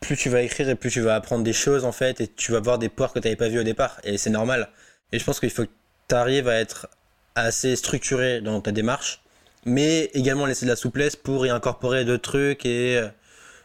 plus 0.00 0.16
tu 0.16 0.28
vas 0.28 0.42
écrire 0.42 0.68
et 0.68 0.74
plus 0.74 0.90
tu 0.90 1.00
vas 1.00 1.14
apprendre 1.14 1.44
des 1.44 1.52
choses 1.52 1.84
en 1.84 1.92
fait, 1.92 2.20
et 2.20 2.28
tu 2.28 2.52
vas 2.52 2.60
voir 2.60 2.78
des 2.78 2.88
poires 2.88 3.12
que 3.12 3.18
tu 3.18 3.26
n'avais 3.26 3.36
pas 3.36 3.48
vues 3.48 3.60
au 3.60 3.64
départ, 3.64 4.00
et 4.04 4.18
c'est 4.18 4.30
normal. 4.30 4.68
Et 5.12 5.18
je 5.18 5.24
pense 5.24 5.40
qu'il 5.40 5.50
faut 5.50 5.64
que 5.64 5.70
tu 6.08 6.14
arrives 6.14 6.48
à 6.48 6.60
être 6.60 6.88
assez 7.34 7.74
structuré 7.74 8.40
dans 8.40 8.60
ta 8.60 8.70
démarche, 8.70 9.23
mais 9.66 10.10
également 10.14 10.46
laisser 10.46 10.66
de 10.66 10.70
la 10.70 10.76
souplesse 10.76 11.16
pour 11.16 11.46
y 11.46 11.50
incorporer 11.50 12.04
d'autres 12.04 12.22
trucs 12.22 12.66
et 12.66 12.98
euh, 12.98 13.08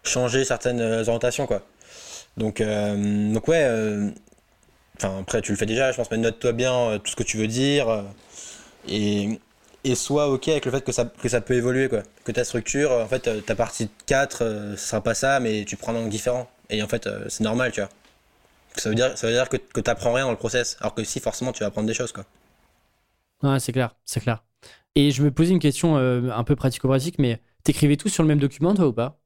changer 0.04 0.46
certaines 0.46 0.82
euh, 0.82 1.02
orientations, 1.04 1.48
quoi. 1.48 1.64
Donc, 2.38 2.62
euh, 2.62 3.34
donc 3.34 3.48
ouais, 3.50 3.66
enfin 4.98 5.20
après 5.22 5.42
tu 5.42 5.52
le 5.52 5.58
fais 5.58 5.66
déjà, 5.66 5.92
je 5.92 5.98
pense, 5.98 6.12
mais 6.12 6.18
note-toi 6.18 6.52
bien 6.54 7.00
tout 7.04 7.12
ce 7.12 7.16
que 7.16 7.24
tu 7.24 7.38
veux 7.38 7.48
dire, 7.48 8.04
et, 8.88 9.40
et 9.84 9.96
sois 9.96 10.30
ok 10.30 10.50
avec 10.50 10.66
le 10.66 10.72
fait 10.72 10.82
que 10.84 10.92
ça, 10.92 11.06
que 11.06 11.30
ça 11.30 11.42
peut 11.42 11.56
évoluer 11.56 11.90
quoi. 11.90 12.04
Que 12.26 12.32
ta 12.32 12.44
structure, 12.44 12.92
en 12.92 13.08
fait, 13.08 13.46
ta 13.46 13.56
partie 13.56 13.90
4, 14.08 14.44
euh, 14.44 14.78
ce 14.78 14.88
sera 14.90 15.02
pas 15.04 15.14
ça, 15.16 15.40
mais 15.40 15.66
tu 15.66 15.78
prends 15.78 15.94
un 15.94 15.98
angle 16.00 16.10
différent. 16.10 16.50
Et 16.70 16.84
en 16.84 16.88
fait, 16.88 17.10
c'est 17.30 17.44
normal, 17.44 17.72
tu 17.72 17.82
vois. 17.82 17.90
Ça 18.78 18.90
veut 18.90 18.96
dire, 18.96 19.18
ça 19.18 19.28
veut 19.28 19.34
dire 19.34 19.50
que, 19.50 19.58
que 19.58 19.82
t'apprends 19.82 20.14
rien 20.14 20.26
dans 20.26 20.32
le 20.32 20.38
process. 20.38 20.78
Alors 20.82 20.96
que 20.96 21.04
si, 21.04 21.20
forcément, 21.22 21.54
tu 21.54 21.62
vas 21.62 21.68
apprendre 21.68 21.88
des 21.88 21.94
choses 21.96 22.12
quoi. 22.14 22.26
Ouais, 23.44 23.60
c'est 23.60 23.72
clair, 23.74 23.96
c'est 24.06 24.20
clair. 24.22 24.44
Et 24.96 25.12
je 25.12 25.24
me 25.24 25.32
posais 25.32 25.52
une 25.52 25.60
question 25.60 25.98
euh, 25.98 26.30
un 26.32 26.44
peu 26.44 26.56
pratico-pratique, 26.56 27.20
mais 27.20 27.42
t'écrivais 27.64 27.98
tout 27.98 28.10
sur 28.10 28.24
le 28.24 28.28
même 28.28 28.40
document, 28.40 28.74
toi, 28.74 28.88
ou 28.88 28.94
pas? 28.94 29.22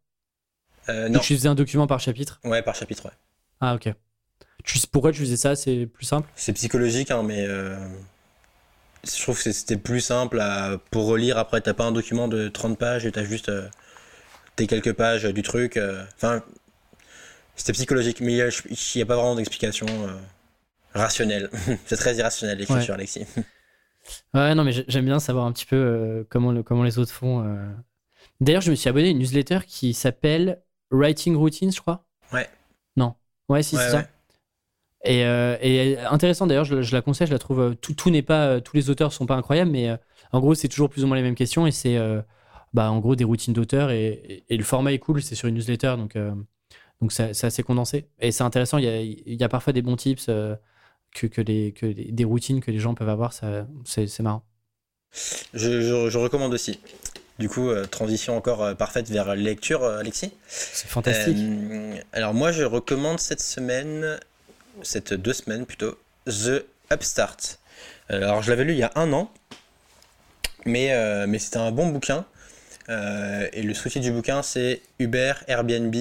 Euh, 0.89 1.07
non, 1.09 1.19
tu 1.19 1.35
faisais 1.35 1.47
un 1.47 1.55
document 1.55 1.87
par 1.87 1.99
chapitre? 1.99 2.39
Ouais, 2.43 2.61
par 2.61 2.75
chapitre, 2.75 3.05
ouais. 3.05 3.11
Ah, 3.61 3.75
ok. 3.75 3.89
Tu, 4.63 4.79
pourquoi 4.91 5.11
tu 5.11 5.19
faisais 5.19 5.37
ça? 5.37 5.55
C'est 5.55 5.85
plus 5.87 6.05
simple? 6.05 6.29
C'est 6.35 6.53
psychologique, 6.53 7.11
hein, 7.11 7.23
mais 7.23 7.45
euh, 7.47 7.75
je 9.05 9.21
trouve 9.21 9.41
que 9.41 9.51
c'était 9.51 9.77
plus 9.77 10.01
simple 10.01 10.39
à- 10.39 10.77
pour 10.91 11.07
relire. 11.07 11.37
Après, 11.37 11.61
t'as 11.61 11.73
pas 11.73 11.85
un 11.85 11.91
document 11.91 12.27
de 12.27 12.49
30 12.49 12.77
pages 12.77 13.05
et 13.05 13.11
t'as 13.11 13.23
juste 13.23 13.51
tes 14.55 14.67
quelques 14.67 14.93
pages 14.93 15.23
du 15.23 15.41
truc. 15.41 15.79
Enfin, 16.15 16.43
c'était 17.55 17.73
psychologique, 17.73 18.19
mais 18.21 18.33
il 18.33 18.45
n'y 18.95 19.01
a, 19.01 19.05
pas 19.05 19.15
vraiment 19.15 19.35
d'explication 19.35 19.85
rationnelle. 20.93 21.49
C'est 21.85 21.97
très 21.97 22.15
irrationnel 22.15 22.57
l'écriture, 22.57 22.93
Alexis. 22.95 23.25
Ouais, 24.33 24.53
non, 24.55 24.63
mais 24.63 24.71
j'ai- 24.71 24.85
j'aime 24.87 25.05
bien 25.05 25.19
savoir 25.19 25.45
un 25.45 25.51
petit 25.51 25.65
peu 25.65 25.75
euh, 25.75 26.23
comment, 26.29 26.51
le- 26.51 26.63
comment 26.63 26.83
les 26.83 26.99
autres 26.99 27.11
font. 27.11 27.43
euh. 27.45 27.65
D'ailleurs, 28.41 28.61
je 28.61 28.71
me 28.71 28.75
suis 28.75 28.89
abonné 28.89 29.07
à 29.07 29.11
une 29.11 29.19
newsletter 29.19 29.59
qui 29.67 29.93
s'appelle 29.93 30.61
Writing 30.91 31.35
Routines, 31.35 31.71
je 31.71 31.81
crois. 31.81 32.05
Ouais. 32.33 32.49
Non. 32.97 33.15
Ouais, 33.49 33.63
si, 33.63 33.75
Ouais, 33.75 33.81
c'est 33.83 33.89
ça. 33.91 33.97
ouais. 33.99 34.07
Et, 35.05 35.25
euh, 35.25 35.57
et 35.61 35.97
intéressant 35.99 36.47
d'ailleurs, 36.47 36.63
je, 36.65 36.81
je 36.81 36.95
la 36.95 37.01
conseille, 37.01 37.27
je 37.27 37.33
la 37.33 37.39
trouve. 37.39 37.59
euh, 37.59 37.73
Tout, 37.75 37.93
tout 37.93 38.09
n'est 38.09 38.21
pas, 38.21 38.47
euh, 38.47 38.59
tous 38.61 38.75
les 38.77 38.89
auteurs 38.89 39.11
sont 39.11 39.25
pas 39.25 39.35
incroyables, 39.35 39.71
mais 39.71 39.89
euh, 39.89 39.97
en 40.31 40.39
gros, 40.39 40.55
c'est 40.55 40.69
toujours 40.69 40.89
plus 40.89 41.03
ou 41.03 41.07
moins 41.07 41.17
les 41.17 41.23
mêmes 41.23 41.35
questions 41.35 41.67
et 41.67 41.71
c'est, 41.71 41.97
euh, 41.97 42.21
bah, 42.73 42.89
en 42.91 42.99
gros, 42.99 43.15
des 43.15 43.25
routines 43.25 43.53
d'auteurs 43.53 43.91
et, 43.91 44.05
et- 44.13 44.43
et 44.49 44.57
le 44.57 44.63
format 44.63 44.93
est 44.93 44.99
cool. 44.99 45.21
C'est 45.21 45.35
sur 45.35 45.47
une 45.49 45.55
newsletter, 45.55 45.95
donc 45.97 46.15
euh, 46.15 46.33
donc 47.01 47.11
c'est 47.11 47.33
c'est 47.33 47.47
assez 47.47 47.63
condensé 47.63 48.07
et 48.19 48.31
c'est 48.31 48.43
intéressant. 48.43 48.77
Il 48.77 48.85
y 48.85 48.87
a, 48.87 49.01
il 49.01 49.35
y 49.39 49.43
a 49.43 49.49
parfois 49.49 49.73
des 49.73 49.81
bons 49.81 49.95
tips 49.97 50.27
euh, 50.29 50.55
que, 51.13 51.27
que, 51.27 51.41
les, 51.41 51.71
que 51.71 51.85
les- 51.85 52.11
des 52.11 52.23
routines 52.25 52.61
que 52.61 52.71
les 52.71 52.79
gens 52.79 52.93
peuvent 52.95 53.09
avoir. 53.09 53.33
Ça, 53.33 53.67
c'est 53.85 54.07
c'est 54.07 54.23
marrant. 54.23 54.43
Je, 55.53 55.81
je- 55.81 56.09
je 56.09 56.17
recommande 56.17 56.53
aussi. 56.53 56.79
Du 57.39 57.49
coup, 57.49 57.69
euh, 57.69 57.85
transition 57.85 58.37
encore 58.37 58.63
euh, 58.63 58.73
parfaite 58.75 59.09
vers 59.09 59.35
lecture, 59.35 59.83
euh, 59.83 59.99
Alexis. 59.99 60.31
C'est 60.47 60.87
fantastique. 60.87 61.37
Alors 62.13 62.33
moi, 62.33 62.51
je 62.51 62.63
recommande 62.63 63.19
cette 63.19 63.41
semaine, 63.41 64.19
cette 64.83 65.13
deux 65.13 65.33
semaines 65.33 65.65
plutôt, 65.65 65.97
The 66.27 66.65
Upstart. 66.91 67.59
Alors 68.09 68.43
je 68.43 68.49
l'avais 68.51 68.63
lu 68.65 68.73
il 68.73 68.79
y 68.79 68.83
a 68.83 68.91
un 68.95 69.11
an, 69.13 69.31
mais, 70.65 70.91
mais 71.25 71.39
c'était 71.39 71.57
un 71.57 71.71
bon 71.71 71.87
bouquin. 71.87 72.25
Et 72.89 73.63
le 73.63 73.73
sous-titre 73.73 74.01
du 74.05 74.11
bouquin, 74.11 74.43
c'est 74.43 74.81
Uber, 74.99 75.33
Airbnb 75.47 75.95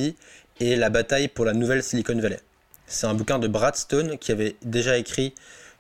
et 0.60 0.76
la 0.76 0.90
bataille 0.90 1.28
pour 1.28 1.44
la 1.44 1.52
nouvelle 1.54 1.82
Silicon 1.82 2.18
Valley. 2.18 2.40
C'est 2.93 3.07
un 3.07 3.14
bouquin 3.14 3.38
de 3.38 3.49
Brad 3.49 3.74
Stone 3.76 4.18
qui 4.18 4.32
avait 4.32 4.57
déjà 4.62 4.99
écrit 4.99 5.34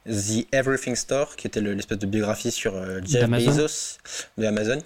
The 0.08 0.46
Everything 0.52 0.96
Store, 0.96 1.36
qui 1.36 1.46
était 1.46 1.60
le- 1.60 1.74
l'espèce 1.74 1.98
de 1.98 2.06
biographie 2.06 2.50
sur 2.50 2.74
euh, 2.74 3.00
Jeff. 3.04 3.22
Bezos 3.50 3.98
de 4.38 4.44
Amazon. 4.46 4.78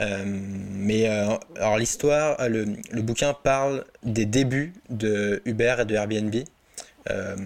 Euh, 0.00 0.22
mais 0.26 1.08
euh, 1.08 1.36
alors 1.56 1.78
l'histoire, 1.78 2.48
le, 2.48 2.66
le 2.90 3.02
bouquin 3.02 3.34
parle 3.34 3.84
des 4.02 4.24
débuts 4.26 4.72
de 4.88 5.42
Uber 5.44 5.76
et 5.80 5.84
de 5.84 5.94
Airbnb 5.94 6.34
euh, 7.10 7.36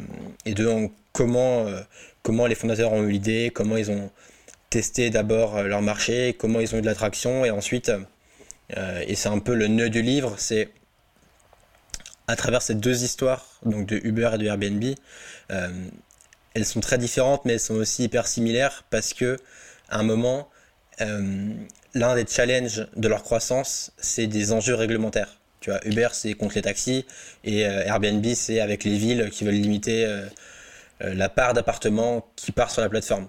et 0.44 0.54
de 0.54 0.66
en- 0.66 0.90
comment, 1.12 1.66
comment 2.22 2.46
les 2.46 2.54
fondateurs 2.54 2.92
ont 2.92 3.02
eu 3.02 3.10
l'idée, 3.10 3.50
comment 3.54 3.76
ils 3.76 3.90
ont 3.90 4.10
tester 4.70 5.10
d'abord 5.10 5.62
leur 5.62 5.82
marché, 5.82 6.34
comment 6.38 6.58
ils 6.60 6.74
ont 6.74 6.78
eu 6.78 6.80
de 6.80 6.86
l'attraction, 6.86 7.44
et 7.44 7.50
ensuite, 7.50 7.92
et 9.06 9.14
c'est 9.14 9.28
un 9.28 9.38
peu 9.38 9.54
le 9.54 9.68
nœud 9.68 9.88
du 9.90 10.02
livre, 10.02 10.34
c'est 10.36 10.68
à 12.26 12.36
travers 12.36 12.62
ces 12.62 12.74
deux 12.74 13.02
histoires, 13.04 13.46
donc 13.64 13.86
de 13.86 14.00
Uber 14.04 14.30
et 14.34 14.38
de 14.38 14.46
Airbnb, 14.46 14.84
elles 15.48 16.64
sont 16.64 16.80
très 16.80 16.98
différentes, 16.98 17.44
mais 17.44 17.54
elles 17.54 17.60
sont 17.60 17.74
aussi 17.74 18.04
hyper 18.04 18.26
similaires 18.26 18.84
parce 18.90 19.12
que 19.12 19.38
à 19.88 19.98
un 19.98 20.02
moment, 20.04 20.48
l'un 20.98 22.14
des 22.14 22.24
challenges 22.26 22.86
de 22.96 23.08
leur 23.08 23.22
croissance, 23.22 23.92
c'est 23.98 24.26
des 24.26 24.52
enjeux 24.52 24.74
réglementaires. 24.74 25.40
Tu 25.60 25.70
vois, 25.70 25.80
Uber, 25.86 26.08
c'est 26.12 26.34
contre 26.34 26.54
les 26.54 26.62
taxis, 26.62 27.04
et 27.42 27.60
Airbnb, 27.60 28.24
c'est 28.34 28.60
avec 28.60 28.84
les 28.84 28.96
villes 28.96 29.28
qui 29.30 29.44
veulent 29.44 29.54
limiter 29.54 30.06
euh, 31.02 31.14
la 31.14 31.28
part 31.28 31.54
d'appartements 31.54 32.26
qui 32.36 32.52
part 32.52 32.70
sur 32.70 32.82
la 32.82 32.88
plateforme. 32.88 33.28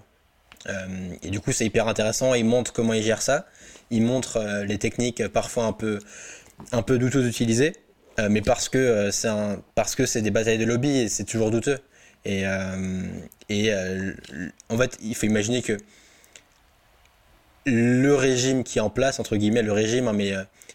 Euh, 0.68 1.14
et 1.22 1.30
du 1.30 1.40
coup, 1.40 1.52
c'est 1.52 1.66
hyper 1.66 1.88
intéressant. 1.88 2.34
Ils 2.34 2.44
montrent 2.44 2.72
comment 2.72 2.92
ils 2.92 3.02
gèrent 3.02 3.22
ça. 3.22 3.46
Ils 3.90 4.02
montrent 4.02 4.38
euh, 4.38 4.64
les 4.64 4.78
techniques 4.78 5.26
parfois 5.28 5.64
un 5.64 5.72
peu, 5.72 5.98
un 6.72 6.82
peu 6.82 6.98
douteuses 6.98 7.26
d'utiliser, 8.18 8.28
mais 8.28 8.42
parce 8.42 8.68
que 8.68 9.10
c'est 9.10 9.28
un, 9.28 9.62
parce 9.74 9.94
que 9.94 10.06
c'est 10.06 10.22
des 10.22 10.30
batailles 10.30 10.58
de 10.58 10.64
lobby 10.64 10.98
et 10.98 11.08
c'est 11.08 11.24
toujours 11.24 11.50
douteux. 11.50 11.78
Et, 12.24 12.44
et 13.48 13.72
en 14.68 14.76
fait, 14.78 14.98
il 15.00 15.14
faut 15.14 15.26
imaginer 15.26 15.62
que 15.62 15.76
le 17.64 18.14
régime 18.14 18.64
qui 18.64 18.78
est 18.78 18.80
en 18.80 18.90
place, 18.90 19.20
entre 19.20 19.36
guillemets, 19.36 19.62
le 19.62 19.72
régime, 19.72 20.08
hein, 20.08 20.12
mais 20.12 20.32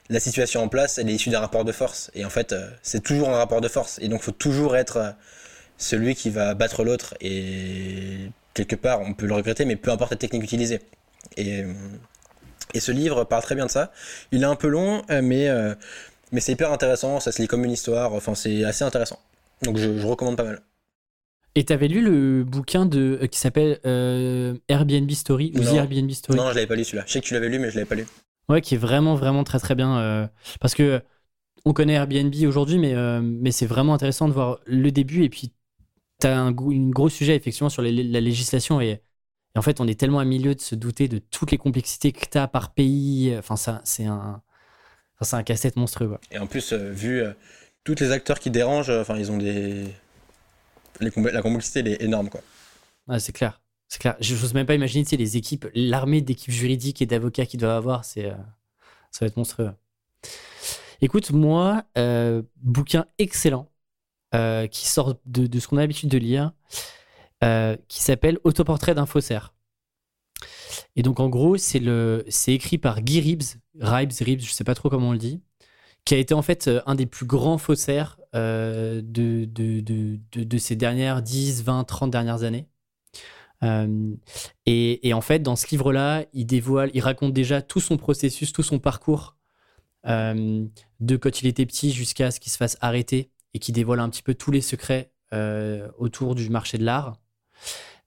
la 0.09 0.19
situation 0.21 0.63
en 0.63 0.69
place, 0.69 0.97
elle 0.97 1.09
est 1.09 1.13
issue 1.13 1.29
d'un 1.29 1.41
rapport 1.41 1.65
de 1.65 1.71
force. 1.73 2.09
Et 2.15 2.23
en 2.23 2.29
fait, 2.29 2.55
c'est 2.83 3.03
toujours 3.03 3.29
un 3.29 3.37
rapport 3.37 3.59
de 3.59 3.67
force. 3.67 3.99
Et 4.01 4.07
donc, 4.07 4.21
faut 4.21 4.31
toujours 4.31 4.77
être 4.77 5.15
celui 5.77 6.15
qui 6.15 6.29
va 6.29 6.53
battre 6.53 6.85
l'autre. 6.85 7.15
Et 7.19 8.29
quelque 8.53 8.77
part, 8.77 9.01
on 9.01 9.13
peut 9.13 9.25
le 9.25 9.33
regretter, 9.33 9.65
mais 9.65 9.75
peu 9.75 9.91
importe 9.91 10.11
la 10.11 10.17
technique 10.17 10.43
utilisée. 10.43 10.79
Et, 11.35 11.65
et 12.73 12.79
ce 12.79 12.91
livre 12.91 13.23
parle 13.23 13.43
très 13.43 13.55
bien 13.55 13.65
de 13.65 13.71
ça. 13.71 13.91
Il 14.31 14.43
est 14.43 14.45
un 14.45 14.55
peu 14.55 14.67
long, 14.67 15.03
euh, 15.09 15.21
mais, 15.21 15.49
euh, 15.49 15.75
mais 16.31 16.39
c'est 16.39 16.53
hyper 16.53 16.71
intéressant. 16.71 17.19
Ça 17.19 17.31
se 17.31 17.41
lit 17.41 17.47
comme 17.47 17.65
une 17.65 17.71
histoire. 17.71 18.13
Enfin, 18.13 18.35
c'est 18.35 18.63
assez 18.63 18.83
intéressant. 18.83 19.19
Donc, 19.63 19.77
je, 19.77 19.89
recommande 20.05 20.37
pas 20.37 20.43
mal. 20.43 20.61
Et 21.53 21.65
t'avais 21.65 21.87
lu 21.87 22.01
le 22.01 22.43
bouquin 22.43 22.85
de 22.85 23.19
euh, 23.21 23.27
qui 23.27 23.37
s'appelle 23.37 23.79
Airbnb 24.67 25.11
Story 25.11 25.51
ou 25.55 25.61
Airbnb 25.61 26.09
Story? 26.11 26.37
Non, 26.37 26.49
je 26.49 26.55
l'avais 26.55 26.67
pas 26.67 26.75
lu 26.75 26.83
celui-là. 26.83 27.03
Je 27.05 27.13
sais 27.13 27.21
que 27.21 27.25
tu 27.25 27.33
l'avais 27.33 27.49
lu, 27.49 27.59
mais 27.59 27.69
je 27.69 27.75
l'avais 27.75 27.87
pas 27.87 27.95
lu. 27.95 28.07
Ouais, 28.49 28.61
qui 28.61 28.75
est 28.75 28.79
vraiment 28.79 29.15
vraiment 29.15 29.43
très 29.43 29.59
très 29.59 29.75
bien 29.75 30.29
parce 30.59 30.73
que 30.73 31.01
on 31.63 31.73
connaît 31.73 31.93
Airbnb 31.93 32.33
aujourd'hui, 32.47 32.79
mais 32.79 32.95
mais 33.21 33.51
c'est 33.51 33.65
vraiment 33.65 33.93
intéressant 33.93 34.27
de 34.27 34.33
voir 34.33 34.59
le 34.65 34.91
début 34.91 35.23
et 35.23 35.29
puis 35.29 35.53
tu 36.21 36.27
as 36.27 36.39
un, 36.39 36.51
gros 36.51 37.09
sujet 37.09 37.35
effectivement 37.35 37.69
sur 37.69 37.81
la 37.81 37.91
législation 37.91 38.79
et, 38.79 39.01
en 39.55 39.61
fait 39.61 39.81
on 39.81 39.87
est 39.87 39.99
tellement 39.99 40.19
à 40.19 40.25
milieu 40.25 40.55
de 40.55 40.61
se 40.61 40.75
douter 40.75 41.07
de 41.07 41.17
toutes 41.17 41.51
les 41.51 41.57
complexités 41.57 42.11
que 42.13 42.25
tu 42.29 42.37
as 42.37 42.47
par 42.47 42.73
pays. 42.73 43.35
Enfin, 43.37 43.57
ça, 43.57 43.81
c'est 43.83 44.05
un, 44.05 44.41
c'est 45.25 45.35
un 45.35 45.43
casse-tête 45.43 45.75
monstrueux. 45.75 46.17
Et 46.31 46.37
en 46.37 46.47
plus, 46.47 46.73
euh, 46.73 46.91
vu 46.91 47.21
euh, 47.21 47.33
tous 47.83 47.95
les 47.99 48.11
acteurs 48.11 48.39
qui 48.39 48.51
dérangent, 48.51 48.89
euh, 48.89 49.01
enfin, 49.01 49.17
ils 49.17 49.31
ont 49.31 49.37
des. 49.37 49.85
la 50.99 51.41
complexité, 51.41 51.79
elle 51.79 51.87
est 51.87 52.01
énorme, 52.01 52.29
quoi. 52.29 52.41
c'est 53.19 53.31
clair. 53.31 53.61
C'est 53.87 53.99
clair. 53.99 54.15
Je 54.19 54.35
n'ose 54.35 54.53
même 54.53 54.65
pas 54.65 54.75
imaginer 54.75 55.05
les 55.17 55.37
équipes, 55.37 55.67
l'armée 55.73 56.21
d'équipes 56.21 56.53
juridiques 56.53 57.01
et 57.01 57.05
d'avocats 57.05 57.45
qu'ils 57.45 57.59
doivent 57.59 57.75
avoir. 57.75 58.05
C'est, 58.05 58.31
ça 59.11 59.25
va 59.25 59.27
être 59.27 59.35
monstrueux. 59.35 59.71
Écoute, 61.01 61.31
moi, 61.31 61.83
bouquin 62.61 63.05
excellent. 63.17 63.67
Euh, 64.33 64.67
qui 64.67 64.87
sort 64.87 65.15
de, 65.25 65.59
ce 65.59 65.67
qu'on 65.67 65.75
a 65.75 65.81
l'habitude 65.81 66.07
de 66.07 66.17
lire, 66.17 66.53
qui 67.89 68.01
s'appelle 68.01 68.39
Autoportrait 68.45 68.95
d'un 68.95 69.05
faussaire. 69.05 69.53
Et 70.95 71.03
donc 71.03 71.19
en 71.19 71.29
gros, 71.29 71.57
c'est 71.57 71.81
écrit 72.47 72.77
par 72.77 73.01
Guy 73.01 73.19
Ribs, 73.21 73.43
Ribes, 73.79 74.11
Ribs, 74.19 74.41
je 74.41 74.51
sais 74.51 74.63
pas 74.63 74.75
trop 74.75 74.89
comment 74.89 75.09
on 75.09 75.13
le 75.13 75.17
dit, 75.17 75.41
qui 76.05 76.15
a 76.15 76.17
été 76.17 76.33
en 76.33 76.41
fait 76.41 76.67
euh, 76.67 76.81
un 76.85 76.95
des 76.95 77.05
plus 77.05 77.25
grands 77.25 77.57
faussaires 77.57 78.17
de, 78.33 79.01
de, 79.01 79.81
de, 79.81 80.19
de, 80.31 80.57
ces 80.57 80.77
dernières 80.77 81.21
10, 81.21 81.63
20, 81.63 81.83
30 81.83 82.11
dernières 82.11 82.43
années. 82.43 82.67
et, 84.65 85.07
et, 85.07 85.13
en 85.13 85.21
fait, 85.21 85.39
dans 85.39 85.57
ce 85.57 85.67
livre-là, 85.69 86.25
il 86.33 86.45
dévoile, 86.45 86.91
il 86.93 87.01
raconte 87.01 87.33
déjà 87.33 87.61
tout 87.61 87.81
son 87.81 87.97
processus, 87.97 88.53
tout 88.53 88.63
son 88.63 88.79
parcours 88.79 89.35
de 90.05 91.17
quand 91.17 91.41
il 91.41 91.47
était 91.47 91.65
petit 91.65 91.91
jusqu'à 91.91 92.31
ce 92.31 92.39
qu'il 92.39 92.51
se 92.51 92.57
fasse 92.57 92.77
arrêter 92.81 93.31
et 93.53 93.59
qui 93.59 93.71
dévoile 93.71 93.99
un 93.99 94.09
petit 94.09 94.23
peu 94.23 94.33
tous 94.33 94.51
les 94.51 94.61
secrets 94.61 95.11
euh, 95.33 95.89
autour 95.97 96.35
du 96.35 96.49
marché 96.49 96.77
de 96.77 96.83
l'art. 96.83 97.17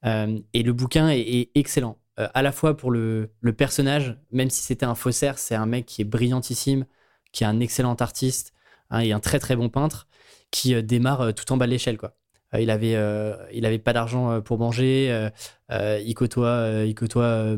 Euh, 0.05 0.39
et 0.53 0.62
le 0.62 0.72
bouquin 0.72 1.09
est, 1.09 1.51
excellent, 1.55 1.99
euh, 2.19 2.29
à 2.35 2.43
la 2.43 2.53
fois 2.53 2.77
pour 2.77 2.91
le, 2.91 3.31
personnage, 3.57 4.19
même 4.31 4.51
si 4.51 4.62
c'était 4.62 4.87
un 4.87 4.95
faussaire, 4.95 5.39
c'est 5.39 5.55
un 5.55 5.67
mec 5.67 5.87
qui 5.87 6.03
est 6.03 6.05
brillantissime, 6.05 6.87
qui 7.33 7.45
est 7.45 7.47
un 7.47 7.61
excellent 7.61 7.95
artiste 7.95 8.53
hein, 8.91 9.01
et 9.01 9.12
un 9.12 9.21
très 9.21 9.39
très 9.39 9.57
bon 9.57 9.69
peintre, 9.69 10.09
qui 10.51 10.81
démarre 10.83 11.35
tout 11.35 11.53
en 11.53 11.57
bas 11.57 11.67
de 11.67 11.73
l'échelle. 11.73 11.99
quoi. 11.99 12.15
il 12.59 12.71
avait, 12.71 12.97
il 13.53 13.67
avait 13.67 13.79
pas 13.79 13.93
d'argent 13.93 14.41
pour 14.41 14.59
manger, 14.59 15.31
il 15.71 16.15
côtoie, 16.15 16.85
il 16.87 16.95
côtoie 16.95 17.57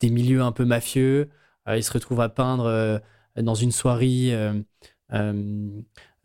des 0.00 0.10
milieux 0.10 0.42
un 0.42 0.52
peu 0.52 0.64
mafieux, 0.64 1.28
il 1.68 1.84
se 1.84 1.92
retrouve 1.92 2.20
à 2.22 2.30
peindre 2.30 3.02
dans 3.36 3.54
une 3.54 3.72
soirée 3.72 4.32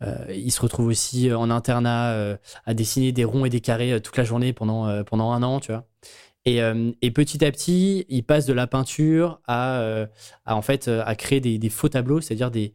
euh, 0.02 0.24
il 0.32 0.52
se 0.52 0.60
retrouve 0.60 0.86
aussi 0.86 1.28
euh, 1.28 1.38
en 1.38 1.50
internat 1.50 2.12
euh, 2.12 2.36
à 2.66 2.74
dessiner 2.74 3.12
des 3.12 3.24
ronds 3.24 3.44
et 3.44 3.50
des 3.50 3.60
carrés 3.60 4.00
toute 4.00 4.16
la 4.16 4.24
journée 4.24 4.52
pendant, 4.52 5.02
pendant 5.04 5.32
un 5.32 5.42
an, 5.42 5.60
tu 5.60 5.72
vois. 5.72 5.86
Et, 6.48 6.60
et, 7.02 7.10
petit 7.10 7.44
à 7.44 7.50
petit, 7.50 8.06
il 8.08 8.24
passe 8.24 8.46
de 8.46 8.54
la 8.54 8.66
peinture 8.66 9.40
à, 9.46 10.06
à 10.46 10.56
en 10.56 10.62
fait 10.62 10.88
à 10.88 11.14
créer 11.14 11.40
des, 11.40 11.68
faux 11.68 11.88
tableaux, 11.90 12.20
c'est-à-dire 12.22 12.50
des, 12.50 12.74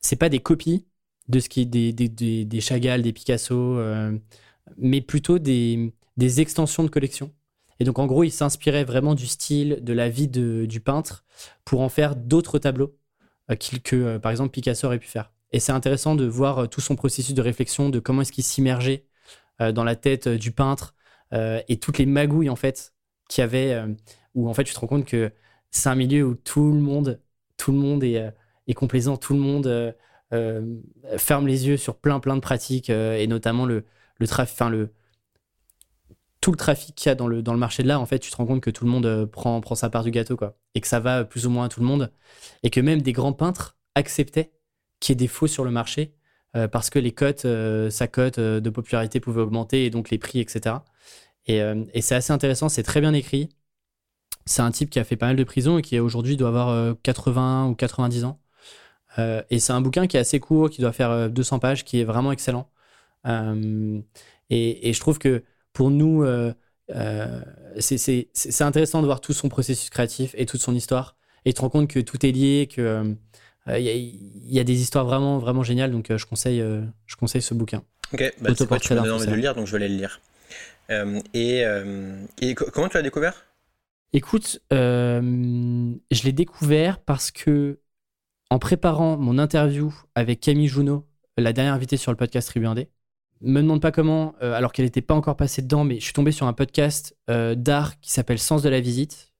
c'est 0.00 0.16
pas 0.16 0.30
des 0.30 0.40
copies 0.40 0.86
de 1.28 1.38
ce 1.40 1.48
qui 1.50 1.62
est 1.62 1.66
des, 1.66 1.92
des, 1.92 2.44
des, 2.44 2.60
Chagall, 2.60 3.02
des 3.02 3.12
Picasso, 3.12 3.78
mais 4.78 5.00
plutôt 5.02 5.38
des, 5.38 5.92
extensions 6.18 6.82
de 6.82 6.88
collection. 6.88 7.30
Et 7.78 7.84
donc 7.84 7.98
en 7.98 8.06
gros, 8.06 8.24
il 8.24 8.30
s'inspirait 8.30 8.84
vraiment 8.84 9.14
du 9.14 9.26
style, 9.26 9.80
de 9.82 9.92
la 9.92 10.08
vie 10.08 10.28
de, 10.28 10.64
du 10.64 10.80
peintre 10.80 11.24
pour 11.64 11.82
en 11.82 11.90
faire 11.90 12.16
d'autres 12.16 12.58
tableaux 12.58 12.96
que 13.84 14.16
par 14.18 14.30
exemple 14.30 14.50
Picasso 14.50 14.86
aurait 14.86 14.98
pu 14.98 15.08
faire. 15.08 15.34
Et 15.54 15.60
c'est 15.60 15.70
intéressant 15.70 16.16
de 16.16 16.26
voir 16.26 16.58
euh, 16.58 16.66
tout 16.66 16.80
son 16.80 16.96
processus 16.96 17.32
de 17.32 17.40
réflexion, 17.40 17.88
de 17.88 18.00
comment 18.00 18.22
est-ce 18.22 18.32
qu'il 18.32 18.42
s'immergeait 18.42 19.06
euh, 19.60 19.70
dans 19.70 19.84
la 19.84 19.94
tête 19.94 20.26
euh, 20.26 20.36
du 20.36 20.50
peintre 20.50 20.94
et 21.66 21.80
toutes 21.80 21.98
les 21.98 22.06
magouilles 22.06 22.48
en 22.48 22.54
fait 22.54 22.93
avait, 23.38 23.82
où 24.34 24.48
en 24.48 24.54
fait 24.54 24.64
tu 24.64 24.74
te 24.74 24.78
rends 24.78 24.86
compte 24.86 25.04
que 25.04 25.32
c'est 25.70 25.88
un 25.88 25.94
milieu 25.94 26.24
où 26.24 26.34
tout 26.34 26.72
le 26.72 26.80
monde, 26.80 27.20
tout 27.56 27.72
le 27.72 27.78
monde 27.78 28.04
est, 28.04 28.32
est 28.66 28.74
complaisant, 28.74 29.16
tout 29.16 29.34
le 29.34 29.40
monde 29.40 29.94
ferme 31.18 31.46
les 31.46 31.68
yeux 31.68 31.76
sur 31.76 31.96
plein 31.96 32.20
plein 32.20 32.36
de 32.36 32.40
pratiques 32.40 32.90
et 32.90 33.26
notamment 33.26 33.66
le, 33.66 33.84
trafic, 34.26 34.54
enfin 34.54 34.70
tout 36.44 36.50
le 36.50 36.58
trafic 36.58 36.94
qu'il 36.94 37.08
y 37.08 37.10
a 37.10 37.14
dans 37.14 37.26
le, 37.26 37.42
marché 37.56 37.82
de 37.82 37.88
l'art, 37.88 38.02
en 38.02 38.06
fait, 38.06 38.18
tu 38.18 38.30
te 38.30 38.36
rends 38.36 38.44
compte 38.44 38.60
que 38.60 38.68
tout 38.68 38.84
le 38.84 38.90
monde 38.90 39.24
prend, 39.32 39.62
sa 39.74 39.88
part 39.88 40.04
du 40.04 40.10
gâteau, 40.10 40.36
quoi. 40.36 40.58
Et 40.74 40.82
que 40.82 40.86
ça 40.86 41.00
va 41.00 41.24
plus 41.24 41.46
ou 41.46 41.50
moins 41.50 41.64
à 41.64 41.68
tout 41.70 41.80
le 41.80 41.86
monde. 41.86 42.12
Et 42.62 42.68
que 42.68 42.80
même 42.80 43.00
des 43.00 43.12
grands 43.12 43.32
peintres 43.32 43.78
acceptaient 43.94 44.52
qu'il 45.00 45.12
y 45.12 45.14
ait 45.14 45.16
des 45.16 45.26
faux 45.26 45.46
sur 45.46 45.64
le 45.64 45.70
marché 45.70 46.14
euh, 46.54 46.68
parce 46.68 46.90
que 46.90 46.98
les 46.98 47.12
cotes, 47.12 47.46
euh, 47.46 47.88
sa 47.88 48.08
cote 48.08 48.38
euh, 48.38 48.60
de 48.60 48.70
popularité 48.70 49.20
pouvait 49.20 49.40
augmenter 49.40 49.86
et 49.86 49.90
donc 49.90 50.10
les 50.10 50.18
prix, 50.18 50.38
etc. 50.38 50.76
Et, 51.46 51.60
c'est 52.00 52.14
assez 52.14 52.32
intéressant, 52.32 52.68
c'est 52.68 52.82
très 52.82 53.00
bien 53.00 53.12
écrit. 53.12 53.48
C'est 54.46 54.62
un 54.62 54.70
type 54.70 54.90
qui 54.90 54.98
a 54.98 55.04
fait 55.04 55.16
pas 55.16 55.26
mal 55.26 55.36
de 55.36 55.44
prison 55.44 55.78
et 55.78 55.82
qui 55.82 55.98
aujourd'hui 55.98 56.36
doit 56.36 56.48
avoir 56.48 56.96
80 57.02 57.68
ou 57.68 57.74
90 57.74 58.24
ans. 58.24 58.40
et 59.18 59.58
c'est 59.58 59.72
un 59.72 59.80
bouquin 59.80 60.06
qui 60.06 60.16
est 60.16 60.20
assez 60.20 60.40
court, 60.40 60.70
qui 60.70 60.80
doit 60.80 60.92
faire 60.92 61.30
200 61.30 61.58
pages, 61.58 61.84
qui 61.84 62.00
est 62.00 62.04
vraiment 62.04 62.32
excellent. 62.32 62.70
Et, 64.50 64.92
je 64.92 65.00
trouve 65.00 65.18
que 65.18 65.44
pour 65.72 65.90
nous, 65.90 66.24
c'est 67.78 68.62
intéressant 68.62 69.00
de 69.00 69.06
voir 69.06 69.20
tout 69.20 69.32
son 69.32 69.48
processus 69.48 69.90
créatif 69.90 70.34
et 70.36 70.46
toute 70.46 70.60
son 70.60 70.74
histoire. 70.74 71.16
Et 71.46 71.52
tu 71.52 71.56
te 71.56 71.60
rends 71.60 71.70
compte 71.70 71.88
que 71.88 72.00
tout 72.00 72.24
est 72.24 72.32
lié, 72.32 72.68
que 72.72 73.16
il 73.66 73.72
euh, 73.72 73.78
y, 73.78 74.60
a 74.60 74.64
des 74.64 74.80
histoires 74.80 75.06
vraiment, 75.06 75.38
vraiment 75.38 75.62
géniales, 75.62 75.90
donc 75.90 76.10
euh, 76.10 76.18
je, 76.18 76.26
conseille, 76.26 76.60
euh, 76.60 76.82
je 77.06 77.16
conseille 77.16 77.40
ce 77.40 77.54
bouquin. 77.54 77.82
Ok, 78.12 78.20
bah, 78.40 78.52
tu 78.54 78.64
m'as 78.66 79.00
donné 79.00 79.10
envie 79.10 79.26
de 79.26 79.30
le 79.30 79.36
lire, 79.38 79.54
donc 79.54 79.66
je 79.66 79.72
vais 79.72 79.84
aller 79.84 79.88
le 79.88 79.98
lire. 79.98 80.20
Et, 80.88 81.64
et 82.40 82.54
comment 82.54 82.88
tu 82.88 82.96
l'as 82.96 83.02
découvert? 83.02 83.46
Écoute, 84.12 84.60
je 84.70 86.24
l'ai 86.24 86.32
découvert 86.32 87.00
parce 87.00 87.30
que 87.30 87.80
en 88.50 88.58
préparant 88.58 89.16
mon 89.16 89.38
interview 89.38 89.94
avec 90.14 90.40
Camille 90.40 90.68
Junot, 90.68 91.06
la 91.36 91.52
dernière 91.52 91.74
invitée 91.74 91.96
sur 91.96 92.12
le 92.12 92.16
podcast 92.16 92.48
Tribu 92.48 92.66
1D, 92.66 92.88
me 93.40 93.60
demande 93.60 93.82
pas 93.82 93.90
comment, 93.90 94.34
alors 94.40 94.72
qu'elle 94.72 94.84
n'était 94.84 95.02
pas 95.02 95.14
encore 95.14 95.36
passée 95.36 95.62
dedans, 95.62 95.84
mais 95.84 95.96
je 95.96 96.04
suis 96.04 96.12
tombé 96.12 96.32
sur 96.32 96.46
un 96.46 96.52
podcast 96.52 97.16
d'art 97.28 97.98
qui 98.00 98.10
s'appelle 98.12 98.38
Sens 98.38 98.62
de 98.62 98.68
la 98.68 98.80
visite, 98.80 99.32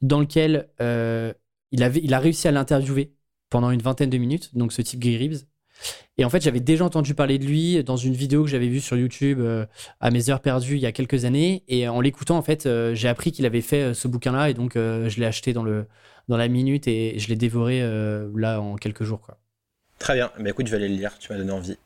dans 0.00 0.20
lequel 0.20 0.68
il, 0.78 1.90
il 2.02 2.14
a 2.14 2.18
réussi 2.18 2.46
à 2.48 2.52
l'interviewer 2.52 3.14
pendant 3.50 3.70
une 3.70 3.82
vingtaine 3.82 4.10
de 4.10 4.18
minutes, 4.18 4.56
donc 4.56 4.72
ce 4.72 4.82
type 4.82 5.00
Guy 5.00 5.16
Reeves. 5.16 5.44
Et 6.18 6.24
en 6.24 6.30
fait, 6.30 6.42
j'avais 6.42 6.60
déjà 6.60 6.84
entendu 6.84 7.14
parler 7.14 7.38
de 7.38 7.46
lui 7.46 7.82
dans 7.84 7.96
une 7.96 8.12
vidéo 8.12 8.42
que 8.42 8.50
j'avais 8.50 8.66
vue 8.66 8.80
sur 8.80 8.96
YouTube 8.96 9.38
euh, 9.40 9.66
à 10.00 10.10
mes 10.10 10.30
heures 10.30 10.40
perdues 10.40 10.74
il 10.74 10.80
y 10.80 10.86
a 10.86 10.92
quelques 10.92 11.24
années. 11.24 11.62
Et 11.68 11.86
en 11.86 12.00
l'écoutant, 12.00 12.36
en 12.36 12.42
fait, 12.42 12.66
euh, 12.66 12.92
j'ai 12.94 13.08
appris 13.08 13.30
qu'il 13.30 13.46
avait 13.46 13.60
fait 13.60 13.82
euh, 13.82 13.94
ce 13.94 14.08
bouquin-là. 14.08 14.50
Et 14.50 14.54
donc, 14.54 14.72
je 14.74 15.20
l'ai 15.20 15.26
acheté 15.26 15.52
dans, 15.52 15.62
le, 15.62 15.86
dans 16.28 16.36
la 16.36 16.48
minute 16.48 16.88
et 16.88 17.18
je 17.18 17.28
l'ai 17.28 17.36
dévoré 17.36 17.80
là 18.34 18.60
en 18.60 18.74
quelques 18.74 19.04
jours. 19.04 19.20
Quoi. 19.20 19.38
Très 20.00 20.14
bien. 20.14 20.32
Mais 20.38 20.44
bah, 20.44 20.50
écoute, 20.50 20.66
je 20.66 20.72
vais 20.72 20.78
aller 20.78 20.88
le 20.88 20.96
lire. 20.96 21.16
Tu 21.18 21.32
m'as 21.32 21.38
donné 21.38 21.52
envie. 21.52 21.78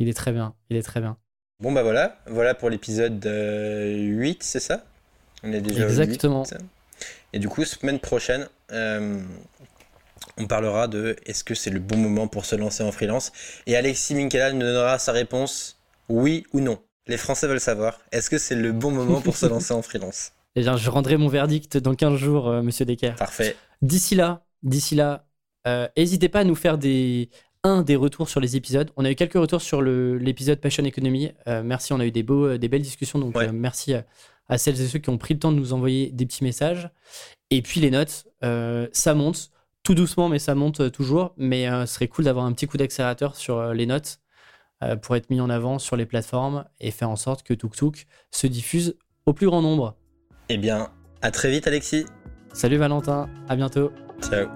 Il 0.00 0.08
est 0.08 0.14
très 0.14 0.32
bien. 0.32 0.54
Il 0.70 0.76
est 0.76 0.82
très 0.82 1.00
bien. 1.00 1.16
Bon, 1.60 1.72
bah 1.72 1.82
voilà. 1.82 2.18
Voilà 2.26 2.54
pour 2.54 2.70
l'épisode 2.70 3.24
8, 3.24 4.42
c'est 4.42 4.60
ça? 4.60 4.84
On 5.44 5.52
est 5.52 5.60
déjà 5.60 5.84
Exactement. 5.84 6.42
Et 7.32 7.38
du 7.38 7.48
coup, 7.48 7.64
semaine 7.64 8.00
prochaine, 8.00 8.48
on 10.36 10.46
parlera 10.46 10.88
de 10.88 11.16
est-ce 11.26 11.44
que 11.44 11.54
c'est 11.54 11.70
le 11.70 11.80
bon 11.80 11.96
moment 11.96 12.28
pour 12.28 12.44
se 12.44 12.56
lancer 12.56 12.82
en 12.82 12.92
freelance. 12.92 13.32
Et 13.66 13.76
Alexis 13.76 14.14
Minkela 14.14 14.52
nous 14.52 14.60
donnera 14.60 14.98
sa 14.98 15.12
réponse 15.12 15.78
oui 16.08 16.46
ou 16.52 16.60
non. 16.60 16.78
Les 17.06 17.16
Français 17.16 17.46
veulent 17.46 17.60
savoir 17.60 18.00
est-ce 18.12 18.30
que 18.30 18.38
c'est 18.38 18.54
le 18.54 18.72
bon 18.72 18.90
moment 18.90 19.20
pour 19.20 19.36
se 19.36 19.46
lancer 19.46 19.74
en 19.74 19.82
freelance? 19.82 20.32
Eh 20.54 20.62
bien, 20.62 20.76
je 20.76 20.90
rendrai 20.90 21.16
mon 21.16 21.28
verdict 21.28 21.76
dans 21.76 21.94
15 21.94 22.16
jours, 22.16 22.48
euh, 22.48 22.62
monsieur 22.62 22.84
Decker. 22.84 23.14
Parfait. 23.16 23.56
D'ici 23.82 24.14
là, 24.14 24.44
d'ici 24.62 24.94
là, 24.94 25.26
euh, 25.66 25.88
n'hésitez 25.96 26.28
pas 26.28 26.40
à 26.40 26.44
nous 26.44 26.54
faire 26.54 26.78
des 26.78 27.30
un 27.64 27.82
des 27.82 27.96
retours 27.96 28.28
sur 28.28 28.40
les 28.40 28.56
épisodes. 28.56 28.90
On 28.96 29.04
a 29.04 29.10
eu 29.10 29.14
quelques 29.14 29.34
retours 29.34 29.60
sur 29.60 29.82
l'épisode 29.82 30.60
Passion 30.60 30.84
Economy. 30.84 31.32
Euh, 31.48 31.62
merci, 31.64 31.92
on 31.92 31.98
a 31.98 32.06
eu 32.06 32.12
des 32.12 32.22
beaux, 32.22 32.56
des 32.56 32.68
belles 32.68 32.82
discussions. 32.82 33.18
Donc 33.18 33.36
merci 33.52 33.94
à, 34.48 34.58
celles 34.58 34.80
et 34.80 34.86
ceux 34.86 35.00
qui 35.00 35.10
ont 35.10 35.18
pris 35.18 35.34
le 35.34 35.40
temps 35.40 35.50
de 35.50 35.58
nous 35.58 35.72
envoyer 35.72 36.10
des 36.12 36.24
petits 36.24 36.44
messages. 36.44 36.88
Et 37.50 37.60
puis 37.60 37.80
les 37.80 37.90
notes, 37.90 38.26
ça 38.92 39.14
monte 39.14 39.50
tout 39.88 39.94
doucement, 39.94 40.28
mais 40.28 40.38
ça 40.38 40.54
monte 40.54 40.80
euh, 40.80 40.90
toujours. 40.90 41.32
Mais 41.38 41.66
euh, 41.66 41.86
ce 41.86 41.94
serait 41.94 42.08
cool 42.08 42.26
d'avoir 42.26 42.44
un 42.44 42.52
petit 42.52 42.66
coup 42.66 42.76
d'accélérateur 42.76 43.36
sur 43.36 43.56
euh, 43.56 43.72
les 43.72 43.86
notes 43.86 44.20
pour 45.02 45.16
être 45.16 45.28
mis 45.28 45.40
en 45.40 45.50
avant 45.50 45.80
sur 45.80 45.96
les 45.96 46.06
plateformes 46.06 46.64
et 46.78 46.92
faire 46.92 47.10
en 47.10 47.16
sorte 47.16 47.42
que 47.42 47.52
Tuk 47.52 47.74
Tuk 47.74 48.06
se 48.30 48.46
diffuse 48.46 48.96
au 49.26 49.32
plus 49.32 49.48
grand 49.48 49.60
nombre. 49.60 49.96
Eh 50.48 50.56
bien, 50.56 50.90
à 51.20 51.32
très 51.32 51.50
vite, 51.50 51.66
Alexis. 51.66 52.06
Salut 52.52 52.76
Valentin, 52.76 53.28
à 53.48 53.56
bientôt. 53.56 53.90
Ciao. 54.22 54.46